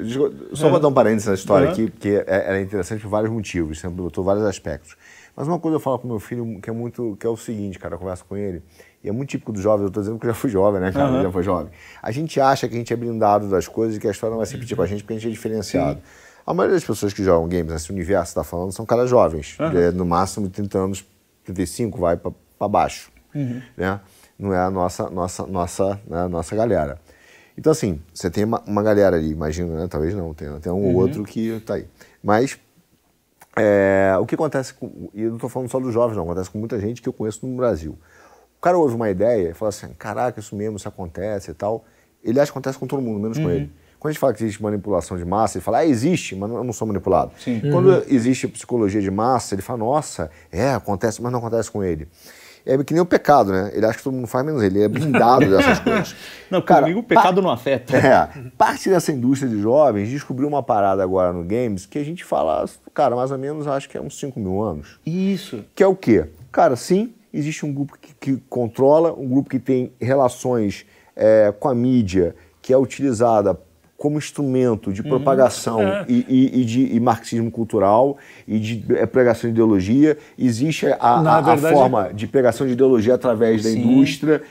só 0.53 0.67
é. 0.67 0.69
vou 0.71 0.79
dar 0.79 0.87
um 0.87 0.93
parênteses 0.93 1.27
nessa 1.27 1.39
história 1.39 1.67
uhum. 1.67 1.73
aqui, 1.73 1.89
porque 1.89 2.23
é, 2.25 2.57
é 2.57 2.61
interessante 2.61 3.01
por 3.01 3.09
vários 3.09 3.31
motivos, 3.31 3.79
você 3.79 3.87
botou 3.87 4.23
vários 4.23 4.43
aspectos. 4.45 4.95
Mas 5.39 5.47
uma 5.47 5.57
coisa 5.57 5.77
eu 5.77 5.79
falo 5.79 5.97
pro 5.97 6.07
meu 6.09 6.19
filho 6.19 6.59
que 6.59 6.69
é 6.69 6.73
muito, 6.73 7.15
que 7.17 7.25
é 7.25 7.29
o 7.29 7.37
seguinte, 7.37 7.79
cara, 7.79 7.95
eu 7.95 7.97
converso 7.97 8.25
com 8.25 8.35
ele, 8.35 8.61
e 9.01 9.07
é 9.07 9.11
muito 9.13 9.29
típico 9.29 9.53
dos 9.53 9.61
jovens, 9.61 9.85
eu 9.85 9.89
tô 9.89 10.01
dizendo 10.01 10.19
que 10.19 10.25
eu 10.25 10.31
já 10.31 10.33
fui 10.33 10.49
jovem, 10.49 10.81
né, 10.81 10.91
cara, 10.91 11.09
uhum. 11.09 11.21
já 11.23 11.31
foi 11.31 11.43
jovem. 11.43 11.71
A 12.03 12.11
gente 12.11 12.41
acha 12.41 12.67
que 12.67 12.75
a 12.75 12.77
gente 12.77 12.91
é 12.91 12.95
blindado 12.97 13.49
das 13.49 13.65
coisas 13.65 13.95
e 13.95 14.01
que 14.01 14.07
a 14.09 14.11
história 14.11 14.31
não 14.31 14.39
vai 14.39 14.45
se 14.45 14.55
repetir 14.55 14.75
com 14.75 14.83
a 14.83 14.85
gente 14.85 15.01
porque 15.01 15.13
a 15.13 15.15
gente 15.15 15.29
é 15.29 15.31
diferenciado. 15.31 16.01
Sim. 16.01 16.05
A 16.45 16.53
maioria 16.53 16.75
das 16.75 16.83
pessoas 16.83 17.13
que 17.13 17.23
jogam 17.23 17.47
games 17.47 17.71
nesse 17.71 17.89
universo 17.89 18.31
está 18.31 18.43
falando 18.43 18.73
são 18.73 18.85
caras 18.85 19.09
jovens, 19.09 19.57
uhum. 19.61 19.91
no 19.93 20.05
máximo 20.05 20.49
30 20.49 20.77
anos, 20.77 21.05
35, 21.45 21.97
vai 21.97 22.17
para 22.17 22.67
baixo, 22.67 23.09
uhum. 23.33 23.61
né? 23.77 24.01
Não 24.37 24.53
é 24.53 24.57
a 24.57 24.69
nossa, 24.69 25.09
nossa, 25.09 25.47
nossa, 25.47 26.01
né, 26.05 26.27
nossa 26.27 26.53
galera. 26.53 26.99
Então, 27.57 27.71
assim, 27.71 28.01
você 28.13 28.29
tem 28.29 28.43
uma, 28.43 28.61
uma 28.67 28.83
galera 28.83 29.15
ali, 29.15 29.31
imagino, 29.31 29.73
né? 29.73 29.87
Talvez 29.89 30.13
não, 30.13 30.33
tem, 30.33 30.49
tem 30.59 30.69
um 30.69 30.83
ou 30.83 30.91
uhum. 30.91 30.95
outro 30.95 31.23
que 31.23 31.61
tá 31.65 31.75
aí. 31.75 31.85
Mas 32.21 32.59
é, 33.59 34.17
o 34.19 34.25
que 34.25 34.35
acontece, 34.35 34.73
com, 34.73 35.09
e 35.13 35.21
eu 35.21 35.29
não 35.29 35.35
estou 35.35 35.49
falando 35.49 35.69
só 35.69 35.79
dos 35.79 35.93
jovens, 35.93 36.15
não, 36.15 36.23
acontece 36.23 36.49
com 36.49 36.57
muita 36.57 36.79
gente 36.79 37.01
que 37.01 37.09
eu 37.09 37.13
conheço 37.13 37.45
no 37.45 37.55
Brasil. 37.55 37.97
O 38.57 38.61
cara 38.61 38.77
ouve 38.77 38.95
uma 38.95 39.09
ideia 39.09 39.49
e 39.49 39.53
fala 39.53 39.69
assim: 39.69 39.87
caraca, 39.97 40.39
isso 40.39 40.55
mesmo, 40.55 40.77
isso 40.77 40.87
acontece 40.87 41.51
e 41.51 41.53
tal. 41.53 41.85
Ele 42.23 42.39
acha 42.39 42.51
que 42.51 42.57
acontece 42.57 42.77
com 42.77 42.87
todo 42.87 43.01
mundo, 43.01 43.19
menos 43.19 43.37
uhum. 43.37 43.45
com 43.45 43.49
ele. 43.49 43.71
Quando 43.99 44.11
a 44.11 44.13
gente 44.13 44.19
fala 44.19 44.33
que 44.33 44.43
existe 44.43 44.63
manipulação 44.63 45.17
de 45.17 45.25
massa, 45.25 45.57
ele 45.57 45.63
fala, 45.63 45.79
ah, 45.79 45.85
existe, 45.85 46.33
mas 46.33 46.49
eu 46.49 46.63
não 46.63 46.71
sou 46.71 46.87
manipulado. 46.87 47.31
Sim. 47.37 47.59
Quando 47.69 47.89
uhum. 47.89 48.03
existe 48.07 48.47
psicologia 48.47 49.01
de 49.01 49.11
massa, 49.11 49.55
ele 49.55 49.61
fala, 49.61 49.79
nossa, 49.79 50.31
é, 50.51 50.73
acontece, 50.73 51.21
mas 51.21 51.31
não 51.31 51.39
acontece 51.39 51.69
com 51.69 51.83
ele. 51.83 52.07
É 52.73 52.83
que 52.83 52.93
nem 52.93 53.01
o 53.01 53.05
pecado, 53.05 53.51
né? 53.51 53.71
Ele 53.73 53.85
acha 53.85 53.97
que 53.97 54.03
todo 54.03 54.13
mundo 54.13 54.27
faz 54.27 54.45
menos 54.45 54.61
ele, 54.61 54.77
ele 54.77 54.85
é 54.85 54.87
blindado 54.87 55.45
dessas 55.49 55.79
coisas. 55.79 56.15
Não, 56.51 56.61
Cara, 56.61 56.81
comigo 56.81 56.99
o 56.99 57.03
pecado 57.03 57.41
não 57.41 57.49
afeta. 57.49 57.97
É, 57.97 58.29
parte 58.57 58.89
dessa 58.89 59.11
indústria 59.11 59.49
de 59.49 59.59
jovens 59.59 60.09
descobriu 60.09 60.47
uma 60.47 60.61
parada 60.61 61.01
agora 61.03 61.33
no 61.33 61.43
games 61.43 61.85
que 61.85 61.97
a 61.97 62.03
gente 62.03 62.23
fala, 62.23 62.65
cara, 62.93 63.15
mais 63.15 63.31
ou 63.31 63.37
menos 63.37 63.67
acho 63.67 63.89
que 63.89 63.97
é 63.97 64.01
uns 64.01 64.19
5 64.19 64.39
mil 64.39 64.61
anos. 64.61 64.99
Isso. 65.05 65.63
Que 65.73 65.81
é 65.81 65.87
o 65.87 65.95
quê? 65.95 66.27
Cara, 66.51 66.75
sim, 66.75 67.13
existe 67.33 67.65
um 67.65 67.73
grupo 67.73 67.97
que, 67.99 68.13
que 68.13 68.43
controla, 68.49 69.13
um 69.13 69.27
grupo 69.27 69.49
que 69.49 69.59
tem 69.59 69.91
relações 69.99 70.85
é, 71.15 71.53
com 71.59 71.67
a 71.67 71.75
mídia, 71.75 72.35
que 72.61 72.73
é 72.73 72.77
utilizada 72.77 73.59
como 73.99 74.17
instrumento 74.17 74.93
de 74.93 75.01
uhum. 75.01 75.09
propagação 75.09 75.81
é. 75.81 76.05
e, 76.07 76.25
e, 76.29 76.61
e, 76.61 76.65
de 76.65 76.95
e 76.95 76.99
marxismo 77.01 77.51
cultural 77.51 78.17
e 78.47 78.57
de 78.57 78.85
é, 78.95 79.05
pregação 79.05 79.49
de 79.49 79.53
ideologia. 79.53 80.17
Existe 80.37 80.87
a, 80.87 81.19
a, 81.19 81.41
verdade, 81.41 81.67
a 81.67 81.73
forma 81.73 82.13
de 82.13 82.25
pregação 82.25 82.65
de 82.65 82.73
ideologia 82.73 83.15
através 83.15 83.61
da 83.63 83.69
indústria, 83.69 84.41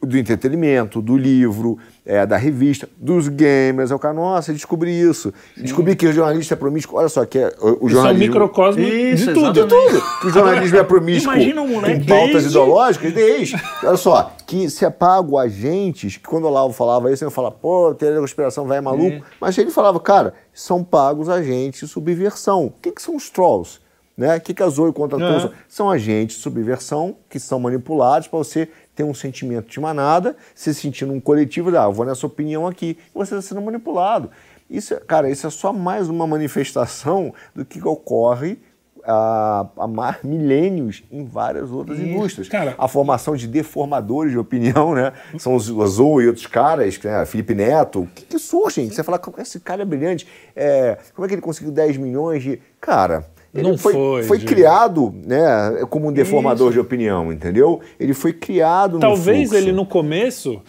do 0.00 0.18
entretenimento, 0.18 1.00
do 1.00 1.16
livro, 1.16 1.78
é, 2.04 2.24
da 2.26 2.36
revista, 2.36 2.88
dos 2.96 3.28
gamers. 3.28 3.90
É 3.90 3.94
o 3.94 3.98
cara, 3.98 4.14
nossa, 4.14 4.52
descobri 4.52 4.92
isso. 4.92 5.32
Sim. 5.54 5.62
Descobri 5.62 5.96
que 5.96 6.06
o 6.06 6.12
jornalista 6.12 6.54
é 6.54 6.56
promíscuo. 6.56 6.98
Olha 6.98 7.08
só, 7.08 7.24
que 7.24 7.38
é, 7.38 7.54
o, 7.60 7.86
o 7.86 7.88
jornalismo... 7.88 7.88
Isso 7.88 8.06
é 8.06 8.12
um 8.12 8.18
microcosmo 8.18 8.82
isso, 8.82 9.26
de 9.26 9.34
tudo. 9.34 9.52
De 9.52 9.66
tudo. 9.66 10.02
Que 10.20 10.26
o 10.26 10.30
jornalismo 10.30 10.78
é 10.78 10.84
promíscuo 10.84 11.32
Imagina 11.32 11.62
um 11.62 11.68
moleque 11.68 12.00
com 12.00 12.06
pautas 12.06 12.32
desde... 12.32 12.48
ideológicas, 12.50 13.12
desde... 13.12 13.62
Olha 13.82 13.96
só, 13.96 14.32
que 14.46 14.70
se 14.70 14.84
é 14.84 14.90
pago 14.90 15.38
agentes, 15.38 16.16
que 16.16 16.28
quando 16.28 16.44
o 16.46 16.50
Lavo 16.50 16.72
falava 16.72 17.10
isso, 17.10 17.24
eu 17.24 17.30
falava, 17.30 17.54
pô, 17.54 17.94
teoria 17.94 18.16
da 18.16 18.20
conspiração, 18.20 18.66
vai 18.66 18.80
maluco. 18.80 19.16
É. 19.16 19.22
Mas 19.40 19.56
ele 19.58 19.70
falava, 19.70 19.98
cara, 19.98 20.34
são 20.52 20.84
pagos 20.84 21.28
agentes 21.28 21.80
de 21.80 21.88
subversão. 21.88 22.66
O 22.66 22.70
que, 22.70 22.92
que 22.92 23.02
são 23.02 23.16
os 23.16 23.30
trolls? 23.30 23.82
Né? 24.16 24.36
O 24.36 24.40
que, 24.40 24.62
a 24.62 24.68
Zoe 24.68 24.92
contra 24.92 25.18
a 25.18 25.50
São 25.68 25.90
agentes 25.90 26.36
de 26.36 26.42
subversão 26.42 27.16
que 27.28 27.40
são 27.40 27.58
manipulados 27.58 28.28
para 28.28 28.38
você 28.38 28.68
ter 28.94 29.04
um 29.04 29.14
sentimento 29.14 29.68
de 29.68 29.80
manada, 29.80 30.36
se 30.54 30.72
sentindo 30.72 31.12
um 31.12 31.20
coletivo, 31.20 31.76
ah, 31.76 31.84
eu 31.84 31.92
vou 31.92 32.06
nessa 32.06 32.26
opinião 32.26 32.66
aqui, 32.66 32.98
e 33.14 33.18
você 33.18 33.34
está 33.34 33.48
sendo 33.48 33.62
manipulado. 33.62 34.30
Isso, 34.68 34.98
cara, 35.06 35.28
isso 35.28 35.46
é 35.46 35.50
só 35.50 35.72
mais 35.72 36.08
uma 36.08 36.26
manifestação 36.26 37.34
do 37.54 37.64
que 37.64 37.86
ocorre 37.86 38.58
há, 39.06 39.66
há 39.76 40.16
milênios 40.22 41.04
em 41.10 41.24
várias 41.24 41.70
outras 41.70 41.98
Isso, 41.98 42.08
indústrias. 42.08 42.48
Cara, 42.48 42.74
a 42.78 42.88
formação 42.88 43.36
de 43.36 43.46
deformadores 43.46 44.32
de 44.32 44.38
opinião, 44.38 44.94
né? 44.94 45.12
São 45.38 45.54
os 45.54 45.70
Azul 45.70 46.22
e 46.22 46.26
outros 46.26 46.46
caras, 46.46 46.98
né? 47.02 47.24
Felipe 47.26 47.54
Neto, 47.54 48.08
que, 48.14 48.24
que 48.24 48.38
surgem. 48.38 48.90
Você 48.90 49.02
fala, 49.02 49.20
esse 49.38 49.60
cara 49.60 49.82
é 49.82 49.84
brilhante. 49.84 50.26
É, 50.56 50.98
como 51.14 51.26
é 51.26 51.28
que 51.28 51.34
ele 51.34 51.42
conseguiu 51.42 51.72
10 51.72 51.96
milhões 51.98 52.42
de. 52.42 52.60
Cara, 52.80 53.26
ele 53.54 53.68
não 53.68 53.78
foi, 53.78 53.92
foi, 53.92 54.22
foi 54.24 54.38
criado 54.40 55.14
né, 55.24 55.84
como 55.88 56.08
um 56.08 56.12
deformador 56.12 56.66
Isso. 56.68 56.74
de 56.74 56.80
opinião, 56.80 57.32
entendeu? 57.32 57.80
Ele 58.00 58.12
foi 58.12 58.32
criado 58.32 58.98
Talvez 58.98 59.52
ele 59.52 59.70
no 59.70 59.86
começo 59.86 60.60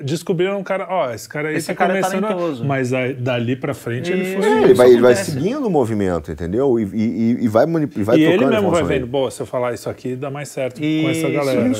descobriram 0.00 0.58
um 0.58 0.62
cara, 0.62 0.86
ó, 0.88 1.12
esse 1.12 1.28
cara 1.28 1.48
aí 1.48 1.56
esse 1.56 1.66
tá 1.68 1.74
cara 1.74 1.98
é 1.98 2.02
começando, 2.02 2.62
é 2.62 2.66
mas 2.66 2.92
aí, 2.92 3.14
dali 3.14 3.54
para 3.54 3.74
frente 3.74 4.12
Isso. 4.12 4.12
ele 4.12 4.36
foi. 4.36 4.48
É, 4.48 4.62
ele, 4.62 4.74
vai, 4.74 4.90
ele 4.90 5.00
vai 5.00 5.14
seguindo 5.14 5.66
o 5.66 5.70
movimento, 5.70 6.32
entendeu? 6.32 6.78
E, 6.78 6.84
e, 6.84 7.44
e 7.44 7.48
vai 7.48 7.66
manipulando. 7.66 8.18
E 8.18 8.24
ele 8.24 8.46
mesmo 8.46 8.70
vai 8.70 8.82
vendo, 8.82 9.06
boa, 9.06 9.30
se 9.30 9.40
eu 9.40 9.46
falar 9.46 9.74
isso 9.74 9.88
aqui 9.88 10.16
dá 10.16 10.30
mais 10.30 10.48
certo 10.48 10.80
com 10.80 11.08
essa 11.08 11.28
galera. 11.30 11.70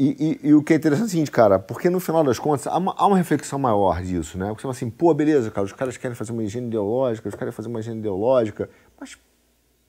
E, 0.00 0.38
e, 0.44 0.54
o 0.54 0.62
que 0.62 0.74
é 0.74 0.76
interessante 0.76 1.06
é 1.06 1.06
o 1.06 1.10
seguinte, 1.10 1.30
cara, 1.30 1.58
porque 1.58 1.90
no 1.90 1.98
final 1.98 2.22
das 2.22 2.38
contas 2.38 2.68
há 2.68 2.78
uma, 2.78 2.94
há 2.96 3.04
uma 3.04 3.16
reflexão 3.16 3.58
maior 3.58 4.00
disso, 4.00 4.38
né? 4.38 4.46
Porque 4.46 4.60
você 4.60 4.62
fala 4.62 4.72
assim, 4.72 4.90
pô, 4.90 5.12
beleza, 5.12 5.50
cara, 5.50 5.64
os 5.64 5.72
caras 5.72 5.96
querem 5.96 6.14
fazer 6.14 6.30
uma 6.30 6.44
higiene 6.44 6.68
ideológica, 6.68 7.28
os 7.28 7.34
caras 7.34 7.40
querem 7.40 7.52
fazer 7.52 7.68
uma 7.68 7.80
higiene 7.80 7.98
ideológica, 7.98 8.70
mas 9.00 9.18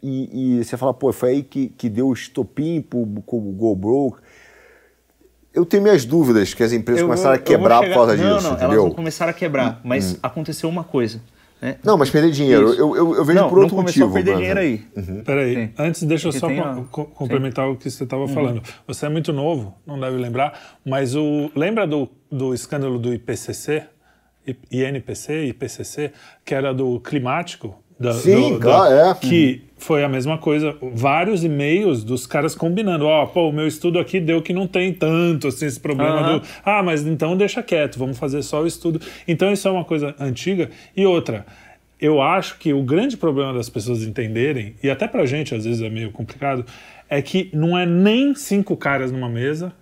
e, 0.02 0.60
e, 0.60 0.64
você 0.64 0.78
fala, 0.78 0.94
pô, 0.94 1.12
foi 1.12 1.30
aí 1.30 1.44
que, 1.44 1.68
que 1.70 1.90
deu 1.90 2.08
o 2.08 2.14
estopim 2.14 2.82
pro, 2.82 3.06
pro 3.06 3.40
Go 3.40 3.76
Broke. 3.76 4.20
Eu 5.54 5.66
tenho 5.66 5.84
minhas 5.84 6.06
dúvidas 6.06 6.54
que 6.54 6.64
as 6.64 6.72
empresas 6.72 7.02
vou, 7.02 7.10
começaram 7.10 7.36
a 7.36 7.40
quebrar 7.40 7.80
chegar... 7.80 7.88
por 7.90 7.94
causa 7.96 8.16
não, 8.16 8.36
disso, 8.36 8.48
não, 8.48 8.56
entendeu? 8.56 8.72
Elas 8.72 8.84
não 8.86 8.92
começaram 8.92 9.30
a 9.32 9.34
quebrar, 9.34 9.72
hum, 9.72 9.82
mas 9.84 10.14
hum. 10.14 10.18
aconteceu 10.24 10.70
uma 10.70 10.84
coisa. 10.84 11.22
Né? 11.62 11.76
Não, 11.84 11.98
mas 11.98 12.10
perder 12.10 12.32
dinheiro. 12.32 12.74
Eu, 12.74 12.96
eu, 12.96 13.16
eu, 13.16 13.26
vejo 13.26 13.40
não, 13.40 13.50
por 13.50 13.60
outro 13.60 13.76
não 13.76 13.84
motivo. 13.84 14.06
Não 14.06 14.14
perder 14.14 14.38
dinheiro 14.38 14.60
aí. 14.60 14.88
Uhum. 14.96 15.24
Peraí, 15.24 15.56
Sim. 15.56 15.74
antes 15.78 16.04
deixa 16.04 16.28
eu 16.30 16.32
só 16.32 16.48
com, 16.90 17.06
complementar 17.06 17.66
Sim. 17.66 17.74
o 17.74 17.76
que 17.76 17.92
você 17.92 18.04
estava 18.06 18.22
uhum. 18.22 18.30
falando. 18.30 18.62
Você 18.88 19.06
é 19.06 19.10
muito 19.10 19.34
novo, 19.34 19.76
não 19.86 20.00
deve 20.00 20.18
lembrar, 20.18 20.78
mas 20.86 21.16
o 21.16 21.52
lembra 21.54 21.86
do, 21.86 22.10
do 22.32 22.54
escândalo 22.54 22.98
do 22.98 23.14
IPCC? 23.14 23.84
INPC, 24.72 25.48
IPCC, 25.48 26.12
que 26.46 26.56
era 26.56 26.74
do 26.74 27.00
climático? 27.02 27.76
Da, 28.00 28.14
Sim, 28.14 28.54
do, 28.54 28.60
claro, 28.60 28.94
é. 28.94 29.14
Que 29.16 29.62
foi 29.78 30.04
a 30.04 30.10
mesma 30.10 30.38
coisa, 30.38 30.76
vários 30.94 31.44
e-mails 31.44 32.04
dos 32.04 32.26
caras 32.26 32.54
combinando, 32.56 33.06
ó, 33.06 33.24
oh, 33.24 33.28
pô, 33.28 33.50
o 33.50 33.52
meu 33.52 33.68
estudo 33.68 33.98
aqui 33.98 34.20
deu 34.20 34.42
que 34.42 34.54
não 34.54 34.68
tem 34.68 34.94
tanto, 34.94 35.48
assim, 35.48 35.66
esse 35.66 35.80
problema 35.80 36.34
uhum. 36.34 36.40
do... 36.40 36.46
Ah, 36.64 36.84
mas 36.84 37.06
então 37.06 37.36
deixa 37.36 37.64
quieto, 37.64 37.98
vamos 37.98 38.18
fazer 38.18 38.42
só 38.42 38.62
o 38.62 38.68
estudo. 38.68 39.02
Então 39.28 39.52
isso 39.52 39.68
é 39.68 39.72
uma 39.72 39.86
coisa 39.86 40.16
antiga. 40.20 40.70
E 40.96 41.06
outra, 41.06 41.46
eu 42.00 42.22
acho 42.22 42.58
que 42.58 42.74
o 42.74 42.84
grande 42.84 43.18
problema 43.18 43.54
das 43.54 43.70
pessoas 43.70 44.04
entenderem, 44.04 44.76
e 44.82 44.90
até 44.90 45.08
pra 45.08 45.26
gente 45.26 45.56
às 45.56 45.66
vezes 45.66 45.82
é 45.82 45.90
meio 45.90 46.12
complicado, 46.12 46.66
é 47.10 47.22
que 47.22 47.50
não 47.54 47.78
é 47.78 47.86
nem 47.86 48.36
cinco 48.36 48.78
caras 48.78 49.12
numa 49.12 49.30
mesa 49.30 49.74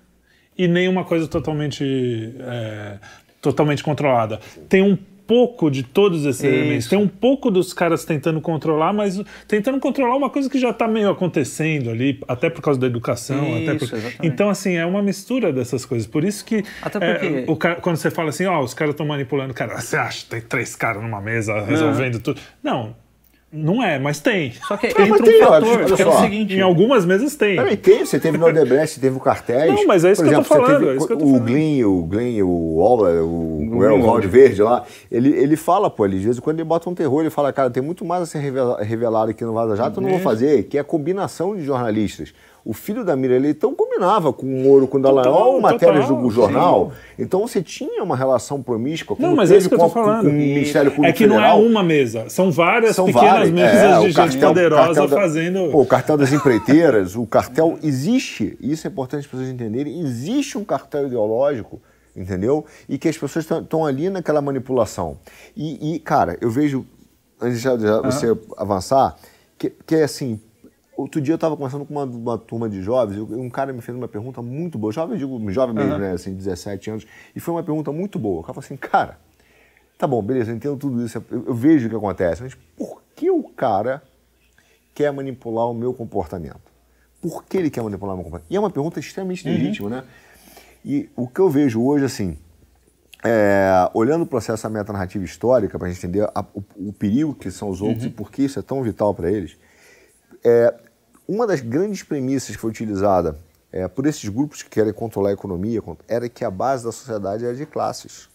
e 0.58 0.68
nem 0.68 0.88
uma 0.88 1.04
coisa 1.04 1.28
totalmente, 1.28 2.34
é, 2.40 2.98
totalmente 3.42 3.84
controlada. 3.84 4.40
Tem 4.68 4.82
um 4.82 4.98
pouco 5.28 5.70
de 5.70 5.84
todos 5.84 6.26
esses 6.26 6.44
Isso. 6.44 6.54
elementos. 6.54 6.88
Tem 6.88 6.98
um 6.98 7.08
pouco 7.08 7.52
dos 7.52 7.74
caras 7.74 8.06
tentando 8.06 8.40
controlar, 8.40 8.94
mas 8.94 9.22
tentando 9.48 9.80
controlar 9.80 10.16
uma 10.16 10.30
coisa 10.30 10.50
que 10.50 10.58
já 10.58 10.70
está 10.70 10.88
meio 10.88 11.10
acontecendo 11.10 11.90
ali, 11.90 12.20
até 12.28 12.50
por 12.50 12.62
causa 12.62 12.80
da 12.80 12.88
educação. 12.88 13.58
Isso, 13.58 13.90
por... 13.90 14.00
Então, 14.24 14.50
assim, 14.50 14.76
é 14.76 14.86
uma 14.86 15.04
mistura 15.04 15.52
dessas 15.52 15.86
coisas. 15.86 16.08
Por 16.08 16.24
isso 16.24 16.46
que 16.46 16.64
até 16.82 17.00
porque... 17.00 17.26
é, 17.26 17.46
o 17.48 17.56
cara, 17.56 17.76
quando 17.76 17.98
você 17.98 18.10
fala 18.10 18.30
assim, 18.30 18.46
ó, 18.46 18.60
oh, 18.60 18.64
os 18.64 18.74
caras 18.74 18.94
estão 18.94 19.06
manipulando, 19.06 19.54
cara, 19.54 19.80
você 19.80 19.98
acha 19.98 20.24
que 20.24 20.30
tem 20.30 20.42
três 20.42 20.76
caras 20.76 21.02
numa 21.04 21.22
mesa 21.22 21.60
resolvendo 21.62 22.20
tudo? 22.20 22.40
Não 22.64 23.07
não 23.52 23.82
é, 23.82 23.98
mas 23.98 24.20
tem. 24.20 24.52
Só 24.68 24.76
que 24.76 24.88
entra 24.88 25.04
um 25.04 25.18
tem, 25.18 25.40
fator, 25.40 25.86
que 25.96 26.02
é 26.02 26.06
o 26.06 26.20
seguinte... 26.20 26.56
Em 26.56 26.62
algumas 26.62 27.06
mesas 27.06 27.36
tem. 27.36 27.56
Também 27.56 27.78
tem, 27.78 28.06
você 28.06 28.20
teve 28.20 28.38
no 28.38 28.46
Odebrecht, 28.46 29.00
teve 29.00 29.16
o 29.16 29.20
Cartéis. 29.20 29.74
Não, 29.74 29.86
mas 29.88 30.04
é 30.04 30.12
isso 30.12 30.22
Por 30.22 30.28
que 30.28 30.36
exemplo, 30.36 30.56
eu 30.56 30.60
tô 30.60 30.66
falando. 30.66 30.90
É 30.90 31.26
o 31.26 31.40
Glyn, 31.40 31.84
o 31.86 32.04
Glyn, 32.04 32.42
o 32.42 32.78
Ola, 32.78 33.10
o, 33.24 33.78
o 33.78 33.84
Elvaldo 33.84 34.28
Verde 34.28 34.62
lá, 34.62 34.84
ele, 35.10 35.30
ele 35.30 35.56
fala, 35.56 35.90
pô, 35.90 36.06
ele, 36.06 36.18
às 36.18 36.24
vezes 36.24 36.40
quando 36.40 36.60
ele 36.60 36.68
bota 36.68 36.90
um 36.90 36.94
terror, 36.94 37.22
ele 37.22 37.30
fala, 37.30 37.54
cara, 37.54 37.70
tem 37.70 37.82
muito 37.82 38.04
mais 38.04 38.24
a 38.24 38.26
ser 38.26 38.40
revelado 38.40 39.32
aqui 39.32 39.44
no 39.44 39.54
Vaza 39.54 39.76
Jato, 39.76 40.00
eu 40.00 40.04
não 40.04 40.10
vou 40.10 40.20
fazer, 40.20 40.64
que 40.64 40.78
é 40.78 40.82
a 40.82 40.84
combinação 40.84 41.56
de 41.56 41.64
jornalistas 41.64 42.34
o 42.68 42.74
filho 42.74 43.06
da 43.06 43.16
Miriam 43.16 43.40
Leitão 43.40 43.74
combinava 43.74 44.34
com 44.34 44.46
o 44.46 44.64
Moro 44.64 44.88
com 44.88 44.98
o 44.98 45.02
Dallagnol, 45.02 45.62
matérias 45.62 46.06
total, 46.06 46.22
do 46.22 46.30
jornal. 46.30 46.92
Sim. 46.92 47.24
Então 47.24 47.48
você 47.48 47.64
tinha 47.64 48.04
uma 48.04 48.18
relação 48.18 48.62
promíscua 48.62 49.16
com 49.16 49.24
não, 49.24 49.38
mas 49.38 49.52
é 49.52 49.58
isso 49.58 49.70
que 49.70 49.76
eu 49.76 49.80
tô 49.80 49.88
falando. 49.88 50.26
Com, 50.26 50.32
o 50.32 50.34
Ministério 50.34 50.92
Público 50.92 51.10
É 51.10 51.14
que 51.14 51.24
Federal. 51.24 51.60
não 51.60 51.66
é 51.66 51.70
uma 51.70 51.82
mesa, 51.82 52.28
são 52.28 52.52
várias 52.52 52.98
são 52.98 53.06
pequenas 53.06 53.32
várias, 53.32 53.52
mesas 53.52 53.74
é, 53.74 54.08
de 54.08 54.14
cartel, 54.14 54.32
gente 54.32 54.46
poderosa 54.46 55.08
fazendo... 55.08 55.72
Pô, 55.72 55.82
o 55.82 55.86
cartel 55.86 56.18
das 56.18 56.34
empreiteiras, 56.34 57.16
o 57.16 57.26
cartel 57.26 57.80
existe, 57.82 58.58
isso 58.60 58.86
é 58.86 58.90
importante 58.90 59.22
as 59.22 59.28
pessoas 59.28 59.48
entenderem, 59.48 60.02
existe 60.02 60.58
um 60.58 60.66
cartel 60.66 61.08
ideológico 61.08 61.82
entendeu? 62.18 62.66
E 62.90 62.98
que 62.98 63.08
as 63.08 63.16
pessoas 63.16 63.46
estão 63.50 63.86
ali 63.86 64.10
naquela 64.10 64.42
manipulação. 64.42 65.20
E, 65.56 65.94
e, 65.94 66.00
cara, 66.00 66.36
eu 66.42 66.50
vejo, 66.50 66.84
antes 67.40 67.62
de 67.62 67.68
você 68.04 68.36
avançar, 68.58 69.16
que, 69.56 69.70
que 69.86 69.96
é 69.96 70.04
assim, 70.04 70.40
Outro 70.98 71.22
dia 71.22 71.34
eu 71.34 71.36
estava 71.36 71.56
conversando 71.56 71.86
com 71.86 71.94
uma, 71.94 72.06
uma, 72.06 72.38
turma 72.40 72.68
de 72.68 72.82
jovens, 72.82 73.18
e 73.18 73.22
um 73.22 73.52
cara 73.52 73.72
me 73.72 73.82
fez 73.82 73.96
uma 73.96 74.08
pergunta 74.08 74.42
muito 74.42 74.80
boa. 74.80 74.92
Jovem, 74.92 75.16
digo, 75.16 75.52
jovem 75.52 75.76
mesmo, 75.76 75.94
uhum. 75.94 76.00
né? 76.00 76.12
Assim, 76.14 76.34
17 76.34 76.90
anos. 76.90 77.08
E 77.36 77.40
foi 77.40 77.54
uma 77.54 77.62
pergunta 77.62 77.92
muito 77.92 78.18
boa. 78.18 78.40
O 78.40 78.42
cara 78.42 78.56
falou 78.56 78.66
assim, 78.66 78.76
cara, 78.76 79.20
tá 79.96 80.08
bom, 80.08 80.24
beleza, 80.24 80.52
eu 80.52 80.56
entendo 80.56 80.76
tudo 80.76 81.06
isso, 81.06 81.24
eu, 81.30 81.46
eu 81.46 81.54
vejo 81.54 81.86
o 81.86 81.90
que 81.92 81.96
acontece, 81.96 82.42
mas 82.42 82.56
por 82.76 83.04
que 83.16 83.30
o 83.30 83.44
cara 83.44 84.02
quer 84.96 85.14
manipular 85.14 85.70
o 85.70 85.74
meu 85.74 85.94
comportamento? 85.94 86.72
Por 87.22 87.44
que 87.44 87.58
ele 87.58 87.70
quer 87.70 87.84
manipular 87.84 88.16
o 88.16 88.18
meu 88.18 88.26
comportamento? 88.26 88.52
E 88.52 88.56
é 88.56 88.60
uma 88.60 88.72
pergunta 88.72 89.00
extremamente 89.00 89.48
uhum. 89.48 89.54
legítima, 89.54 89.90
né? 89.92 90.04
E 90.84 91.10
o 91.16 91.28
que 91.28 91.40
eu 91.40 91.50
vejo 91.50 91.84
hoje, 91.84 92.06
assim, 92.06 92.38
é, 93.24 93.90
olhando 93.94 94.24
o 94.24 94.28
processo 94.28 94.64
da 94.64 94.70
metanarrativa 94.70 95.24
histórica, 95.24 95.78
para 95.78 95.88
a 95.88 95.92
gente 95.92 96.04
entender 96.04 96.28
a, 96.34 96.46
o, 96.54 96.64
o, 96.90 96.94
perigo 96.94 97.36
que 97.36 97.52
são 97.52 97.70
os 97.70 97.82
outros 97.82 98.04
uhum. 98.04 98.10
e 98.10 98.14
por 98.14 98.32
que 98.32 98.44
isso 98.44 98.58
é 98.58 98.62
tão 98.62 98.82
vital 98.82 99.14
para 99.14 99.32
eles, 99.32 99.58
é, 100.44 100.74
uma 101.28 101.46
das 101.46 101.60
grandes 101.60 102.04
premissas 102.04 102.56
que 102.56 102.62
foi 102.62 102.70
utilizada 102.70 103.38
é, 103.72 103.88
por 103.88 104.06
esses 104.06 104.28
grupos 104.30 104.64
que 104.64 104.70
querem 104.70 104.94
controlar 104.94 105.30
a 105.30 105.34
economia 105.34 105.82
era 106.08 106.30
que 106.30 106.46
a 106.46 106.50
base 106.50 106.86
da 106.86 106.92
sociedade 106.92 107.46
era 107.46 107.54
de 107.54 107.66
classes. 107.66 108.30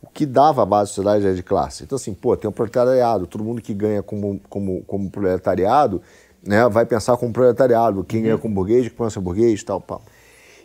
O 0.00 0.06
que 0.06 0.24
dava 0.24 0.62
a 0.62 0.66
base 0.66 0.90
da 0.90 0.94
sociedade 0.94 1.24
era 1.24 1.34
de 1.34 1.42
classe. 1.42 1.82
Então, 1.82 1.96
assim, 1.96 2.14
pô, 2.14 2.36
tem 2.36 2.48
um 2.48 2.52
proletariado, 2.52 3.26
todo 3.26 3.42
mundo 3.42 3.60
que 3.60 3.74
ganha 3.74 4.02
como, 4.02 4.40
como, 4.48 4.82
como 4.84 5.10
proletariado 5.10 6.02
né, 6.46 6.68
vai 6.68 6.84
pensar 6.84 7.16
como 7.16 7.32
proletariado, 7.32 8.04
quem 8.04 8.22
ganha 8.22 8.38
como 8.38 8.54
burguês, 8.54 8.86
que 8.88 8.94
pensa 8.94 9.20
burguês 9.20 9.62
tal, 9.64 9.80
pá. 9.80 9.98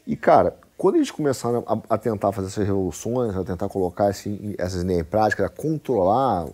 E, 0.05 0.15
cara, 0.15 0.57
quando 0.77 0.95
eles 0.95 1.09
começaram 1.09 1.63
a, 1.65 1.95
a, 1.95 1.97
tentar 1.97 2.31
fazer 2.31 2.47
essas 2.47 2.65
revoluções, 2.65 3.35
a 3.35 3.43
tentar 3.43 3.69
colocar 3.69 4.09
esse, 4.09 4.55
essas 4.57 4.81
ideias 4.81 5.01
em 5.01 5.05
prática, 5.05 5.45
a 5.45 5.49
controlar, 5.49 6.47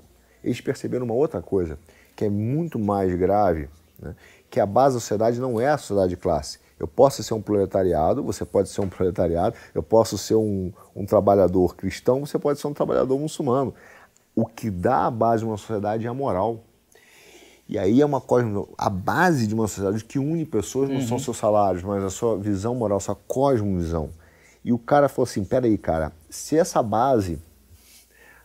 eles 0.43 0.61
perceberam 0.61 1.05
uma 1.05 1.13
outra 1.13 1.41
coisa, 1.41 1.77
que 2.15 2.25
é 2.25 2.29
muito 2.29 2.77
mais 2.77 3.13
grave, 3.15 3.67
né? 3.99 4.15
Que 4.55 4.59
a 4.61 4.65
base 4.65 4.95
da 4.95 5.01
sociedade 5.01 5.37
não 5.37 5.59
é 5.59 5.67
a 5.67 5.77
sociedade 5.77 6.11
de 6.11 6.15
classe, 6.15 6.59
Eu 6.79 6.87
posso 6.87 7.21
ser 7.21 7.33
um 7.33 7.41
proletariado, 7.41 8.23
você 8.23 8.45
pode 8.45 8.69
ser 8.69 8.79
um 8.79 8.87
proletariado, 8.87 9.53
eu 9.73 9.83
posso 9.83 10.17
ser 10.17 10.35
um, 10.35 10.71
um 10.95 11.05
trabalhador 11.05 11.75
cristão, 11.75 12.25
você 12.25 12.39
pode 12.39 12.57
ser 12.57 12.67
um 12.67 12.73
trabalhador 12.73 13.19
muçulmano. 13.19 13.73
O 14.33 14.45
que 14.45 14.69
dá 14.69 15.07
a 15.07 15.11
base 15.11 15.43
de 15.43 15.49
uma 15.49 15.57
sociedade 15.57 16.05
é 16.05 16.09
a 16.09 16.13
moral. 16.13 16.63
E 17.67 17.77
aí 17.77 17.99
é 17.99 18.05
uma 18.05 18.21
coisa, 18.21 18.47
a 18.77 18.89
base 18.89 19.45
de 19.45 19.53
uma 19.53 19.67
sociedade 19.67 20.05
que 20.05 20.19
une 20.19 20.45
pessoas 20.45 20.87
não 20.87 20.99
uhum. 20.99 21.07
são 21.07 21.19
seus 21.19 21.35
salários, 21.35 21.83
mas 21.83 22.01
a 22.01 22.09
sua 22.09 22.37
visão 22.37 22.73
moral, 22.75 23.01
sua 23.01 23.15
cosmovisão. 23.27 24.09
E 24.63 24.71
o 24.71 24.79
cara 24.79 25.09
falou 25.09 25.27
assim, 25.27 25.43
peraí, 25.43 25.77
cara, 25.77 26.13
se 26.29 26.57
essa 26.57 26.81
base, 26.81 27.41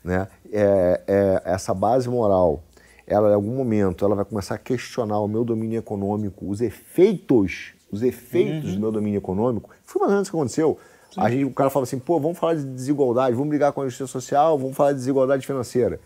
né, 0.03 0.27
é, 0.51 1.03
é, 1.07 1.43
essa 1.45 1.73
base 1.73 2.09
moral, 2.09 2.65
ela 3.11 3.31
em 3.31 3.35
algum 3.35 3.57
momento 3.57 4.05
ela 4.05 4.15
vai 4.15 4.25
começar 4.25 4.55
a 4.55 4.59
questionar 4.59 5.19
o 5.19 5.27
meu 5.27 5.45
domínio 5.45 5.79
econômico, 5.79 6.49
os 6.49 6.61
efeitos, 6.61 7.73
os 7.91 8.03
efeitos 8.03 8.71
uhum. 8.71 8.75
do 8.77 8.81
meu 8.81 8.93
domínio 8.93 9.19
econômico, 9.19 9.69
foi 9.85 10.01
mais 10.01 10.11
ou 10.11 10.15
menos 10.15 10.29
o 10.29 10.31
que 10.31 10.37
aconteceu. 10.37 10.79
A 11.17 11.29
gente, 11.29 11.45
o 11.45 11.51
cara 11.53 11.69
fala 11.71 11.83
assim, 11.83 11.99
pô, 11.99 12.21
vamos 12.21 12.39
falar 12.39 12.55
de 12.55 12.65
desigualdade, 12.65 13.35
vamos 13.35 13.49
brigar 13.49 13.73
com 13.73 13.83
a 13.83 13.85
justiça 13.85 14.07
social, 14.07 14.57
vamos 14.57 14.77
falar 14.77 14.93
de 14.93 14.99
desigualdade 14.99 15.45
financeira, 15.45 15.99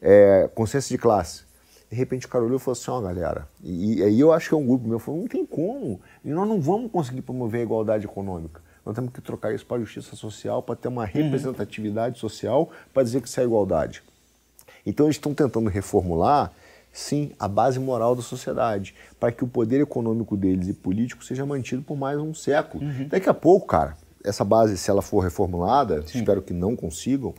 é, 0.00 0.48
consciência 0.54 0.96
de 0.96 1.00
classe. 1.00 1.44
De 1.90 1.94
repente 1.94 2.24
o 2.24 2.28
cara 2.28 2.42
olhou 2.42 2.56
e 2.56 2.58
falou 2.58 2.72
assim, 2.72 2.90
ó 2.90 2.98
oh, 2.98 3.02
galera, 3.02 3.46
e, 3.62 4.02
aí 4.02 4.18
eu 4.18 4.32
acho 4.32 4.48
que 4.48 4.54
é 4.54 4.58
um 4.58 4.66
grupo 4.66 4.88
meu, 4.88 4.98
falou, 4.98 5.20
não 5.20 5.28
tem 5.28 5.44
como, 5.44 6.00
e 6.24 6.30
nós 6.30 6.48
não 6.48 6.58
vamos 6.58 6.90
conseguir 6.90 7.20
promover 7.20 7.60
a 7.60 7.64
igualdade 7.64 8.06
econômica. 8.06 8.62
Nós 8.84 8.94
temos 8.94 9.12
que 9.12 9.20
trocar 9.20 9.54
isso 9.54 9.66
para 9.66 9.76
a 9.76 9.80
justiça 9.80 10.16
social, 10.16 10.62
para 10.62 10.74
ter 10.74 10.88
uma 10.88 11.02
uhum. 11.02 11.08
representatividade 11.12 12.14
uhum. 12.14 12.20
social, 12.20 12.70
para 12.94 13.02
dizer 13.02 13.20
que 13.20 13.28
isso 13.28 13.38
é 13.38 13.44
igualdade. 13.44 14.02
Então 14.86 15.06
eles 15.06 15.16
estão 15.16 15.34
tentando 15.34 15.68
reformular, 15.68 16.52
sim, 16.92 17.32
a 17.38 17.48
base 17.48 17.78
moral 17.78 18.14
da 18.14 18.22
sociedade, 18.22 18.94
para 19.18 19.32
que 19.32 19.44
o 19.44 19.48
poder 19.48 19.80
econômico 19.80 20.36
deles 20.36 20.68
e 20.68 20.72
político 20.72 21.24
seja 21.24 21.44
mantido 21.44 21.82
por 21.82 21.96
mais 21.96 22.18
um 22.18 22.32
século. 22.32 22.84
Uhum. 22.84 23.08
Daqui 23.08 23.28
a 23.28 23.34
pouco, 23.34 23.66
cara, 23.66 23.96
essa 24.24 24.44
base, 24.44 24.78
se 24.78 24.90
ela 24.90 25.02
for 25.02 25.20
reformulada, 25.20 26.02
sim. 26.06 26.18
espero 26.18 26.40
que 26.40 26.52
não 26.52 26.74
consigam, 26.76 27.34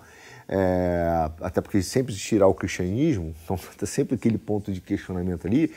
é, 0.48 1.30
até 1.42 1.60
porque 1.60 1.82
sempre 1.82 2.14
tirar 2.14 2.48
o 2.48 2.54
cristianismo, 2.54 3.34
então 3.44 3.56
está 3.56 3.86
sempre 3.86 4.16
aquele 4.16 4.38
ponto 4.38 4.72
de 4.72 4.80
questionamento 4.82 5.48
ali, 5.48 5.74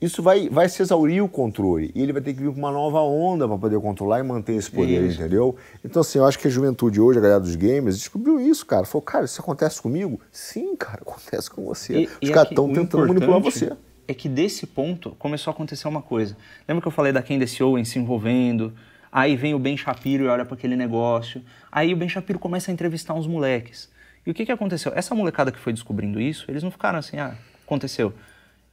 isso 0.00 0.22
vai, 0.22 0.48
vai 0.48 0.68
se 0.68 0.80
exaurir 0.80 1.22
o 1.22 1.28
controle 1.28 1.90
e 1.94 2.02
ele 2.02 2.12
vai 2.12 2.22
ter 2.22 2.32
que 2.32 2.40
vir 2.40 2.52
com 2.52 2.58
uma 2.58 2.70
nova 2.70 3.00
onda 3.00 3.48
para 3.48 3.58
poder 3.58 3.80
controlar 3.80 4.20
e 4.20 4.22
manter 4.22 4.54
esse 4.54 4.70
poder, 4.70 5.02
isso. 5.02 5.20
entendeu? 5.20 5.56
Então, 5.84 6.00
assim, 6.00 6.18
eu 6.18 6.26
acho 6.26 6.38
que 6.38 6.46
a 6.46 6.50
juventude 6.50 7.00
hoje, 7.00 7.18
a 7.18 7.22
galera 7.22 7.40
dos 7.40 7.56
gamers, 7.56 7.98
descobriu 7.98 8.40
isso, 8.40 8.64
cara. 8.64 8.84
Falou, 8.84 9.02
cara, 9.02 9.24
isso 9.24 9.40
acontece 9.40 9.82
comigo? 9.82 10.20
Sim, 10.30 10.76
cara, 10.76 11.02
acontece 11.02 11.50
com 11.50 11.64
você. 11.64 12.02
E, 12.02 12.26
Os 12.26 12.30
caras 12.30 12.50
estão 12.50 12.72
tentando 12.72 13.08
manipular 13.08 13.40
você. 13.40 13.72
É 14.06 14.14
que 14.14 14.28
desse 14.28 14.66
ponto 14.66 15.10
começou 15.18 15.50
a 15.50 15.54
acontecer 15.54 15.86
uma 15.86 16.00
coisa. 16.00 16.36
Lembra 16.66 16.80
que 16.80 16.88
eu 16.88 16.92
falei 16.92 17.12
da 17.12 17.22
Candace 17.22 17.62
Owens 17.62 17.88
se 17.88 17.98
envolvendo? 17.98 18.72
Aí 19.10 19.36
vem 19.36 19.54
o 19.54 19.58
Ben 19.58 19.76
Shapiro 19.76 20.24
e 20.24 20.28
olha 20.28 20.44
para 20.44 20.54
aquele 20.54 20.76
negócio. 20.76 21.42
Aí 21.70 21.92
o 21.92 21.96
Ben 21.96 22.08
Shapiro 22.08 22.38
começa 22.38 22.70
a 22.70 22.74
entrevistar 22.74 23.14
uns 23.14 23.26
moleques. 23.26 23.90
E 24.24 24.30
o 24.30 24.34
que, 24.34 24.46
que 24.46 24.52
aconteceu? 24.52 24.92
Essa 24.94 25.14
molecada 25.14 25.50
que 25.50 25.58
foi 25.58 25.72
descobrindo 25.72 26.20
isso, 26.20 26.44
eles 26.48 26.62
não 26.62 26.70
ficaram 26.70 26.98
assim, 26.98 27.18
ah, 27.18 27.34
aconteceu. 27.64 28.12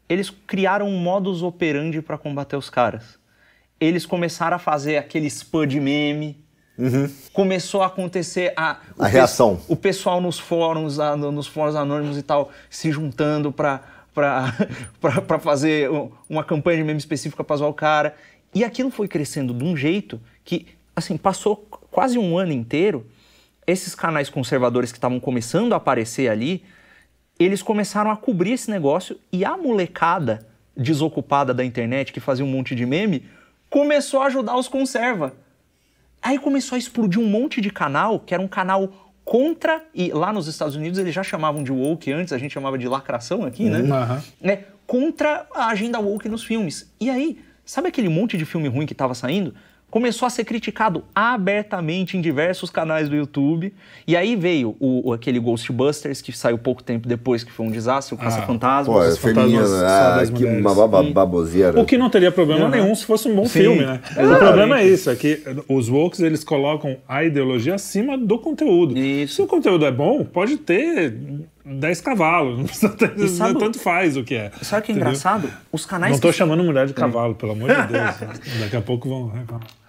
Eles 0.07 0.29
criaram 0.29 0.87
um 0.87 0.97
modus 0.97 1.41
operandi 1.41 2.01
para 2.01 2.17
combater 2.17 2.55
os 2.55 2.69
caras. 2.69 3.17
Eles 3.79 4.05
começaram 4.05 4.55
a 4.55 4.59
fazer 4.59 4.97
aquele 4.97 5.27
spam 5.27 5.67
de 5.67 5.79
meme. 5.79 6.43
Uhum. 6.77 7.09
Começou 7.33 7.81
a 7.81 7.87
acontecer 7.87 8.53
a, 8.55 8.79
a 8.99 9.07
reação. 9.07 9.61
o 9.67 9.75
pessoal 9.75 10.19
nos 10.19 10.37
fóruns, 10.37 10.97
nos 11.31 11.47
fóruns 11.47 11.75
anônimos 11.75 12.17
e 12.17 12.21
tal, 12.21 12.51
se 12.69 12.91
juntando 12.91 13.51
para 13.51 13.81
para 14.15 15.39
fazer 15.39 15.89
uma 16.29 16.43
campanha 16.43 16.77
de 16.77 16.83
meme 16.85 16.97
específica 16.97 17.43
para 17.43 17.57
zoar 17.57 17.69
o 17.69 17.73
cara. 17.73 18.15
E 18.53 18.63
aquilo 18.63 18.89
foi 18.89 19.07
crescendo 19.07 19.53
de 19.53 19.63
um 19.63 19.75
jeito 19.75 20.21
que, 20.43 20.67
assim, 20.95 21.17
passou 21.17 21.57
quase 21.91 22.17
um 22.17 22.37
ano 22.37 22.53
inteiro. 22.53 23.05
Esses 23.67 23.93
canais 23.93 24.29
conservadores 24.29 24.91
que 24.91 24.97
estavam 24.97 25.19
começando 25.19 25.73
a 25.73 25.75
aparecer 25.75 26.29
ali, 26.29 26.63
eles 27.39 27.61
começaram 27.61 28.11
a 28.11 28.17
cobrir 28.17 28.53
esse 28.53 28.69
negócio 28.69 29.17
e 29.31 29.43
a 29.43 29.57
molecada 29.57 30.45
desocupada 30.75 31.53
da 31.53 31.63
internet 31.63 32.11
que 32.11 32.19
fazia 32.19 32.45
um 32.45 32.49
monte 32.49 32.75
de 32.75 32.85
meme 32.85 33.25
começou 33.69 34.21
a 34.21 34.25
ajudar 34.25 34.57
os 34.57 34.67
conserva. 34.67 35.33
Aí 36.21 36.39
começou 36.39 36.75
a 36.75 36.79
explodir 36.79 37.21
um 37.21 37.27
monte 37.27 37.61
de 37.61 37.69
canal, 37.69 38.19
que 38.19 38.33
era 38.33 38.41
um 38.41 38.47
canal 38.47 39.13
contra, 39.23 39.83
e 39.93 40.11
lá 40.11 40.31
nos 40.31 40.47
Estados 40.47 40.75
Unidos 40.75 40.99
eles 40.99 41.13
já 41.13 41.23
chamavam 41.23 41.63
de 41.63 41.71
woke 41.71 42.11
antes, 42.11 42.31
a 42.33 42.37
gente 42.37 42.51
chamava 42.51 42.77
de 42.77 42.87
lacração 42.87 43.43
aqui, 43.43 43.69
né? 43.69 43.79
Uhum. 43.79 44.21
né? 44.41 44.63
Contra 44.85 45.47
a 45.53 45.67
agenda 45.67 45.99
woke 45.99 46.29
nos 46.29 46.43
filmes. 46.43 46.91
E 46.99 47.09
aí 47.09 47.39
Sabe 47.65 47.87
aquele 47.87 48.07
monte 48.07 48.37
de 48.37 48.45
filme 48.45 48.67
ruim 48.67 48.85
que 48.85 48.93
estava 48.93 49.15
saindo? 49.15 49.53
Começou 49.95 50.25
a 50.25 50.29
ser 50.29 50.43
criticado 50.43 51.05
abertamente 51.15 52.17
em 52.17 52.21
diversos 52.21 52.69
canais 52.69 53.07
do 53.07 53.15
YouTube. 53.15 53.73
E 54.05 54.17
aí 54.17 54.35
veio 54.35 54.75
o, 54.77 55.13
aquele 55.13 55.39
Ghostbusters, 55.39 56.21
que 56.21 56.33
saiu 56.33 56.57
pouco 56.57 56.83
tempo 56.83 57.07
depois, 57.07 57.45
que 57.45 57.51
foi 57.53 57.65
um 57.65 57.71
desastre, 57.71 58.13
o 58.13 58.17
Caça-Fantasmas. 58.17 58.93
Pô, 58.93 59.01
é 59.01 59.15
feminino, 59.15 59.63
ah, 59.85 60.21
que 60.35 60.43
uma 60.43 61.01
baboseira. 61.01 61.79
O 61.79 61.85
que 61.85 61.97
não 61.97 62.09
teria 62.09 62.29
problema 62.29 62.65
uhum. 62.65 62.71
nenhum 62.71 62.93
se 62.93 63.05
fosse 63.05 63.29
um 63.29 63.35
bom 63.37 63.45
Sim. 63.45 63.59
filme, 63.61 63.85
né? 63.85 64.01
Exatamente. 64.03 64.33
O 64.33 64.37
problema 64.39 64.79
é 64.81 64.85
isso, 64.85 65.09
é 65.09 65.15
que 65.15 65.41
os 65.69 65.87
wokes, 65.87 66.19
eles 66.19 66.43
colocam 66.43 66.97
a 67.07 67.23
ideologia 67.23 67.75
acima 67.75 68.17
do 68.17 68.37
conteúdo. 68.37 68.97
Isso. 68.97 69.35
Se 69.35 69.41
o 69.43 69.47
conteúdo 69.47 69.85
é 69.85 69.91
bom, 69.93 70.25
pode 70.25 70.57
ter 70.57 71.17
10 71.63 72.01
cavalos, 72.01 72.57
não 72.59 72.65
precisa 72.65 72.89
ter, 72.89 73.29
sabe, 73.29 73.57
tanto 73.57 73.79
faz 73.79 74.17
o 74.17 74.25
que 74.25 74.35
é. 74.35 74.51
Sabe 74.61 74.81
o 74.81 74.85
que 74.87 74.91
é 74.91 74.95
engraçado? 74.95 75.49
Os 75.71 75.85
canais. 75.85 76.11
Não 76.11 76.15
estou 76.17 76.31
que... 76.31 76.37
chamando 76.37 76.65
mulher 76.65 76.85
de 76.85 76.93
cavalo, 76.93 77.33
pelo 77.33 77.53
amor 77.53 77.69
de 77.69 77.87
Deus. 77.93 78.59
Daqui 78.59 78.75
a 78.75 78.81
pouco 78.81 79.07
vão 79.07 79.31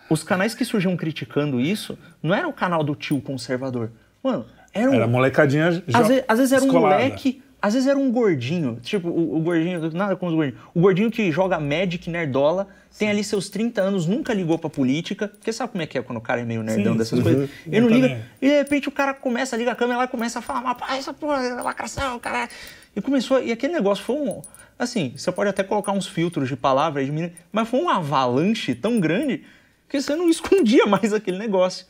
Os 0.09 0.23
canais 0.23 0.55
que 0.55 0.65
surgiam 0.65 0.97
criticando 0.97 1.61
isso 1.61 1.99
não 2.23 2.35
era 2.35 2.47
o 2.49 2.53
canal 2.53 2.85
do 2.85 2.95
tio 2.95 3.21
conservador. 3.21 3.91
Mano, 4.23 4.47
era 4.73 4.91
um. 4.91 4.95
Era 4.95 5.07
molecadinha 5.07 5.73
já. 5.73 5.83
Às 6.01 6.09
vezes, 6.09 6.25
às 6.29 6.39
vezes 6.39 6.53
era 6.53 6.65
um 6.65 6.73
moleque. 6.73 7.43
Às 7.61 7.73
vezes 7.73 7.89
era 7.89 7.99
um 7.99 8.13
gordinho, 8.13 8.79
tipo 8.83 9.09
o, 9.09 9.39
o, 9.39 9.41
gordinho, 9.41 9.91
nada 9.93 10.15
com 10.15 10.27
os 10.27 10.35
gordinhos. 10.35 10.61
O 10.75 10.81
gordinho 10.81 11.11
que 11.11 11.33
joga 11.33 11.59
Magic 11.59 12.09
Nerdola, 12.09 12.69
tem 12.99 13.09
ali 13.09 13.25
seus 13.25 13.49
30 13.49 13.81
anos, 13.81 14.07
nunca 14.07 14.33
ligou 14.33 14.59
pra 14.59 14.69
política, 14.69 15.27
porque 15.27 15.53
sabe 15.53 15.73
como 15.73 15.83
é 15.83 15.87
que 15.87 15.99
é 15.99 16.03
quando 16.03 16.19
o 16.19 16.21
cara 16.21 16.43
é 16.43 16.45
meio 16.45 16.63
nerdão 16.63 16.93
sim, 16.93 16.99
dessas 16.99 17.19
sim. 17.19 17.23
coisas? 17.25 17.51
Uhum. 17.51 17.73
Ele 17.73 17.81
não 17.81 17.89
liga, 17.89 18.21
e 18.41 18.49
de 18.49 18.57
repente 18.59 18.89
o 18.89 18.93
cara 18.93 19.15
começa 19.15 19.57
a 19.57 19.59
ligar 19.59 19.73
a 19.73 19.75
câmera 19.75 19.99
lá 19.99 20.05
e 20.05 20.09
começa 20.09 20.39
a 20.39 20.43
falar, 20.43 20.77
mas 20.79 20.99
essa 20.99 21.15
porra 21.15 21.43
é 21.43 21.55
lacração, 21.55 22.19
cara. 22.21 22.49
E 22.95 23.01
começou, 23.01 23.43
e 23.43 23.51
aquele 23.51 23.73
negócio 23.73 24.05
foi 24.05 24.17
um. 24.17 24.43
Assim, 24.79 25.15
você 25.17 25.33
pode 25.33 25.49
até 25.49 25.65
colocar 25.65 25.93
uns 25.93 26.07
filtros 26.07 26.49
de 26.49 26.57
palavras, 26.57 27.09
mas 27.51 27.69
foi 27.69 27.81
um 27.81 27.89
avalanche 27.89 28.75
tão 28.75 29.01
grande 29.01 29.43
que 29.89 30.01
você 30.01 30.15
não 30.15 30.29
escondia 30.29 30.85
mais 30.89 31.13
aquele 31.13 31.39
negócio. 31.39 31.87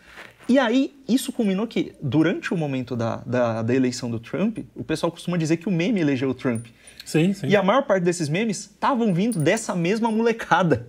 E 0.48 0.58
aí, 0.58 0.94
isso 1.08 1.32
culminou 1.32 1.66
que, 1.66 1.92
durante 2.00 2.54
o 2.54 2.56
momento 2.56 2.94
da, 2.94 3.16
da, 3.26 3.62
da, 3.62 3.74
eleição 3.74 4.08
do 4.08 4.20
Trump, 4.20 4.58
o 4.76 4.84
pessoal 4.84 5.10
costuma 5.10 5.36
dizer 5.36 5.56
que 5.56 5.68
o 5.68 5.72
meme 5.72 6.00
elegeu 6.00 6.30
o 6.30 6.34
Trump. 6.34 6.66
Sim, 7.04 7.32
sim. 7.32 7.48
E 7.48 7.56
a 7.56 7.62
maior 7.62 7.82
parte 7.82 8.04
desses 8.04 8.28
memes 8.28 8.60
estavam 8.60 9.12
vindo 9.12 9.40
dessa 9.40 9.74
mesma 9.74 10.10
molecada. 10.10 10.86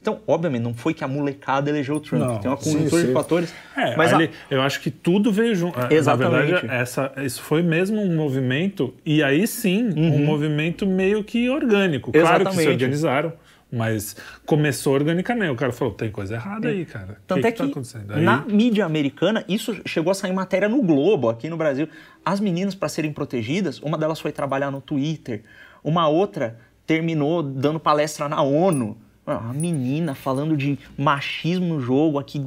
Então, 0.00 0.20
obviamente, 0.26 0.62
não 0.62 0.74
foi 0.74 0.94
que 0.94 1.02
a 1.02 1.08
molecada 1.08 1.68
elegeu 1.68 1.96
o 1.96 2.00
Trump. 2.00 2.22
Não, 2.22 2.38
Tem 2.38 2.48
uma 2.48 2.56
conjuntura 2.56 3.04
de 3.04 3.12
fatores. 3.12 3.54
É, 3.76 3.96
mas 3.96 4.12
ali, 4.12 4.30
a... 4.50 4.54
eu 4.54 4.62
acho 4.62 4.80
que 4.80 4.90
tudo 4.90 5.32
veio 5.32 5.54
junto. 5.54 5.78
Exatamente. 5.92 6.32
Na 6.32 6.60
verdade, 6.60 6.74
essa, 6.74 7.12
isso 7.24 7.42
foi 7.42 7.62
mesmo 7.62 8.00
um 8.00 8.14
movimento, 8.14 8.94
e 9.04 9.22
aí 9.22 9.46
sim, 9.48 9.88
uhum. 9.88 10.14
um 10.14 10.24
movimento 10.24 10.86
meio 10.86 11.24
que 11.24 11.48
orgânico. 11.50 12.12
Exatamente. 12.14 12.42
Claro 12.42 12.56
que 12.56 12.62
se 12.62 12.68
organizaram. 12.68 13.32
Mas 13.70 14.16
começou 14.44 14.94
organicamente. 14.94 15.50
O 15.50 15.56
cara 15.56 15.72
falou: 15.72 15.92
tem 15.92 16.10
coisa 16.10 16.34
errada 16.34 16.68
aí, 16.68 16.84
cara. 16.84 17.18
Tanto 17.26 17.40
que 17.40 17.46
é 17.46 17.52
que, 17.52 17.68
que 17.68 17.80
tá 17.80 18.14
aí... 18.14 18.22
na 18.22 18.44
mídia 18.46 18.84
americana, 18.84 19.44
isso 19.48 19.76
chegou 19.84 20.10
a 20.10 20.14
sair 20.14 20.32
matéria 20.32 20.68
no 20.68 20.82
Globo, 20.82 21.28
aqui 21.28 21.48
no 21.48 21.56
Brasil. 21.56 21.88
As 22.24 22.38
meninas, 22.38 22.74
para 22.74 22.88
serem 22.88 23.12
protegidas, 23.12 23.80
uma 23.80 23.98
delas 23.98 24.20
foi 24.20 24.30
trabalhar 24.30 24.70
no 24.70 24.80
Twitter, 24.80 25.42
uma 25.82 26.08
outra 26.08 26.58
terminou 26.86 27.42
dando 27.42 27.80
palestra 27.80 28.28
na 28.28 28.40
ONU. 28.40 28.96
A 29.26 29.52
menina 29.52 30.14
falando 30.14 30.56
de 30.56 30.78
machismo 30.96 31.74
no 31.74 31.80
jogo, 31.80 32.16
aqui, 32.16 32.40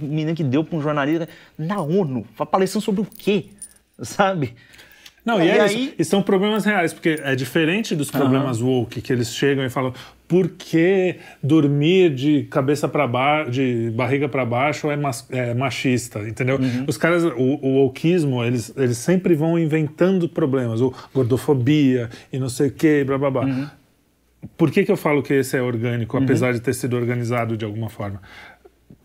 menina 0.00 0.34
que 0.34 0.42
deu 0.42 0.64
para 0.64 0.78
um 0.78 0.80
jornalista 0.80 1.28
na 1.58 1.78
ONU, 1.82 2.26
palestrando 2.50 2.82
sobre 2.82 3.02
o 3.02 3.04
quê? 3.04 3.50
Sabe? 4.00 4.54
Não, 5.26 5.42
e, 5.42 5.46
e 5.46 5.48
é 5.48 5.60
aí... 5.60 5.94
isso. 5.98 6.10
São 6.10 6.22
problemas 6.22 6.64
reais, 6.64 6.94
porque 6.94 7.20
é 7.20 7.34
diferente 7.34 7.96
dos 7.96 8.12
problemas 8.12 8.60
uhum. 8.60 8.82
woke, 8.82 9.02
que 9.02 9.12
eles 9.12 9.34
chegam 9.34 9.64
e 9.64 9.68
falam 9.68 9.92
por 10.28 10.48
que 10.50 11.16
dormir 11.42 12.14
de 12.14 12.44
cabeça 12.44 12.88
para 12.88 13.06
baixo, 13.08 13.50
de 13.50 13.90
barriga 13.90 14.28
para 14.28 14.44
baixo 14.44 14.88
é, 14.88 14.98
é, 15.30 15.54
machista, 15.54 16.20
entendeu? 16.20 16.58
Uhum. 16.58 16.84
Os 16.86 16.96
caras, 16.96 17.24
o, 17.24 17.58
o 17.60 17.82
wokeismo, 17.82 18.44
eles, 18.44 18.72
eles 18.76 18.98
sempre 18.98 19.34
vão 19.34 19.58
inventando 19.58 20.28
problemas, 20.28 20.80
o 20.80 20.94
gordofobia 21.12 22.08
e 22.32 22.38
não 22.38 22.48
sei 22.48 22.68
o 22.68 22.72
que, 22.72 23.02
blá 23.02 23.18
blá 23.18 23.30
blá. 23.30 23.44
Uhum. 23.44 23.66
Por 24.56 24.70
que, 24.70 24.84
que 24.84 24.92
eu 24.92 24.96
falo 24.96 25.24
que 25.24 25.34
esse 25.34 25.56
é 25.56 25.62
orgânico, 25.62 26.16
apesar 26.16 26.48
uhum. 26.48 26.54
de 26.54 26.60
ter 26.60 26.72
sido 26.72 26.96
organizado 26.96 27.56
de 27.56 27.64
alguma 27.64 27.88
forma? 27.88 28.20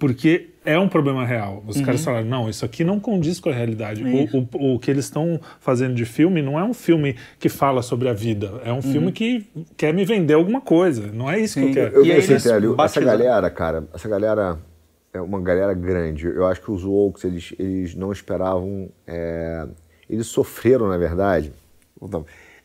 Porque 0.01 0.49
é 0.65 0.79
um 0.79 0.89
problema 0.89 1.23
real. 1.23 1.63
Os 1.67 1.75
uhum. 1.75 1.83
caras 1.83 2.03
falaram, 2.03 2.25
não, 2.25 2.49
isso 2.49 2.65
aqui 2.65 2.83
não 2.83 2.99
condiz 2.99 3.39
com 3.39 3.49
a 3.49 3.53
realidade. 3.53 4.01
É 4.01 4.35
o, 4.35 4.39
o, 4.39 4.73
o, 4.73 4.79
que 4.79 4.89
eles 4.89 5.05
estão 5.05 5.39
fazendo 5.59 5.93
de 5.93 6.05
filme 6.05 6.41
não 6.41 6.59
é 6.59 6.63
um 6.63 6.73
filme 6.73 7.15
que 7.37 7.47
fala 7.47 7.83
sobre 7.83 8.09
a 8.09 8.13
vida, 8.13 8.51
é 8.65 8.71
um 8.71 8.77
uhum. 8.77 8.81
filme 8.81 9.11
que 9.11 9.47
quer 9.77 9.93
me 9.93 10.03
vender 10.03 10.33
alguma 10.33 10.59
coisa. 10.59 11.11
Não 11.13 11.29
é 11.29 11.39
isso 11.39 11.53
Sim. 11.53 11.61
que 11.61 11.67
eu 11.67 11.73
quero. 11.73 11.95
Eu, 11.97 12.05
eu, 12.05 12.63
eu, 12.63 12.81
essa 12.81 12.99
galera, 12.99 13.47
cara, 13.51 13.87
essa 13.93 14.09
galera 14.09 14.57
é 15.13 15.21
uma 15.21 15.39
galera 15.39 15.75
grande. 15.75 16.25
Eu 16.25 16.47
acho 16.47 16.59
que 16.61 16.71
os 16.71 16.83
Wokes, 16.83 17.23
eles, 17.23 17.53
eles 17.59 17.93
não 17.93 18.11
esperavam... 18.11 18.89
É, 19.05 19.67
eles 20.09 20.25
sofreram, 20.25 20.89
na 20.89 20.97
verdade... 20.97 21.53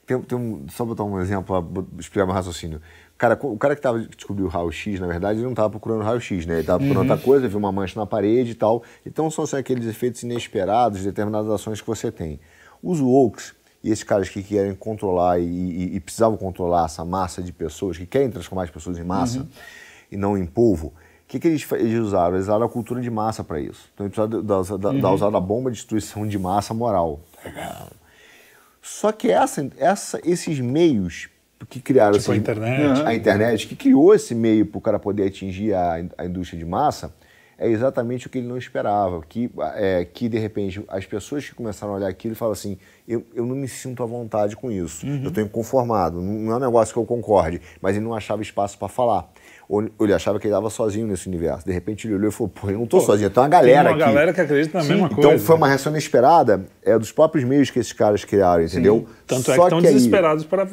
Tem, 0.06 0.18
tem 0.22 0.38
um, 0.38 0.66
só 0.70 0.84
botar 0.84 1.02
um 1.02 1.20
exemplo 1.20 1.62
para 1.62 1.84
explicar 1.98 2.24
meu 2.24 2.34
raciocínio. 2.34 2.80
Cara, 3.18 3.38
o 3.42 3.56
cara 3.56 3.74
que, 3.74 3.80
tava, 3.80 4.00
que 4.00 4.14
descobriu 4.14 4.46
o 4.46 4.48
raio-x, 4.48 5.00
na 5.00 5.06
verdade, 5.06 5.38
ele 5.38 5.44
não 5.44 5.52
estava 5.52 5.70
procurando 5.70 6.02
raio-x, 6.02 6.44
né? 6.44 6.54
Ele 6.54 6.60
estava 6.60 6.78
procurando 6.78 7.06
uhum. 7.06 7.12
outra 7.12 7.24
coisa, 7.24 7.48
viu 7.48 7.58
uma 7.58 7.72
mancha 7.72 7.98
na 7.98 8.04
parede 8.04 8.50
e 8.50 8.54
tal. 8.54 8.82
Então 9.06 9.30
são 9.30 9.44
assim, 9.44 9.56
aqueles 9.56 9.86
efeitos 9.86 10.22
inesperados 10.22 10.98
de 10.98 11.06
determinadas 11.06 11.50
ações 11.50 11.80
que 11.80 11.86
você 11.86 12.12
tem. 12.12 12.38
Os 12.82 13.00
Wokes 13.00 13.54
e 13.82 13.90
esses 13.90 14.04
caras 14.04 14.28
que 14.28 14.42
querem 14.42 14.74
controlar 14.74 15.38
e, 15.38 15.44
e, 15.44 15.96
e, 15.96 16.00
precisavam 16.00 16.36
controlar 16.36 16.86
essa 16.86 17.04
massa 17.04 17.42
de 17.42 17.52
pessoas, 17.52 17.96
que 17.96 18.04
querem 18.04 18.30
transformar 18.30 18.64
as 18.64 18.70
pessoas 18.70 18.98
em 18.98 19.04
massa 19.04 19.38
uhum. 19.38 19.48
e 20.10 20.16
não 20.16 20.36
em 20.36 20.44
povo, 20.44 20.88
o 20.88 20.92
que, 21.28 21.40
que 21.40 21.48
eles, 21.48 21.66
eles, 21.72 21.98
usaram? 21.98 22.34
Eles 22.34 22.46
usaram 22.46 22.66
a 22.66 22.68
cultura 22.68 23.00
de 23.00 23.10
massa 23.10 23.42
para 23.42 23.60
isso. 23.60 23.88
Então 23.94 24.06
eles 24.06 24.14
precisaram 24.14 24.44
da, 24.44 24.76
da, 24.76 24.90
uhum. 24.90 25.00
da 25.00 25.10
usar 25.10 25.34
a 25.34 25.40
bomba 25.40 25.70
de 25.70 25.76
destruição 25.76 26.26
de 26.26 26.38
massa 26.38 26.74
moral. 26.74 27.20
Só 28.82 29.10
que 29.10 29.30
essa, 29.30 29.68
essa, 29.76 30.20
esses 30.24 30.60
meios 30.60 31.28
que 31.68 31.80
criaram 31.80 32.18
tipo 32.18 32.32
a 32.32 32.36
internet. 32.36 33.02
a 33.04 33.14
internet, 33.14 33.66
que 33.66 33.76
criou 33.76 34.14
esse 34.14 34.34
meio 34.34 34.66
para 34.66 34.78
o 34.78 34.80
cara 34.80 34.98
poder 34.98 35.26
atingir 35.26 35.72
a, 35.72 36.04
a 36.18 36.26
indústria 36.26 36.58
de 36.58 36.64
massa, 36.64 37.14
é 37.58 37.68
exatamente 37.68 38.26
o 38.26 38.30
que 38.30 38.38
ele 38.38 38.46
não 38.46 38.58
esperava. 38.58 39.22
Que, 39.26 39.50
é, 39.74 40.04
que 40.04 40.28
de 40.28 40.38
repente, 40.38 40.84
as 40.88 41.06
pessoas 41.06 41.48
que 41.48 41.54
começaram 41.54 41.94
a 41.94 41.96
olhar 41.96 42.08
aquilo 42.08 42.34
e 42.34 42.36
falam 42.36 42.52
assim: 42.52 42.78
eu, 43.08 43.24
eu 43.34 43.46
não 43.46 43.56
me 43.56 43.68
sinto 43.68 44.02
à 44.02 44.06
vontade 44.06 44.56
com 44.56 44.70
isso, 44.70 45.06
uhum. 45.06 45.22
eu 45.22 45.28
estou 45.28 45.42
inconformado, 45.42 46.20
não 46.20 46.52
é 46.52 46.56
um 46.56 46.60
negócio 46.60 46.92
que 46.92 46.98
eu 46.98 47.04
concorde, 47.04 47.60
mas 47.80 47.96
ele 47.96 48.04
não 48.04 48.14
achava 48.14 48.42
espaço 48.42 48.78
para 48.78 48.88
falar. 48.88 49.30
Ou, 49.68 49.88
ele 50.00 50.12
achava 50.12 50.38
que 50.38 50.46
ele 50.46 50.54
estava 50.54 50.70
sozinho 50.70 51.06
nesse 51.06 51.26
universo. 51.26 51.66
De 51.66 51.72
repente 51.72 52.06
ele 52.06 52.14
olhou 52.14 52.28
e 52.28 52.32
falou: 52.32 52.48
pô, 52.48 52.70
eu 52.70 52.76
não 52.76 52.84
estou 52.84 53.00
sozinho, 53.00 53.30
tem 53.30 53.42
uma 53.42 53.48
galera 53.48 53.88
tem 53.88 53.98
uma 53.98 54.04
aqui. 54.04 54.14
galera 54.14 54.32
que 54.32 54.40
acredita 54.40 54.78
na 54.78 54.84
Sim, 54.84 54.90
mesma 54.90 55.06
então, 55.06 55.16
coisa. 55.16 55.34
Então 55.34 55.46
foi 55.46 55.56
uma 55.56 55.68
reação 55.68 55.90
inesperada 55.92 56.66
é, 56.84 56.98
dos 56.98 57.10
próprios 57.10 57.44
meios 57.44 57.70
que 57.70 57.78
esses 57.78 57.92
caras 57.92 58.24
criaram, 58.24 58.62
entendeu? 58.62 59.06
Sim. 59.08 59.14
Tanto 59.26 59.50
é 59.50 59.54
que 59.54 59.62
estão 59.62 59.80
desesperados 59.80 60.44
para 60.44 60.68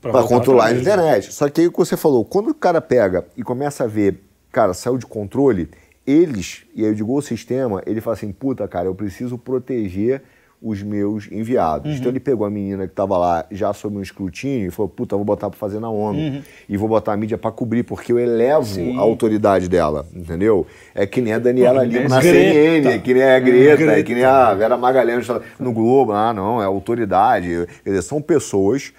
para 0.00 0.22
controlar 0.24 0.66
a 0.66 0.72
internet. 0.72 1.32
Só 1.32 1.48
que 1.48 1.60
aí 1.60 1.66
o 1.66 1.72
que 1.72 1.78
você 1.78 1.96
falou, 1.96 2.24
quando 2.24 2.50
o 2.50 2.54
cara 2.54 2.80
pega 2.80 3.24
e 3.36 3.42
começa 3.42 3.84
a 3.84 3.86
ver, 3.86 4.20
cara, 4.50 4.74
saiu 4.74 4.98
de 4.98 5.06
controle, 5.06 5.68
eles, 6.06 6.64
e 6.74 6.82
aí 6.82 6.90
eu 6.90 6.94
digo 6.94 7.16
o 7.16 7.22
sistema, 7.22 7.82
ele 7.86 8.00
fala 8.00 8.16
assim, 8.16 8.30
puta, 8.32 8.66
cara, 8.68 8.86
eu 8.86 8.94
preciso 8.94 9.38
proteger 9.38 10.22
os 10.64 10.82
meus 10.82 11.30
enviados. 11.30 11.90
Uhum. 11.92 11.98
Então 11.98 12.10
ele 12.10 12.18
pegou 12.18 12.46
a 12.46 12.50
menina 12.50 12.86
que 12.86 12.92
estava 12.92 13.18
lá 13.18 13.44
já 13.50 13.70
sob 13.74 13.98
um 13.98 14.00
escrutínio 14.00 14.68
e 14.68 14.70
falou, 14.70 14.88
puta, 14.88 15.14
vou 15.14 15.24
botar 15.24 15.50
para 15.50 15.58
fazer 15.58 15.78
na 15.78 15.90
ONU. 15.90 16.18
Uhum. 16.18 16.42
E 16.66 16.76
vou 16.78 16.88
botar 16.88 17.12
a 17.12 17.16
mídia 17.18 17.36
para 17.36 17.52
cobrir, 17.52 17.82
porque 17.82 18.10
eu 18.10 18.18
elevo 18.18 18.64
Sim. 18.64 18.96
a 18.96 19.00
autoridade 19.02 19.68
dela, 19.68 20.06
entendeu? 20.14 20.66
É 20.94 21.06
que 21.06 21.20
nem 21.20 21.34
a 21.34 21.38
Daniela 21.38 21.80
Pô, 21.80 21.86
Lima 21.86 22.08
na 22.08 22.20
Greta. 22.20 22.54
CNN, 22.54 22.98
que 23.00 23.12
nem 23.12 23.22
a 23.22 23.38
Greta, 23.38 23.76
Greta. 23.76 24.02
que 24.02 24.14
nem 24.14 24.24
a 24.24 24.54
Vera 24.54 24.76
Magalhães 24.78 25.28
no 25.60 25.70
Globo. 25.70 26.12
Ah, 26.12 26.32
não, 26.32 26.62
é 26.62 26.64
autoridade. 26.64 27.66
Quer 27.84 27.90
dizer, 27.90 28.02
são 28.02 28.22
pessoas 28.22 28.94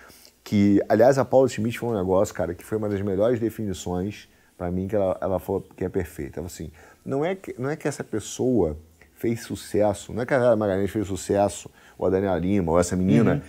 que, 0.45 0.79
aliás, 0.87 1.17
a 1.17 1.25
Paula 1.25 1.49
Schmidt 1.49 1.79
foi 1.79 1.89
um 1.89 1.97
negócio, 1.97 2.33
cara, 2.33 2.53
que 2.53 2.63
foi 2.63 2.77
uma 2.77 2.87
das 2.87 3.01
melhores 3.01 3.39
definições 3.39 4.29
para 4.55 4.69
mim 4.69 4.87
que 4.87 4.95
ela, 4.95 5.17
ela 5.19 5.39
falou 5.39 5.65
que 5.75 5.83
é 5.83 5.89
perfeita. 5.89 6.39
Ela 6.39 6.45
assim, 6.45 6.71
não 7.03 7.25
é 7.25 7.33
que, 7.33 7.55
não 7.59 7.67
é 7.67 7.75
que 7.75 7.87
essa 7.87 8.03
pessoa 8.03 8.77
fez 9.15 9.41
sucesso, 9.41 10.13
não 10.13 10.21
é 10.21 10.25
que 10.25 10.33
a 10.35 10.39
Vera 10.39 10.55
Magalhães 10.55 10.91
fez 10.91 11.07
sucesso, 11.07 11.69
ou 11.97 12.05
a 12.05 12.11
Daniela 12.11 12.37
Lima, 12.37 12.71
ou 12.73 12.79
essa 12.79 12.95
menina, 12.95 13.33
uhum. 13.33 13.41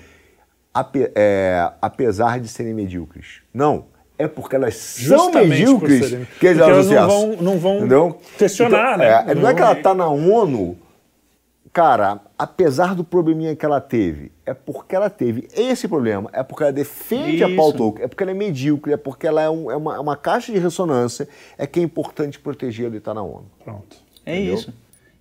ape, 0.73 1.13
é, 1.15 1.71
apesar 1.83 2.41
de 2.41 2.49
serem 2.49 2.73
medíocres. 2.73 3.43
Não, 3.53 3.85
é 4.19 4.27
porque 4.27 4.57
elas 4.57 4.75
são 4.77 5.31
medíocres 5.31 6.09
serem, 6.09 6.27
que 6.41 6.47
eles 6.47 6.63
elas 6.63 6.89
não 6.89 7.07
vão, 7.07 7.37
não 7.37 7.89
vão 7.89 8.19
questionar, 8.39 8.95
então, 8.95 8.99
né? 8.99 9.25
É, 9.33 9.35
não, 9.35 9.43
não 9.43 9.51
é 9.51 9.55
que 9.55 9.61
ela 9.61 9.73
está 9.73 9.95
na 9.95 10.09
ONU 10.09 10.79
Cara, 11.77 12.23
apesar 12.39 12.95
do 12.95 13.05
probleminha 13.05 13.55
que 13.55 13.63
ela 13.63 13.83
teve, 13.83 14.33
é 14.47 14.55
porque 14.55 14.97
ela 14.97 15.11
teve 15.11 15.47
esse 15.55 15.87
problema, 15.87 16.31
é 16.33 16.43
porque 16.43 16.63
ela 16.63 16.73
defende 16.73 17.37
Isso. 17.37 17.45
a 17.45 17.55
Paul 17.55 17.71
Tolkien, 17.75 18.07
é 18.07 18.09
porque 18.09 18.23
ela 18.23 18.31
é 18.31 18.35
medíocre, 18.35 18.95
é 18.95 18.97
porque 18.97 19.27
ela 19.27 19.43
é, 19.43 19.51
um, 19.51 19.71
é, 19.71 19.77
uma, 19.77 19.97
é 19.97 19.99
uma, 19.99 20.17
caixa 20.17 20.51
de 20.51 20.59
ressonância, 20.59 21.29
é 21.59 21.67
que 21.67 21.79
é 21.79 21.83
importante 21.83 22.39
protegê-la 22.39 22.95
e 22.95 22.97
estar 22.97 23.11
tá 23.11 23.17
na 23.17 23.23
ONU. 23.23 23.45
Pronto. 23.63 23.99
É 24.25 24.37
Entendeu? 24.37 24.55
isso. 24.55 24.73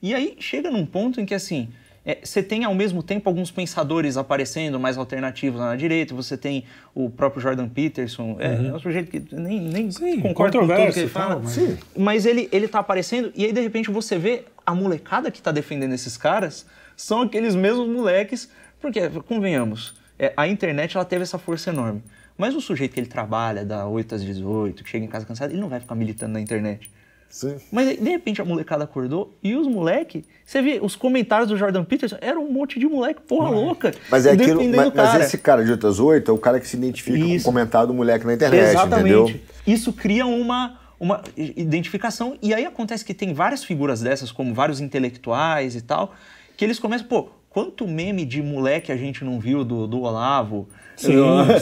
E 0.01 0.13
aí 0.13 0.37
chega 0.39 0.71
num 0.71 0.85
ponto 0.85 1.19
em 1.19 1.25
que, 1.25 1.33
assim, 1.33 1.67
é, 2.05 2.19
você 2.23 2.43
tem 2.43 2.63
ao 2.63 2.75
mesmo 2.75 3.01
tempo 3.01 3.27
alguns 3.27 3.49
pensadores 3.49 4.15
aparecendo 4.15 4.79
mais 4.79 4.97
alternativos 4.97 5.59
lá 5.59 5.69
na 5.69 5.75
direita, 5.75 6.13
você 6.13 6.37
tem 6.37 6.65
o 6.93 7.09
próprio 7.09 7.41
Jordan 7.41 7.67
Peterson, 7.67 8.37
é, 8.39 8.49
uhum. 8.49 8.67
é 8.67 8.73
um 8.73 8.79
sujeito 8.79 9.09
que 9.09 9.35
nem, 9.35 9.59
nem 9.59 9.89
Sim, 9.91 10.21
concorda 10.21 10.59
com 10.59 10.67
tudo 10.67 10.93
que 10.93 10.99
ele 10.99 11.09
fala, 11.09 11.39
mas... 11.41 11.51
Sim. 11.51 11.77
mas 11.97 12.25
ele, 12.25 12.47
ele 12.51 12.67
tá 12.67 12.79
aparecendo 12.79 13.31
e 13.35 13.45
aí 13.45 13.51
de 13.51 13.61
repente 13.61 13.89
você 13.89 14.17
vê 14.17 14.43
a 14.65 14.75
molecada 14.75 15.31
que 15.31 15.39
está 15.39 15.51
defendendo 15.51 15.93
esses 15.93 16.15
caras 16.15 16.65
são 16.95 17.21
aqueles 17.21 17.55
mesmos 17.55 17.87
moleques, 17.87 18.49
porque, 18.79 19.09
convenhamos, 19.27 19.95
é, 20.17 20.33
a 20.37 20.47
internet 20.47 20.95
ela 20.95 21.05
teve 21.05 21.23
essa 21.23 21.37
força 21.37 21.69
enorme. 21.69 22.03
Mas 22.37 22.53
o 22.55 22.61
sujeito 22.61 22.93
que 22.93 22.99
ele 22.99 23.07
trabalha, 23.07 23.63
da 23.63 23.87
8 23.87 24.15
às 24.15 24.23
18, 24.23 24.83
que 24.83 24.89
chega 24.89 25.05
em 25.05 25.07
casa 25.07 25.25
cansado, 25.25 25.51
ele 25.51 25.59
não 25.59 25.69
vai 25.69 25.79
ficar 25.79 25.95
militando 25.95 26.33
na 26.33 26.41
internet. 26.41 26.89
Sim. 27.29 27.57
Mas 27.71 27.97
de 27.97 28.09
repente 28.09 28.41
a 28.41 28.45
molecada 28.45 28.85
acordou 28.85 29.35
e 29.43 29.55
os 29.55 29.67
moleques, 29.67 30.23
você 30.45 30.61
vê, 30.61 30.79
os 30.81 30.95
comentários 30.95 31.49
do 31.49 31.57
Jordan 31.57 31.83
Peterson 31.83 32.17
eram 32.21 32.45
um 32.45 32.51
monte 32.51 32.79
de 32.79 32.87
moleque 32.87 33.21
porra 33.21 33.49
mas, 33.49 33.59
louca. 33.59 33.91
Mas 34.09 34.25
é 34.25 34.31
aquilo, 34.31 34.63
mas, 34.63 34.93
mas, 34.93 35.25
esse 35.25 35.37
cara 35.37 35.63
de 35.63 35.71
8 35.71 35.87
às 35.87 35.99
8 35.99 36.31
é 36.31 36.33
o 36.33 36.37
cara 36.37 36.59
que 36.59 36.67
se 36.67 36.77
identifica 36.77 37.17
Isso. 37.17 37.43
com 37.43 37.49
o 37.49 37.53
comentário 37.53 37.87
do 37.87 37.93
moleque 37.93 38.25
na 38.25 38.33
internet, 38.33 38.69
Exatamente. 38.69 39.13
entendeu? 39.13 39.41
Isso 39.67 39.91
cria 39.91 40.25
uma 40.25 40.79
uma 40.99 41.21
identificação. 41.35 42.37
E 42.41 42.53
aí 42.53 42.65
acontece 42.65 43.03
que 43.03 43.13
tem 43.13 43.33
várias 43.33 43.63
figuras 43.63 44.01
dessas, 44.01 44.31
como 44.31 44.53
vários 44.53 44.79
intelectuais 44.79 45.75
e 45.75 45.81
tal, 45.81 46.13
que 46.55 46.63
eles 46.63 46.79
começam, 46.79 47.07
pô, 47.07 47.29
quanto 47.49 47.87
meme 47.87 48.25
de 48.25 48.41
moleque 48.41 48.91
a 48.91 48.97
gente 48.97 49.23
não 49.23 49.39
viu 49.39 49.63
do, 49.63 49.87
do 49.87 50.01
Olavo, 50.01 50.67
sim, 50.95 51.13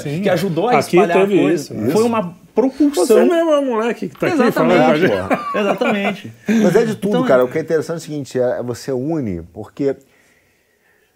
sim. 0.02 0.22
que 0.22 0.30
ajudou 0.30 0.69
a 0.69 0.80
aqui 0.80 0.98
espalhar 0.98 1.23
a 1.23 1.27
coisa. 1.27 1.53
Isso, 1.53 1.73
Foi 1.73 1.88
isso. 1.88 2.06
uma 2.06 2.35
propulsão. 2.53 3.05
Você 3.05 3.25
mesmo 3.25 3.51
é 3.51 3.59
o 3.59 3.65
moleque 3.65 4.09
que 4.09 4.17
tá 4.17 4.27
Exatamente, 4.27 5.05
aqui 5.05 5.07
falando 5.07 5.55
Exatamente. 5.55 6.34
Mas 6.47 6.75
é 6.75 6.85
de 6.85 6.95
tudo, 6.95 7.17
então, 7.17 7.25
cara. 7.25 7.43
O 7.43 7.47
que 7.47 7.57
é 7.57 7.61
interessante 7.61 7.95
é 7.95 7.97
o 7.97 8.01
seguinte, 8.01 8.39
é, 8.39 8.59
é 8.59 8.63
você 8.63 8.91
une, 8.91 9.41
porque 9.53 9.95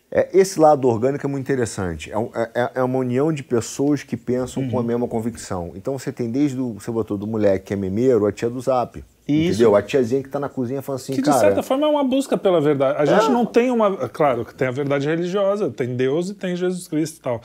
é, 0.10 0.30
esse 0.34 0.60
lado 0.60 0.88
orgânico 0.88 1.26
é 1.26 1.30
muito 1.30 1.46
interessante. 1.46 2.12
É, 2.12 2.16
é, 2.56 2.72
é, 2.76 2.84
uma 2.84 2.98
união 3.00 3.32
de 3.32 3.44
pessoas 3.44 4.04
que 4.04 4.16
pensam 4.16 4.64
uhum. 4.64 4.70
com 4.70 4.78
a 4.78 4.82
uhum. 4.82 4.88
mesma 4.88 5.08
convicção. 5.08 5.72
Então 5.76 5.98
você 5.98 6.12
tem 6.12 6.30
desde 6.30 6.60
o, 6.60 6.74
você 6.74 6.90
botou 6.90 7.18
do 7.18 7.28
moleque 7.28 7.66
que 7.66 7.74
é 7.74 7.78
memeiro, 7.78 8.26
a 8.26 8.32
tia 8.32 8.50
do 8.50 8.60
zap. 8.60 9.04
Isso. 9.28 9.50
Entendeu? 9.50 9.76
A 9.76 9.82
tiazinha 9.82 10.22
que 10.22 10.30
está 10.30 10.40
na 10.40 10.48
cozinha 10.48 10.82
falando 10.82 11.02
assim, 11.02 11.14
que, 11.14 11.22
cara... 11.22 11.36
de 11.36 11.42
certa 11.42 11.62
forma 11.62 11.86
é 11.86 11.90
uma 11.90 12.04
busca 12.06 12.38
pela 12.38 12.62
verdade. 12.62 12.98
A 13.02 13.06
gente 13.06 13.30
é. 13.30 13.30
não 13.30 13.46
tem 13.46 13.70
uma... 13.70 14.08
Claro 14.08 14.46
que 14.46 14.56
tem 14.56 14.70
a 14.70 14.72
verdade 14.72 15.06
religiosa, 15.06 15.70
tem 15.70 15.98
Deus 15.98 16.30
e 16.30 16.34
tem 16.34 16.56
Jesus 16.56 16.88
Cristo 16.88 17.18
e 17.18 17.22
tal. 17.22 17.42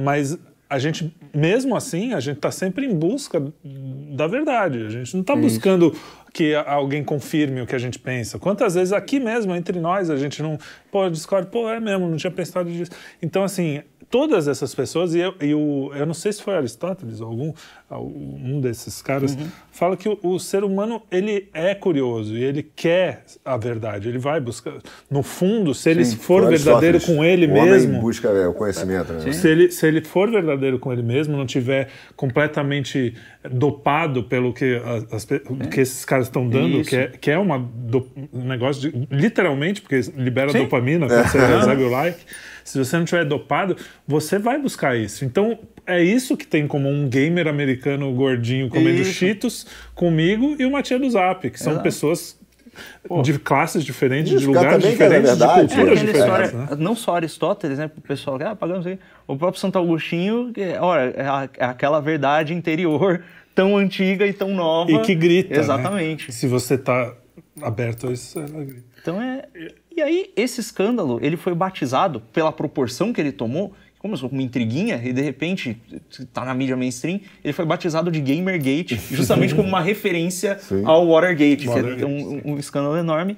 Mas 0.00 0.38
a 0.68 0.78
gente, 0.78 1.14
mesmo 1.32 1.76
assim, 1.76 2.14
a 2.14 2.20
gente 2.20 2.36
está 2.36 2.50
sempre 2.50 2.86
em 2.86 2.94
busca 2.94 3.42
da 3.62 4.26
verdade. 4.26 4.86
A 4.86 4.88
gente 4.88 5.14
não 5.14 5.20
está 5.20 5.36
buscando 5.36 5.94
que 6.32 6.54
alguém 6.54 7.04
confirme 7.04 7.60
o 7.60 7.66
que 7.66 7.74
a 7.74 7.78
gente 7.78 7.98
pensa. 7.98 8.38
Quantas 8.38 8.74
vezes 8.74 8.92
aqui 8.92 9.20
mesmo, 9.20 9.54
entre 9.54 9.78
nós, 9.78 10.10
a 10.10 10.16
gente 10.16 10.42
não. 10.42 10.58
Pô, 10.90 11.08
discorda, 11.08 11.46
pô, 11.46 11.68
é 11.70 11.78
mesmo, 11.78 12.08
não 12.08 12.16
tinha 12.16 12.30
pensado 12.30 12.70
disso. 12.70 12.90
Então, 13.22 13.44
assim, 13.44 13.82
todas 14.14 14.46
essas 14.46 14.72
pessoas, 14.72 15.12
e 15.12 15.18
eu, 15.18 15.34
eu, 15.40 15.90
eu 15.92 16.06
não 16.06 16.14
sei 16.14 16.32
se 16.32 16.40
foi 16.40 16.54
Aristóteles 16.54 17.20
ou 17.20 17.26
algum 17.26 17.52
um 17.90 18.60
desses 18.60 19.02
caras, 19.02 19.34
uhum. 19.34 19.48
fala 19.72 19.96
que 19.96 20.08
o, 20.08 20.16
o, 20.22 20.38
ser 20.38 20.62
humano 20.62 21.02
ele 21.10 21.48
é 21.52 21.74
curioso 21.74 22.36
e 22.36 22.44
ele 22.44 22.62
quer 22.62 23.24
a 23.44 23.56
verdade, 23.56 24.08
ele 24.08 24.18
vai 24.18 24.40
buscar. 24.40 24.74
No 25.10 25.24
fundo, 25.24 25.74
se 25.74 25.90
ele 25.90 26.04
Sim, 26.04 26.16
for 26.16 26.48
verdadeiro 26.48 27.00
com 27.00 27.24
ele 27.24 27.46
o 27.46 27.52
mesmo. 27.52 27.88
Homem 27.90 28.00
busca 28.00 28.28
é, 28.28 28.46
o 28.46 28.54
conhecimento. 28.54 29.12
Né? 29.14 29.32
Se 29.32 29.48
ele, 29.48 29.72
se 29.72 29.84
ele 29.84 30.00
for 30.00 30.30
verdadeiro 30.30 30.78
com 30.78 30.92
ele 30.92 31.02
mesmo, 31.02 31.36
não 31.36 31.44
tiver 31.44 31.88
completamente 32.14 33.16
dopado 33.50 34.22
pelo 34.22 34.52
que, 34.52 34.80
as, 35.10 35.24
que 35.24 35.80
esses 35.80 36.04
caras 36.04 36.26
estão 36.26 36.48
dando, 36.48 36.84
que 36.84 36.94
é, 36.94 37.08
que 37.08 37.30
é 37.32 37.38
uma 37.38 37.58
do, 37.58 38.08
um 38.32 38.44
negócio 38.44 38.92
de, 38.92 39.08
literalmente, 39.10 39.82
porque 39.82 40.00
libera 40.16 40.52
Sim. 40.52 40.58
dopamina 40.58 41.08
quando 41.08 41.18
é. 41.18 41.28
você 41.28 41.38
recebe 41.38 41.82
o 41.82 41.90
like. 41.90 42.20
Se 42.64 42.78
você 42.78 42.96
não 42.96 43.04
tiver 43.04 43.24
dopado, 43.24 43.76
você 44.08 44.38
vai 44.38 44.58
buscar 44.58 44.96
isso. 44.96 45.24
Então, 45.24 45.58
é 45.86 46.02
isso 46.02 46.36
que 46.36 46.46
tem 46.46 46.66
como 46.66 46.88
um 46.88 47.08
gamer 47.08 47.46
americano 47.46 48.10
gordinho 48.12 48.70
comendo 48.70 49.02
isso. 49.02 49.12
cheetos 49.12 49.66
comigo 49.94 50.56
e 50.58 50.64
uma 50.64 50.82
tia 50.82 50.98
do 50.98 51.08
Zap, 51.08 51.48
que 51.50 51.60
são 51.60 51.74
Exato. 51.74 51.84
pessoas 51.84 52.40
Pô. 53.06 53.22
de 53.22 53.38
classes 53.38 53.84
diferentes, 53.84 54.32
isso, 54.32 54.40
de 54.40 54.46
lugares 54.46 54.82
diferentes, 54.82 55.30
é 55.30 55.36
verdade, 55.36 55.66
de 55.66 55.74
culturas 55.74 55.98
é, 55.98 56.06
diferentes. 56.06 56.48
História, 56.48 56.52
né? 56.52 56.68
Não 56.78 56.96
só 56.96 57.16
Aristóteles, 57.16 57.78
né? 57.78 57.90
O 57.96 58.00
pessoal 58.00 58.38
que 58.38 58.44
ah, 58.44 58.56
pagamos 58.56 58.86
aí. 58.86 58.98
O 59.26 59.36
próprio 59.36 59.60
Santo 59.60 59.78
Agostinho, 59.78 60.50
que, 60.52 60.74
olha, 60.80 61.14
é, 61.16 61.62
é 61.62 61.64
aquela 61.66 62.00
verdade 62.00 62.54
interior 62.54 63.22
tão 63.54 63.76
antiga 63.76 64.26
e 64.26 64.32
tão 64.32 64.54
nova. 64.54 64.90
E 64.90 64.98
que 65.00 65.14
grita. 65.14 65.58
Exatamente. 65.58 66.28
Né? 66.28 66.32
Se 66.32 66.46
você 66.46 66.74
está 66.74 67.14
aberto 67.62 68.08
a 68.08 68.12
isso. 68.12 68.38
Então 69.04 69.20
é. 69.20 69.44
E 69.94 70.00
aí, 70.00 70.32
esse 70.34 70.60
escândalo, 70.60 71.18
ele 71.22 71.36
foi 71.36 71.54
batizado 71.54 72.20
pela 72.32 72.50
proporção 72.50 73.12
que 73.12 73.20
ele 73.20 73.30
tomou, 73.30 73.74
começou 73.98 74.30
com 74.30 74.34
uma 74.34 74.42
intriguinha 74.42 75.00
e 75.04 75.12
de 75.12 75.20
repente 75.20 75.78
tá 76.32 76.42
na 76.42 76.54
mídia 76.54 76.74
mainstream, 76.74 77.20
ele 77.44 77.52
foi 77.52 77.66
batizado 77.66 78.10
de 78.10 78.18
Gamergate, 78.20 78.96
justamente 79.14 79.54
como 79.54 79.68
uma 79.68 79.82
referência 79.82 80.58
Sim. 80.58 80.82
ao 80.86 81.06
Watergate, 81.06 81.68
Watergate, 81.68 81.96
que 81.96 82.02
é 82.02 82.06
um, 82.06 82.54
um, 82.54 82.58
escândalo 82.58 82.96
enorme. 82.96 83.36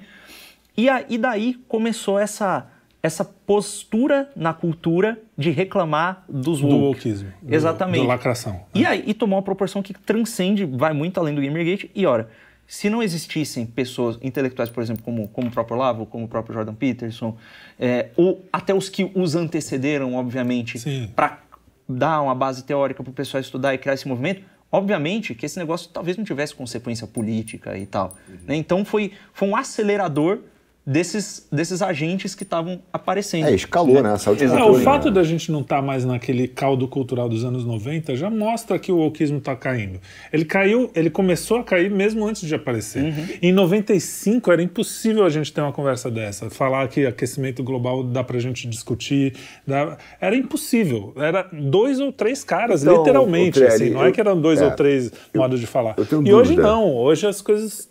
E, 0.75 0.87
a, 0.87 1.03
e 1.09 1.17
daí 1.17 1.55
começou 1.67 2.17
essa 2.17 2.71
essa 3.03 3.23
postura 3.23 4.29
na 4.35 4.53
cultura 4.53 5.19
de 5.37 5.49
reclamar 5.51 6.25
dos 6.27 6.61
woke. 6.61 6.75
Do 6.75 6.81
wokeismo. 6.81 7.31
Exatamente. 7.47 8.01
Do, 8.01 8.07
lacração. 8.07 8.61
E 8.73 8.85
aí 8.85 9.03
e 9.05 9.13
tomou 9.13 9.37
uma 9.37 9.43
proporção 9.43 9.83
que 9.83 9.93
transcende, 9.93 10.65
vai 10.65 10.93
muito 10.93 11.19
além 11.19 11.35
do 11.35 11.41
Gamergate. 11.41 11.91
E 11.93 12.05
ora, 12.05 12.29
se 12.67 12.89
não 12.89 13.01
existissem 13.01 13.65
pessoas 13.65 14.19
intelectuais, 14.21 14.69
por 14.69 14.83
exemplo, 14.83 15.01
como, 15.01 15.27
como 15.29 15.47
o 15.47 15.51
próprio 15.51 15.77
Lavo, 15.77 16.05
como 16.05 16.25
o 16.25 16.27
próprio 16.27 16.53
Jordan 16.53 16.75
Peterson, 16.75 17.37
é, 17.79 18.09
ou 18.17 18.45
até 18.51 18.73
os 18.73 18.89
que 18.89 19.09
os 19.15 19.35
antecederam, 19.35 20.15
obviamente, 20.15 20.77
para 21.15 21.39
dar 21.87 22.21
uma 22.21 22.35
base 22.35 22.63
teórica 22.63 23.01
para 23.01 23.09
o 23.09 23.13
pessoal 23.13 23.39
estudar 23.39 23.73
e 23.73 23.77
criar 23.77 23.93
esse 23.93 24.05
movimento, 24.05 24.43
obviamente 24.69 25.33
que 25.33 25.45
esse 25.45 25.57
negócio 25.57 25.89
talvez 25.93 26.17
não 26.17 26.25
tivesse 26.25 26.53
consequência 26.53 27.07
política 27.07 27.77
e 27.77 27.85
tal. 27.85 28.13
Uhum. 28.27 28.37
Né? 28.45 28.55
Então 28.57 28.83
foi, 28.83 29.13
foi 29.31 29.47
um 29.47 29.55
acelerador 29.55 30.39
desses, 30.87 31.45
desses 31.51 31.81
agentes 31.81 32.33
que 32.33 32.43
estavam 32.43 32.79
aparecendo. 32.93 33.45
É, 33.45 33.53
escalou, 33.53 34.01
né? 34.01 34.17
Saúde 34.17 34.45
é, 34.45 34.63
o 34.63 34.75
fato 34.75 35.11
da 35.11 35.21
gente 35.21 35.51
não 35.51 35.59
estar 35.59 35.77
tá 35.77 35.81
mais 35.81 36.05
naquele 36.05 36.47
caldo 36.47 36.87
cultural 36.87 37.27
dos 37.27 37.43
anos 37.43 37.65
90 37.65 38.15
já 38.15 38.29
mostra 38.29 38.79
que 38.79 38.89
o 38.89 38.95
wokeismo 38.95 39.39
está 39.39 39.53
caindo. 39.53 39.99
Ele 40.31 40.45
caiu, 40.45 40.89
ele 40.95 41.09
começou 41.09 41.57
a 41.57 41.63
cair 41.63 41.91
mesmo 41.91 42.25
antes 42.25 42.47
de 42.47 42.55
aparecer. 42.55 43.03
Uhum. 43.03 43.27
Em 43.41 43.51
95 43.51 44.49
era 44.49 44.63
impossível 44.63 45.25
a 45.25 45.29
gente 45.29 45.51
ter 45.51 45.59
uma 45.59 45.73
conversa 45.73 46.09
dessa, 46.09 46.49
falar 46.49 46.87
que 46.87 47.05
aquecimento 47.05 47.61
global 47.63 48.01
dá 48.01 48.23
pra 48.23 48.39
gente 48.39 48.65
discutir, 48.65 49.35
dá... 49.67 49.97
era 50.21 50.37
impossível. 50.37 51.13
Era 51.17 51.49
dois 51.51 51.99
ou 51.99 52.13
três 52.13 52.45
caras, 52.45 52.83
então, 52.83 52.99
literalmente. 52.99 53.61
assim, 53.61 53.89
não 53.89 54.05
é 54.05 54.11
que 54.13 54.21
eram 54.21 54.39
dois 54.39 54.61
é, 54.61 54.65
ou 54.65 54.71
três 54.71 55.11
eu, 55.33 55.41
modos 55.41 55.59
de 55.59 55.67
falar. 55.67 55.95
e 55.99 56.05
dúvida. 56.05 56.33
hoje 56.33 56.55
não, 56.55 56.95
hoje 56.95 57.27
as 57.27 57.41
coisas 57.41 57.89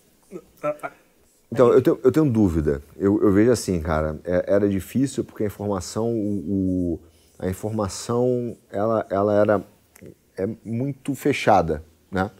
então, 1.51 1.73
eu 1.73 1.83
tenho, 1.83 2.01
eu 2.03 2.13
tenho 2.13 2.31
dúvida. 2.31 2.83
Eu, 2.97 3.23
eu 3.23 3.33
vejo 3.33 3.51
assim, 3.51 3.81
cara, 3.81 4.19
é, 4.25 4.45
era 4.47 4.69
difícil 4.69 5.25
porque 5.25 5.45
a 5.45 5.47
informação, 5.47 6.13
o, 6.13 6.39
o, 6.49 7.01
a 7.39 7.49
informação, 7.49 8.57
ela, 8.71 9.07
ela 9.11 9.35
era 9.35 9.65
é 10.37 10.49
muito 10.65 11.15
fechada, 11.15 11.83
né? 12.11 12.31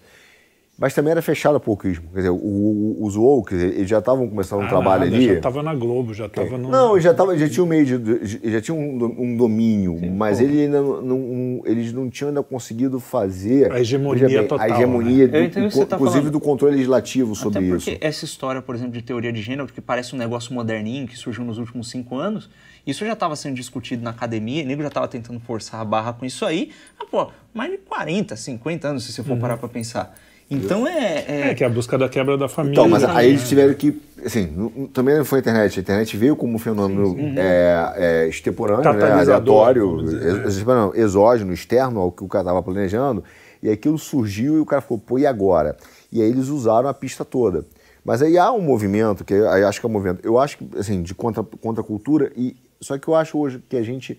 Mas 0.79 0.93
também 0.93 1.11
era 1.11 1.23
fechado 1.23 1.57
o 1.57 1.61
pouquismo. 1.61 2.11
Quer 2.11 2.19
dizer, 2.19 2.31
o, 2.31 2.99
os 3.01 3.17
woke, 3.17 3.55
eles 3.55 3.89
já 3.89 3.99
estavam 3.99 4.29
começando 4.29 4.61
um 4.61 4.67
ah, 4.67 4.69
trabalho 4.69 5.05
nada, 5.05 5.17
ali. 5.17 5.27
Já 5.27 5.33
estava 5.33 5.63
na 5.63 5.75
Globo, 5.75 6.13
já 6.13 6.27
estava 6.27 6.55
é. 6.55 6.59
no. 6.59 6.69
Não, 6.69 7.01
já, 7.01 7.15
tava, 7.15 7.37
já 7.39 7.49
tinha 7.49 7.65
um 7.65 7.67
meio 7.67 7.87
de, 7.87 8.51
já 8.51 8.61
tinha 8.61 8.75
um, 8.75 9.05
um 9.19 9.37
domínio, 9.39 9.99
Sim, 9.99 10.11
mas 10.11 10.39
ele 10.39 10.61
ainda 10.61 10.83
não, 10.83 11.01
não, 11.01 11.63
eles 11.65 11.95
não 11.95 12.11
tinham 12.11 12.29
ainda 12.29 12.43
conseguido 12.43 13.01
fazer 13.01 13.73
a 13.73 13.81
hegemonia 13.81 14.29
bem, 14.29 14.47
total. 14.47 14.67
A 14.67 14.69
hegemonia, 14.69 15.27
né? 15.29 15.49
do, 15.49 15.87
tá 15.87 15.97
inclusive 15.97 16.29
do 16.29 16.39
controle 16.39 16.75
legislativo 16.75 17.35
sobre 17.35 17.59
Até 17.59 17.69
porque 17.69 17.91
isso. 17.93 17.99
essa 18.03 18.25
história, 18.27 18.61
por 18.61 18.75
exemplo, 18.75 18.93
de 18.93 19.03
teoria 19.03 19.33
de 19.33 19.41
gênero, 19.41 19.67
que 19.69 19.81
parece 19.81 20.15
um 20.15 20.19
negócio 20.19 20.53
moderninho 20.53 21.07
que 21.07 21.17
surgiu 21.17 21.43
nos 21.43 21.57
últimos 21.57 21.89
cinco 21.89 22.19
anos, 22.19 22.51
isso 22.87 23.05
já 23.07 23.15
estava 23.15 23.35
sendo 23.35 23.55
discutido 23.55 24.03
na 24.03 24.11
academia, 24.11 24.63
o 24.63 24.67
nego 24.67 24.83
já 24.83 24.89
estava 24.89 25.09
tentando 25.09 25.41
forçar 25.41 25.81
a 25.81 25.85
barra 25.87 26.13
com 26.13 26.27
isso 26.27 26.45
aí. 26.45 26.71
Ah, 27.01 27.07
pô, 27.11 27.31
mais 27.55 27.71
de 27.71 27.79
40, 27.79 28.37
50 28.37 28.89
anos, 28.89 29.05
se 29.05 29.13
você 29.13 29.23
for 29.23 29.33
uhum. 29.33 29.41
parar 29.41 29.57
para 29.57 29.71
pensar. 29.71 30.15
Então 30.51 30.87
é, 30.87 31.25
é, 31.27 31.41
é. 31.51 31.55
que 31.55 31.65
é 31.65 31.67
a 31.67 31.71
busca 31.71 31.99
da 31.99 32.09
quebra 32.09 32.39
da 32.39 32.49
família. 32.49 32.75
Então, 32.75 32.89
mas 32.89 33.03
aí 33.03 33.31
eles 33.31 33.49
tiveram 33.49 33.75
que. 33.75 34.01
Assim, 34.25 34.89
também 34.93 35.17
não 35.17 35.25
foi 35.25 35.39
a 35.39 35.41
internet. 35.41 35.79
A 35.79 35.83
internet 35.83 36.17
veio 36.17 36.37
como 36.37 36.55
um 36.55 36.59
fenômeno 36.59 37.11
sim, 37.11 37.17
sim. 37.17 37.35
É, 37.37 37.95
é, 37.97 38.29
extemporâneo, 38.29 38.93
né, 38.93 39.13
aleatório, 39.13 40.01
ex, 40.45 40.65
não, 40.65 40.95
exógeno, 40.95 41.53
externo 41.53 42.01
ao 42.01 42.13
que 42.13 42.23
o 42.23 42.29
cara 42.29 42.43
estava 42.43 42.63
planejando. 42.63 43.25
E 43.63 43.71
aquilo 43.71 43.99
surgiu 43.99 44.57
e 44.57 44.61
o 44.61 44.67
cara 44.67 44.81
falou, 44.81 45.03
pô, 45.05 45.19
e 45.19 45.27
agora? 45.27 45.77
E 46.13 46.23
aí 46.23 46.29
eles 46.29 46.49
usaram 46.49 46.89
a 46.89 46.95
pista 46.95 47.25
toda. 47.25 47.65
Mas 48.05 48.23
aí 48.23 48.39
há 48.39 48.53
um 48.53 48.61
movimento, 48.61 49.25
que 49.25 49.35
aí 49.35 49.65
acho 49.65 49.81
que 49.81 49.87
é 49.87 49.89
um 49.89 49.93
movimento, 49.93 50.21
eu 50.25 50.39
acho 50.39 50.59
que, 50.59 50.79
assim, 50.79 51.03
de 51.03 51.13
contra, 51.13 51.43
contra 51.43 51.83
a 51.83 51.85
cultura, 51.85 52.31
e, 52.37 52.55
só 52.81 52.97
que 52.97 53.09
eu 53.09 53.17
acho 53.17 53.37
hoje 53.37 53.61
que 53.69 53.77
a 53.77 53.83
gente, 53.83 54.19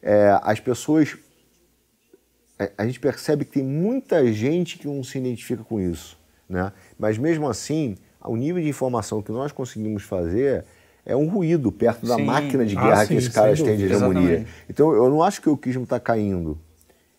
é, 0.00 0.38
as 0.42 0.60
pessoas 0.60 1.16
é, 1.16 1.18
a 2.76 2.86
gente 2.86 3.00
percebe 3.00 3.44
que 3.44 3.52
tem 3.52 3.62
muita 3.62 4.32
gente 4.32 4.78
que 4.78 4.86
não 4.86 5.02
se 5.02 5.18
identifica 5.18 5.62
com 5.64 5.80
isso, 5.80 6.18
né? 6.48 6.72
Mas 6.98 7.18
mesmo 7.18 7.48
assim, 7.48 7.96
o 8.24 8.36
nível 8.36 8.62
de 8.62 8.68
informação 8.68 9.22
que 9.22 9.32
nós 9.32 9.52
conseguimos 9.52 10.02
fazer 10.02 10.64
é 11.06 11.14
um 11.14 11.28
ruído 11.28 11.70
perto 11.70 12.06
da 12.06 12.16
sim. 12.16 12.24
máquina 12.24 12.64
de 12.64 12.74
guerra 12.74 13.02
ah, 13.02 13.06
que 13.06 13.14
esses 13.14 13.28
caras 13.28 13.60
têm 13.60 13.76
de 13.76 13.84
hegemonia. 13.84 14.22
Exatamente. 14.22 14.50
Então 14.68 14.92
eu 14.92 15.10
não 15.10 15.22
acho 15.22 15.40
que 15.42 15.48
o 15.48 15.56
quismo 15.56 15.84
está 15.84 16.00
caindo. 16.00 16.58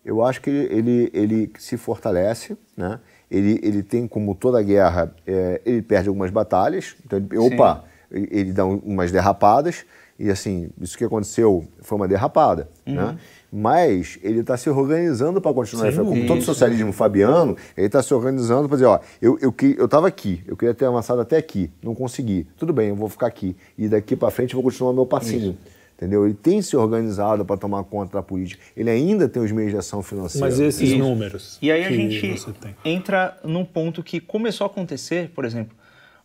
Eu 0.04 0.24
acho 0.24 0.40
que 0.40 0.50
ele, 0.50 1.10
ele 1.14 1.52
se 1.58 1.78
fortalece, 1.78 2.56
né? 2.78 3.00
Ele, 3.30 3.60
ele 3.64 3.82
tem, 3.82 4.08
como 4.08 4.36
toda 4.36 4.62
guerra, 4.62 5.14
é, 5.26 5.62
ele 5.66 5.82
perde 5.82 6.10
algumas 6.10 6.30
batalhas. 6.30 6.96
Então, 7.04 7.18
ele, 7.18 7.38
opa, 7.38 7.84
ele, 8.12 8.28
ele 8.32 8.54
dá 8.54 8.66
umas 8.66 9.12
derrapadas. 9.12 9.84
E 10.18 10.30
assim, 10.30 10.70
isso 10.80 10.98
que 10.98 11.04
aconteceu 11.04 11.68
foi 11.82 11.98
uma 11.98 12.08
derrapada, 12.08 12.70
né? 12.86 13.02
uhum. 13.02 13.08
né? 13.14 13.20
Mas 13.52 14.20
ele 14.22 14.40
está 14.40 14.58
se 14.58 14.70
organizando 14.70 15.40
para 15.40 15.54
continuar. 15.54 15.92
Sim, 15.92 16.04
Como 16.04 16.28
todo 16.28 16.42
socialismo 16.42 16.92
fabiano, 16.92 17.56
ele 17.76 17.88
está 17.88 18.02
se 18.02 18.14
organizando 18.14 18.68
para 18.68 18.78
dizer, 18.78 18.88
ó, 18.88 19.00
eu 19.22 19.38
eu 19.42 19.54
eu 19.78 19.86
estava 19.86 20.08
aqui, 20.08 20.44
eu 20.48 20.58
queria 20.58 20.74
ter 20.74 20.86
avançado 20.86 21.22
até 21.22 21.38
aqui, 21.38 21.72
não 21.82 21.96
consegui. 21.96 22.48
Tudo 22.58 22.74
bem, 22.74 22.90
eu 22.90 22.96
vou 22.96 23.10
ficar 23.10 23.28
aqui 23.28 23.56
e 23.78 23.88
daqui 23.88 24.16
para 24.16 24.30
frente 24.32 24.54
eu 24.54 24.62
vou 24.62 24.72
continuar 24.72 24.94
meu 24.94 25.06
passinho. 25.06 25.52
Isso. 25.52 25.76
Entendeu? 25.96 26.26
Ele 26.26 26.34
tem 26.34 26.62
se 26.62 26.76
organizado 26.76 27.46
para 27.46 27.56
tomar 27.56 27.82
conta 27.86 28.18
da 28.18 28.22
política. 28.24 28.62
Ele 28.76 28.90
ainda 28.90 29.30
tem 29.30 29.42
os 29.42 29.52
meios 29.52 29.72
de 29.72 29.78
ação 29.78 30.04
financeira. 30.04 30.46
Mas 30.46 30.60
esses 30.60 30.90
Isso. 30.90 30.98
números. 30.98 31.58
E 31.62 31.72
aí 31.72 31.86
a 31.86 31.90
gente 31.90 32.36
entra 32.84 33.38
num 33.46 33.64
ponto 33.64 34.04
que 34.04 34.20
começou 34.20 34.66
a 34.66 34.68
acontecer, 34.68 35.30
por 35.30 35.46
exemplo, 35.46 35.76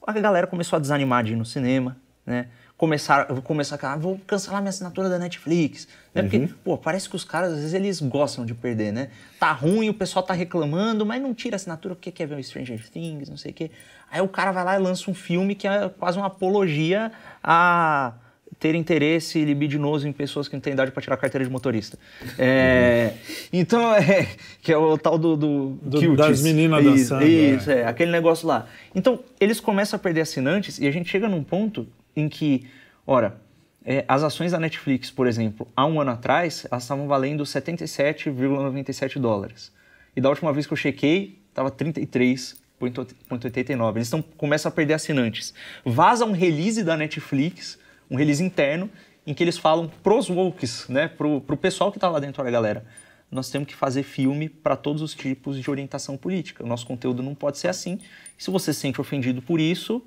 a 0.05 0.13
galera 0.13 0.47
começou 0.49 0.77
a 0.77 0.81
desanimar 0.81 1.23
de 1.23 1.35
ir 1.35 1.37
no 1.37 1.45
cinema, 1.45 1.97
né? 2.27 2.49
Começar, 2.81 3.27
eu 3.29 3.35
vou 3.35 3.43
começar 3.43 3.79
a 3.85 3.93
ah, 3.93 3.97
vou 3.99 4.19
cancelar 4.27 4.63
minha 4.63 4.71
assinatura 4.71 5.11
da 5.11 5.19
Netflix, 5.19 5.87
né? 6.15 6.23
Porque, 6.23 6.39
uhum. 6.39 6.49
pô, 6.65 6.79
parece 6.79 7.11
que 7.11 7.15
os 7.15 7.25
caras 7.25 7.53
às 7.53 7.59
vezes 7.59 7.75
eles 7.75 8.01
gostam 8.01 8.47
de 8.47 8.55
perder, 8.55 8.91
né? 8.91 9.11
Tá 9.39 9.53
ruim, 9.53 9.91
o 9.91 9.95
pessoal 9.95 10.23
tá 10.23 10.33
reclamando, 10.33 11.05
mas 11.05 11.21
não 11.21 11.35
tira 11.35 11.57
a 11.57 11.59
assinatura 11.59 11.95
porque 11.95 12.11
quer 12.11 12.27
ver 12.27 12.39
o 12.39 12.43
Stranger 12.43 12.89
Things, 12.89 13.29
não 13.29 13.37
sei 13.37 13.51
o 13.51 13.55
quê. 13.55 13.71
Aí 14.11 14.23
o 14.23 14.29
cara 14.29 14.51
vai 14.51 14.65
lá 14.65 14.77
e 14.77 14.79
lança 14.79 15.11
um 15.11 15.15
filme 15.15 15.55
que 15.55 15.69
é 15.69 15.91
quase 15.91 16.17
uma 16.17 16.29
apologia 16.29 17.13
a 17.45 18.15
ter 18.59 18.75
interesse 18.75 19.45
libidinoso 19.45 20.09
em 20.09 20.13
pessoas 20.13 20.49
que 20.49 20.55
não 20.57 20.61
têm 20.61 20.73
idade 20.73 20.91
para 20.91 21.03
tirar 21.03 21.19
carteira 21.19 21.45
de 21.45 21.51
motorista. 21.51 21.99
É, 22.39 23.13
uhum. 23.13 23.35
Então, 23.53 23.93
é, 23.95 24.27
que 24.63 24.73
é 24.73 24.79
o 24.79 24.97
tal 24.97 25.19
do... 25.19 25.37
do, 25.37 25.79
do 25.83 26.17
das 26.17 26.41
meninas 26.41 26.81
isso, 26.81 27.11
dançando. 27.11 27.27
Isso, 27.27 27.71
é. 27.71 27.81
é, 27.81 27.87
aquele 27.87 28.11
negócio 28.11 28.49
lá. 28.49 28.67
Então, 28.95 29.21
eles 29.39 29.61
começam 29.61 29.99
a 29.99 30.01
perder 30.01 30.23
assinantes 30.23 30.79
e 30.79 30.89
a 30.89 30.91
gente 30.91 31.11
chega 31.11 31.29
num 31.29 31.45
ponto 31.45 31.87
em 32.15 32.29
que, 32.29 32.67
ora, 33.07 33.41
é, 33.85 34.05
as 34.07 34.23
ações 34.23 34.53
da 34.53 34.61
Netflix, 34.61 35.11
por 35.11 35.27
exemplo, 35.27 35.67
há 35.75 35.87
um 35.87 35.99
ano 36.01 36.11
atrás, 36.11 36.67
elas 36.71 36.85
estavam 36.85 37.09
valendo 37.09 37.43
77,97 37.45 39.19
dólares. 39.19 39.73
E 40.15 40.21
da 40.21 40.29
última 40.29 40.53
vez 40.53 40.67
que 40.67 40.73
eu 40.73 40.77
chequei, 40.77 41.39
estava 41.49 41.71
33,89. 41.71 43.97
Eles 43.97 44.07
estão, 44.07 44.23
começam 44.23 44.69
a 44.69 44.73
perder 44.73 44.95
assinantes. 44.95 45.55
Vaza 45.85 46.25
um 46.25 46.33
release 46.33 46.83
da 46.83 46.97
Netflix, 46.97 47.79
um 48.11 48.17
release 48.17 48.43
interno, 48.43 48.91
em 49.27 49.33
que 49.33 49.45
eles 49.45 49.57
falam 49.57 49.91
pros 50.03 50.29
wokes, 50.29 50.89
né, 50.89 51.09
pro, 51.09 51.41
pro 51.41 51.57
pessoal 51.57 51.91
que 51.91 51.99
está 51.99 52.09
lá 52.09 52.19
dentro, 52.19 52.43
olha 52.43 52.51
galera, 52.51 52.85
nós 53.31 53.49
temos 53.49 53.69
que 53.69 53.75
fazer 53.75 54.03
filme 54.03 54.49
para 54.49 54.75
todos 54.75 55.03
os 55.03 55.15
tipos 55.15 55.61
de 55.61 55.71
orientação 55.71 56.17
política. 56.17 56.65
O 56.65 56.67
nosso 56.67 56.87
conteúdo 56.87 57.23
não 57.23 57.35
pode 57.35 57.59
ser 57.59 57.69
assim. 57.69 58.01
E 58.41 58.43
se 58.43 58.51
você 58.51 58.73
se 58.73 58.81
sente 58.81 58.99
ofendido 58.99 59.43
por 59.43 59.61
isso, 59.61 60.03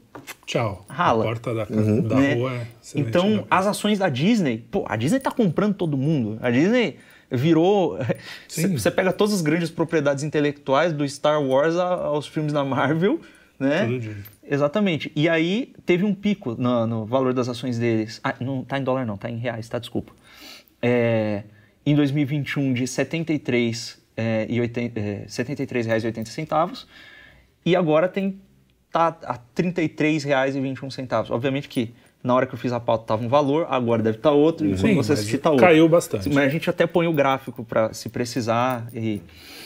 tchau. 0.47 0.84
Rala. 0.89 1.23
A 1.23 1.27
porta 1.27 1.53
da, 1.53 1.68
uhum. 1.69 2.01
da 2.01 2.15
né? 2.15 2.34
rua 2.34 2.51
é 2.53 2.68
Então, 2.95 3.45
as 3.47 3.68
ações 3.68 3.99
da 3.99 4.10
Disney, 4.10 4.57
pô, 4.72 4.84
a 4.89 4.95
Disney 4.95 5.19
está 5.19 5.30
comprando 5.30 5.76
todo 5.76 5.95
mundo. 5.95 6.39
A 6.41 6.49
Disney 6.49 6.97
virou. 7.30 7.99
Você 8.49 8.89
pega 8.89 9.14
todas 9.14 9.35
as 9.35 9.41
grandes 9.41 9.69
propriedades 9.69 10.23
intelectuais, 10.23 10.91
do 10.91 11.07
Star 11.07 11.43
Wars 11.43 11.76
aos 11.76 12.26
filmes 12.26 12.51
da 12.51 12.64
Marvel, 12.65 13.22
né? 13.60 13.85
Todo 13.85 13.99
dia. 13.99 14.18
Exatamente. 14.43 15.11
E 15.15 15.30
aí 15.30 15.72
teve 15.85 16.03
um 16.03 16.15
pico 16.15 16.55
no, 16.57 16.88
no 16.88 17.05
valor 17.05 17.35
das 17.35 17.47
ações 17.47 17.77
deles. 17.77 18.19
Ah, 18.23 18.34
não 18.39 18.64
tá 18.64 18.80
em 18.80 18.84
dólar, 18.84 19.05
não, 19.05 19.15
tá 19.15 19.30
em 19.30 19.38
reais, 19.38 19.69
tá? 19.69 19.77
Desculpa. 19.77 20.11
É, 20.81 21.43
em 21.85 21.93
2021 21.93 22.73
de 22.73 22.88
73 22.88 24.01
é, 24.18 24.47
e 24.49 24.60
80, 24.60 24.99
é, 24.99 25.26
73 25.27 25.85
reais 25.85 26.03
e 26.03 26.07
80 26.07 26.31
centavos 26.31 26.88
e 27.65 27.76
agora 27.76 28.07
tem 28.07 28.40
tá 28.91 29.18
a 29.23 29.38
33 29.56 30.23
reais 30.23 30.56
e 30.56 30.61
21 30.61 30.91
centavos. 30.91 31.31
Obviamente 31.31 31.68
que 31.68 31.94
na 32.23 32.34
hora 32.34 32.45
que 32.45 32.53
eu 32.53 32.60
fiz 32.60 32.72
a 32.72 32.80
pauta 32.80 33.03
estava 33.03 33.23
um 33.23 33.27
valor, 33.27 33.68
agora 33.69 34.02
deve 34.02 34.18
estar 34.18 34.30
tá 34.30 34.35
outro, 34.35 34.65
e 34.65 34.77
quando 34.77 34.95
você 34.95 35.14
assistir 35.14 35.35
está 35.35 35.49
outro. 35.49 35.65
Caiu 35.65 35.90
bastante. 35.90 36.30
Mas 36.30 36.45
a 36.45 36.49
gente 36.49 36.69
até 36.69 36.88
põe 36.88 37.06
o 37.06 37.11
gráfico 37.11 37.65
para 37.65 37.94
se 37.94 38.07
precisar. 38.07 38.88
E... 38.94 39.22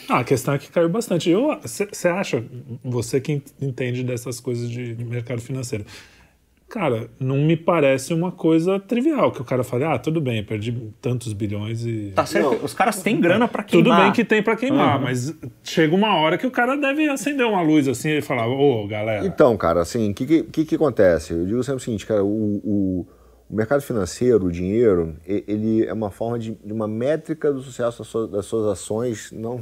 Ah, 0.08 0.20
a 0.20 0.24
questão 0.24 0.54
é 0.54 0.58
que 0.58 0.68
caiu 0.68 0.88
bastante. 0.88 1.30
Você 1.62 2.08
acha, 2.08 2.42
você 2.82 3.20
que 3.20 3.42
entende 3.60 4.02
dessas 4.02 4.40
coisas 4.40 4.68
de 4.68 4.96
mercado 5.04 5.40
financeiro, 5.40 5.84
Cara, 6.68 7.08
não 7.18 7.38
me 7.38 7.56
parece 7.56 8.12
uma 8.12 8.30
coisa 8.30 8.78
trivial 8.78 9.32
que 9.32 9.40
o 9.40 9.44
cara 9.44 9.64
fale, 9.64 9.84
ah, 9.84 9.98
tudo 9.98 10.20
bem, 10.20 10.44
perdi 10.44 10.92
tantos 11.00 11.32
bilhões 11.32 11.86
e. 11.86 12.12
Tá 12.14 12.26
certo, 12.26 12.50
não. 12.50 12.64
os 12.64 12.74
caras 12.74 13.00
têm 13.02 13.18
grana 13.18 13.48
para 13.48 13.62
queimar. 13.62 13.84
Tudo 13.84 14.02
bem 14.02 14.12
que 14.12 14.22
tem 14.22 14.42
para 14.42 14.54
queimar, 14.54 14.98
uhum. 14.98 15.04
mas 15.04 15.34
chega 15.64 15.94
uma 15.94 16.16
hora 16.16 16.36
que 16.36 16.46
o 16.46 16.50
cara 16.50 16.76
deve 16.76 17.08
acender 17.08 17.46
uma 17.46 17.62
luz 17.62 17.88
assim 17.88 18.18
e 18.18 18.20
falar, 18.20 18.46
ô, 18.46 18.84
oh, 18.84 18.86
galera. 18.86 19.24
Então, 19.24 19.56
cara, 19.56 19.80
assim, 19.80 20.10
o 20.10 20.14
que, 20.14 20.42
que, 20.42 20.64
que, 20.66 20.74
acontece? 20.74 21.32
Eu 21.32 21.46
digo 21.46 21.62
sempre 21.62 21.78
o 21.78 21.84
seguinte, 21.84 22.04
cara, 22.04 22.22
o, 22.22 22.60
o 22.62 23.06
o 23.50 23.54
mercado 23.54 23.80
financeiro, 23.80 24.46
o 24.46 24.52
dinheiro, 24.52 25.16
ele 25.24 25.86
é 25.86 25.92
uma 25.92 26.10
forma 26.10 26.38
de, 26.38 26.54
de 26.54 26.72
uma 26.72 26.86
métrica 26.86 27.50
do 27.50 27.62
sucesso 27.62 27.98
das 27.98 28.06
suas, 28.06 28.30
das 28.30 28.44
suas, 28.44 28.66
ações, 28.66 29.32
não 29.32 29.58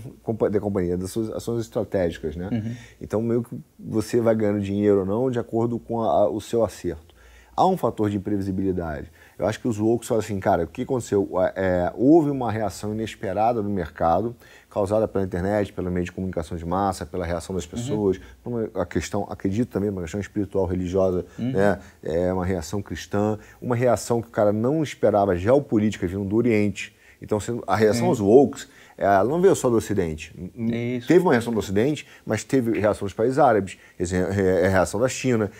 da 0.50 0.60
companhia, 0.60 0.96
das 0.98 1.12
suas 1.12 1.30
ações 1.30 1.60
estratégicas, 1.60 2.34
né? 2.34 2.48
Uhum. 2.50 2.74
Então, 3.00 3.22
meio 3.22 3.44
que 3.44 3.56
você 3.78 4.20
vai 4.20 4.34
ganhando 4.34 4.60
dinheiro 4.60 5.00
ou 5.00 5.06
não 5.06 5.30
de 5.30 5.38
acordo 5.38 5.78
com 5.78 6.02
a, 6.02 6.28
o 6.28 6.40
seu 6.40 6.64
acerto. 6.64 7.14
Há 7.56 7.64
um 7.66 7.76
fator 7.76 8.10
de 8.10 8.16
imprevisibilidade. 8.16 9.10
Eu 9.38 9.46
acho 9.46 9.60
que 9.60 9.68
os 9.68 9.78
loucos 9.78 10.08
falam 10.08 10.22
assim, 10.22 10.38
cara, 10.40 10.64
o 10.64 10.66
que 10.66 10.82
aconteceu? 10.82 11.30
É, 11.54 11.90
houve 11.94 12.28
uma 12.28 12.50
reação 12.50 12.92
inesperada 12.92 13.62
no 13.62 13.70
mercado, 13.70 14.36
causada 14.76 15.08
pela 15.08 15.24
internet, 15.24 15.72
pelo 15.72 15.90
meio 15.90 16.04
de 16.04 16.12
comunicação 16.12 16.54
de 16.54 16.66
massa, 16.66 17.06
pela 17.06 17.24
reação 17.24 17.56
das 17.56 17.64
pessoas, 17.64 18.20
uhum. 18.44 18.68
uma, 18.74 18.82
a 18.82 18.84
questão, 18.84 19.26
acredito 19.30 19.70
também, 19.70 19.88
uma 19.88 20.02
questão 20.02 20.20
espiritual, 20.20 20.66
religiosa, 20.66 21.24
uhum. 21.38 21.52
né? 21.52 21.78
É 22.02 22.30
uma 22.30 22.44
reação 22.44 22.82
cristã, 22.82 23.38
uma 23.58 23.74
reação 23.74 24.20
que 24.20 24.28
o 24.28 24.30
cara 24.30 24.52
não 24.52 24.82
esperava, 24.82 25.34
geopolítica, 25.34 26.06
vindo 26.06 26.26
do 26.26 26.36
Oriente. 26.36 26.94
Então, 27.22 27.38
a 27.66 27.74
reação 27.74 28.02
uhum. 28.02 28.08
aos 28.10 28.20
woke, 28.20 28.66
ela 28.98 29.24
não 29.24 29.40
veio 29.40 29.56
só 29.56 29.70
do 29.70 29.76
Ocidente. 29.76 30.34
Isso. 30.54 31.08
Teve 31.08 31.20
uma 31.20 31.32
reação 31.32 31.54
do 31.54 31.58
Ocidente, 31.58 32.06
mas 32.26 32.44
teve 32.44 32.78
reação 32.78 33.06
dos 33.06 33.14
países 33.14 33.38
árabes, 33.38 33.78
reação 33.98 35.00
da 35.00 35.08
China, 35.08 35.50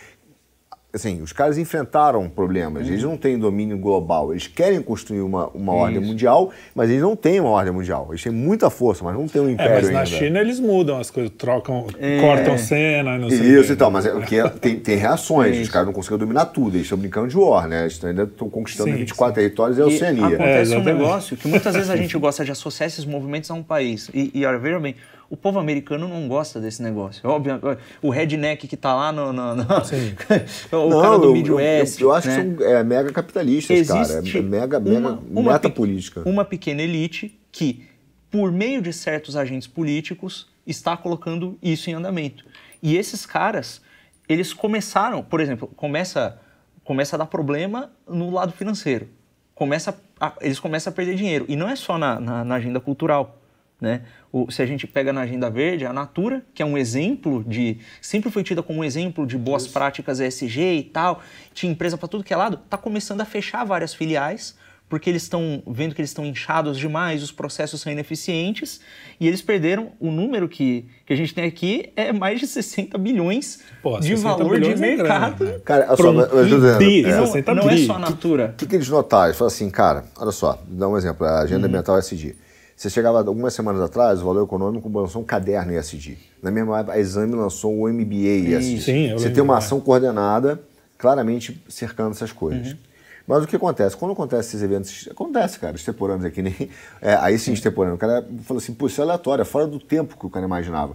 assim, 0.96 1.22
os 1.22 1.32
caras 1.32 1.58
enfrentaram 1.58 2.28
problemas, 2.28 2.86
uhum. 2.86 2.92
eles 2.92 3.02
não 3.02 3.16
têm 3.16 3.38
domínio 3.38 3.78
global, 3.78 4.32
eles 4.32 4.46
querem 4.46 4.82
construir 4.82 5.20
uma, 5.20 5.48
uma 5.48 5.72
ordem 5.72 6.00
mundial, 6.00 6.50
mas 6.74 6.90
eles 6.90 7.02
não 7.02 7.14
têm 7.14 7.38
uma 7.40 7.50
ordem 7.50 7.72
mundial. 7.72 8.08
Eles 8.10 8.22
têm 8.22 8.32
muita 8.32 8.68
força, 8.70 9.04
mas 9.04 9.14
não 9.14 9.28
têm 9.28 9.40
um 9.40 9.50
império 9.50 9.72
é, 9.72 9.82
mas 9.82 9.90
na 9.90 9.98
ainda. 10.00 10.10
China 10.10 10.40
eles 10.40 10.58
mudam 10.58 10.98
as 10.98 11.10
coisas, 11.10 11.32
trocam, 11.36 11.86
é. 11.98 12.20
cortam 12.20 12.58
cena, 12.58 13.18
não 13.18 13.30
sei 13.30 13.38
Isso 13.38 13.72
e 13.72 13.76
tal, 13.76 13.90
mas 13.90 14.06
é, 14.06 14.14
o 14.14 14.22
que 14.22 14.38
é, 14.38 14.48
tem, 14.48 14.78
tem 14.78 14.96
reações, 14.96 15.58
os 15.58 15.68
caras 15.68 15.86
não 15.86 15.92
conseguem 15.92 16.18
dominar 16.18 16.46
tudo, 16.46 16.76
eles 16.76 16.86
estão 16.86 16.98
brincando 16.98 17.28
de 17.28 17.36
war, 17.36 17.68
né? 17.68 17.82
Eles 17.82 18.02
ainda 18.04 18.24
estão 18.24 18.48
conquistando 18.48 18.90
sim, 18.90 18.96
24 18.96 19.34
sim. 19.34 19.34
territórios 19.34 19.78
e 19.78 19.82
a 19.82 19.86
Oceania. 19.86 20.26
Acontece 20.26 20.74
é, 20.74 20.78
um 20.78 20.82
negócio 20.84 21.36
que 21.36 21.46
muitas 21.46 21.74
vezes 21.74 21.90
a 21.90 21.96
gente 21.96 22.16
gosta 22.18 22.44
de 22.44 22.50
associar 22.50 22.88
esses 22.88 23.04
movimentos 23.04 23.50
a 23.50 23.54
um 23.54 23.62
país. 23.62 24.10
E, 24.12 24.30
e 24.34 24.44
olha, 24.44 24.58
veja 24.58 24.80
bem, 24.80 24.96
o 25.28 25.36
povo 25.36 25.58
americano 25.58 26.06
não 26.06 26.28
gosta 26.28 26.60
desse 26.60 26.82
negócio. 26.82 27.28
Óbvio, 27.28 27.60
o 28.00 28.10
redneck 28.10 28.68
que 28.68 28.74
está 28.74 28.94
lá 28.94 29.10
no. 29.10 29.32
no, 29.32 29.56
no 29.56 29.64
o 30.72 30.90
não, 30.90 31.00
cara 31.00 31.18
do 31.18 31.32
Midwest. 31.32 32.00
Eu, 32.00 32.06
eu, 32.06 32.10
eu 32.10 32.16
acho 32.16 32.28
né? 32.28 32.54
que 32.56 32.62
são 32.62 32.66
é, 32.68 32.84
mega 32.84 33.12
capitalistas, 33.12 33.76
Existe 33.76 34.32
cara. 34.32 34.38
É 34.38 34.42
mega, 34.42 34.80
mega 34.80 35.18
uma, 35.28 35.52
meta 35.52 35.68
política. 35.68 36.22
Uma 36.24 36.44
pequena 36.44 36.82
elite 36.82 37.38
que, 37.50 37.84
por 38.30 38.52
meio 38.52 38.80
de 38.80 38.92
certos 38.92 39.36
agentes 39.36 39.66
políticos, 39.66 40.48
está 40.66 40.96
colocando 40.96 41.58
isso 41.62 41.90
em 41.90 41.94
andamento. 41.94 42.44
E 42.82 42.96
esses 42.96 43.26
caras, 43.26 43.80
eles 44.28 44.52
começaram, 44.52 45.22
por 45.22 45.40
exemplo, 45.40 45.68
começa, 45.76 46.38
começa 46.84 47.16
a 47.16 47.18
dar 47.18 47.26
problema 47.26 47.90
no 48.08 48.30
lado 48.30 48.52
financeiro. 48.52 49.08
Começa 49.54 49.96
a, 50.20 50.32
eles 50.40 50.60
começam 50.60 50.92
a 50.92 50.94
perder 50.94 51.14
dinheiro. 51.14 51.46
E 51.48 51.56
não 51.56 51.68
é 51.68 51.74
só 51.74 51.98
na, 51.98 52.20
na, 52.20 52.44
na 52.44 52.54
agenda 52.56 52.78
cultural. 52.78 53.40
Né? 53.80 54.02
O, 54.36 54.50
se 54.50 54.60
a 54.60 54.66
gente 54.66 54.86
pega 54.86 55.14
na 55.14 55.22
Agenda 55.22 55.48
Verde, 55.48 55.86
a 55.86 55.94
Natura, 55.94 56.44
que 56.52 56.62
é 56.62 56.66
um 56.66 56.76
exemplo 56.76 57.42
de. 57.42 57.78
sempre 58.02 58.30
foi 58.30 58.42
tida 58.42 58.62
como 58.62 58.80
um 58.80 58.84
exemplo 58.84 59.26
de 59.26 59.38
boas 59.38 59.62
Isso. 59.62 59.72
práticas 59.72 60.20
ESG 60.20 60.60
e 60.60 60.82
tal, 60.82 61.22
tinha 61.54 61.72
empresa 61.72 61.96
para 61.96 62.06
tudo 62.06 62.22
que 62.22 62.34
é 62.34 62.36
lado, 62.36 62.60
está 62.62 62.76
começando 62.76 63.22
a 63.22 63.24
fechar 63.24 63.64
várias 63.64 63.94
filiais, 63.94 64.54
porque 64.90 65.08
eles 65.08 65.22
estão 65.22 65.62
vendo 65.66 65.94
que 65.94 66.02
eles 66.02 66.10
estão 66.10 66.26
inchados 66.26 66.78
demais, 66.78 67.22
os 67.22 67.32
processos 67.32 67.80
são 67.80 67.90
ineficientes, 67.90 68.78
e 69.18 69.26
eles 69.26 69.40
perderam 69.40 69.92
o 69.98 70.10
número 70.10 70.50
que, 70.50 70.84
que 71.06 71.14
a 71.14 71.16
gente 71.16 71.32
tem 71.32 71.44
aqui 71.44 71.90
é 71.96 72.12
mais 72.12 72.38
de 72.38 72.46
60 72.46 72.98
bilhões 72.98 73.60
Pô, 73.82 73.98
de 73.98 74.16
valor 74.16 74.60
de 74.60 74.72
é 74.72 74.76
mercado. 74.76 75.38
Grande, 75.38 75.52
né? 75.54 75.60
Cara, 75.64 75.96
só, 75.96 76.12
mas, 76.12 76.30
eu 76.30 76.44
dizendo, 76.44 77.08
é, 77.08 77.54
não, 77.54 77.54
não 77.54 77.70
é 77.70 77.78
só 77.78 77.94
a 77.94 77.98
Natura. 77.98 78.50
O 78.52 78.56
que, 78.58 78.66
que, 78.66 78.76
eles 78.76 78.90
notaram? 78.90 79.28
Eles 79.28 79.38
falaram 79.38 79.54
assim, 79.54 79.70
cara, 79.70 80.04
olha 80.18 80.30
só, 80.30 80.62
dá 80.68 80.86
um 80.86 80.98
exemplo, 80.98 81.26
a 81.26 81.40
agenda 81.40 81.60
uhum. 81.60 81.68
ambiental 81.68 81.96
SD. 81.96 82.36
Você 82.76 82.90
chegava 82.90 83.18
algumas 83.18 83.54
semanas 83.54 83.80
atrás, 83.80 84.20
o 84.20 84.24
Valor 84.26 84.44
Econômico 84.44 84.86
lançou 84.88 85.22
um 85.22 85.24
caderno 85.24 85.72
ESG. 85.72 86.18
Na 86.42 86.50
mesma 86.50 86.78
época, 86.78 86.94
a 86.94 87.00
Exame 87.00 87.34
lançou 87.34 87.74
o 87.74 87.88
MBA 87.88 88.58
ESG. 88.58 88.80
Sim, 88.82 89.12
Você 89.14 89.30
tem 89.30 89.42
uma 89.42 89.56
ação 89.56 89.80
coordenada, 89.80 90.60
claramente 90.98 91.58
cercando 91.70 92.10
essas 92.10 92.32
coisas. 92.32 92.72
Uhum. 92.72 92.78
Mas 93.26 93.42
o 93.42 93.46
que 93.46 93.56
acontece? 93.56 93.96
Quando 93.96 94.12
acontece 94.12 94.50
esses 94.50 94.62
eventos, 94.62 95.08
acontece, 95.10 95.58
cara, 95.58 95.74
extemporâneos 95.74 96.26
aqui, 96.26 96.42
nem. 96.42 96.54
É, 97.00 97.14
aí 97.16 97.38
sim, 97.38 97.52
extemporâneo. 97.54 97.96
O 97.96 97.98
cara 97.98 98.24
falou 98.44 98.60
assim, 98.62 98.74
pô, 98.74 98.86
isso 98.86 99.00
é 99.00 99.04
aleatório, 99.04 99.42
é 99.42 99.44
fora 99.44 99.66
do 99.66 99.80
tempo 99.80 100.16
que 100.16 100.26
o 100.26 100.30
cara 100.30 100.44
imaginava. 100.44 100.94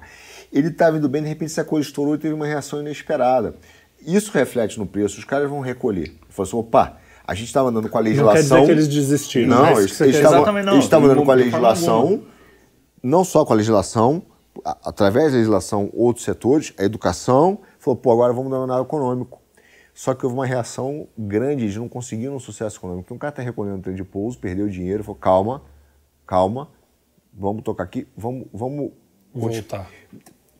Ele 0.53 0.67
estava 0.67 0.97
indo 0.97 1.09
bem, 1.09 1.23
de 1.23 1.29
repente 1.29 1.51
essa 1.51 1.63
coisa 1.63 1.87
estourou 1.87 2.13
e 2.13 2.17
teve 2.19 2.33
uma 2.33 2.45
reação 2.45 2.79
inesperada. 2.79 3.55
Isso 4.05 4.31
reflete 4.31 4.77
no 4.79 4.85
preço, 4.85 5.17
os 5.17 5.25
caras 5.25 5.49
vão 5.49 5.59
recolher. 5.61 6.13
Falou 6.29 6.47
assim, 6.47 6.57
opa, 6.57 6.97
a 7.31 7.33
gente 7.33 7.47
estava 7.47 7.69
andando 7.69 7.87
com 7.87 7.97
a 7.97 8.01
legislação. 8.01 8.33
Não 8.33 8.35
quer 8.35 8.41
dizer 8.41 8.65
que 8.65 8.71
eles 8.71 8.87
desistiram. 8.89 9.47
Não, 9.47 9.65
é 9.65 9.71
eles, 9.71 10.01
eles 10.01 10.17
estavam 10.17 11.09
andando 11.09 11.23
com 11.23 11.31
a 11.31 11.33
legislação, 11.33 12.23
não 13.01 13.23
só 13.23 13.45
com 13.45 13.53
a 13.53 13.55
legislação, 13.55 14.21
através 14.65 15.31
da 15.31 15.37
legislação, 15.37 15.89
outros 15.93 16.25
setores, 16.25 16.73
a 16.77 16.83
educação, 16.83 17.59
falou, 17.79 17.95
pô, 17.95 18.11
agora 18.11 18.33
vamos 18.33 18.51
dar 18.51 18.59
um 18.59 18.65
lado 18.65 18.83
econômico. 18.83 19.41
Só 19.93 20.13
que 20.13 20.25
houve 20.25 20.37
uma 20.37 20.45
reação 20.45 21.07
grande, 21.17 21.63
eles 21.63 21.77
não 21.77 21.87
conseguiram 21.87 22.35
um 22.35 22.39
sucesso 22.39 22.77
econômico. 22.77 23.05
Então, 23.07 23.15
o 23.15 23.19
cara 23.19 23.31
está 23.31 23.41
recolhendo 23.41 23.77
o 23.77 23.81
trem 23.81 23.95
de 23.95 24.03
pouso, 24.03 24.37
perdeu 24.37 24.67
dinheiro, 24.67 25.01
falou, 25.01 25.17
calma, 25.17 25.61
calma, 26.27 26.67
vamos 27.33 27.63
tocar 27.63 27.85
aqui, 27.85 28.05
vamos, 28.17 28.45
vamos 28.51 28.91
voltar 29.33 29.87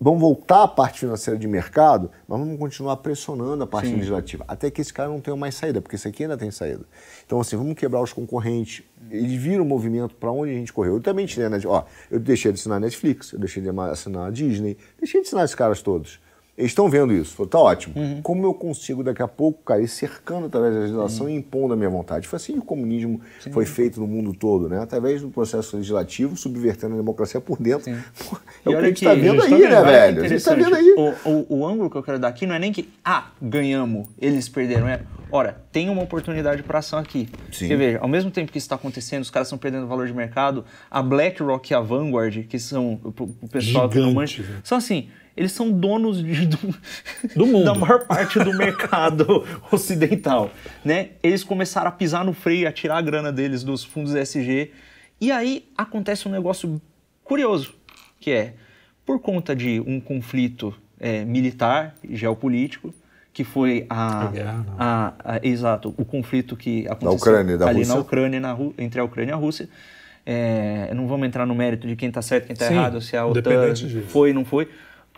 vamos 0.01 0.19
voltar 0.19 0.63
à 0.63 0.67
parte 0.67 1.01
financeira 1.01 1.39
de 1.39 1.47
mercado, 1.47 2.09
mas 2.27 2.39
vamos 2.39 2.57
continuar 2.57 2.97
pressionando 2.97 3.63
a 3.63 3.67
parte 3.67 3.89
Sim. 3.89 3.97
legislativa, 3.97 4.43
até 4.47 4.71
que 4.71 4.81
esse 4.81 4.91
cara 4.91 5.07
não 5.09 5.21
tenha 5.21 5.37
mais 5.37 5.53
saída, 5.53 5.79
porque 5.79 5.95
esse 5.95 6.07
aqui 6.07 6.23
ainda 6.23 6.35
tem 6.35 6.49
saída. 6.49 6.83
Então, 7.23 7.39
assim, 7.39 7.55
vamos 7.55 7.75
quebrar 7.75 8.01
os 8.01 8.11
concorrentes. 8.11 8.83
Eles 9.11 9.39
viram 9.39 9.63
o 9.63 9.67
movimento 9.67 10.15
para 10.15 10.31
onde 10.31 10.51
a 10.51 10.55
gente 10.55 10.73
correu. 10.73 10.95
Eu 10.95 11.01
também 11.01 11.27
tinha, 11.27 11.47
né, 11.47 11.59
ó, 11.65 11.83
eu 12.09 12.19
deixei 12.19 12.51
de 12.51 12.59
assinar 12.59 12.79
Netflix, 12.79 13.31
eu 13.31 13.39
deixei 13.39 13.61
de 13.61 13.69
assinar 13.69 14.27
a 14.27 14.31
Disney, 14.31 14.75
deixei 14.97 15.21
de 15.21 15.27
assinar 15.27 15.45
esses 15.45 15.55
caras 15.55 15.83
todos. 15.83 16.19
Eles 16.61 16.71
estão 16.71 16.88
vendo 16.88 17.11
isso. 17.11 17.35
Falei, 17.35 17.49
tá 17.49 17.59
ótimo. 17.59 17.95
Uhum. 17.97 18.21
Como 18.21 18.45
eu 18.45 18.53
consigo 18.53 19.03
daqui 19.03 19.21
a 19.21 19.27
pouco, 19.27 19.63
cara, 19.63 19.81
ir 19.81 19.88
cercando 19.88 20.45
através 20.45 20.73
da 20.73 20.79
legislação 20.81 21.25
uhum. 21.25 21.31
e 21.31 21.35
impondo 21.35 21.73
a 21.73 21.77
minha 21.77 21.89
vontade? 21.89 22.27
Foi 22.27 22.38
assim 22.38 22.53
que 22.53 22.59
o 22.59 22.63
comunismo 22.63 23.19
Sim. 23.39 23.51
foi 23.51 23.65
feito 23.65 23.99
no 23.99 24.05
mundo 24.05 24.31
todo, 24.33 24.69
né? 24.69 24.79
Através 24.79 25.21
do 25.21 25.29
processo 25.29 25.75
legislativo, 25.75 26.38
subvertendo 26.38 26.93
a 26.93 26.97
democracia 26.97 27.41
por 27.41 27.59
dentro. 27.59 27.85
Sim. 27.85 27.97
É 28.63 28.69
o 28.69 28.73
que 28.73 28.77
a 28.77 28.83
gente 28.83 28.97
está 28.97 29.15
vendo 29.15 29.41
aí, 29.41 29.49
né, 29.49 29.83
velho? 29.83 30.23
A 30.23 30.27
gente 30.27 30.38
está 30.38 30.53
vendo 30.53 30.75
aí. 30.75 30.93
O, 30.95 31.29
o, 31.29 31.45
o, 31.49 31.67
ângulo 31.67 31.89
que 31.89 31.95
eu 31.95 32.03
quero 32.03 32.19
dar 32.19 32.27
aqui 32.27 32.45
não 32.45 32.53
é 32.53 32.59
nem 32.59 32.71
que, 32.71 32.88
ah, 33.03 33.31
ganhamos, 33.41 34.07
eles 34.19 34.47
perderam. 34.47 34.88
É, 34.88 35.01
ora, 35.31 35.63
tem 35.71 35.89
uma 35.89 36.01
oportunidade 36.01 36.61
para 36.63 36.79
ação 36.79 36.99
aqui. 36.99 37.27
Sim. 37.51 37.59
Porque, 37.59 37.75
veja, 37.75 37.99
ao 37.99 38.07
mesmo 38.07 38.29
tempo 38.29 38.51
que 38.51 38.57
isso 38.57 38.65
está 38.65 38.75
acontecendo, 38.75 39.21
os 39.21 39.29
caras 39.29 39.47
estão 39.47 39.57
perdendo 39.57 39.87
valor 39.87 40.07
de 40.07 40.13
mercado, 40.13 40.65
a 40.89 41.01
BlackRock 41.01 41.71
e 41.71 41.75
a 41.75 41.79
Vanguard, 41.79 42.45
que 42.47 42.59
são 42.59 42.99
o, 43.03 43.47
pessoal 43.47 43.89
Gigante, 43.89 44.05
não 44.05 44.13
mancha, 44.13 44.43
são 44.63 44.77
assim 44.77 45.09
eles 45.35 45.51
são 45.53 45.71
donos 45.71 46.23
de, 46.23 46.45
do, 46.45 46.57
do 47.35 47.47
mundo. 47.47 47.65
da 47.65 47.73
maior 47.75 48.05
parte 48.05 48.39
do 48.39 48.53
mercado 48.53 49.45
ocidental. 49.71 50.51
Né? 50.83 51.11
Eles 51.23 51.43
começaram 51.43 51.87
a 51.87 51.91
pisar 51.91 52.25
no 52.25 52.33
freio, 52.33 52.67
a 52.67 52.71
tirar 52.71 52.97
a 52.97 53.01
grana 53.01 53.31
deles 53.31 53.63
dos 53.63 53.83
fundos 53.83 54.13
SG. 54.13 54.71
E 55.19 55.31
aí 55.31 55.69
acontece 55.77 56.27
um 56.27 56.31
negócio 56.31 56.81
curioso, 57.23 57.73
que 58.19 58.31
é, 58.31 58.55
por 59.05 59.19
conta 59.19 59.55
de 59.55 59.79
um 59.81 59.99
conflito 59.99 60.75
é, 60.99 61.23
militar, 61.23 61.95
geopolítico, 62.09 62.93
que 63.33 63.43
foi 63.43 63.85
a, 63.89 64.31
a, 64.77 65.13
a, 65.23 65.39
exato 65.41 65.93
o 65.97 66.03
conflito 66.03 66.55
que 66.57 66.85
aconteceu 66.87 67.09
na 67.09 67.15
Ucrânia, 67.15 67.57
da 67.57 67.67
ali 67.67 67.79
Rússia. 67.79 67.95
na 67.95 68.01
Ucrânia, 68.01 68.39
na, 68.39 68.57
entre 68.77 68.99
a 68.99 69.03
Ucrânia 69.03 69.31
e 69.31 69.33
a 69.33 69.37
Rússia. 69.37 69.69
É, 70.25 70.93
não 70.93 71.07
vamos 71.07 71.27
entrar 71.27 71.47
no 71.47 71.55
mérito 71.55 71.87
de 71.87 71.95
quem 71.95 72.09
está 72.09 72.21
certo, 72.21 72.45
quem 72.45 72.53
está 72.53 72.71
errado, 72.71 73.01
se 73.01 73.17
a 73.17 73.25
OTAN 73.25 73.73
foi, 74.07 74.33
não 74.33 74.45
foi 74.45 74.67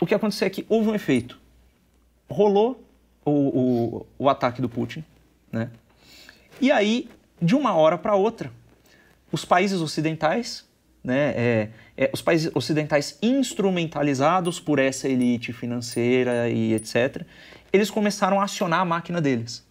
o 0.03 0.05
que 0.05 0.13
aconteceu 0.13 0.47
é 0.47 0.49
que 0.49 0.65
houve 0.67 0.89
um 0.89 0.95
efeito. 0.95 1.39
Rolou 2.29 2.83
o, 3.23 3.31
o, 3.31 4.05
o 4.19 4.29
ataque 4.29 4.61
do 4.61 4.67
Putin, 4.67 5.03
né? 5.51 5.69
E 6.59 6.71
aí, 6.71 7.09
de 7.41 7.55
uma 7.55 7.73
hora 7.73 7.97
para 7.97 8.13
outra, 8.13 8.51
os 9.31 9.45
países 9.45 9.79
ocidentais, 9.79 10.65
né, 11.03 11.33
é, 11.35 11.69
é, 11.97 12.09
os 12.13 12.21
países 12.21 12.51
ocidentais 12.53 13.17
instrumentalizados 13.21 14.59
por 14.59 14.77
essa 14.77 15.07
elite 15.07 15.53
financeira 15.53 16.49
e 16.49 16.73
etc., 16.73 17.23
eles 17.73 17.89
começaram 17.89 18.39
a 18.39 18.43
acionar 18.43 18.79
a 18.79 18.85
máquina 18.85 19.19
deles. 19.19 19.65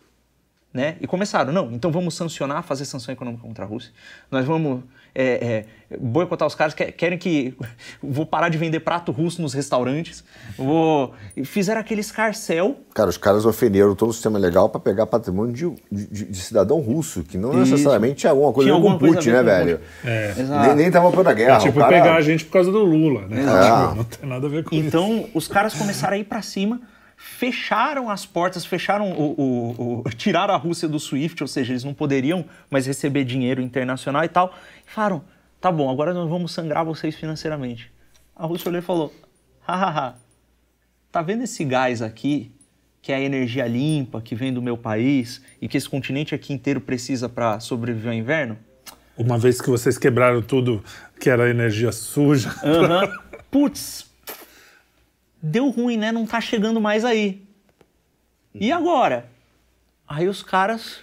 né? 0.74 0.96
E 1.00 1.06
começaram, 1.06 1.52
não, 1.52 1.70
então 1.70 1.92
vamos 1.92 2.14
sancionar, 2.14 2.62
fazer 2.62 2.86
sanção 2.86 3.12
econômica 3.12 3.46
contra 3.46 3.64
a 3.64 3.68
Rússia. 3.68 3.92
Nós 4.30 4.46
vamos 4.46 4.82
é, 5.14 5.66
é, 5.90 5.96
boicotar 5.98 6.48
os 6.48 6.54
caras, 6.54 6.72
querem 6.72 7.18
que 7.18 7.54
vou 8.02 8.24
parar 8.24 8.48
de 8.48 8.56
vender 8.56 8.80
prato 8.80 9.12
russo 9.12 9.42
nos 9.42 9.52
restaurantes. 9.52 10.24
Vou 10.56 11.12
fizeram 11.44 11.80
aquele 11.80 12.00
escarcel. 12.00 12.78
Cara, 12.94 13.10
os 13.10 13.18
caras 13.18 13.44
ofenderam 13.44 13.94
todo 13.94 14.08
o 14.08 14.12
sistema 14.14 14.38
legal 14.38 14.70
para 14.70 14.80
pegar 14.80 15.06
patrimônio 15.06 15.52
de, 15.52 16.06
de, 16.06 16.24
de, 16.24 16.38
cidadão 16.40 16.80
russo, 16.80 17.22
que 17.22 17.36
não 17.36 17.50
Isso. 17.50 17.72
necessariamente 17.72 18.14
tinha 18.16 18.30
alguma 18.30 18.52
coisa, 18.52 18.72
alguma 18.72 18.98
com 18.98 19.06
Putin, 19.06 19.30
né, 19.30 19.42
velho? 19.42 19.80
É. 20.02 20.34
Nem, 20.66 20.74
nem 20.76 20.90
tava 20.90 21.12
pela 21.12 21.34
guerra. 21.34 21.56
É 21.56 21.58
tipo 21.58 21.78
cara... 21.78 21.92
pegar 21.92 22.16
a 22.16 22.22
gente 22.22 22.46
por 22.46 22.52
causa 22.52 22.72
do 22.72 22.82
Lula, 22.82 23.26
né? 23.28 23.42
Tipo, 23.42 23.94
não 23.96 24.04
tem 24.04 24.28
nada 24.28 24.46
a 24.46 24.50
ver 24.50 24.64
com 24.64 24.74
então, 24.74 25.08
isso. 25.08 25.18
Então, 25.18 25.30
os 25.34 25.46
caras 25.46 25.74
começaram 25.74 26.14
a 26.14 26.18
ir 26.18 26.24
para 26.24 26.40
cima 26.40 26.80
fecharam 27.22 28.10
as 28.10 28.26
portas, 28.26 28.66
fecharam 28.66 29.12
o, 29.12 29.40
o, 29.40 30.02
o, 30.04 30.10
tiraram 30.16 30.52
a 30.52 30.56
Rússia 30.56 30.88
do 30.88 30.98
SWIFT, 30.98 31.42
ou 31.42 31.48
seja, 31.48 31.72
eles 31.72 31.84
não 31.84 31.94
poderiam 31.94 32.44
mais 32.68 32.84
receber 32.84 33.24
dinheiro 33.24 33.62
internacional 33.62 34.24
e 34.24 34.28
tal. 34.28 34.52
E 34.86 34.90
falaram: 34.90 35.22
tá 35.60 35.70
bom, 35.70 35.88
agora 35.88 36.12
nós 36.12 36.28
vamos 36.28 36.52
sangrar 36.52 36.84
vocês 36.84 37.14
financeiramente. 37.14 37.92
A 38.34 38.44
Rússia 38.44 38.68
olhou 38.68 38.80
e 38.80 38.84
falou: 38.84 39.14
hahaha, 39.60 40.16
tá 41.12 41.22
vendo 41.22 41.44
esse 41.44 41.64
gás 41.64 42.02
aqui, 42.02 42.50
que 43.00 43.12
é 43.12 43.16
a 43.16 43.20
energia 43.20 43.66
limpa 43.68 44.20
que 44.20 44.34
vem 44.34 44.52
do 44.52 44.60
meu 44.60 44.76
país 44.76 45.40
e 45.60 45.68
que 45.68 45.76
esse 45.76 45.88
continente 45.88 46.34
aqui 46.34 46.52
inteiro 46.52 46.80
precisa 46.80 47.28
para 47.28 47.60
sobreviver 47.60 48.10
ao 48.10 48.18
inverno? 48.18 48.58
Uma 49.16 49.38
vez 49.38 49.60
que 49.60 49.70
vocês 49.70 49.96
quebraram 49.96 50.42
tudo 50.42 50.82
que 51.20 51.30
era 51.30 51.48
energia 51.48 51.92
suja. 51.92 52.48
Uhum. 52.64 53.12
Putz, 53.50 54.11
deu 55.42 55.68
ruim, 55.70 55.96
né? 55.96 56.12
Não 56.12 56.24
tá 56.24 56.40
chegando 56.40 56.80
mais 56.80 57.04
aí. 57.04 57.42
E 58.54 58.70
agora? 58.70 59.28
Aí 60.06 60.28
os 60.28 60.42
caras 60.42 61.00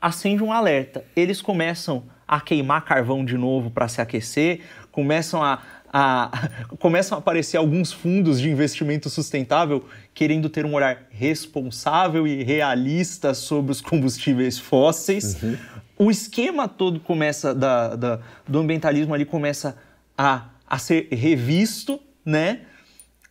acendem 0.00 0.46
um 0.46 0.52
alerta. 0.52 1.04
Eles 1.16 1.40
começam 1.40 2.04
a 2.26 2.40
queimar 2.40 2.84
carvão 2.84 3.24
de 3.24 3.38
novo 3.38 3.70
para 3.70 3.88
se 3.88 4.00
aquecer, 4.00 4.60
começam 4.90 5.42
a, 5.42 5.62
a, 5.92 6.30
começam 6.78 7.16
a 7.16 7.20
aparecer 7.20 7.56
alguns 7.56 7.92
fundos 7.92 8.40
de 8.40 8.50
investimento 8.50 9.08
sustentável 9.08 9.84
querendo 10.12 10.48
ter 10.48 10.66
um 10.66 10.74
olhar 10.74 11.06
responsável 11.10 12.26
e 12.26 12.42
realista 12.42 13.32
sobre 13.34 13.70
os 13.72 13.80
combustíveis 13.80 14.58
fósseis. 14.58 15.40
Uhum. 15.42 15.56
O 15.98 16.10
esquema 16.10 16.66
todo 16.66 16.98
começa 16.98 17.54
da, 17.54 17.94
da, 17.94 18.20
do 18.48 18.58
ambientalismo 18.58 19.14
ali 19.14 19.24
começa 19.24 19.76
a, 20.18 20.46
a 20.66 20.78
ser 20.78 21.08
revisto, 21.12 22.00
né? 22.24 22.62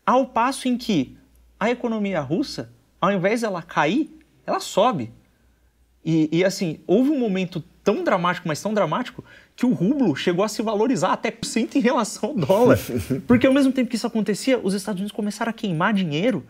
Ao 0.06 0.26
passo 0.26 0.68
em 0.68 0.78
que 0.78 1.18
a 1.60 1.70
economia 1.70 2.20
russa, 2.22 2.72
ao 3.00 3.12
invés 3.12 3.42
dela 3.42 3.62
cair, 3.62 4.10
ela 4.46 4.60
sobe. 4.60 5.12
E, 6.04 6.30
e, 6.32 6.44
assim, 6.44 6.80
houve 6.88 7.12
um 7.12 7.20
momento 7.20 7.64
tão 7.84 8.04
dramático, 8.04 8.48
mas 8.48 8.62
tão 8.62 8.74
dramático, 8.74 9.24
que 9.56 9.66
o 9.66 9.74
rublo 9.74 10.16
chegou 10.16 10.44
a 10.44 10.48
se 10.48 10.62
valorizar 10.62 11.14
até 11.14 11.30
por 11.30 11.46
cento 11.46 11.78
em 11.78 11.82
relação 11.82 12.30
ao 12.30 12.36
dólar. 12.36 12.80
Porque 13.28 13.46
ao 13.46 13.54
mesmo 13.54 13.72
tempo 13.72 13.90
que 13.90 13.96
isso 13.96 14.08
acontecia, 14.08 14.60
os 14.60 14.74
Estados 14.74 15.00
Unidos 15.00 15.16
começaram 15.16 15.50
a 15.50 15.54
queimar 15.54 15.94
dinheiro 15.94 16.44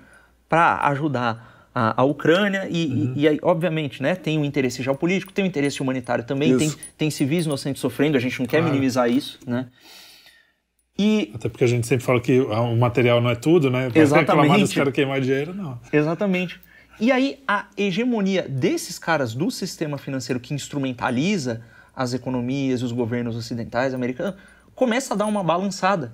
para 0.48 0.88
ajudar 0.88 1.70
a, 1.74 2.02
a 2.02 2.04
Ucrânia 2.04 2.68
e, 2.70 2.86
uhum. 2.86 3.14
e, 3.16 3.22
e, 3.22 3.28
aí, 3.28 3.40
obviamente, 3.42 4.02
né, 4.02 4.16
tem 4.16 4.38
o 4.38 4.42
um 4.42 4.46
interesse 4.46 4.84
geopolítico, 4.84 5.32
tem 5.32 5.44
o 5.44 5.46
um 5.46 5.50
interesse 5.50 5.82
humanitário 5.82 6.24
também, 6.24 6.58
tem, 6.58 6.74
tem 6.98 7.10
civis 7.10 7.46
inocentes 7.46 7.82
sofrendo, 7.82 8.18
a 8.18 8.20
gente 8.20 8.40
não 8.40 8.46
claro. 8.46 8.66
quer 8.66 8.72
minimizar 8.72 9.10
isso, 9.10 9.40
né? 9.46 9.68
E... 10.98 11.32
Até 11.34 11.50
porque 11.50 11.64
a 11.64 11.68
gente 11.68 11.88
sempre 11.88 12.06
fala 12.06 12.20
que 12.20 12.40
o 12.40 12.76
material 12.76 13.22
não 13.22 13.30
é 13.30 13.36
tudo, 13.36 13.70
né? 13.70 13.90
Pra 13.90 14.02
Exatamente. 14.02 14.64
os 14.64 14.74
caras 14.74 14.94
queimar 14.94 15.22
dinheiro, 15.22 15.54
não. 15.54 15.80
Exatamente. 15.92 16.60
E 17.00 17.12
aí 17.12 17.42
a 17.48 17.68
hegemonia 17.76 18.48
desses 18.48 19.00
caras 19.00 19.34
do 19.34 19.50
sistema 19.50 19.98
financeiro 19.98 20.40
que 20.40 20.54
instrumentaliza 20.54 21.64
as 21.96 22.14
economias 22.14 22.82
e 22.82 22.86
os 22.86 22.92
governos 22.92 23.36
ocidentais 23.36 23.94
americanos 23.94 24.36
começa 24.76 25.14
a 25.14 25.18
dar 25.18 25.26
uma 25.26 25.44
balançada. 25.44 26.14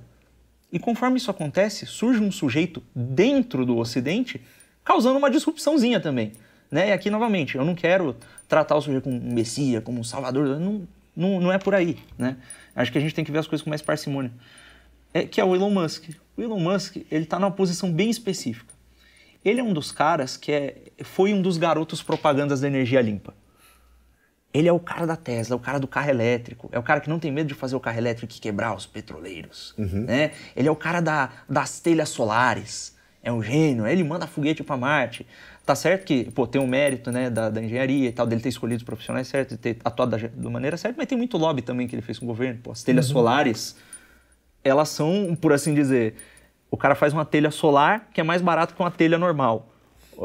E 0.71 0.79
conforme 0.79 1.17
isso 1.17 1.31
acontece, 1.31 1.85
surge 1.85 2.21
um 2.21 2.31
sujeito 2.31 2.81
dentro 2.95 3.65
do 3.65 3.77
Ocidente 3.77 4.41
causando 4.83 5.17
uma 5.17 5.29
disrupçãozinha 5.29 5.99
também. 5.99 6.31
Né? 6.71 6.89
E 6.89 6.91
aqui, 6.91 7.09
novamente, 7.09 7.55
eu 7.55 7.65
não 7.65 7.75
quero 7.75 8.15
tratar 8.47 8.75
o 8.75 8.81
sujeito 8.81 9.03
como 9.03 9.17
um 9.17 9.33
messias, 9.33 9.83
como 9.83 9.99
um 9.99 10.03
salvador, 10.03 10.59
não, 10.59 10.87
não, 11.15 11.39
não 11.39 11.51
é 11.51 11.57
por 11.57 11.73
aí. 11.75 11.97
Né? 12.17 12.37
Acho 12.75 12.91
que 12.91 12.97
a 12.97 13.01
gente 13.01 13.13
tem 13.13 13.25
que 13.25 13.31
ver 13.31 13.39
as 13.39 13.47
coisas 13.47 13.63
com 13.63 13.69
mais 13.69 13.81
parcimônia 13.81 14.31
é, 15.13 15.23
que 15.23 15.39
é 15.39 15.45
o 15.45 15.55
Elon 15.55 15.69
Musk. 15.69 16.09
O 16.35 16.41
Elon 16.41 16.59
Musk 16.59 16.97
ele 17.09 17.23
está 17.23 17.39
numa 17.39 17.51
posição 17.51 17.91
bem 17.91 18.09
específica. 18.09 18.73
Ele 19.43 19.61
é 19.61 19.63
um 19.63 19.73
dos 19.73 19.91
caras 19.91 20.35
que 20.35 20.51
é, 20.51 20.75
foi 21.03 21.34
um 21.34 21.41
dos 21.41 21.57
garotos 21.57 22.03
propagandas 22.03 22.61
da 22.61 22.67
energia 22.67 23.01
limpa. 23.01 23.34
Ele 24.53 24.67
é 24.67 24.71
o 24.71 24.79
cara 24.79 25.05
da 25.05 25.15
Tesla, 25.15 25.55
é 25.55 25.57
o 25.57 25.59
cara 25.59 25.79
do 25.79 25.88
carro 25.88 26.09
elétrico, 26.09 26.69
é 26.71 26.79
o 26.79 26.84
cara 26.84 26.99
que 26.99 27.09
não 27.09 27.19
tem 27.19 27.31
medo 27.31 27.47
de 27.47 27.53
fazer 27.53 27.75
o 27.75 27.79
carro 27.79 27.97
elétrico 27.97 28.34
e 28.34 28.39
quebrar 28.39 28.75
os 28.75 28.85
petroleiros. 28.85 29.73
Uhum. 29.77 30.05
Né? 30.05 30.31
Ele 30.55 30.67
é 30.67 30.71
o 30.71 30.75
cara 30.75 30.99
da, 30.99 31.29
das 31.47 31.79
telhas 31.79 32.09
solares, 32.09 32.95
é 33.21 33.31
um 33.31 33.43
gênio, 33.43 33.85
ele 33.85 34.03
manda 34.03 34.25
foguete 34.25 34.63
para 34.63 34.77
Marte. 34.77 35.27
Tá 35.65 35.75
certo 35.75 36.05
que 36.05 36.31
pô, 36.31 36.47
tem 36.47 36.61
um 36.61 36.67
mérito 36.67 37.11
né, 37.11 37.29
da, 37.29 37.49
da, 37.49 37.61
engenharia 37.61 38.07
e 38.07 38.11
tal, 38.11 38.25
dele 38.25 38.41
ter 38.41 38.49
escolhido 38.49 38.77
os 38.77 38.84
profissionais 38.84 39.27
certos, 39.27 39.57
de 39.57 39.61
ter 39.61 39.77
atuado 39.84 40.17
da, 40.17 40.27
da, 40.27 40.49
maneira 40.49 40.77
certa, 40.77 40.97
mas 40.97 41.07
tem 41.07 41.17
muito 41.17 41.38
lobby 41.38 41.61
também 41.61 41.88
que 41.88 41.95
ele 41.95 42.01
fez 42.01 42.17
com 42.17 42.25
o 42.25 42.27
governo. 42.27 42.59
Pô, 42.63 42.71
as 42.71 42.84
telhas 42.84 43.07
uhum. 43.07 43.13
solares 43.13 43.75
elas 44.63 44.89
são, 44.89 45.38
por 45.39 45.53
assim 45.53 45.73
dizer, 45.73 46.15
o 46.69 46.77
cara 46.77 46.95
faz 46.95 47.13
uma 47.13 47.25
telha 47.25 47.51
solar 47.51 48.09
que 48.13 48.21
é 48.21 48.23
mais 48.23 48.41
barato 48.41 48.73
que 48.73 48.81
uma 48.81 48.91
telha 48.91 49.17
normal. 49.17 49.67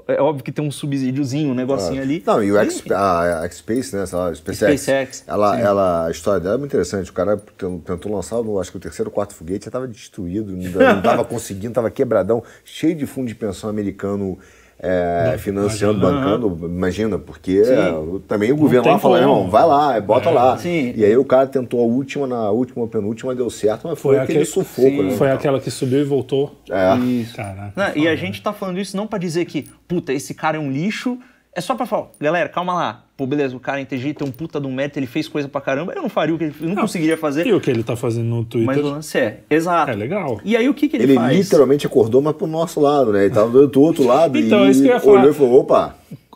É 0.08 0.22
óbvio 0.22 0.42
que 0.42 0.50
tem 0.50 0.66
um 0.66 0.70
subsídiozinho, 0.70 1.50
um 1.50 1.54
negocinho 1.54 2.00
ah. 2.00 2.02
ali. 2.02 2.22
Não, 2.26 2.42
e 2.42 2.50
o 2.50 2.56
X, 2.56 2.90
a, 2.90 3.40
a 3.40 3.44
X-Space, 3.44 3.94
né, 3.94 4.02
essa 4.04 4.34
SpaceX, 4.34 4.80
SpaceX 4.80 5.24
ela, 5.26 5.60
ela, 5.60 6.06
a 6.06 6.10
história 6.10 6.40
dela 6.40 6.54
é 6.54 6.58
muito 6.58 6.70
interessante. 6.70 7.10
O 7.10 7.12
cara 7.12 7.36
tentou 7.36 8.10
lançar, 8.10 8.38
acho 8.58 8.70
que 8.70 8.76
o 8.78 8.80
terceiro 8.80 9.10
ou 9.10 9.14
quarto 9.14 9.34
foguete 9.34 9.66
já 9.66 9.68
estava 9.68 9.86
destruído, 9.86 10.56
não 10.56 10.98
estava 10.98 11.24
conseguindo, 11.26 11.68
estava 11.68 11.90
quebradão, 11.90 12.42
cheio 12.64 12.94
de 12.94 13.04
fundo 13.04 13.28
de 13.28 13.34
pensão 13.34 13.68
americano 13.68 14.38
é, 14.82 15.36
financiando, 15.38 16.00
bancando, 16.00 16.58
imagina, 16.66 17.16
porque 17.16 17.62
é, 17.64 17.94
também 18.26 18.50
o 18.50 18.56
governo 18.56 18.90
lá 18.90 18.98
falou, 18.98 19.16
irmão, 19.16 19.48
vai 19.48 19.64
lá, 19.64 20.00
bota 20.00 20.28
é, 20.28 20.32
lá. 20.32 20.58
Sim. 20.58 20.92
E 20.96 21.04
aí 21.04 21.16
o 21.16 21.24
cara 21.24 21.46
tentou 21.46 21.80
a 21.80 21.84
última, 21.84 22.26
na 22.26 22.50
última, 22.50 22.88
penúltima, 22.88 23.32
deu 23.32 23.48
certo, 23.48 23.86
mas 23.86 24.00
foi, 24.00 24.16
foi 24.16 24.24
aquele, 24.24 24.38
aquele 24.40 24.44
sufoco, 24.44 24.88
sim. 24.88 25.02
né? 25.04 25.16
Foi 25.16 25.30
aquela 25.30 25.60
que 25.60 25.70
subiu 25.70 26.00
e 26.00 26.04
voltou. 26.04 26.60
É. 26.68 26.96
Isso. 26.98 27.36
Caraca, 27.36 27.72
não, 27.76 28.02
e 28.02 28.08
a 28.08 28.16
gente 28.16 28.42
tá 28.42 28.52
falando 28.52 28.80
isso 28.80 28.96
não 28.96 29.06
para 29.06 29.20
dizer 29.20 29.44
que, 29.44 29.68
puta, 29.86 30.12
esse 30.12 30.34
cara 30.34 30.56
é 30.56 30.60
um 30.60 30.70
lixo, 30.70 31.16
é 31.54 31.60
só 31.60 31.76
pra 31.76 31.86
falar, 31.86 32.08
galera, 32.20 32.48
calma 32.48 32.74
lá. 32.74 33.04
Pô, 33.22 33.26
beleza, 33.26 33.56
o 33.56 33.60
cara 33.60 33.78
é 33.78 33.82
inteligente, 33.82 34.16
tem 34.16 34.26
um 34.26 34.32
puta 34.32 34.60
de 34.60 34.66
um 34.66 34.72
mérito, 34.72 34.98
ele 34.98 35.06
fez 35.06 35.28
coisa 35.28 35.48
pra 35.48 35.60
caramba. 35.60 35.92
Eu 35.94 36.02
não 36.02 36.08
faria 36.08 36.34
o 36.34 36.38
que 36.38 36.42
ele 36.42 36.54
eu 36.60 36.66
não, 36.66 36.74
não, 36.74 36.82
conseguiria 36.82 37.16
fazer. 37.16 37.46
E 37.46 37.52
o 37.52 37.60
que 37.60 37.70
ele 37.70 37.84
tá 37.84 37.94
fazendo 37.94 38.24
no 38.24 38.44
Twitter? 38.44 38.66
Mas 38.66 38.78
o 38.78 38.82
lance 38.82 39.16
é, 39.16 39.38
exato. 39.48 39.92
É 39.92 39.94
legal. 39.94 40.40
E 40.44 40.56
aí 40.56 40.68
o 40.68 40.74
que, 40.74 40.88
que 40.88 40.96
ele, 40.96 41.04
ele 41.04 41.14
faz? 41.14 41.30
Ele 41.30 41.42
literalmente 41.42 41.86
acordou, 41.86 42.20
mas 42.20 42.34
pro 42.34 42.48
nosso 42.48 42.80
lado, 42.80 43.12
né? 43.12 43.26
Ele 43.26 43.32
tava 43.32 43.68
do 43.68 43.80
outro 43.80 44.04
lado 44.04 44.36
então, 44.36 44.66
e 44.66 44.70
isso 44.72 44.82
que 44.82 44.88
eu 44.88 44.94
ia 44.94 44.98
falar. 44.98 45.20
olhou 45.20 45.30
e 45.30 45.34
falou, 45.34 45.60
opa. 45.60 45.94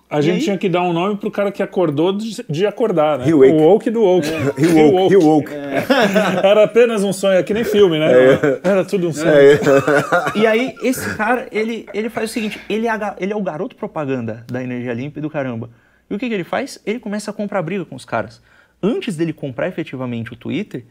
A 0.08 0.20
gente 0.20 0.44
tinha 0.44 0.56
que 0.56 0.68
dar 0.68 0.82
um 0.82 0.92
nome 0.92 1.16
pro 1.16 1.28
cara 1.28 1.50
que 1.50 1.60
acordou 1.60 2.12
de, 2.12 2.36
de 2.48 2.64
acordar, 2.64 3.18
né? 3.18 3.34
O 3.34 3.62
woke 3.62 3.90
do 3.90 4.02
woke. 4.02 4.28
É. 4.56 4.62
He 4.62 4.92
woke. 4.92 5.12
He 5.12 5.16
woke. 5.16 5.52
É. 5.52 6.46
Era 6.48 6.62
apenas 6.62 7.02
um 7.02 7.12
sonho, 7.12 7.36
é 7.36 7.42
que 7.42 7.52
nem 7.52 7.64
filme, 7.64 7.98
né? 7.98 8.12
É. 8.12 8.60
Era 8.62 8.84
tudo 8.84 9.08
um 9.08 9.12
sonho. 9.12 9.34
É. 9.34 9.58
E 10.36 10.46
aí, 10.46 10.72
esse 10.84 11.16
cara, 11.16 11.48
ele, 11.50 11.88
ele 11.92 12.08
faz 12.08 12.30
o 12.30 12.32
seguinte, 12.32 12.60
ele 12.70 12.86
é, 12.86 12.92
ele 13.18 13.32
é 13.32 13.36
o 13.36 13.42
garoto 13.42 13.74
propaganda 13.74 14.44
da 14.46 14.62
energia 14.62 14.94
limpa 14.94 15.18
e 15.18 15.22
do 15.22 15.28
caramba. 15.28 15.68
E 16.08 16.14
o 16.14 16.18
que, 16.18 16.28
que 16.28 16.34
ele 16.34 16.44
faz? 16.44 16.78
Ele 16.86 16.98
começa 16.98 17.30
a 17.30 17.34
comprar 17.34 17.62
briga 17.62 17.84
com 17.84 17.94
os 17.94 18.04
caras. 18.04 18.40
Antes 18.82 19.16
dele 19.16 19.32
comprar 19.32 19.68
efetivamente 19.68 20.32
o 20.32 20.36
Twitter, 20.36 20.84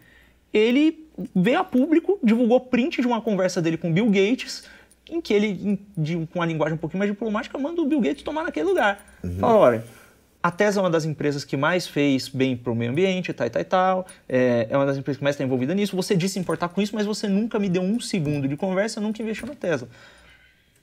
ele 0.54 1.08
veio 1.36 1.60
a 1.60 1.64
público, 1.64 2.20
divulgou 2.24 2.60
print 2.60 3.02
de 3.02 3.08
uma 3.08 3.22
conversa 3.22 3.62
dele 3.62 3.78
com 3.78 3.92
Bill 3.92 4.10
Gates, 4.10 4.64
em 5.10 5.22
que 5.22 5.34
ele, 5.34 5.80
de, 5.96 6.16
com 6.16 6.40
uma 6.40 6.46
linguagem 6.46 6.76
um 6.76 6.78
pouquinho 6.78 7.00
mais 7.00 7.12
diplomática, 7.12 7.58
manda 7.58 7.82
o 7.82 7.86
Bill 7.86 8.02
Gates 8.02 8.24
tomar 8.24 8.44
naquele 8.44 8.68
lugar. 8.68 9.06
Uhum. 9.24 9.38
Fala, 9.38 9.58
olha, 9.58 9.84
a 10.42 10.52
Tesla 10.52 10.82
é 10.82 10.84
uma 10.84 10.90
das 10.90 11.06
empresas 11.06 11.44
que 11.44 11.56
mais 11.56 11.88
fez 11.88 12.28
bem 12.28 12.58
para 12.58 12.72
o 12.72 12.76
meio 12.76 12.92
ambiente, 12.92 13.32
tal, 13.34 13.50
tal, 13.50 13.66
tal. 13.66 14.08
É, 14.28 14.68
é 14.70 14.78
uma 14.78 14.86
das 14.86 14.98
empresas 14.98 15.18
que 15.18 15.24
mais 15.24 15.36
está 15.36 15.44
envolvida 15.44 15.74
nisso. 15.74 15.96
Você 15.96 16.16
disse 16.16 16.40
importar 16.40 16.70
com 16.70 16.82
isso, 16.82 16.96
mas 16.96 17.06
você 17.06 17.28
nunca 17.28 17.60
me 17.60 17.70
deu 17.70 17.82
um 17.82 18.00
segundo 18.00 18.48
de 18.48 18.58
conversa, 18.58 19.00
nunca 19.00 19.22
investiu 19.22 19.48
na 19.48 19.56
Tesla. 19.56 19.88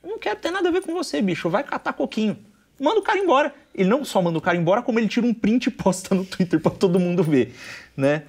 Não 0.03 0.19
quero 0.19 0.39
ter 0.41 0.51
nada 0.51 0.69
a 0.69 0.73
ver 0.73 0.83
com 0.83 0.93
você, 0.95 1.21
bicho. 1.21 1.49
Vai 1.49 1.63
catar 1.63 1.93
coquinho 1.93 2.37
manda 2.83 2.99
o 2.99 3.03
cara 3.03 3.19
embora. 3.19 3.55
Ele 3.75 3.89
não 3.89 4.05
só 4.05 4.21
manda 4.21 4.37
o 4.37 4.41
cara 4.41 4.57
embora, 4.57 4.83
como 4.83 4.99
ele 4.99 5.09
tira 5.09 5.27
um 5.27 5.33
print 5.33 5.67
e 5.67 5.71
posta 5.71 6.15
no 6.15 6.25
Twitter 6.25 6.61
para 6.61 6.73
todo 6.73 6.99
mundo 6.99 7.23
ver, 7.23 7.55
né? 7.97 8.23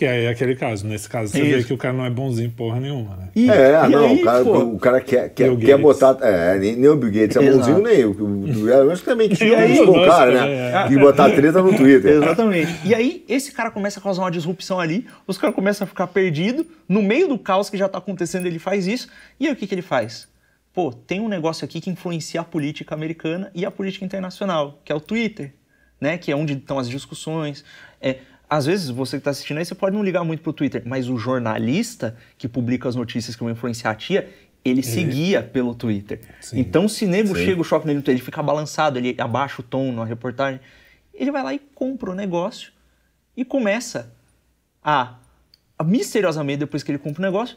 Que 0.00 0.06
é 0.06 0.28
aquele 0.28 0.56
caso. 0.56 0.86
Nesse 0.86 1.06
caso, 1.06 1.30
você 1.30 1.42
Isso. 1.42 1.58
vê 1.58 1.64
que 1.64 1.74
o 1.74 1.76
cara 1.76 1.92
não 1.92 2.06
é 2.06 2.08
bonzinho 2.08 2.50
porra 2.50 2.80
nenhuma, 2.80 3.16
né? 3.16 3.28
E, 3.36 3.50
é, 3.50 3.84
e 3.84 3.88
não, 3.90 4.06
aí, 4.06 4.18
o, 4.18 4.24
cara, 4.24 4.42
o 4.44 4.78
cara 4.78 5.00
quer, 5.02 5.28
quer, 5.28 5.54
quer 5.58 5.76
botar. 5.76 6.16
É, 6.22 6.58
nem 6.58 6.88
o 6.88 6.96
Bill 6.96 7.10
Gates 7.10 7.36
é 7.36 7.42
Exato. 7.42 7.58
bonzinho, 7.58 7.82
nem 7.82 8.04
o. 8.06 8.68
Eu 8.70 8.90
acho 8.90 9.02
que 9.02 9.08
também 9.10 9.28
tinha 9.36 9.52
o 9.84 10.06
cara, 10.06 10.46
né? 10.46 10.86
É. 10.88 10.90
E 10.90 10.96
botar 10.96 11.28
treta 11.28 11.60
no 11.60 11.76
Twitter. 11.76 12.12
Exatamente. 12.14 12.80
E 12.82 12.94
aí, 12.94 13.22
esse 13.28 13.52
cara 13.52 13.70
começa 13.70 14.00
a 14.00 14.02
causar 14.02 14.22
uma 14.22 14.30
disrupção 14.30 14.80
ali, 14.80 15.06
os 15.26 15.36
caras 15.36 15.54
começam 15.54 15.84
a 15.84 15.86
ficar 15.86 16.06
perdidos, 16.06 16.64
no 16.88 17.02
meio 17.02 17.28
do 17.28 17.38
caos 17.38 17.68
que 17.68 17.76
já 17.76 17.86
tá 17.86 17.98
acontecendo, 17.98 18.46
ele 18.46 18.58
faz 18.58 18.86
isso. 18.86 19.06
E 19.38 19.46
aí, 19.48 19.52
o 19.52 19.56
que, 19.56 19.66
que 19.66 19.74
ele 19.74 19.82
faz? 19.82 20.26
Pô, 20.72 20.92
tem 20.92 21.20
um 21.20 21.28
negócio 21.28 21.64
aqui 21.64 21.80
que 21.80 21.90
influencia 21.90 22.40
a 22.40 22.44
política 22.44 22.94
americana 22.94 23.50
e 23.54 23.64
a 23.64 23.70
política 23.70 24.04
internacional, 24.04 24.80
que 24.84 24.92
é 24.92 24.94
o 24.94 25.00
Twitter. 25.00 25.54
né? 26.00 26.16
Que 26.16 26.32
é 26.32 26.36
onde 26.36 26.54
estão 26.54 26.78
as 26.78 26.88
discussões. 26.88 27.64
É, 28.00 28.20
às 28.48 28.66
vezes, 28.66 28.88
você 28.88 29.16
que 29.16 29.20
está 29.20 29.30
assistindo 29.30 29.58
aí, 29.58 29.64
você 29.64 29.74
pode 29.74 29.94
não 29.94 30.02
ligar 30.02 30.24
muito 30.24 30.42
pro 30.42 30.52
Twitter, 30.52 30.82
mas 30.86 31.08
o 31.08 31.16
jornalista 31.16 32.16
que 32.38 32.48
publica 32.48 32.88
as 32.88 32.96
notícias 32.96 33.36
que 33.36 33.42
vão 33.42 33.52
influenciar 33.52 33.90
a 33.90 33.94
tia, 33.94 34.28
ele 34.64 34.82
seguia 34.82 35.42
pelo 35.42 35.74
Twitter. 35.74 36.20
Sim. 36.40 36.58
Então, 36.58 36.88
se 36.88 37.06
nego 37.06 37.28
Sim. 37.36 37.44
chega 37.44 37.60
o 37.60 37.64
choque 37.64 37.86
nele 37.86 37.98
no 37.98 38.02
Twitter, 38.02 38.16
ele 38.16 38.24
fica 38.24 38.42
balançado, 38.42 38.98
ele 38.98 39.14
abaixa 39.18 39.60
o 39.60 39.64
tom 39.64 39.92
na 39.92 40.04
reportagem, 40.04 40.60
ele 41.14 41.30
vai 41.30 41.42
lá 41.42 41.54
e 41.54 41.58
compra 41.58 42.10
o 42.10 42.14
negócio 42.14 42.72
e 43.36 43.44
começa 43.44 44.12
a, 44.82 45.18
a 45.78 45.84
misteriosamente, 45.84 46.58
depois 46.58 46.82
que 46.82 46.90
ele 46.90 46.98
compra 46.98 47.20
o 47.20 47.24
negócio, 47.24 47.56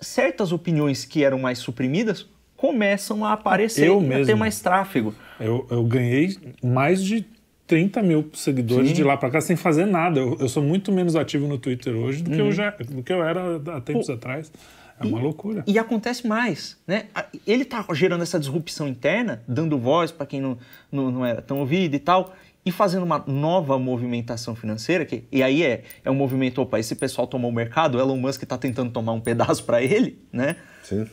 certas 0.00 0.52
opiniões 0.52 1.04
que 1.04 1.24
eram 1.24 1.38
mais 1.38 1.58
suprimidas 1.58 2.26
começam 2.58 3.24
a 3.24 3.32
aparecer, 3.32 3.86
eu 3.86 4.00
mesmo, 4.00 4.24
a 4.24 4.26
ter 4.26 4.34
mais 4.34 4.60
tráfego. 4.60 5.14
Eu, 5.40 5.64
eu 5.70 5.84
ganhei 5.84 6.36
mais 6.62 7.02
de 7.02 7.24
30 7.68 8.02
mil 8.02 8.30
seguidores 8.34 8.88
Sim. 8.88 8.94
de 8.94 9.04
lá 9.04 9.16
para 9.16 9.30
cá 9.30 9.40
sem 9.40 9.54
fazer 9.54 9.86
nada. 9.86 10.18
Eu, 10.18 10.36
eu, 10.40 10.48
sou 10.48 10.62
muito 10.62 10.90
menos 10.90 11.14
ativo 11.14 11.46
no 11.46 11.56
Twitter 11.56 11.94
hoje 11.94 12.22
do 12.22 12.30
que, 12.30 12.40
eu, 12.40 12.46
uhum. 12.46 12.52
já, 12.52 12.70
do 12.70 13.02
que 13.02 13.12
eu 13.12 13.22
era 13.22 13.56
há 13.76 13.80
tempos 13.80 14.08
Pô, 14.08 14.12
atrás. 14.12 14.52
É 15.00 15.06
uma 15.06 15.20
e, 15.20 15.22
loucura. 15.22 15.62
E 15.68 15.78
acontece 15.78 16.26
mais, 16.26 16.76
né? 16.84 17.04
Ele 17.46 17.62
está 17.62 17.86
gerando 17.92 18.22
essa 18.22 18.40
disrupção 18.40 18.88
interna, 18.88 19.40
dando 19.46 19.78
voz 19.78 20.10
para 20.10 20.26
quem 20.26 20.40
não, 20.40 20.58
não, 20.90 21.12
não, 21.12 21.24
era 21.24 21.40
tão 21.40 21.60
ouvido 21.60 21.94
e 21.94 22.00
tal, 22.00 22.34
e 22.66 22.72
fazendo 22.72 23.04
uma 23.04 23.22
nova 23.24 23.78
movimentação 23.78 24.56
financeira, 24.56 25.04
que, 25.04 25.22
e 25.30 25.44
aí 25.44 25.62
é, 25.62 25.84
é 26.04 26.10
um 26.10 26.14
movimento, 26.14 26.60
opa, 26.60 26.80
esse 26.80 26.96
pessoal 26.96 27.28
tomou 27.28 27.52
o 27.52 27.54
mercado, 27.54 27.96
o 27.96 28.00
Elon 28.00 28.16
Musk 28.16 28.42
está 28.42 28.58
tentando 28.58 28.90
tomar 28.90 29.12
um 29.12 29.20
pedaço 29.20 29.62
para 29.62 29.80
ele, 29.80 30.18
né? 30.32 30.56
Sim. 30.82 31.06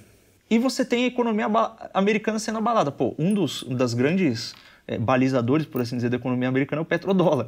E 0.49 0.59
você 0.59 0.85
tem 0.85 1.05
a 1.05 1.07
economia 1.07 1.47
americana 1.93 2.37
sendo 2.37 2.59
abalada. 2.59 2.91
Pô, 2.91 3.15
um 3.17 3.33
dos 3.33 3.63
das 3.63 3.93
grandes 3.93 4.53
é, 4.87 4.97
balizadores, 4.97 5.65
por 5.65 5.81
assim 5.81 5.95
dizer, 5.95 6.09
da 6.09 6.17
economia 6.17 6.47
americana 6.47 6.81
é 6.81 6.83
o 6.83 6.85
petrodólar. 6.85 7.47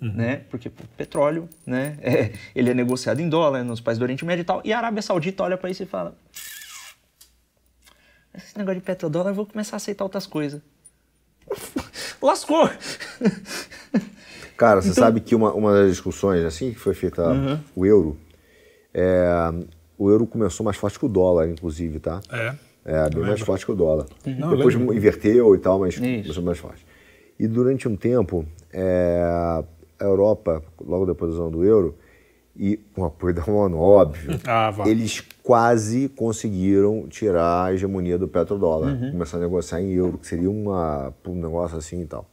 Uhum. 0.00 0.12
Né? 0.12 0.36
Porque 0.50 0.68
pô, 0.68 0.82
petróleo, 0.96 1.48
né? 1.66 1.96
É, 2.02 2.32
ele 2.54 2.70
é 2.70 2.74
negociado 2.74 3.20
em 3.20 3.28
dólar 3.28 3.64
nos 3.64 3.80
países 3.80 3.98
do 3.98 4.02
Oriente 4.02 4.24
Médio 4.24 4.42
e 4.42 4.44
tal. 4.44 4.60
E 4.64 4.72
a 4.72 4.78
Arábia 4.78 5.00
Saudita 5.00 5.42
olha 5.42 5.56
para 5.56 5.70
isso 5.70 5.82
e 5.82 5.86
fala: 5.86 6.16
esse 8.36 8.58
negócio 8.58 8.80
de 8.80 8.86
petrodólar, 8.86 9.30
eu 9.30 9.34
vou 9.34 9.46
começar 9.46 9.76
a 9.76 9.78
aceitar 9.78 10.04
outras 10.04 10.26
coisas. 10.26 10.60
Lascou! 12.20 12.68
Cara, 14.56 14.80
você 14.82 14.90
então... 14.90 15.04
sabe 15.04 15.20
que 15.20 15.34
uma, 15.34 15.52
uma 15.52 15.72
das 15.72 15.90
discussões, 15.90 16.44
assim, 16.44 16.72
que 16.72 16.78
foi 16.78 16.94
feita 16.94 17.28
uhum. 17.28 17.58
o 17.74 17.86
euro, 17.86 18.18
é, 18.92 19.26
o 19.98 20.10
euro 20.10 20.26
começou 20.26 20.64
mais 20.64 20.76
forte 20.76 20.98
que 20.98 21.06
o 21.06 21.08
dólar, 21.08 21.48
inclusive, 21.48 22.00
tá? 22.00 22.20
É. 22.30 22.54
É, 22.84 23.08
bem 23.08 23.22
mais 23.22 23.40
forte 23.40 23.64
que 23.64 23.72
o 23.72 23.74
dólar. 23.74 24.06
Não, 24.26 24.54
Depois 24.54 24.74
inverteu 24.74 25.54
e 25.54 25.58
tal, 25.58 25.78
mas 25.78 25.98
começou 25.98 26.42
mais 26.42 26.58
forte. 26.58 26.84
E 27.38 27.46
durante 27.46 27.88
um 27.88 27.96
tempo, 27.96 28.44
é, 28.72 29.22
a 29.98 30.04
Europa, 30.04 30.62
logo 30.84 31.06
depois 31.06 31.30
da 31.32 31.38
zona 31.38 31.50
do 31.50 31.64
euro, 31.64 31.96
e 32.56 32.76
com 32.94 33.04
apoio 33.04 33.34
da 33.34 33.44
ONU, 33.44 33.78
óbvio, 33.80 34.38
ah, 34.46 34.72
eles 34.86 35.20
quase 35.42 36.08
conseguiram 36.10 37.08
tirar 37.08 37.64
a 37.64 37.74
hegemonia 37.74 38.18
do 38.18 38.28
petrodólar, 38.28 38.92
uhum. 38.92 39.12
começar 39.12 39.38
a 39.38 39.40
negociar 39.40 39.80
em 39.80 39.92
euro, 39.92 40.18
que 40.18 40.26
seria 40.26 40.50
uma, 40.50 41.12
um 41.26 41.34
negócio 41.34 41.76
assim 41.78 42.02
e 42.02 42.06
tal. 42.06 42.28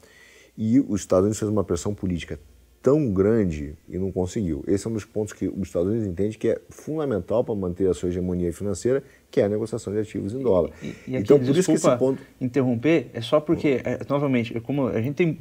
E 0.57 0.79
os 0.79 1.01
Estados 1.01 1.23
Unidos 1.23 1.39
fez 1.39 1.49
uma 1.49 1.63
pressão 1.63 1.93
política 1.93 2.39
tão 2.81 3.11
grande 3.11 3.75
e 3.87 3.97
não 3.97 4.11
conseguiu. 4.11 4.63
Esse 4.67 4.87
é 4.87 4.89
um 4.89 4.93
dos 4.93 5.05
pontos 5.05 5.33
que 5.33 5.47
os 5.47 5.67
Estados 5.67 5.89
Unidos 5.89 6.07
entende 6.07 6.37
que 6.37 6.49
é 6.49 6.59
fundamental 6.69 7.43
para 7.43 7.53
manter 7.53 7.87
a 7.87 7.93
sua 7.93 8.09
hegemonia 8.09 8.51
financeira, 8.51 9.03
que 9.29 9.39
é 9.39 9.45
a 9.45 9.49
negociação 9.49 9.93
de 9.93 9.99
ativos 9.99 10.33
em 10.33 10.39
dólar. 10.39 10.71
E, 10.81 10.87
e 11.07 11.15
então, 11.15 11.37
aqui, 11.37 11.45
por 11.45 11.57
isso 11.57 11.69
que 11.69 11.77
esse 11.77 11.97
ponto... 11.97 12.21
interromper, 12.39 13.11
é 13.13 13.21
só 13.21 13.39
porque, 13.39 13.81
é, 13.83 13.99
novamente, 14.09 14.57
é 14.57 14.59
como 14.59 14.87
a 14.87 15.01
gente 15.01 15.15
tem... 15.15 15.39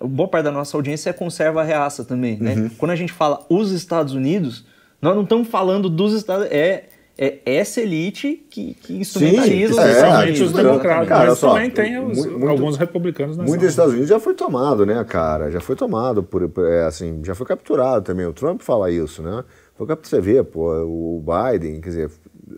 Boa 0.00 0.28
parte 0.28 0.44
da 0.44 0.50
nossa 0.50 0.76
audiência 0.76 1.12
conserva 1.12 1.60
a 1.60 1.64
reaça 1.64 2.04
também, 2.04 2.36
né? 2.38 2.54
Uhum. 2.54 2.70
Quando 2.70 2.90
a 2.90 2.96
gente 2.96 3.12
fala 3.12 3.44
os 3.48 3.70
Estados 3.70 4.14
Unidos, 4.14 4.66
nós 5.00 5.14
não 5.14 5.22
estamos 5.22 5.48
falando 5.48 5.88
dos 5.88 6.14
Estados... 6.14 6.46
É, 6.50 6.88
é 7.16 7.40
essa 7.44 7.80
elite 7.80 8.44
que, 8.48 8.74
que 8.74 8.94
instrumentaliza 8.94 9.74
Sim, 9.74 9.80
os 9.80 9.86
Estados 9.86 10.22
Unidos. 10.22 10.40
os 10.40 10.52
democratas, 10.52 11.08
cara, 11.08 11.30
mas 11.30 11.38
só, 11.38 11.54
também 11.54 11.70
tem 11.70 11.98
os, 11.98 12.26
muito, 12.26 12.48
alguns 12.48 12.76
republicanos 12.76 13.36
Muito 13.36 13.60
dos 13.60 13.68
Estados 13.68 13.92
Unidos 13.92 14.08
já 14.08 14.18
foi 14.18 14.34
tomado, 14.34 14.86
né, 14.86 15.04
cara? 15.04 15.50
Já 15.50 15.60
foi 15.60 15.76
tomado, 15.76 16.22
por, 16.22 16.50
é, 16.66 16.84
assim, 16.86 17.20
já 17.22 17.34
foi 17.34 17.46
capturado 17.46 18.02
também. 18.02 18.26
O 18.26 18.32
Trump 18.32 18.62
fala 18.62 18.90
isso, 18.90 19.22
né? 19.22 19.44
Foi 19.76 19.86
capturado, 19.86 20.08
você 20.08 20.20
vê, 20.20 20.42
pô, 20.42 20.72
o 20.84 21.22
Biden, 21.22 21.80
quer 21.80 21.88
dizer, 21.90 22.10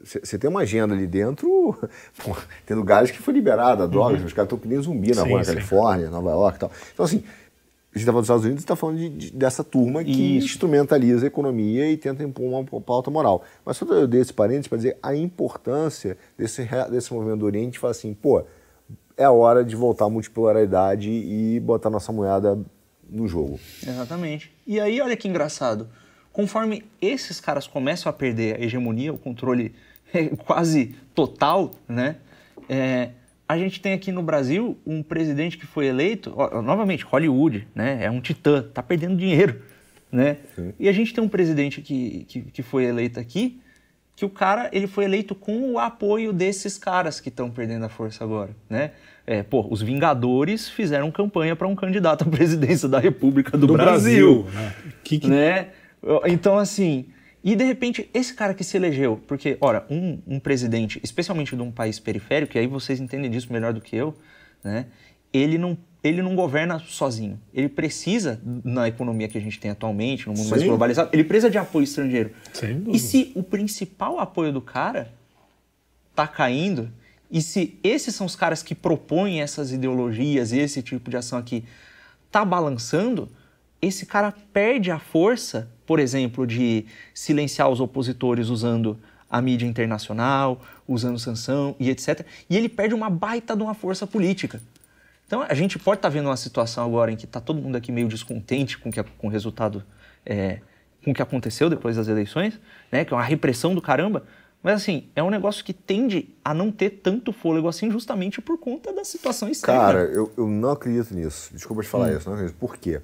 você 0.02 0.39
tem 0.39 0.48
uma 0.48 0.60
agenda 0.60 0.94
ali 0.94 1.06
dentro, 1.06 1.76
pô, 2.24 2.36
tendo 2.64 2.82
gás 2.85 3.10
que 3.10 3.18
foi 3.18 3.35
liberado, 3.35 3.82
a 3.82 3.86
droga, 3.86 4.18
uhum. 4.18 4.24
os 4.24 4.32
caras 4.32 4.47
estão 4.47 4.59
que 4.59 4.68
nem 4.68 4.81
zumbi 4.81 5.14
na 5.14 5.22
sim, 5.22 5.28
rua 5.28 5.40
na 5.40 5.44
Califórnia, 5.44 6.10
Nova 6.10 6.31
York 6.31 6.56
e 6.56 6.60
tal. 6.60 6.70
Então, 6.93 7.05
assim, 7.05 7.24
a 7.95 7.99
gente 7.99 8.09
está 8.09 8.12
falando 8.12 8.21
dos 8.21 8.27
Estados 8.27 8.45
Unidos 8.45 8.62
está 8.62 8.77
falando 8.77 8.99
de, 8.99 9.09
de, 9.09 9.31
dessa 9.31 9.62
turma 9.62 10.03
que 10.03 10.37
Isso. 10.39 10.47
instrumentaliza 10.47 11.25
a 11.25 11.29
economia 11.29 11.89
e 11.89 11.97
tenta 11.97 12.25
impor 12.25 12.45
uma, 12.45 12.59
uma 12.59 12.81
pauta 12.81 13.09
moral. 13.09 13.45
Mas 13.65 13.77
só 13.77 13.87
eu 13.87 14.09
dei 14.09 14.21
esse 14.21 14.33
parênteses 14.33 14.66
para 14.66 14.79
dizer 14.79 14.99
a 15.01 15.15
importância 15.15 16.19
desse, 16.37 16.69
desse 16.91 17.15
movimento 17.15 17.39
do 17.39 17.47
Oriente 17.47 17.79
falar 17.79 17.93
assim, 17.93 18.12
pô, 18.12 18.45
é 19.16 19.23
a 19.23 19.31
hora 19.31 19.65
de 19.65 19.77
voltar 19.77 20.07
à 20.07 20.11
multipolaridade 20.11 21.09
e 21.09 21.61
botar 21.61 21.89
nossa 21.89 22.11
moeda 22.11 22.59
no 23.09 23.29
jogo. 23.29 23.61
Exatamente. 23.87 24.53
E 24.66 24.81
aí, 24.81 25.01
olha 25.01 25.16
que 25.16 25.29
engraçado. 25.29 25.89
Conforme 26.33 26.85
esses 27.01 27.39
caras 27.39 27.69
começam 27.69 28.11
a 28.11 28.12
perder 28.12 28.57
a 28.57 28.61
hegemonia, 28.65 29.12
o 29.12 29.19
controle 29.19 29.73
quase 30.45 30.97
total, 31.15 31.71
né? 31.89 32.16
É, 32.69 33.11
a 33.49 33.59
gente 33.59 33.81
tem 33.81 33.93
aqui 33.93 34.11
no 34.11 34.23
Brasil 34.23 34.77
um 34.87 35.03
presidente 35.03 35.59
que 35.59 35.66
foi 35.66 35.87
eleito, 35.87 36.33
ó, 36.37 36.62
novamente, 36.62 37.05
Hollywood, 37.05 37.66
né? 37.75 38.05
É 38.05 38.11
um 38.11 38.21
titã, 38.21 38.62
tá 38.62 38.83
perdendo 38.83 39.16
dinheiro, 39.16 39.61
né? 40.11 40.39
Sim. 40.55 40.73
E 40.79 40.89
a 40.89 40.93
gente 40.93 41.12
tem 41.12 41.23
um 41.23 41.29
presidente 41.29 41.81
que, 41.83 42.25
que, 42.27 42.41
que, 42.41 42.62
foi 42.62 42.85
eleito 42.85 43.21
aqui, 43.21 43.61
que 44.16 44.25
o 44.25 44.31
cara, 44.31 44.71
ele 44.73 44.87
foi 44.87 45.05
eleito 45.05 45.35
com 45.35 45.73
o 45.73 45.79
apoio 45.79 46.33
desses 46.33 46.79
caras 46.79 47.21
que 47.21 47.29
estão 47.29 47.51
perdendo 47.51 47.85
a 47.85 47.89
força 47.89 48.25
agora, 48.25 48.51
né? 48.69 48.93
É, 49.27 49.43
pô, 49.43 49.66
os 49.71 49.83
Vingadores 49.83 50.69
fizeram 50.69 51.11
campanha 51.11 51.57
para 51.57 51.66
um 51.66 51.75
candidato 51.75 52.23
à 52.23 52.27
presidência 52.31 52.89
da 52.89 52.99
República 52.99 53.57
do, 53.59 53.66
do 53.66 53.73
Brasil, 53.75 54.45
Brasil, 54.45 54.61
né? 54.61 54.75
Que, 55.03 55.19
que... 55.19 55.29
né? 55.29 55.69
Então, 56.27 56.59
assim, 56.59 57.07
e 57.45 57.55
de 57.55 57.62
repente, 57.62 58.09
esse 58.15 58.33
cara 58.33 58.55
que 58.55 58.65
se 58.65 58.75
elegeu, 58.75 59.21
porque, 59.29 59.59
ora, 59.61 59.85
um, 59.91 60.19
um 60.27 60.41
presidente, 60.41 60.99
especialmente 61.05 61.55
de 61.55 61.61
um 61.61 61.71
país 61.71 62.01
periférico, 62.01 62.57
e 62.57 62.59
aí 62.59 62.66
vocês 62.66 62.99
entendem 62.99 63.31
disso 63.31 63.53
melhor 63.53 63.75
do 63.75 63.83
que 63.83 63.95
eu, 63.95 64.16
né? 64.65 64.87
Ele 65.31 65.59
não, 65.59 65.77
ele 66.03 66.23
não 66.23 66.35
governa 66.35 66.79
sozinho. 66.79 67.39
Ele 67.53 67.69
precisa, 67.69 68.41
na 68.65 68.89
economia 68.89 69.29
que 69.29 69.37
a 69.37 69.41
gente 69.41 69.61
tem 69.61 69.71
atualmente, 69.71 70.27
no 70.27 70.33
mundo 70.33 70.45
Sim. 70.45 70.51
mais 70.51 70.62
globalizado, 70.62 71.11
ele 71.12 71.23
precisa 71.23 71.51
de 71.51 71.59
apoio 71.59 71.85
estrangeiro. 71.85 72.31
E 72.95 72.99
se 72.99 73.31
o 73.35 73.43
principal 73.43 74.19
apoio 74.19 74.51
do 74.51 74.62
cara 74.62 75.12
tá 76.15 76.27
caindo, 76.27 76.91
e 77.31 77.43
se 77.43 77.79
esses 77.85 78.15
são 78.15 78.27
os 78.27 78.35
caras 78.35 78.62
que 78.62 78.75
propõem 78.75 79.43
essas 79.43 79.71
ideologias, 79.71 80.51
esse 80.51 80.81
tipo 80.81 81.11
de 81.11 81.19
ação 81.19 81.39
aqui, 81.39 81.65
tá 82.31 82.43
balançando, 82.43 83.29
esse 83.86 84.06
cara 84.06 84.32
perde 84.52 84.90
a 84.90 84.98
força 84.98 85.69
por 85.86 85.98
exemplo, 85.98 86.47
de 86.47 86.86
silenciar 87.12 87.69
os 87.69 87.81
opositores 87.81 88.48
usando 88.48 88.98
a 89.31 89.40
mídia 89.40 89.66
internacional, 89.66 90.61
usando 90.86 91.19
sanção 91.19 91.74
e 91.78 91.90
etc. 91.90 92.24
E 92.48 92.56
ele 92.56 92.69
perde 92.69 92.94
uma 92.94 93.11
baita 93.11 93.56
de 93.56 93.62
uma 93.62 93.74
força 93.74 94.06
política. 94.06 94.61
Então 95.27 95.43
a 95.43 95.55
gente 95.55 95.78
pode 95.78 95.98
estar 95.98 96.09
tá 96.09 96.12
vendo 96.12 96.27
uma 96.27 96.36
situação 96.36 96.85
agora 96.85 97.11
em 97.11 97.16
que 97.16 97.24
está 97.24 97.40
todo 97.40 97.61
mundo 97.61 97.77
aqui 97.77 97.90
meio 97.90 98.09
descontente 98.09 98.78
com, 98.78 98.90
que, 98.90 99.02
com 99.02 99.27
o 99.27 99.31
resultado, 99.31 99.82
é, 100.24 100.61
com 101.02 101.11
o 101.11 101.15
que 101.15 101.23
aconteceu 101.23 101.69
depois 101.69 101.97
das 101.97 102.09
eleições, 102.09 102.59
né, 102.93 103.05
que 103.05 103.12
é 103.12 103.16
uma 103.16 103.23
repressão 103.23 103.74
do 103.74 103.82
caramba. 103.82 104.24
Mas 104.62 104.77
assim, 104.77 105.09
é 105.15 105.23
um 105.23 105.28
negócio 105.28 105.62
que 105.62 105.74
tende 105.74 106.31
a 106.43 106.55
não 106.55 106.70
ter 106.70 106.89
tanto 106.90 107.32
fôlego 107.32 107.69
assim 107.69 107.90
justamente 107.90 108.40
por 108.40 108.56
conta 108.56 108.94
da 108.94 109.05
situação 109.05 109.48
externa. 109.48 109.81
Cara, 109.81 109.98
eu, 110.05 110.32
eu 110.39 110.47
não 110.47 110.70
acredito 110.70 111.15
nisso. 111.15 111.51
Desculpa 111.52 111.82
te 111.82 111.89
falar 111.89 112.11
hum. 112.11 112.16
isso, 112.16 112.28
não 112.28 112.36
acredito. 112.36 112.59
Por 112.59 112.78
quê? 112.78 113.02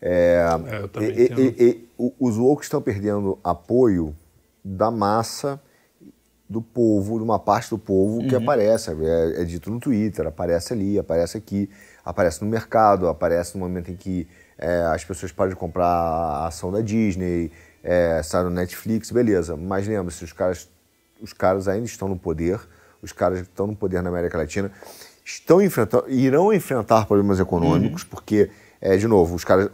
É, 0.00 0.44
é, 0.66 1.02
e, 1.02 1.32
e, 1.32 1.64
e, 1.64 1.88
os 2.18 2.36
woke 2.36 2.62
estão 2.62 2.82
perdendo 2.82 3.38
apoio 3.42 4.14
da 4.62 4.90
massa 4.90 5.60
do 6.48 6.62
povo, 6.62 7.18
de 7.18 7.24
uma 7.24 7.38
parte 7.38 7.70
do 7.70 7.78
povo 7.78 8.18
uhum. 8.18 8.28
que 8.28 8.34
aparece, 8.34 8.90
é, 8.90 9.42
é, 9.42 9.44
dito 9.44 9.70
no 9.70 9.80
Twitter, 9.80 10.26
aparece 10.26 10.72
ali, 10.72 10.98
aparece 10.98 11.36
aqui, 11.36 11.68
aparece 12.04 12.42
no 12.42 12.48
mercado, 12.48 13.08
aparece 13.08 13.56
no 13.56 13.60
momento 13.60 13.90
em 13.90 13.96
que 13.96 14.28
é, 14.56 14.82
as 14.82 15.04
pessoas 15.04 15.32
param 15.32 15.50
de 15.50 15.56
comprar 15.56 15.86
a 15.86 16.46
ação 16.46 16.70
da 16.70 16.80
Disney, 16.80 17.50
é, 17.82 18.22
sai 18.22 18.44
no 18.44 18.50
Netflix, 18.50 19.10
beleza. 19.10 19.56
Mas 19.56 19.88
lembre-se, 19.88 20.24
os 20.24 20.32
caras, 20.32 20.68
os 21.20 21.32
caras 21.32 21.66
ainda 21.66 21.86
estão 21.86 22.08
no 22.08 22.16
poder, 22.16 22.60
os 23.02 23.12
caras 23.12 23.40
que 23.40 23.48
estão 23.48 23.66
no 23.66 23.74
poder 23.74 24.02
na 24.02 24.08
América 24.08 24.38
Latina 24.38 24.70
estão 25.24 25.60
enfrentando, 25.60 26.08
irão 26.08 26.52
enfrentar 26.52 27.06
problemas 27.06 27.40
econômicos, 27.40 28.02
uhum. 28.02 28.08
porque 28.10 28.50
é, 28.80 28.96
de 28.96 29.06
novo, 29.06 29.34
os 29.34 29.44
caras, 29.44 29.70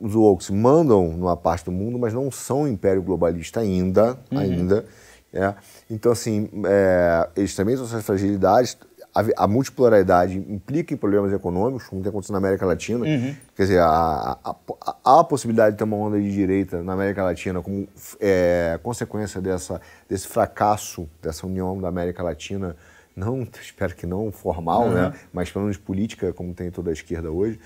os 0.00 0.14
woke 0.14 0.52
mandam 0.52 1.08
numa 1.12 1.36
parte 1.36 1.64
do 1.64 1.72
mundo, 1.72 1.98
mas 1.98 2.12
não 2.12 2.30
são 2.30 2.62
um 2.62 2.68
império 2.68 3.02
globalista 3.02 3.60
ainda, 3.60 4.18
uhum. 4.30 4.38
ainda. 4.38 4.84
É. 5.32 5.52
Então, 5.90 6.12
assim, 6.12 6.48
é, 6.64 7.28
eles 7.36 7.54
também 7.56 7.76
têm 7.76 7.84
suas 7.84 8.04
fragilidades. 8.04 8.78
a, 9.12 9.44
a, 9.44 9.48
multipolaridade 9.48 10.38
implica 10.38 10.94
em 10.94 10.96
problemas 10.96 11.32
econômicos, 11.32 11.88
como 11.88 12.00
tem 12.02 12.10
acontecido 12.10 12.32
na 12.32 12.38
América 12.38 12.64
Latina. 12.64 13.04
Uhum. 13.04 13.34
Quer 13.56 13.62
dizer, 13.62 13.80
há 13.80 14.38
a, 14.44 15.20
a, 15.20 15.24
possibilidade 15.24 15.72
de 15.72 15.78
ter 15.78 15.84
uma 15.84 15.96
onda 15.96 16.20
de 16.20 16.30
direita 16.30 16.82
na 16.84 16.92
América 16.92 17.24
Latina 17.24 17.60
como 17.60 17.88
é, 18.20 18.78
consequência 18.82 19.40
dessa, 19.40 19.80
desse 20.08 20.28
fracasso 20.28 21.08
dessa 21.20 21.44
união 21.46 21.80
da 21.80 21.88
América 21.88 22.22
Latina, 22.22 22.76
não, 23.16 23.46
espero 23.60 23.94
que 23.94 24.06
não 24.06 24.30
formal, 24.30 24.84
uhum. 24.84 24.94
né? 24.94 25.12
mas 25.32 25.50
pelo 25.50 25.64
menos 25.64 25.76
política, 25.76 26.32
como 26.32 26.54
tem 26.54 26.70
toda 26.70 26.90
a 26.90 26.92
esquerda 26.92 27.30
hoje. 27.30 27.58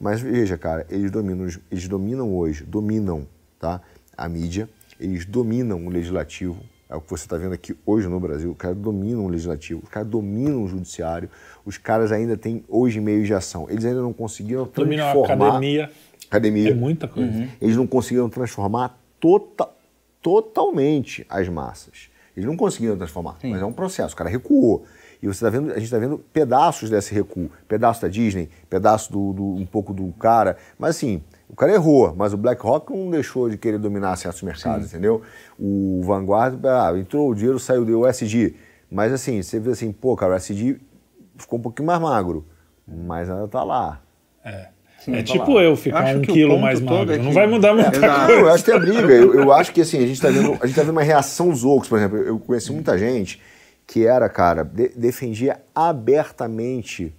Mas 0.00 0.20
veja, 0.20 0.56
cara, 0.56 0.86
eles 0.88 1.10
dominam, 1.10 1.48
eles 1.70 1.88
dominam 1.88 2.34
hoje, 2.36 2.64
dominam 2.64 3.26
tá? 3.58 3.80
a 4.16 4.28
mídia, 4.28 4.68
eles 4.98 5.24
dominam 5.24 5.86
o 5.86 5.90
legislativo, 5.90 6.58
é 6.88 6.96
o 6.96 7.00
que 7.00 7.10
você 7.10 7.24
está 7.24 7.36
vendo 7.36 7.52
aqui 7.52 7.76
hoje 7.84 8.08
no 8.08 8.18
Brasil. 8.18 8.52
Os 8.52 8.56
caras 8.56 8.76
dominam 8.76 9.26
o 9.26 9.28
legislativo, 9.28 9.82
os 9.84 9.90
caras 9.90 10.08
dominam 10.08 10.64
o 10.64 10.68
judiciário, 10.68 11.28
os 11.64 11.76
caras 11.76 12.10
ainda 12.12 12.36
têm 12.36 12.64
hoje 12.66 12.98
meios 12.98 13.26
de 13.26 13.34
ação. 13.34 13.66
Eles 13.68 13.84
ainda 13.84 14.00
não 14.00 14.12
conseguiram 14.12 14.64
transformar. 14.64 15.06
Dominam 15.06 15.22
a 15.22 15.48
academia. 15.48 15.90
Academia. 16.28 16.70
É 16.70 16.74
muita 16.74 17.06
coisa. 17.06 17.30
Uhum. 17.30 17.48
Eles 17.60 17.76
não 17.76 17.86
conseguiram 17.86 18.30
transformar 18.30 18.98
tota, 19.20 19.68
totalmente 20.22 21.26
as 21.28 21.46
massas. 21.48 22.08
Eles 22.34 22.46
não 22.46 22.56
conseguiram 22.56 22.96
transformar, 22.96 23.36
Sim. 23.40 23.50
mas 23.50 23.60
é 23.60 23.64
um 23.64 23.72
processo. 23.72 24.14
O 24.14 24.16
cara 24.16 24.30
recuou. 24.30 24.86
E 25.20 25.26
você 25.26 25.44
tá 25.44 25.50
vendo, 25.50 25.70
a 25.72 25.74
gente 25.74 25.84
está 25.84 25.98
vendo 25.98 26.18
pedaços 26.32 26.88
desse 26.88 27.12
recuo. 27.12 27.50
Pedaço 27.66 28.02
da 28.02 28.08
Disney, 28.08 28.48
pedaço 28.70 29.10
do, 29.10 29.32
do, 29.32 29.44
um 29.44 29.66
pouco 29.66 29.92
do 29.92 30.12
cara. 30.12 30.56
Mas 30.78 30.96
assim, 30.96 31.22
o 31.48 31.56
cara 31.56 31.72
errou, 31.72 32.14
mas 32.16 32.32
o 32.32 32.36
BlackRock 32.36 32.92
não 32.92 33.10
deixou 33.10 33.48
de 33.50 33.56
querer 33.56 33.78
dominar 33.78 34.14
certos 34.16 34.42
mercados, 34.42 34.86
Sim. 34.86 34.96
entendeu? 34.96 35.22
O 35.58 36.00
Vanguard, 36.04 36.64
ah, 36.64 36.92
entrou 36.96 37.30
o 37.30 37.34
dinheiro, 37.34 37.58
saiu 37.58 37.84
do 37.84 38.00
USG. 38.06 38.54
Mas 38.90 39.12
assim, 39.12 39.42
você 39.42 39.58
vê 39.58 39.72
assim, 39.72 39.92
pô, 39.92 40.14
cara, 40.16 40.34
o 40.34 40.36
USG 40.36 40.78
ficou 41.36 41.58
um 41.58 41.62
pouquinho 41.62 41.86
mais 41.86 42.00
magro, 42.00 42.46
mas 42.86 43.28
ainda 43.28 43.48
tá 43.48 43.64
lá. 43.64 44.00
É. 44.44 44.68
Sim, 45.00 45.14
é 45.14 45.18
tá 45.18 45.32
tipo 45.32 45.54
lá. 45.54 45.62
eu 45.62 45.76
ficar 45.76 46.12
eu 46.12 46.18
um 46.18 46.22
quilo 46.22 46.58
mais 46.58 46.80
magro. 46.80 47.12
É 47.12 47.18
que... 47.18 47.24
Não 47.24 47.32
vai 47.32 47.46
mudar 47.46 47.72
muita 47.72 47.88
é, 47.88 48.00
coisa. 48.00 48.32
eu 48.32 48.48
acho 48.50 48.64
que 48.64 48.70
tem 48.70 48.80
a 48.80 48.82
briga. 48.82 49.12
Eu, 49.12 49.34
eu, 49.34 49.52
acho 49.52 49.72
que 49.72 49.80
assim, 49.80 49.98
a 49.98 50.00
gente 50.00 50.12
está 50.12 50.28
vendo, 50.28 50.58
a 50.60 50.66
gente 50.66 50.74
tá 50.74 50.82
vendo 50.82 50.92
uma 50.92 51.02
reação 51.02 51.50
dos 51.50 51.64
outros, 51.64 51.88
por 51.88 51.98
exemplo. 51.98 52.18
Eu 52.18 52.38
conheci 52.38 52.72
muita 52.72 52.98
gente 52.98 53.40
que 53.88 54.06
era, 54.06 54.28
cara, 54.28 54.62
de, 54.62 54.90
defendia 54.90 55.62
abertamente 55.74 57.16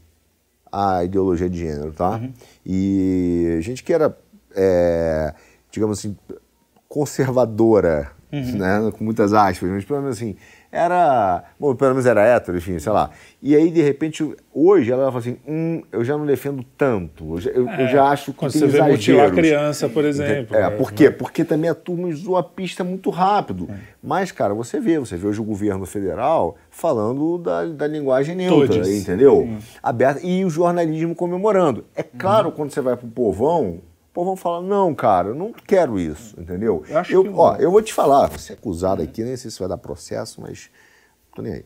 a 0.72 1.04
ideologia 1.04 1.50
de 1.50 1.58
gênero, 1.58 1.92
tá? 1.92 2.12
Uhum. 2.12 2.32
E 2.64 3.58
gente 3.62 3.84
que 3.84 3.92
era, 3.92 4.16
é, 4.56 5.34
digamos 5.72 5.98
assim, 5.98 6.16
conservadora, 6.88 8.12
uhum. 8.32 8.58
né? 8.60 8.92
Com 8.96 9.04
muitas 9.04 9.34
aspas, 9.34 9.68
mas 9.68 9.84
pelo 9.84 10.02
menos 10.02 10.18
assim, 10.18 10.38
era. 10.72 11.44
Bom, 11.60 11.76
pelo 11.76 11.92
menos 11.92 12.06
era 12.06 12.24
hétero, 12.24 12.58
enfim, 12.58 12.78
sei 12.78 12.92
lá. 12.92 13.10
E 13.42 13.56
aí, 13.56 13.72
de 13.72 13.82
repente, 13.82 14.24
hoje 14.54 14.92
ela 14.92 15.08
fala 15.08 15.20
assim: 15.20 15.38
hum, 15.48 15.82
eu 15.92 16.04
já 16.04 16.18
não 16.18 16.26
defendo 16.26 16.64
tanto. 16.78 17.36
Eu 17.36 17.42
já, 17.42 17.52
eu, 17.52 17.70
é, 17.70 17.84
eu 17.84 17.88
já 17.88 18.04
acho 18.06 18.32
que 18.32 18.38
quando 18.38 18.52
tem 18.52 18.62
você 18.62 18.66
exageros. 18.68 18.88
vê 18.88 19.12
mutilar 19.14 19.32
criança, 19.32 19.90
por 19.90 20.06
exemplo. 20.06 20.56
É, 20.56 20.70
por 20.70 20.92
quê? 20.92 21.10
Porque 21.10 21.44
também 21.44 21.70
a 21.70 21.76
turma 21.76 22.08
usou 22.08 22.38
a 22.38 22.44
pista 22.44 22.84
muito 22.84 23.10
rápido. 23.10 23.68
É. 23.70 23.76
Mas, 24.04 24.32
cara, 24.32 24.54
você 24.54 24.80
vê, 24.80 25.00
você 25.00 25.18
vê 25.18 25.28
hoje 25.28 25.42
o 25.42 25.44
governo 25.44 25.86
federal 25.86 26.56
falando 26.70 27.38
da, 27.40 27.66
da 27.66 27.88
linguagem 27.88 28.36
neutra, 28.36 28.88
entendeu? 28.88 29.42
Hum. 29.42 29.58
Aberta, 29.82 30.20
e 30.24 30.46
o 30.46 30.50
jornalismo 30.50 31.16
comemorando. 31.16 31.86
É 31.96 32.04
claro, 32.04 32.50
hum. 32.50 32.54
quando 32.56 32.72
você 32.72 32.82
vai 32.82 32.96
pro 32.96 33.08
povão, 33.08 33.80
o 34.22 34.26
povo 34.26 34.36
fala, 34.36 34.62
não, 34.62 34.94
cara, 34.94 35.30
eu 35.30 35.36
não 35.36 35.52
quero 35.52 36.00
isso, 36.00 36.40
entendeu? 36.40 36.84
Eu, 36.88 36.98
acho 36.98 37.14
eu, 37.14 37.24
que... 37.24 37.30
ó, 37.30 37.56
eu 37.56 37.72
vou 37.72 37.82
te 37.82 37.94
falar, 37.94 38.28
você 38.28 38.54
é 38.54 38.56
acusado 38.56 39.02
aqui, 39.02 39.24
nem 39.24 39.38
sei 39.38 39.50
se 39.50 39.60
vai 39.60 39.68
dar 39.68 39.78
processo, 39.78 40.42
mas 40.42 40.70
tô 41.34 41.42
nem 41.42 41.54
aí. 41.54 41.66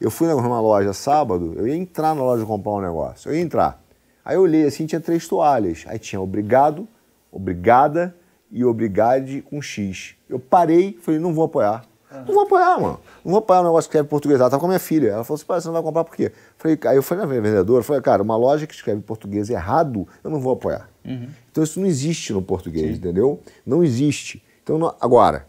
Eu 0.00 0.10
fui 0.10 0.26
numa 0.28 0.60
loja 0.60 0.92
sábado, 0.92 1.54
eu 1.56 1.66
ia 1.68 1.76
entrar 1.76 2.14
na 2.14 2.22
loja 2.22 2.44
comprar 2.44 2.72
um 2.72 2.80
negócio, 2.80 3.30
eu 3.30 3.34
ia 3.34 3.40
entrar. 3.40 3.82
Aí 4.24 4.36
eu 4.36 4.42
olhei 4.42 4.64
assim, 4.64 4.86
tinha 4.86 5.00
três 5.00 5.26
toalhas. 5.26 5.84
Aí 5.86 5.98
tinha 5.98 6.20
obrigado, 6.20 6.86
obrigada 7.32 8.14
e 8.50 8.64
obrigade 8.64 9.42
com 9.42 9.60
X. 9.62 10.14
Eu 10.28 10.38
parei, 10.38 10.98
falei, 11.00 11.20
não 11.20 11.32
vou 11.32 11.44
apoiar. 11.44 11.84
Não 12.12 12.34
vou 12.34 12.42
apoiar, 12.42 12.80
mano. 12.80 13.00
Não 13.24 13.30
vou 13.30 13.38
apoiar 13.38 13.60
um 13.60 13.64
negócio 13.64 13.88
que 13.88 13.92
escreve 13.92 14.08
português. 14.08 14.40
Ela 14.40 14.50
tava 14.50 14.60
com 14.60 14.66
a 14.66 14.70
minha 14.70 14.80
filha. 14.80 15.10
Ela 15.10 15.24
falou 15.24 15.36
assim, 15.36 15.44
você 15.46 15.68
não 15.68 15.74
vai 15.74 15.82
comprar 15.82 16.02
por 16.02 16.16
quê? 16.16 16.32
Falei, 16.58 16.78
aí 16.86 16.96
eu 16.96 17.02
falei 17.04 17.24
na 17.24 17.32
vendedora, 17.32 17.84
falei, 17.84 18.02
cara, 18.02 18.20
uma 18.22 18.36
loja 18.36 18.66
que 18.66 18.74
escreve 18.74 19.00
português 19.00 19.48
errado, 19.48 20.08
eu 20.24 20.30
não 20.30 20.40
vou 20.40 20.54
apoiar. 20.54 20.89
Uhum. 21.04 21.28
Então 21.50 21.64
isso 21.64 21.80
não 21.80 21.86
existe 21.86 22.32
no 22.32 22.42
português, 22.42 22.86
Sim. 22.86 22.92
entendeu? 22.94 23.40
Não 23.64 23.82
existe. 23.82 24.42
Então, 24.62 24.78
não, 24.78 24.94
agora, 25.00 25.46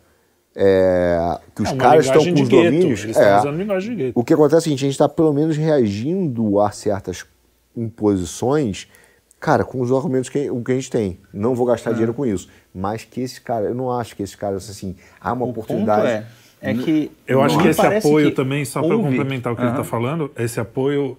é, 0.55 1.39
que 1.55 1.61
os 1.61 1.69
é 1.69 1.75
caras 1.75 2.05
estão 2.05 2.23
com 2.23 2.41
os 2.41 2.49
domínios. 2.49 3.03
Eles 3.03 3.17
é, 3.17 3.39
usando 3.39 3.57
linguagem 3.57 3.95
de 3.95 4.03
gueto. 4.03 4.19
O 4.19 4.23
que 4.23 4.33
acontece 4.33 4.55
é 4.55 4.57
o 4.57 4.61
seguinte, 4.61 4.79
a 4.79 4.87
gente 4.87 4.93
está 4.93 5.09
pelo 5.09 5.33
menos 5.33 5.57
reagindo 5.57 6.59
a 6.59 6.71
certas 6.71 7.25
imposições, 7.75 8.87
cara, 9.39 9.63
com 9.63 9.79
os 9.79 9.91
argumentos 9.91 10.29
que, 10.29 10.49
o 10.49 10.61
que 10.61 10.71
a 10.71 10.75
gente 10.75 10.89
tem. 10.89 11.19
Não 11.33 11.55
vou 11.55 11.65
gastar 11.65 11.91
é. 11.91 11.93
dinheiro 11.93 12.13
com 12.13 12.25
isso. 12.25 12.49
Mas 12.73 13.03
que 13.03 13.21
esse 13.21 13.39
cara, 13.39 13.65
eu 13.65 13.75
não 13.75 13.91
acho 13.91 14.15
que 14.15 14.23
esse 14.23 14.35
cara, 14.35 14.55
assim, 14.57 14.95
há 15.19 15.31
uma 15.33 15.45
o 15.45 15.49
oportunidade. 15.49 16.07
é, 16.07 16.25
é 16.61 16.73
que. 16.73 17.11
Eu 17.27 17.41
acho 17.41 17.57
que 17.57 17.67
esse 17.67 17.85
apoio 17.85 18.29
que 18.29 18.35
também, 18.35 18.65
só 18.65 18.81
para 18.81 18.95
complementar 18.95 19.53
o 19.53 19.55
que 19.55 19.61
uhum. 19.61 19.69
ele 19.69 19.77
está 19.77 19.83
falando, 19.83 20.31
esse 20.37 20.59
apoio 20.59 21.17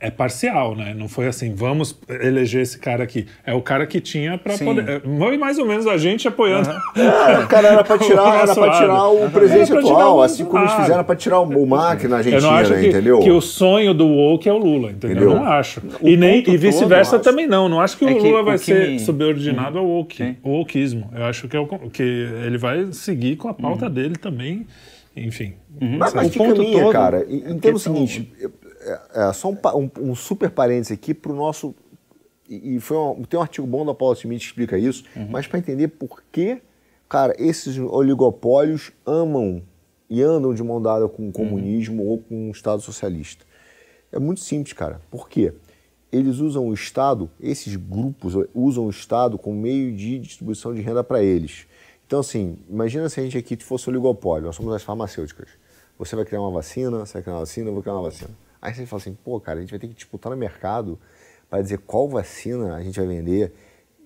é, 0.00 0.08
é 0.08 0.10
parcial, 0.10 0.74
né? 0.74 0.94
Não 0.96 1.08
foi 1.08 1.26
assim, 1.26 1.54
vamos 1.54 1.98
eleger 2.08 2.62
esse 2.62 2.78
cara 2.78 3.04
aqui. 3.04 3.26
É 3.44 3.52
o 3.52 3.60
cara 3.60 3.86
que 3.86 4.00
tinha 4.00 4.38
para 4.38 4.56
poder. 4.56 4.88
É, 4.88 5.00
foi 5.00 5.38
mais 5.38 5.58
ou 5.58 5.66
menos 5.66 5.86
a 5.86 5.96
gente 5.96 6.26
apoiando. 6.26 6.70
Uhum. 6.70 7.02
É, 7.02 7.38
o 7.40 7.46
cara 7.48 7.68
era 7.68 7.84
para 7.84 7.98
tirar, 7.98 8.42
era 8.42 8.54
para 8.54 8.72
tirar 8.78 9.08
o 9.08 9.22
uhum. 9.22 9.30
presidente 9.30 9.72
atual, 9.72 10.22
assim 10.22 10.44
como 10.44 10.64
eles 10.64 10.74
fizeram 10.74 11.04
para 11.04 11.16
tirar 11.16 11.40
o 11.40 11.66
MAC 11.66 12.08
na 12.08 12.18
Argentina, 12.18 12.42
eu 12.42 12.50
não 12.50 12.56
acho 12.56 12.74
que, 12.74 12.86
entendeu? 12.86 13.18
Que 13.20 13.30
o 13.30 13.40
sonho 13.40 13.94
do 13.94 14.06
woke 14.06 14.48
é 14.48 14.52
o 14.52 14.58
Lula, 14.58 14.90
entendeu? 14.90 15.16
entendeu? 15.16 15.30
Eu 15.32 15.36
não 15.36 15.44
acho. 15.44 15.82
O 16.00 16.08
e 16.08 16.16
nem 16.16 16.42
e 16.46 16.56
vice-versa 16.56 17.18
também 17.18 17.46
não. 17.46 17.68
Não 17.68 17.80
acho 17.80 17.96
que 17.96 18.04
é 18.04 18.12
o 18.12 18.18
Lula 18.18 18.42
vai 18.42 18.56
o 18.56 18.58
ser 18.58 18.90
me... 18.90 18.98
subordinado 18.98 19.78
ao 19.78 19.86
woke, 19.86 20.36
ao 20.42 20.52
wokeismo. 20.52 21.10
Eu 21.14 21.24
acho 21.24 21.48
que, 21.48 21.56
é 21.56 21.60
o, 21.60 21.66
que 21.66 22.02
ele 22.02 22.58
vai 22.58 22.92
seguir 22.92 23.36
com 23.36 23.48
a 23.48 23.54
pauta 23.54 23.86
uhum. 23.86 23.92
dele 23.92 24.16
também. 24.16 24.66
Enfim. 25.16 25.54
Uhum. 25.80 25.98
Mas, 25.98 26.14
mas 26.14 26.30
que 26.30 26.38
caminha, 26.38 26.80
todo, 26.80 26.92
cara? 26.92 27.26
Entenda 27.28 27.76
o 27.76 27.78
seguinte, 27.78 28.30
é, 28.80 29.28
é, 29.28 29.32
só 29.32 29.50
um, 29.50 29.58
um, 29.74 30.10
um, 30.10 30.14
super 30.14 30.50
parênteses 30.50 30.92
aqui 30.92 31.12
para 31.14 31.32
o 31.32 31.34
nosso. 31.34 31.74
E, 32.48 32.76
e 32.76 32.80
foi 32.80 32.96
um, 32.96 33.22
tem 33.24 33.38
um 33.38 33.42
artigo 33.42 33.66
bom 33.66 33.84
da 33.84 33.94
Paula 33.94 34.14
Smith 34.14 34.40
que 34.40 34.46
explica 34.46 34.78
isso, 34.78 35.04
uhum. 35.16 35.28
mas 35.28 35.46
para 35.46 35.58
entender 35.58 35.88
por 35.88 36.22
que, 36.32 36.60
cara, 37.08 37.34
esses 37.38 37.78
oligopólios 37.78 38.92
amam 39.04 39.62
e 40.08 40.22
andam 40.22 40.54
de 40.54 40.62
mão 40.62 40.80
dada 40.80 41.08
com 41.08 41.28
o 41.28 41.32
comunismo 41.32 42.02
uhum. 42.02 42.08
ou 42.08 42.18
com 42.18 42.48
o 42.48 42.50
Estado 42.50 42.80
socialista. 42.80 43.44
É 44.10 44.18
muito 44.18 44.40
simples, 44.40 44.72
cara. 44.72 45.00
Por 45.10 45.28
quê? 45.28 45.52
Eles 46.10 46.38
usam 46.38 46.66
o 46.66 46.72
Estado, 46.72 47.30
esses 47.38 47.76
grupos 47.76 48.32
usam 48.54 48.86
o 48.86 48.90
Estado 48.90 49.36
como 49.36 49.60
meio 49.60 49.94
de 49.94 50.18
distribuição 50.18 50.72
de 50.72 50.80
renda 50.80 51.04
para 51.04 51.22
eles. 51.22 51.66
Então, 52.06 52.20
assim, 52.20 52.58
imagina 52.70 53.06
se 53.10 53.20
a 53.20 53.22
gente 53.22 53.36
aqui 53.36 53.54
fosse 53.62 53.90
oligopólio, 53.90 54.46
nós 54.46 54.56
somos 54.56 54.72
as 54.72 54.82
farmacêuticas. 54.82 55.50
Você 55.98 56.16
vai 56.16 56.24
criar 56.24 56.40
uma 56.40 56.50
vacina, 56.50 57.04
você 57.04 57.14
vai 57.14 57.22
criar 57.22 57.34
uma 57.34 57.40
vacina, 57.40 57.68
eu 57.68 57.74
vou 57.74 57.82
criar 57.82 57.96
uma 57.96 58.04
vacina. 58.04 58.30
Aí 58.60 58.74
você 58.74 58.86
fala 58.86 59.00
assim, 59.00 59.14
pô, 59.24 59.40
cara, 59.40 59.58
a 59.58 59.60
gente 59.60 59.70
vai 59.70 59.78
ter 59.78 59.88
que 59.88 59.94
disputar 59.94 60.30
no 60.30 60.36
mercado 60.36 60.98
para 61.48 61.62
dizer 61.62 61.78
qual 61.78 62.08
vacina 62.08 62.74
a 62.74 62.82
gente 62.82 62.98
vai 62.98 63.08
vender, 63.08 63.52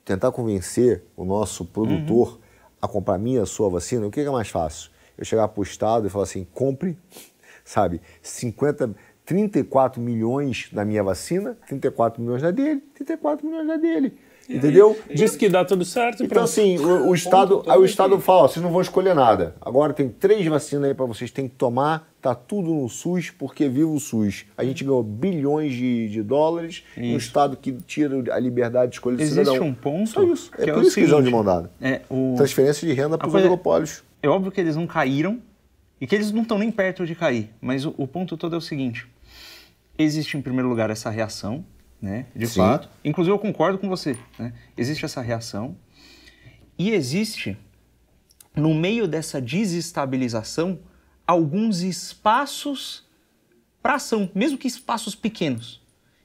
tentar 0.04 0.30
convencer 0.30 1.02
o 1.16 1.24
nosso 1.24 1.64
produtor 1.64 2.32
uhum. 2.32 2.38
a 2.80 2.88
comprar 2.88 3.14
a 3.14 3.18
minha, 3.18 3.42
a 3.42 3.46
sua 3.46 3.68
vacina. 3.68 4.06
O 4.06 4.10
que 4.10 4.20
é 4.20 4.30
mais 4.30 4.48
fácil? 4.48 4.90
Eu 5.16 5.24
chegar 5.24 5.48
para 5.48 5.60
o 5.60 5.62
Estado 5.62 6.06
e 6.06 6.10
falar 6.10 6.24
assim, 6.24 6.46
compre, 6.52 6.96
sabe, 7.64 8.00
50, 8.20 8.94
34 9.24 10.00
milhões 10.00 10.68
da 10.72 10.84
minha 10.84 11.02
vacina, 11.02 11.56
34 11.66 12.20
milhões 12.20 12.42
da 12.42 12.50
dele, 12.50 12.80
34 12.94 13.46
milhões 13.46 13.66
da 13.66 13.76
dele. 13.76 14.18
Entendeu? 14.48 14.98
Diz 15.14 15.36
que 15.36 15.48
dá 15.48 15.64
tudo 15.64 15.84
certo. 15.84 16.24
Então, 16.24 16.42
assim, 16.42 16.78
o, 16.78 17.08
o 17.08 17.14
Estado, 17.14 17.62
aí 17.66 17.78
o 17.78 17.84
Estado 17.84 18.18
fala: 18.20 18.48
vocês 18.48 18.62
não 18.62 18.72
vão 18.72 18.80
escolher 18.80 19.14
nada. 19.14 19.54
Agora 19.60 19.92
tem 19.92 20.08
três 20.08 20.44
vacinas 20.46 20.88
aí 20.88 20.94
para 20.94 21.06
vocês, 21.06 21.30
tem 21.30 21.48
que 21.48 21.54
tomar. 21.54 22.11
Tá 22.23 22.35
tudo 22.35 22.73
no 22.73 22.89
SUS, 22.89 23.31
porque 23.31 23.69
viva 23.69 23.90
o 23.90 23.99
SUS. 23.99 24.47
A 24.57 24.65
gente 24.65 24.85
ganhou 24.85 25.03
bilhões 25.03 25.74
de, 25.74 26.09
de 26.09 26.23
dólares 26.23 26.85
um 26.97 27.16
Estado 27.16 27.57
que 27.57 27.73
tira 27.73 28.32
a 28.32 28.39
liberdade 28.39 28.93
de 28.93 28.97
escolha 28.97 29.16
do 29.16 29.23
Existe 29.23 29.44
cidadão. 29.44 29.66
um 29.66 29.74
ponto. 29.74 30.09
Só 30.09 30.23
isso. 30.23 30.51
É, 30.57 30.70
é 30.70 30.73
por 30.73 30.85
isso 30.85 30.94
que 30.94 31.01
eles 31.01 31.24
de 31.24 31.31
mão 31.31 31.44
dada. 31.44 31.70
É, 31.81 32.03
o... 32.09 32.35
Transferência 32.36 32.86
de 32.86 32.94
renda 32.94 33.19
para 33.19 33.27
os 33.27 33.35
oligopólios. 33.35 34.05
É 34.23 34.28
óbvio 34.28 34.53
que 34.53 34.61
eles 34.61 34.77
não 34.77 34.86
caíram 34.86 35.40
e 36.01 36.07
que 36.07 36.15
eles 36.15 36.31
não 36.31 36.43
estão 36.43 36.59
nem 36.59 36.70
perto 36.70 37.05
de 37.05 37.15
cair. 37.16 37.51
Mas 37.61 37.85
o, 37.85 37.93
o 37.99 38.07
ponto 38.07 38.36
todo 38.36 38.55
é 38.55 38.59
o 38.59 38.62
seguinte: 38.62 39.07
existe, 39.99 40.36
em 40.36 40.40
primeiro 40.40 40.69
lugar, 40.69 40.90
essa 40.90 41.11
reação 41.11 41.65
né? 42.03 42.27
De 42.35 42.49
Sim. 42.49 42.57
fato. 42.57 42.89
Inclusive, 43.05 43.32
eu 43.32 43.39
concordo 43.39 43.78
com 43.78 43.89
você. 43.89 44.19
Né? 44.36 44.53
Existe 44.77 45.05
essa 45.05 45.20
reação. 45.20 45.77
E 46.77 46.90
existe, 46.90 47.57
no 48.57 48.74
meio 48.74 49.07
dessa 49.07 49.40
desestabilização, 49.40 50.81
alguns 51.27 51.81
espaços 51.81 53.05
para 53.82 53.94
ação, 53.94 54.31
mesmo 54.35 54.59
que 54.59 54.69
espaços 54.69 55.15
pequenos. 55.15 55.81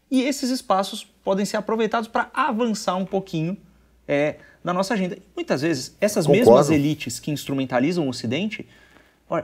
E 0.09 0.21
esses 0.21 0.49
espaços 0.49 1.03
podem 1.23 1.45
ser 1.45 1.57
aproveitados 1.57 2.07
para 2.07 2.29
avançar 2.33 2.95
um 2.95 3.05
pouquinho 3.05 3.57
é, 4.07 4.37
na 4.63 4.73
nossa 4.73 4.93
agenda. 4.93 5.17
Muitas 5.35 5.61
vezes, 5.61 5.95
essas 5.99 6.25
Concordo. 6.25 6.51
mesmas 6.51 6.69
elites 6.69 7.19
que 7.19 7.31
instrumentalizam 7.31 8.05
o 8.05 8.09
Ocidente 8.09 8.65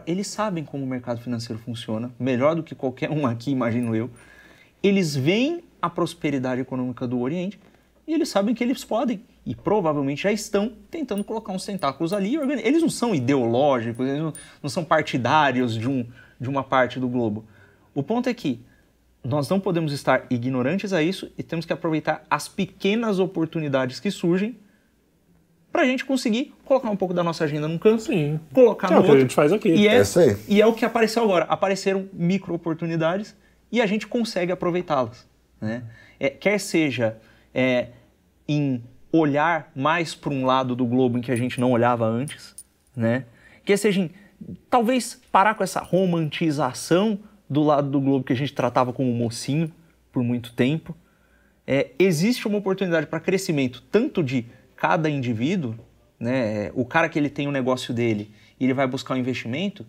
eles 0.08 0.28
sabem 0.28 0.64
como 0.64 0.84
o 0.84 0.88
mercado 0.88 1.20
financeiro 1.20 1.62
funciona, 1.62 2.12
melhor 2.18 2.56
do 2.56 2.64
que 2.64 2.74
qualquer 2.74 3.10
um 3.10 3.28
aqui, 3.28 3.52
imagino 3.52 3.96
eu. 3.96 4.10
Eles 4.82 5.16
veem 5.16 5.64
a 5.82 5.90
prosperidade 5.90 6.62
econômica 6.62 7.06
do 7.06 7.20
Oriente 7.20 7.60
e 8.08 8.14
eles 8.14 8.30
sabem 8.30 8.56
que 8.56 8.64
eles 8.64 8.84
podem 8.84 9.22
e 9.46 9.54
provavelmente 9.56 10.24
já 10.24 10.32
estão 10.32 10.72
tentando 10.90 11.24
colocar 11.24 11.52
uns 11.52 11.66
tentáculos 11.66 12.14
ali. 12.14 12.36
Eles 12.64 12.82
não 12.82 12.90
são 12.90 13.14
ideológicos, 13.14 14.08
eles 14.08 14.22
não, 14.22 14.34
não 14.62 14.70
são 14.70 14.84
partidários 14.86 15.76
de, 15.78 15.88
um, 15.90 16.06
de 16.40 16.50
uma 16.50 16.64
parte 16.64 17.00
do 17.00 17.08
globo. 17.10 17.46
O 17.94 18.02
ponto 18.02 18.30
é 18.30 18.34
que 18.34 18.62
nós 19.24 19.48
não 19.50 19.60
podemos 19.60 19.92
estar 19.94 20.26
ignorantes 20.30 20.92
a 20.94 21.02
isso 21.02 21.32
e 21.38 21.44
temos 21.44 21.66
que 21.66 21.74
aproveitar 21.74 22.24
as 22.30 22.48
pequenas 22.48 23.20
oportunidades 23.20 24.00
que 24.00 24.12
surgem 24.12 24.58
para 25.72 25.82
a 25.82 25.86
gente 25.86 26.06
conseguir 26.06 26.54
colocar 26.66 26.90
um 26.90 26.96
pouco 26.96 27.14
da 27.14 27.24
nossa 27.24 27.44
agenda 27.46 27.68
num 27.68 27.78
canto, 27.80 28.04
Sim. 28.04 28.40
colocar 28.54 28.88
Que 28.88 28.94
é 28.94 28.96
no 28.98 29.02
o 29.02 29.06
que 29.06 29.10
a 29.10 29.14
outro. 29.14 29.22
gente 29.28 29.36
faz 29.36 29.52
aqui. 29.52 29.70
E 29.70 29.88
é, 29.88 29.96
É 29.98 30.02
isso 30.02 30.20
aí. 30.20 30.38
e 30.48 30.62
é 30.62 30.66
o 30.68 30.74
que 30.74 30.86
apareceu 30.86 31.24
agora. 31.24 31.46
Apareceram 31.46 32.08
micro 32.14 32.54
oportunidades 32.54 33.36
e 33.72 33.82
a 33.82 33.86
gente 33.88 34.06
consegue 34.08 34.52
aproveitá-las. 34.52 35.28
Né? 35.60 35.84
É, 36.20 36.30
quer 36.30 36.60
seja 36.60 37.18
é, 37.54 37.88
em 38.48 38.84
olhar 39.14 39.72
mais 39.76 40.14
para 40.14 40.34
um 40.34 40.46
lado 40.46 40.76
do 40.76 40.86
globo 40.86 41.18
em 41.18 41.22
que 41.22 41.32
a 41.32 41.36
gente 41.36 41.60
não 41.60 41.72
olhava 41.72 42.06
antes, 42.06 42.56
né? 42.96 43.26
quer 43.64 43.78
seja 43.78 44.10
talvez 44.70 45.22
parar 45.32 45.56
com 45.56 45.64
essa 45.64 45.80
romantização 45.80 47.20
do 47.50 47.64
lado 47.64 47.90
do 47.90 48.02
globo 48.02 48.26
que 48.26 48.34
a 48.34 48.36
gente 48.36 48.54
tratava 48.54 48.92
como 48.92 49.14
mocinho 49.14 49.72
por 50.12 50.24
muito 50.24 50.52
tempo. 50.54 50.96
É, 51.66 51.92
existe 51.98 52.48
uma 52.48 52.58
oportunidade 52.58 53.08
para 53.08 53.20
crescimento 53.20 53.82
tanto 53.90 54.22
de 54.22 54.46
cada 54.76 55.10
indivíduo, 55.10 55.76
né? 56.20 56.72
O 56.74 56.84
cara 56.84 57.08
que 57.08 57.18
ele 57.18 57.30
tem 57.30 57.48
o 57.48 57.52
negócio 57.52 57.94
dele 57.94 58.34
ele 58.64 58.74
vai 58.74 58.88
buscar 58.88 59.14
um 59.14 59.18
investimento, 59.18 59.86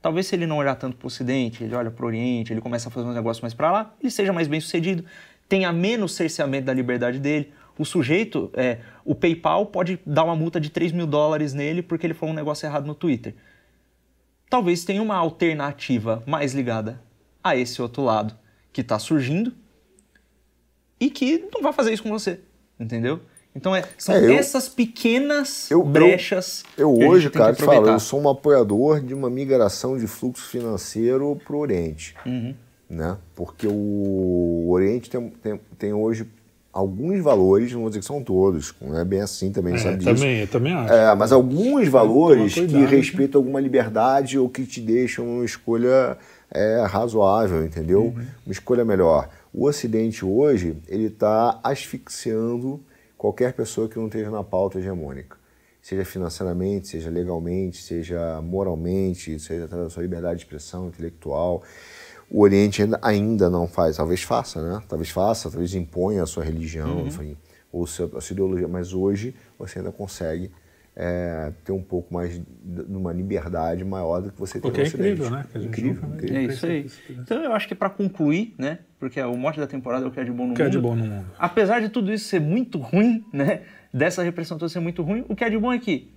talvez 0.00 0.26
se 0.26 0.34
ele 0.34 0.46
não 0.46 0.58
olhar 0.58 0.74
tanto 0.76 0.96
para 0.96 1.06
o 1.06 1.08
Ocidente, 1.08 1.62
ele 1.64 1.74
olha 1.74 1.90
para 1.90 2.04
o 2.04 2.06
Oriente, 2.06 2.52
ele 2.52 2.60
começa 2.60 2.88
a 2.88 2.92
fazer 2.92 3.06
um 3.06 3.12
negócio 3.12 3.42
mais 3.42 3.54
para 3.54 3.70
lá, 3.70 3.94
ele 4.00 4.10
seja 4.10 4.32
mais 4.32 4.48
bem 4.48 4.60
sucedido, 4.60 5.04
tenha 5.48 5.72
menos 5.72 6.12
cerceamento 6.12 6.66
da 6.66 6.72
liberdade 6.72 7.18
dele. 7.18 7.52
O 7.78 7.84
sujeito, 7.84 8.50
é, 8.54 8.78
o 9.04 9.14
PayPal 9.14 9.66
pode 9.66 9.98
dar 10.06 10.24
uma 10.24 10.36
multa 10.36 10.60
de 10.60 10.70
3 10.70 10.92
mil 10.92 11.06
dólares 11.06 11.54
nele 11.54 11.82
porque 11.82 12.06
ele 12.06 12.14
falou 12.14 12.32
um 12.32 12.36
negócio 12.36 12.66
errado 12.66 12.86
no 12.86 12.94
Twitter. 12.94 13.34
Talvez 14.50 14.84
tenha 14.84 15.02
uma 15.02 15.16
alternativa 15.16 16.22
mais 16.26 16.52
ligada 16.52 17.00
a 17.42 17.56
esse 17.56 17.80
outro 17.80 18.02
lado 18.04 18.34
que 18.72 18.82
está 18.82 18.98
surgindo 18.98 19.52
e 21.00 21.10
que 21.10 21.44
não 21.52 21.62
vai 21.62 21.72
fazer 21.72 21.92
isso 21.92 22.02
com 22.02 22.10
você, 22.10 22.40
entendeu? 22.78 23.20
Então 23.54 23.74
é, 23.74 23.84
são 23.98 24.14
É, 24.14 24.24
eu- 24.24 24.34
essas 24.34 24.68
pequenas 24.68 25.70
eu- 25.70 25.80
eu- 25.80 25.84
brechas. 25.84 26.64
Eu 26.76 26.94
que 26.94 27.04
a 27.04 27.08
hoje, 27.08 27.30
cara, 27.30 27.52
te 27.54 27.62
falo, 27.62 27.88
eu 27.88 27.98
sou 28.00 28.20
um 28.20 28.28
apoiador 28.28 29.00
de 29.00 29.12
uma 29.14 29.28
migração 29.28 29.98
de 29.98 30.06
fluxo 30.06 30.44
financeiro 30.48 31.38
para 31.44 31.54
o 31.54 31.58
Oriente. 31.58 32.14
Uhum. 32.24 32.54
Né? 32.88 33.16
Porque 33.34 33.66
o 33.66 34.68
Oriente 34.70 35.10
tem, 35.10 35.28
tem, 35.30 35.60
tem 35.78 35.92
hoje 35.92 36.26
alguns 36.72 37.22
valores, 37.22 37.72
não 37.72 37.80
vou 37.80 37.90
dizer 37.90 38.00
que 38.00 38.06
são 38.06 38.22
todos, 38.22 38.74
não 38.80 38.98
é 38.98 39.04
bem 39.04 39.20
assim 39.20 39.52
também, 39.52 39.74
É, 39.74 39.78
sabe 39.78 39.98
disso. 39.98 40.14
também, 40.14 40.40
eu 40.40 40.48
também 40.48 40.72
acho. 40.72 40.92
É, 40.92 41.14
mas 41.14 41.30
alguns 41.32 41.86
valores 41.88 42.54
Toma 42.54 42.66
que 42.66 42.72
cuidado, 42.72 42.90
respeitam 42.90 43.40
alguma 43.40 43.60
liberdade 43.60 44.38
ou 44.38 44.48
que 44.48 44.64
te 44.64 44.80
deixam 44.80 45.26
uma 45.26 45.44
escolha 45.44 46.16
é, 46.50 46.82
razoável, 46.86 47.64
entendeu? 47.64 48.04
Uhum. 48.04 48.26
Uma 48.46 48.52
escolha 48.52 48.84
melhor. 48.84 49.28
O 49.52 49.66
Ocidente 49.66 50.24
hoje, 50.24 50.76
ele 50.88 51.06
está 51.06 51.60
asfixiando 51.62 52.80
qualquer 53.18 53.52
pessoa 53.52 53.88
que 53.88 53.98
não 53.98 54.06
esteja 54.06 54.30
na 54.30 54.42
pauta 54.42 54.78
hegemônica. 54.78 55.36
Seja 55.82 56.04
financeiramente, 56.04 56.88
seja 56.88 57.10
legalmente, 57.10 57.82
seja 57.82 58.40
moralmente, 58.40 59.38
seja 59.40 59.64
através 59.64 59.88
da 59.88 59.94
sua 59.94 60.02
liberdade 60.02 60.36
de 60.36 60.44
expressão 60.44 60.88
intelectual. 60.88 61.62
O 62.34 62.40
Oriente 62.42 62.80
ainda, 62.82 62.98
ainda 63.02 63.50
não 63.50 63.66
faz, 63.68 63.96
talvez 63.98 64.22
faça, 64.22 64.62
né? 64.66 64.82
Talvez 64.88 65.10
faça, 65.10 65.50
talvez 65.50 65.74
imponha 65.74 66.22
a 66.22 66.26
sua 66.26 66.42
religião, 66.42 67.06
enfim, 67.06 67.36
ou 67.70 67.86
seu- 67.86 68.10
a 68.16 68.20
sua 68.22 68.32
ideologia, 68.32 68.66
mas 68.66 68.94
hoje 68.94 69.34
você 69.58 69.78
ainda 69.80 69.92
consegue 69.92 70.50
é, 70.94 71.50
ter 71.64 71.72
um 71.72 71.80
pouco 71.82 72.12
mais 72.12 72.38
de 72.38 72.94
uma 72.94 73.14
liberdade 73.14 73.82
maior 73.82 74.20
do 74.20 74.30
que 74.30 74.38
você 74.38 74.60
tem 74.60 74.70
Porque 74.70 74.80
no 74.82 74.86
é 74.86 74.88
incrível, 74.88 75.24
Ocidente. 75.24 75.32
né? 75.46 75.50
A 75.54 75.58
gente 75.58 75.68
incrível, 75.68 76.02
nunca- 76.02 76.14
incrível. 76.16 76.36
É 76.36 76.44
isso 76.44 76.66
aí. 76.66 76.86
Então 77.10 77.42
eu 77.42 77.52
acho 77.54 77.66
que 77.66 77.74
para 77.74 77.88
concluir, 77.88 78.54
né? 78.58 78.78
Porque 78.98 79.18
o 79.22 79.34
mote 79.34 79.58
da 79.58 79.66
temporada 79.66 80.04
é 80.04 80.08
o 80.08 80.10
que 80.10 80.20
é 80.20 80.24
de 80.24 80.30
bom 80.30 80.46
no 80.48 80.52
O 80.52 80.54
que 80.54 80.60
é 80.60 80.66
mundo. 80.66 80.72
de 80.72 80.78
bom 80.78 80.94
no 80.94 81.04
mundo. 81.06 81.26
Apesar 81.38 81.80
de 81.80 81.88
tudo 81.88 82.12
isso 82.12 82.26
ser 82.26 82.40
muito 82.42 82.76
ruim, 82.78 83.24
né? 83.32 83.62
Dessa 83.92 84.22
repressão 84.22 84.58
toda 84.58 84.68
ser 84.68 84.80
muito 84.80 85.02
ruim, 85.02 85.24
o 85.30 85.34
que 85.34 85.42
é 85.44 85.48
de 85.48 85.56
bom 85.58 85.72
é 85.72 85.78
que 85.78 86.12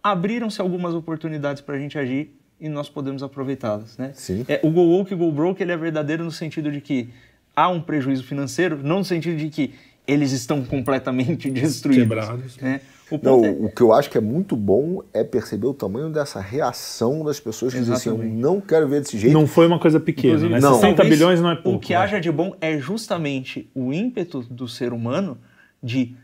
abriram-se 0.00 0.60
algumas 0.60 0.94
oportunidades 0.94 1.60
para 1.60 1.74
a 1.74 1.78
gente 1.80 1.98
agir 1.98 2.36
e 2.64 2.68
nós 2.70 2.88
podemos 2.88 3.22
aproveitá-las, 3.22 3.98
né? 3.98 4.12
Sim. 4.14 4.44
É, 4.48 4.58
o 4.62 4.70
Go 4.70 4.80
Woke 4.80 5.12
e 5.12 5.14
o 5.14 5.18
Go 5.18 5.30
Broke 5.30 5.62
ele 5.62 5.70
é 5.72 5.76
verdadeiro 5.76 6.24
no 6.24 6.30
sentido 6.30 6.72
de 6.72 6.80
que 6.80 7.10
há 7.54 7.68
um 7.68 7.78
prejuízo 7.80 8.24
financeiro, 8.24 8.80
não 8.82 8.98
no 9.00 9.04
sentido 9.04 9.36
de 9.36 9.50
que 9.50 9.74
eles 10.06 10.32
estão 10.32 10.64
completamente 10.64 11.50
destruídos. 11.52 12.04
Quebrados. 12.08 12.56
Né? 12.56 12.80
O 13.10 13.20
Não, 13.22 13.44
é- 13.44 13.50
o 13.50 13.68
que 13.68 13.82
eu 13.82 13.92
acho 13.92 14.08
que 14.08 14.16
é 14.16 14.20
muito 14.20 14.56
bom 14.56 15.02
é 15.12 15.22
perceber 15.22 15.66
o 15.66 15.74
tamanho 15.74 16.08
dessa 16.08 16.40
reação 16.40 17.22
das 17.22 17.38
pessoas 17.38 17.74
que 17.74 17.80
dizem 17.80 17.94
assim, 17.94 18.08
eu 18.08 18.14
Exatamente. 18.14 18.40
não 18.40 18.60
quero 18.62 18.88
ver 18.88 19.00
desse 19.02 19.18
jeito. 19.18 19.34
Não 19.34 19.46
foi 19.46 19.66
uma 19.66 19.78
coisa 19.78 20.00
pequena, 20.00 20.34
Inclusive, 20.36 20.54
né? 20.54 20.60
não. 20.60 20.74
60 20.76 20.96
talvez 20.96 21.18
bilhões 21.18 21.40
não 21.42 21.50
é 21.50 21.56
pouco. 21.56 21.76
O 21.76 21.80
que 21.80 21.92
vai. 21.92 22.02
haja 22.02 22.18
de 22.18 22.32
bom 22.32 22.56
é 22.62 22.78
justamente 22.78 23.68
o 23.74 23.92
ímpeto 23.92 24.40
do 24.40 24.66
ser 24.66 24.92
humano 24.94 25.36
de 25.82 26.16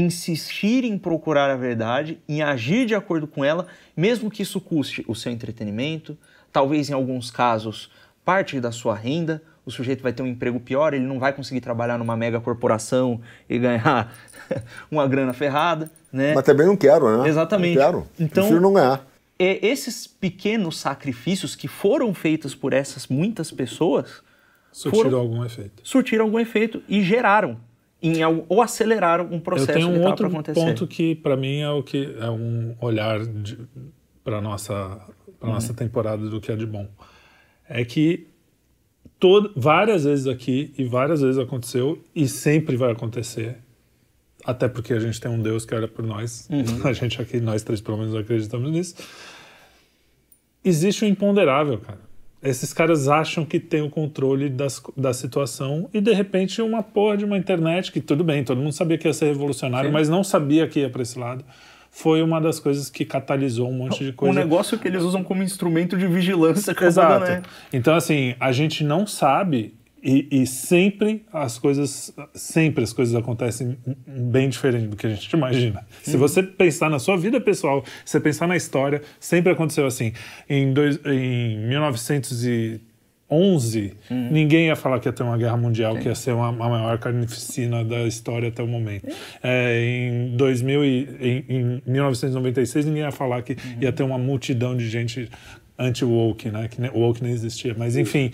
insistir 0.00 0.84
em 0.84 0.96
procurar 0.98 1.50
a 1.50 1.56
verdade, 1.56 2.18
em 2.28 2.42
agir 2.42 2.86
de 2.86 2.94
acordo 2.94 3.26
com 3.26 3.44
ela, 3.44 3.66
mesmo 3.96 4.30
que 4.30 4.42
isso 4.42 4.60
custe 4.60 5.04
o 5.06 5.14
seu 5.14 5.30
entretenimento, 5.32 6.16
talvez 6.52 6.90
em 6.90 6.92
alguns 6.92 7.30
casos 7.30 7.90
parte 8.24 8.60
da 8.60 8.72
sua 8.72 8.94
renda. 8.94 9.42
O 9.64 9.70
sujeito 9.70 10.02
vai 10.02 10.12
ter 10.12 10.22
um 10.22 10.26
emprego 10.26 10.58
pior, 10.58 10.94
ele 10.94 11.04
não 11.04 11.18
vai 11.18 11.32
conseguir 11.32 11.60
trabalhar 11.60 11.98
numa 11.98 12.16
mega 12.16 12.40
corporação 12.40 13.20
e 13.48 13.58
ganhar 13.58 14.12
uma 14.90 15.06
grana 15.06 15.32
ferrada, 15.32 15.90
né? 16.12 16.34
Mas 16.34 16.44
também 16.44 16.66
não 16.66 16.76
quero, 16.76 17.18
né? 17.22 17.28
Exatamente. 17.28 17.76
Não 17.76 17.82
quero. 17.84 18.06
Então- 18.18 18.44
Prefiro 18.44 18.60
não 18.60 18.72
ganhar. 18.72 19.06
E 19.38 19.58
esses 19.62 20.06
pequenos 20.06 20.78
sacrifícios 20.78 21.54
que 21.56 21.66
foram 21.68 22.12
feitos 22.12 22.54
por 22.54 22.72
essas 22.72 23.06
muitas 23.06 23.50
pessoas 23.50 24.22
Surtiram 24.72 25.04
foram- 25.10 25.18
algum 25.18 25.44
efeito. 25.44 25.80
surtiram 25.82 26.24
algum 26.26 26.38
efeito 26.38 26.82
e 26.88 27.02
geraram 27.02 27.56
em 28.02 28.24
ou 28.24 28.62
aceleraram 28.62 29.26
um 29.26 29.34
Eu 29.34 29.40
processo 29.40 29.72
tenho 29.72 29.92
que 29.92 29.98
um 29.98 30.04
outro 30.04 30.30
ponto 30.54 30.86
que 30.86 31.14
para 31.14 31.36
mim 31.36 31.60
é 31.60 31.70
o 31.70 31.82
que 31.82 32.14
é 32.18 32.30
um 32.30 32.74
olhar 32.80 33.20
para 34.24 34.40
nossa 34.40 35.00
para 35.38 35.48
Uhum. 35.48 35.54
nossa 35.54 35.72
temporada 35.72 36.28
do 36.28 36.40
que 36.40 36.52
é 36.52 36.56
de 36.56 36.66
bom. 36.66 36.86
É 37.68 37.82
que 37.84 38.26
todo, 39.18 39.52
várias 39.56 40.04
vezes 40.04 40.26
aqui 40.26 40.72
e 40.76 40.84
várias 40.84 41.22
vezes 41.22 41.38
aconteceu 41.38 42.02
e 42.14 42.28
sempre 42.28 42.76
vai 42.76 42.92
acontecer. 42.92 43.56
Até 44.44 44.68
porque 44.68 44.92
a 44.92 44.98
gente 44.98 45.20
tem 45.20 45.30
um 45.30 45.40
Deus 45.40 45.64
que 45.64 45.74
olha 45.74 45.88
por 45.88 46.04
nós. 46.04 46.48
Uhum. 46.50 46.64
A 46.88 46.92
gente 46.92 47.20
aqui, 47.20 47.40
nós 47.40 47.62
três 47.62 47.80
pelo 47.80 47.98
menos 47.98 48.14
acreditamos 48.14 48.70
nisso. 48.70 48.94
Existe 50.64 51.04
o 51.04 51.08
imponderável, 51.08 51.78
cara. 51.78 52.00
Esses 52.42 52.72
caras 52.72 53.06
acham 53.06 53.44
que 53.44 53.60
tem 53.60 53.82
o 53.82 53.90
controle 53.90 54.48
das, 54.48 54.82
da 54.96 55.12
situação 55.12 55.90
e 55.92 56.00
de 56.00 56.12
repente 56.14 56.62
uma 56.62 56.82
porra 56.82 57.18
de 57.18 57.24
uma 57.24 57.36
internet 57.36 57.92
que 57.92 58.00
tudo 58.00 58.24
bem, 58.24 58.42
todo 58.42 58.56
mundo 58.58 58.72
sabia 58.72 58.96
que 58.96 59.06
ia 59.06 59.12
ser 59.12 59.26
revolucionário, 59.26 59.88
Sim. 59.90 59.92
mas 59.92 60.08
não 60.08 60.24
sabia 60.24 60.66
que 60.66 60.80
ia 60.80 60.88
para 60.88 61.02
esse 61.02 61.18
lado. 61.18 61.44
Foi 61.90 62.22
uma 62.22 62.40
das 62.40 62.58
coisas 62.60 62.88
que 62.88 63.04
catalisou 63.04 63.68
um 63.68 63.72
monte 63.74 64.04
de 64.04 64.10
Um 64.10 64.14
coisa. 64.14 64.38
negócio 64.38 64.78
que 64.78 64.86
eles 64.88 65.02
usam 65.02 65.22
como 65.24 65.42
instrumento 65.42 65.98
de 65.98 66.06
vigilância. 66.06 66.70
acabou 66.70 66.88
Exato. 66.88 67.24
né? 67.26 67.42
Então, 67.72 67.94
assim, 67.96 68.34
a 68.40 68.52
gente 68.52 68.84
não 68.84 69.06
sabe 69.06 69.74
e, 70.02 70.26
e 70.30 70.46
sempre 70.46 71.24
as 71.32 71.58
coisas 71.58 72.12
sempre 72.34 72.84
as 72.84 72.92
coisas 72.92 73.14
acontecem 73.14 73.78
bem 74.06 74.48
diferente 74.48 74.88
do 74.88 74.96
que 74.96 75.06
a 75.06 75.10
gente 75.10 75.30
imagina. 75.36 75.86
Se 76.02 76.16
você 76.16 76.42
pensar 76.42 76.90
na 76.90 76.98
sua 76.98 77.16
vida 77.16 77.40
pessoal, 77.40 77.84
se 78.04 78.12
você 78.12 78.20
pensar 78.20 78.46
na 78.46 78.56
história, 78.56 79.02
sempre 79.18 79.52
aconteceu 79.52 79.86
assim. 79.86 80.12
Em, 80.48 80.72
dois, 80.72 81.00
em 81.04 81.58
1911, 81.68 83.94
ninguém 84.10 84.66
ia 84.66 84.76
falar 84.76 85.00
que 85.00 85.08
ia 85.08 85.12
ter 85.12 85.22
uma 85.22 85.36
guerra 85.36 85.56
mundial, 85.56 85.96
que 85.96 86.08
ia 86.08 86.14
ser 86.14 86.32
uma, 86.32 86.48
a 86.48 86.52
maior 86.52 86.98
carnificina 86.98 87.84
da 87.84 88.06
história 88.06 88.48
até 88.48 88.62
o 88.62 88.66
momento. 88.66 89.06
É, 89.42 89.82
em, 89.82 90.36
2000 90.36 90.84
e, 90.84 91.08
em, 91.20 91.44
em 91.48 91.82
1996, 91.86 92.86
ninguém 92.86 93.02
ia 93.02 93.12
falar 93.12 93.42
que 93.42 93.56
ia 93.80 93.92
ter 93.92 94.02
uma 94.02 94.18
multidão 94.18 94.76
de 94.76 94.88
gente 94.88 95.28
anti-woke, 95.78 96.50
né? 96.50 96.68
Que 96.68 96.80
woke 96.90 97.22
nem 97.22 97.32
existia. 97.32 97.74
Mas, 97.76 97.96
enfim, 97.96 98.32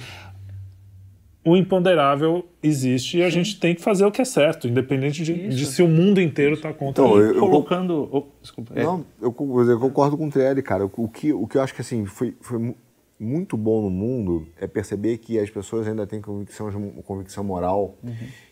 o 1.46 1.56
imponderável 1.56 2.44
existe 2.62 3.18
e 3.18 3.22
a 3.22 3.30
gente 3.30 3.58
tem 3.60 3.74
que 3.74 3.80
fazer 3.80 4.04
o 4.04 4.10
que 4.10 4.20
é 4.20 4.24
certo, 4.24 4.66
independente 4.66 5.22
de, 5.22 5.48
de 5.48 5.64
se 5.66 5.80
o 5.82 5.86
mundo 5.88 6.20
inteiro 6.20 6.54
está 6.54 6.72
contra 6.72 7.04
Então, 7.04 7.18
ele. 7.20 7.38
eu- 7.38 7.40
Colocando. 7.40 8.08
oh, 8.10 8.24
desculpa. 8.42 8.72
é. 8.74 8.82
Não, 8.82 9.04
eu, 9.22 9.34
eu 9.70 9.78
concordo 9.78 10.16
com 10.16 10.26
o 10.26 10.30
Trelli, 10.30 10.60
cara. 10.62 10.84
O 10.84 11.08
que, 11.08 11.32
o 11.32 11.46
que 11.46 11.56
eu 11.56 11.62
acho 11.62 11.72
que 11.72 11.80
assim, 11.80 12.04
foi, 12.04 12.34
foi 12.40 12.58
mu- 12.58 12.76
muito 13.18 13.56
bom 13.56 13.80
no 13.80 13.88
mundo 13.90 14.46
é 14.60 14.66
perceber 14.66 15.18
que 15.18 15.38
as 15.38 15.48
pessoas 15.48 15.86
ainda 15.86 16.06
têm 16.06 16.20
convicção, 16.20 16.70
convicção 17.04 17.44
moral 17.44 17.96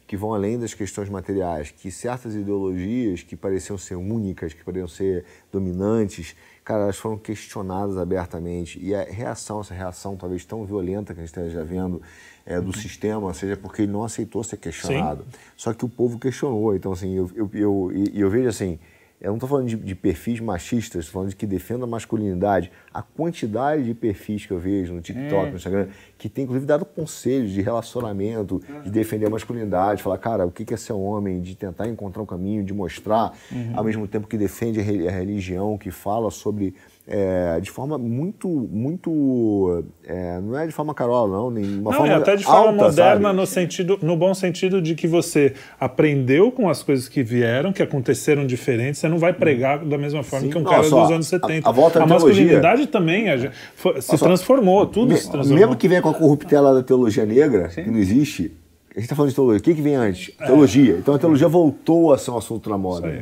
que 0.07 0.17
vão 0.17 0.33
além 0.33 0.59
das 0.59 0.73
questões 0.73 1.09
materiais, 1.09 1.71
que 1.71 1.91
certas 1.91 2.35
ideologias 2.35 3.23
que 3.23 3.35
pareciam 3.35 3.77
ser 3.77 3.97
únicas, 3.97 4.53
que 4.55 4.63
pareciam 4.63 4.87
ser 4.89 5.25
dominantes, 5.51 6.37
cara, 6.65 6.85
elas 6.85 6.97
foram 6.97 7.19
questionadas 7.19 7.99
abertamente. 7.99 8.79
E 8.83 8.95
a 8.95 9.05
reação, 9.05 9.61
essa 9.61 9.75
reação 9.75 10.17
talvez 10.17 10.45
tão 10.45 10.65
violenta 10.65 11.13
que 11.13 11.21
a 11.21 11.23
gente 11.23 11.37
esteja 11.37 11.63
vendo 11.63 12.01
é, 12.47 12.61
do 12.61 12.67
uhum. 12.67 12.73
sistema, 12.73 13.35
seja 13.35 13.57
porque 13.57 13.83
ele 13.83 13.93
não 13.93 14.03
aceitou 14.03 14.43
ser 14.43 14.57
questionado. 14.57 15.25
Sim. 15.25 15.39
Só 15.57 15.75
que 15.75 15.85
o 15.85 15.89
povo 15.89 16.19
questionou. 16.19 16.75
Então, 16.75 16.93
assim, 16.93 17.15
eu, 17.15 17.31
eu, 17.35 17.51
eu, 17.53 17.93
eu, 17.93 18.13
eu 18.15 18.31
vejo 18.31 18.49
assim 18.49 18.79
eu 19.21 19.29
não 19.29 19.37
estou 19.37 19.49
falando 19.49 19.69
de, 19.69 19.77
de, 19.77 19.95
perfis 19.95 20.39
machistas, 20.39 21.05
estou 21.05 21.15
falando 21.15 21.31
de 21.31 21.37
que 21.37 21.47
defendam 21.47 21.85
a 21.85 21.91
masculinidade. 21.91 22.71
A 22.93 23.01
quantidade 23.01 23.85
de 23.85 23.95
perfis 23.95 24.45
que 24.45 24.53
eu 24.53 24.59
vejo 24.59 24.93
no 24.93 25.01
TikTok, 25.01 25.47
é. 25.47 25.51
no 25.51 25.57
Instagram, 25.57 25.89
que 26.19 26.29
tem 26.29 26.45
inclusive 26.45 26.67
dado 26.67 26.85
conselhos 26.85 27.51
de 27.51 27.63
relacionamento, 27.63 28.61
de 28.83 28.91
defender 28.91 29.27
a 29.27 29.31
masculinidade, 29.31 30.03
falar, 30.03 30.19
cara, 30.19 30.47
o 30.47 30.51
que 30.51 30.75
é 30.75 30.77
ser 30.77 30.93
homem, 30.93 31.41
de 31.41 31.55
tentar 31.55 31.89
encontrar 31.89 32.23
um 32.23 32.27
caminho, 32.27 32.63
de 32.63 32.75
mostrar, 32.75 33.33
uhum. 33.51 33.73
ao 33.75 33.85
mesmo 33.85 34.07
tempo 34.07 34.27
que 34.27 34.37
defende 34.37 34.81
a 34.81 35.11
religião, 35.11 35.79
que 35.79 35.91
fala 35.91 36.31
sobre 36.31 36.75
é, 37.07 37.61
de 37.61 37.71
forma 37.71 37.99
muito, 37.99 38.49
muito, 38.49 39.85
é, 40.07 40.41
não 40.41 40.59
é 40.59 40.67
de 40.67 40.73
forma 40.73 40.95
carola 40.95 41.37
não, 41.37 41.51
nem 41.51 41.79
uma 41.79 41.91
não, 41.91 41.99
forma 41.99 42.13
é 42.13 42.17
até 42.17 42.35
de 42.35 42.45
forma 42.45 42.69
alta, 42.69 42.85
moderna 42.85 43.29
sabe? 43.29 43.37
no 43.37 43.47
sentido, 43.47 43.99
no 44.01 44.17
bom 44.17 44.33
sentido 44.33 44.81
de 44.81 44.95
que 44.95 45.07
você 45.07 45.53
aprendeu 45.79 46.51
com 46.51 46.67
as 46.67 46.83
coisas 46.83 47.07
que 47.07 47.23
vieram, 47.23 47.75
que 47.75 47.83
aconteceram 47.83 48.47
diferentes, 48.47 49.01
você 49.01 49.09
não 49.09 49.19
vai 49.19 49.35
pregar 49.35 49.85
da 49.85 49.99
mesma 49.99 50.23
forma 50.23 50.47
Sim. 50.47 50.53
que 50.53 50.57
um 50.57 50.63
não, 50.63 50.71
cara 50.71 50.83
dos 50.83 51.11
anos 51.11 51.27
70. 51.27 51.69
A, 51.69 51.71
a, 51.71 51.73
volta 51.73 52.03
a 52.03 52.07
masculinidade 52.07 52.87
também 52.87 53.31
a, 53.31 53.53
foi, 53.77 54.01
se 54.01 54.17
transformou, 54.17 54.87
tudo 54.87 55.13
me, 55.13 55.19
se 55.19 55.31
transformou. 55.31 55.59
Mesmo 55.59 55.77
que 55.77 55.87
venha 55.87 56.01
com 56.01 56.09
a 56.09 56.15
corruptela 56.15 56.73
da 56.73 56.83
teologia 56.83 57.27
negra, 57.27 57.69
Sim. 57.69 57.85
que 57.85 57.91
não 57.91 57.99
existe, 57.99 58.51
a 58.93 58.95
gente 58.95 59.05
está 59.05 59.15
falando 59.15 59.29
de 59.29 59.35
teologia, 59.35 59.61
o 59.61 59.63
que, 59.63 59.75
que 59.75 59.83
vem 59.83 59.95
antes? 59.95 60.35
É. 60.41 60.47
Teologia. 60.47 60.97
Então 60.97 61.15
a 61.15 61.19
teologia 61.19 61.49
voltou 61.49 62.15
a 62.15 62.19
ser 62.19 62.31
um 62.31 62.39
assunto 62.39 62.71
na 62.71 62.79
moda. 62.79 63.13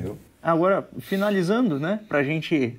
Agora, 0.40 0.88
finalizando, 1.00 1.80
né, 1.80 1.98
pra 2.08 2.22
gente 2.22 2.78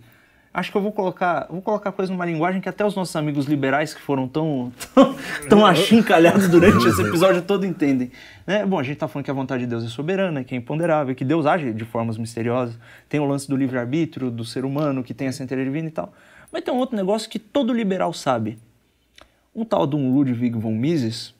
acho 0.54 0.72
que 0.72 0.78
eu 0.78 0.82
vou 0.82 0.92
colocar, 0.92 1.48
vou 1.50 1.62
colocar 1.62 1.92
coisa 1.92 2.12
numa 2.12 2.26
linguagem 2.26 2.62
que 2.62 2.70
até 2.70 2.86
os 2.86 2.96
nossos 2.96 3.16
amigos 3.16 3.46
liberais 3.48 3.94
que 3.94 4.00
foram 4.00 4.28
tão, 4.28 4.72
tão, 4.94 5.16
tão 5.50 5.66
achincalhados 5.68 6.48
durante 6.48 6.88
esse 6.88 7.02
episódio 7.02 7.42
todo 7.42 7.66
entendem. 7.66 8.12
Né? 8.46 8.64
Bom, 8.66 8.78
a 8.78 8.84
gente 8.84 8.94
está 8.94 9.08
falando 9.08 9.26
que 9.26 9.32
a 9.32 9.34
vontade 9.34 9.64
de 9.64 9.70
Deus 9.70 9.84
é 9.84 9.88
soberana, 9.88 10.44
que 10.44 10.54
é 10.54 10.58
imponderável, 10.58 11.16
que 11.16 11.26
Deus 11.26 11.48
age 11.48 11.74
de 11.74 11.86
formas 11.86 12.18
misteriosas. 12.18 12.78
Tem 13.10 13.20
o 13.20 13.26
lance 13.26 13.50
do 13.50 13.56
livre-arbítrio, 13.56 14.30
do 14.30 14.46
ser 14.46 14.64
humano, 14.64 15.04
que 15.04 15.14
tem 15.14 15.28
a 15.28 15.32
centelha 15.32 15.64
divina 15.64 15.88
e 15.88 15.92
tal. 15.92 16.14
Mas 16.52 16.62
tem 16.64 16.72
um 16.72 16.78
outro 16.78 16.96
negócio 16.96 17.28
que 17.30 17.40
todo 17.40 17.74
liberal 17.74 18.14
sabe. 18.14 18.60
Um 19.56 19.66
tal 19.66 19.88
de 19.88 19.96
um 19.96 20.14
Ludwig 20.14 20.58
von 20.58 20.74
Mises, 20.74 21.34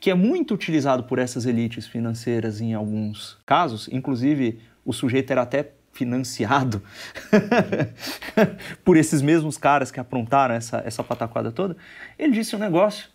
que 0.00 0.10
é 0.10 0.14
muito 0.14 0.52
utilizado 0.52 1.04
por 1.04 1.18
essas 1.18 1.46
elites 1.46 1.86
financeiras 1.86 2.60
em 2.60 2.74
alguns 2.74 3.38
casos, 3.46 3.88
inclusive 3.90 4.60
o 4.84 4.92
sujeito 4.92 5.30
era 5.30 5.42
até 5.42 5.70
financiado 5.94 6.82
por 8.84 8.96
esses 8.96 9.22
mesmos 9.22 9.56
caras 9.56 9.90
que 9.90 10.00
aprontaram 10.00 10.54
essa, 10.54 10.82
essa 10.84 11.02
pataquada 11.02 11.50
toda, 11.50 11.76
ele 12.18 12.32
disse 12.32 12.54
um 12.54 12.58
negócio 12.58 13.08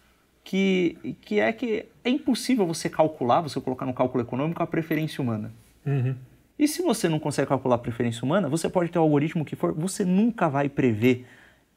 que, 0.44 1.18
que 1.22 1.40
é 1.40 1.52
que 1.52 1.86
é 2.04 2.10
impossível 2.10 2.66
você 2.66 2.90
calcular, 2.90 3.42
você 3.42 3.60
colocar 3.62 3.86
no 3.86 3.94
cálculo 3.94 4.24
econômico 4.24 4.64
a 4.64 4.68
preferência 4.68 5.22
humana. 5.22 5.52
Uhum. 5.86 6.16
E 6.58 6.68
se 6.68 6.82
você 6.82 7.08
não 7.08 7.20
consegue 7.20 7.48
calcular 7.48 7.76
a 7.76 7.80
preferência 7.80 8.24
humana, 8.24 8.50
você 8.50 8.68
pode 8.68 8.90
ter 8.90 8.98
o 8.98 9.02
algoritmo 9.02 9.46
que 9.46 9.56
for, 9.56 9.74
você 9.74 10.04
nunca 10.04 10.50
vai 10.50 10.68
prever 10.68 11.26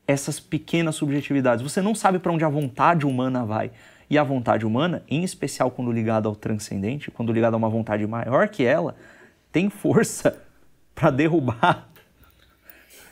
essas 0.06 0.40
pequenas 0.40 0.96
subjetividades. 0.96 1.62
Você 1.62 1.80
não 1.80 1.94
sabe 1.94 2.18
para 2.18 2.32
onde 2.32 2.44
a 2.44 2.48
vontade 2.48 3.06
humana 3.06 3.44
vai. 3.44 3.70
E 4.10 4.18
a 4.18 4.24
vontade 4.24 4.66
humana, 4.66 5.02
em 5.08 5.22
especial 5.22 5.70
quando 5.70 5.92
ligada 5.92 6.28
ao 6.28 6.34
transcendente, 6.34 7.10
quando 7.10 7.32
ligada 7.32 7.56
a 7.56 7.58
uma 7.58 7.68
vontade 7.68 8.06
maior 8.06 8.48
que 8.48 8.64
ela, 8.64 8.96
tem 9.50 9.70
força 9.70 10.42
para 10.94 11.10
derrubar 11.10 11.88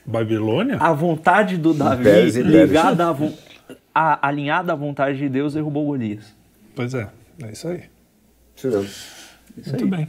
Babilônia? 0.05 0.77
A 0.78 0.93
vontade 0.93 1.57
do 1.57 1.73
Davi 1.74 2.31
ligada 2.43 3.09
a, 3.09 3.15
a, 3.94 4.28
alinhada 4.28 4.73
à 4.73 4.77
vontade 4.77 5.19
de 5.19 5.28
Deus 5.28 5.55
derrubou 5.55 5.86
Golias. 5.86 6.35
Pois 6.74 6.94
é, 6.94 7.09
é 7.43 7.52
isso 7.52 7.69
aí. 7.69 7.85
Isso 8.57 9.70
Muito 9.70 9.85
aí. 9.85 9.90
bem. 9.90 10.09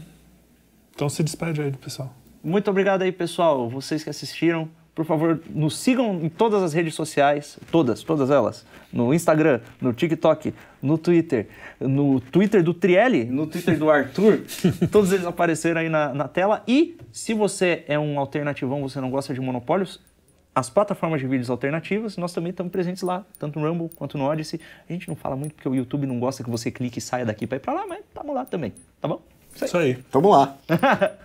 Então 0.94 1.10
se 1.10 1.24
despede 1.24 1.62
aí 1.62 1.72
do 1.72 1.78
pessoal. 1.78 2.14
Muito 2.44 2.70
obrigado 2.70 3.04
aí, 3.04 3.12
pessoal. 3.12 3.70
Vocês 3.70 4.04
que 4.04 4.10
assistiram. 4.10 4.70
Por 4.94 5.06
favor, 5.06 5.42
nos 5.50 5.78
sigam 5.78 6.20
em 6.22 6.28
todas 6.28 6.62
as 6.62 6.74
redes 6.74 6.94
sociais, 6.94 7.58
todas, 7.72 8.04
todas 8.04 8.30
elas. 8.30 8.66
No 8.92 9.14
Instagram, 9.14 9.62
no 9.80 9.94
TikTok, 9.94 10.54
no 10.82 10.98
Twitter, 10.98 11.48
no 11.80 12.20
Twitter 12.20 12.62
do 12.62 12.74
Trielli, 12.74 13.24
no 13.24 13.48
Twitter 13.48 13.80
do 13.80 13.90
Arthur. 13.90 14.42
todos 14.92 15.14
eles 15.14 15.26
apareceram 15.26 15.80
aí 15.80 15.88
na, 15.88 16.14
na 16.14 16.28
tela. 16.28 16.62
E 16.68 16.98
se 17.12 17.34
você 17.34 17.86
é 17.88 17.98
um 17.98 18.20
alternativão, 18.20 18.82
você 18.82 19.00
não 19.00 19.10
gosta 19.10 19.34
de 19.34 19.40
monopólios, 19.40 20.02
as 20.54 20.70
plataformas 20.70 21.22
de 21.22 21.28
vídeos 21.28 21.50
alternativas, 21.50 22.18
nós 22.18 22.34
também 22.34 22.50
estamos 22.50 22.72
presentes 22.72 23.02
lá, 23.02 23.26
tanto 23.40 23.58
no 23.58 23.70
Rumble 23.70 23.90
quanto 23.96 24.18
no 24.18 24.26
Odyssey. 24.26 24.60
A 24.90 24.92
gente 24.92 25.08
não 25.08 25.16
fala 25.16 25.38
muito 25.38 25.56
porque 25.56 25.70
o 25.70 25.74
YouTube 25.74 26.06
não 26.06 26.20
gosta 26.20 26.44
que 26.44 26.50
você 26.50 26.70
clique 26.70 27.00
e 27.00 27.02
saia 27.02 27.26
daqui 27.26 27.48
para 27.48 27.56
ir 27.56 27.62
para 27.62 27.74
lá, 27.74 27.88
mas 27.88 28.00
estamos 28.00 28.36
lá 28.36 28.44
também, 28.44 28.74
tá 29.00 29.08
bom? 29.08 29.22
Isso 29.56 29.64
aí. 29.64 29.68
Isso 29.70 29.78
aí. 29.78 29.96
Tamo 30.12 30.30
lá. 30.30 30.58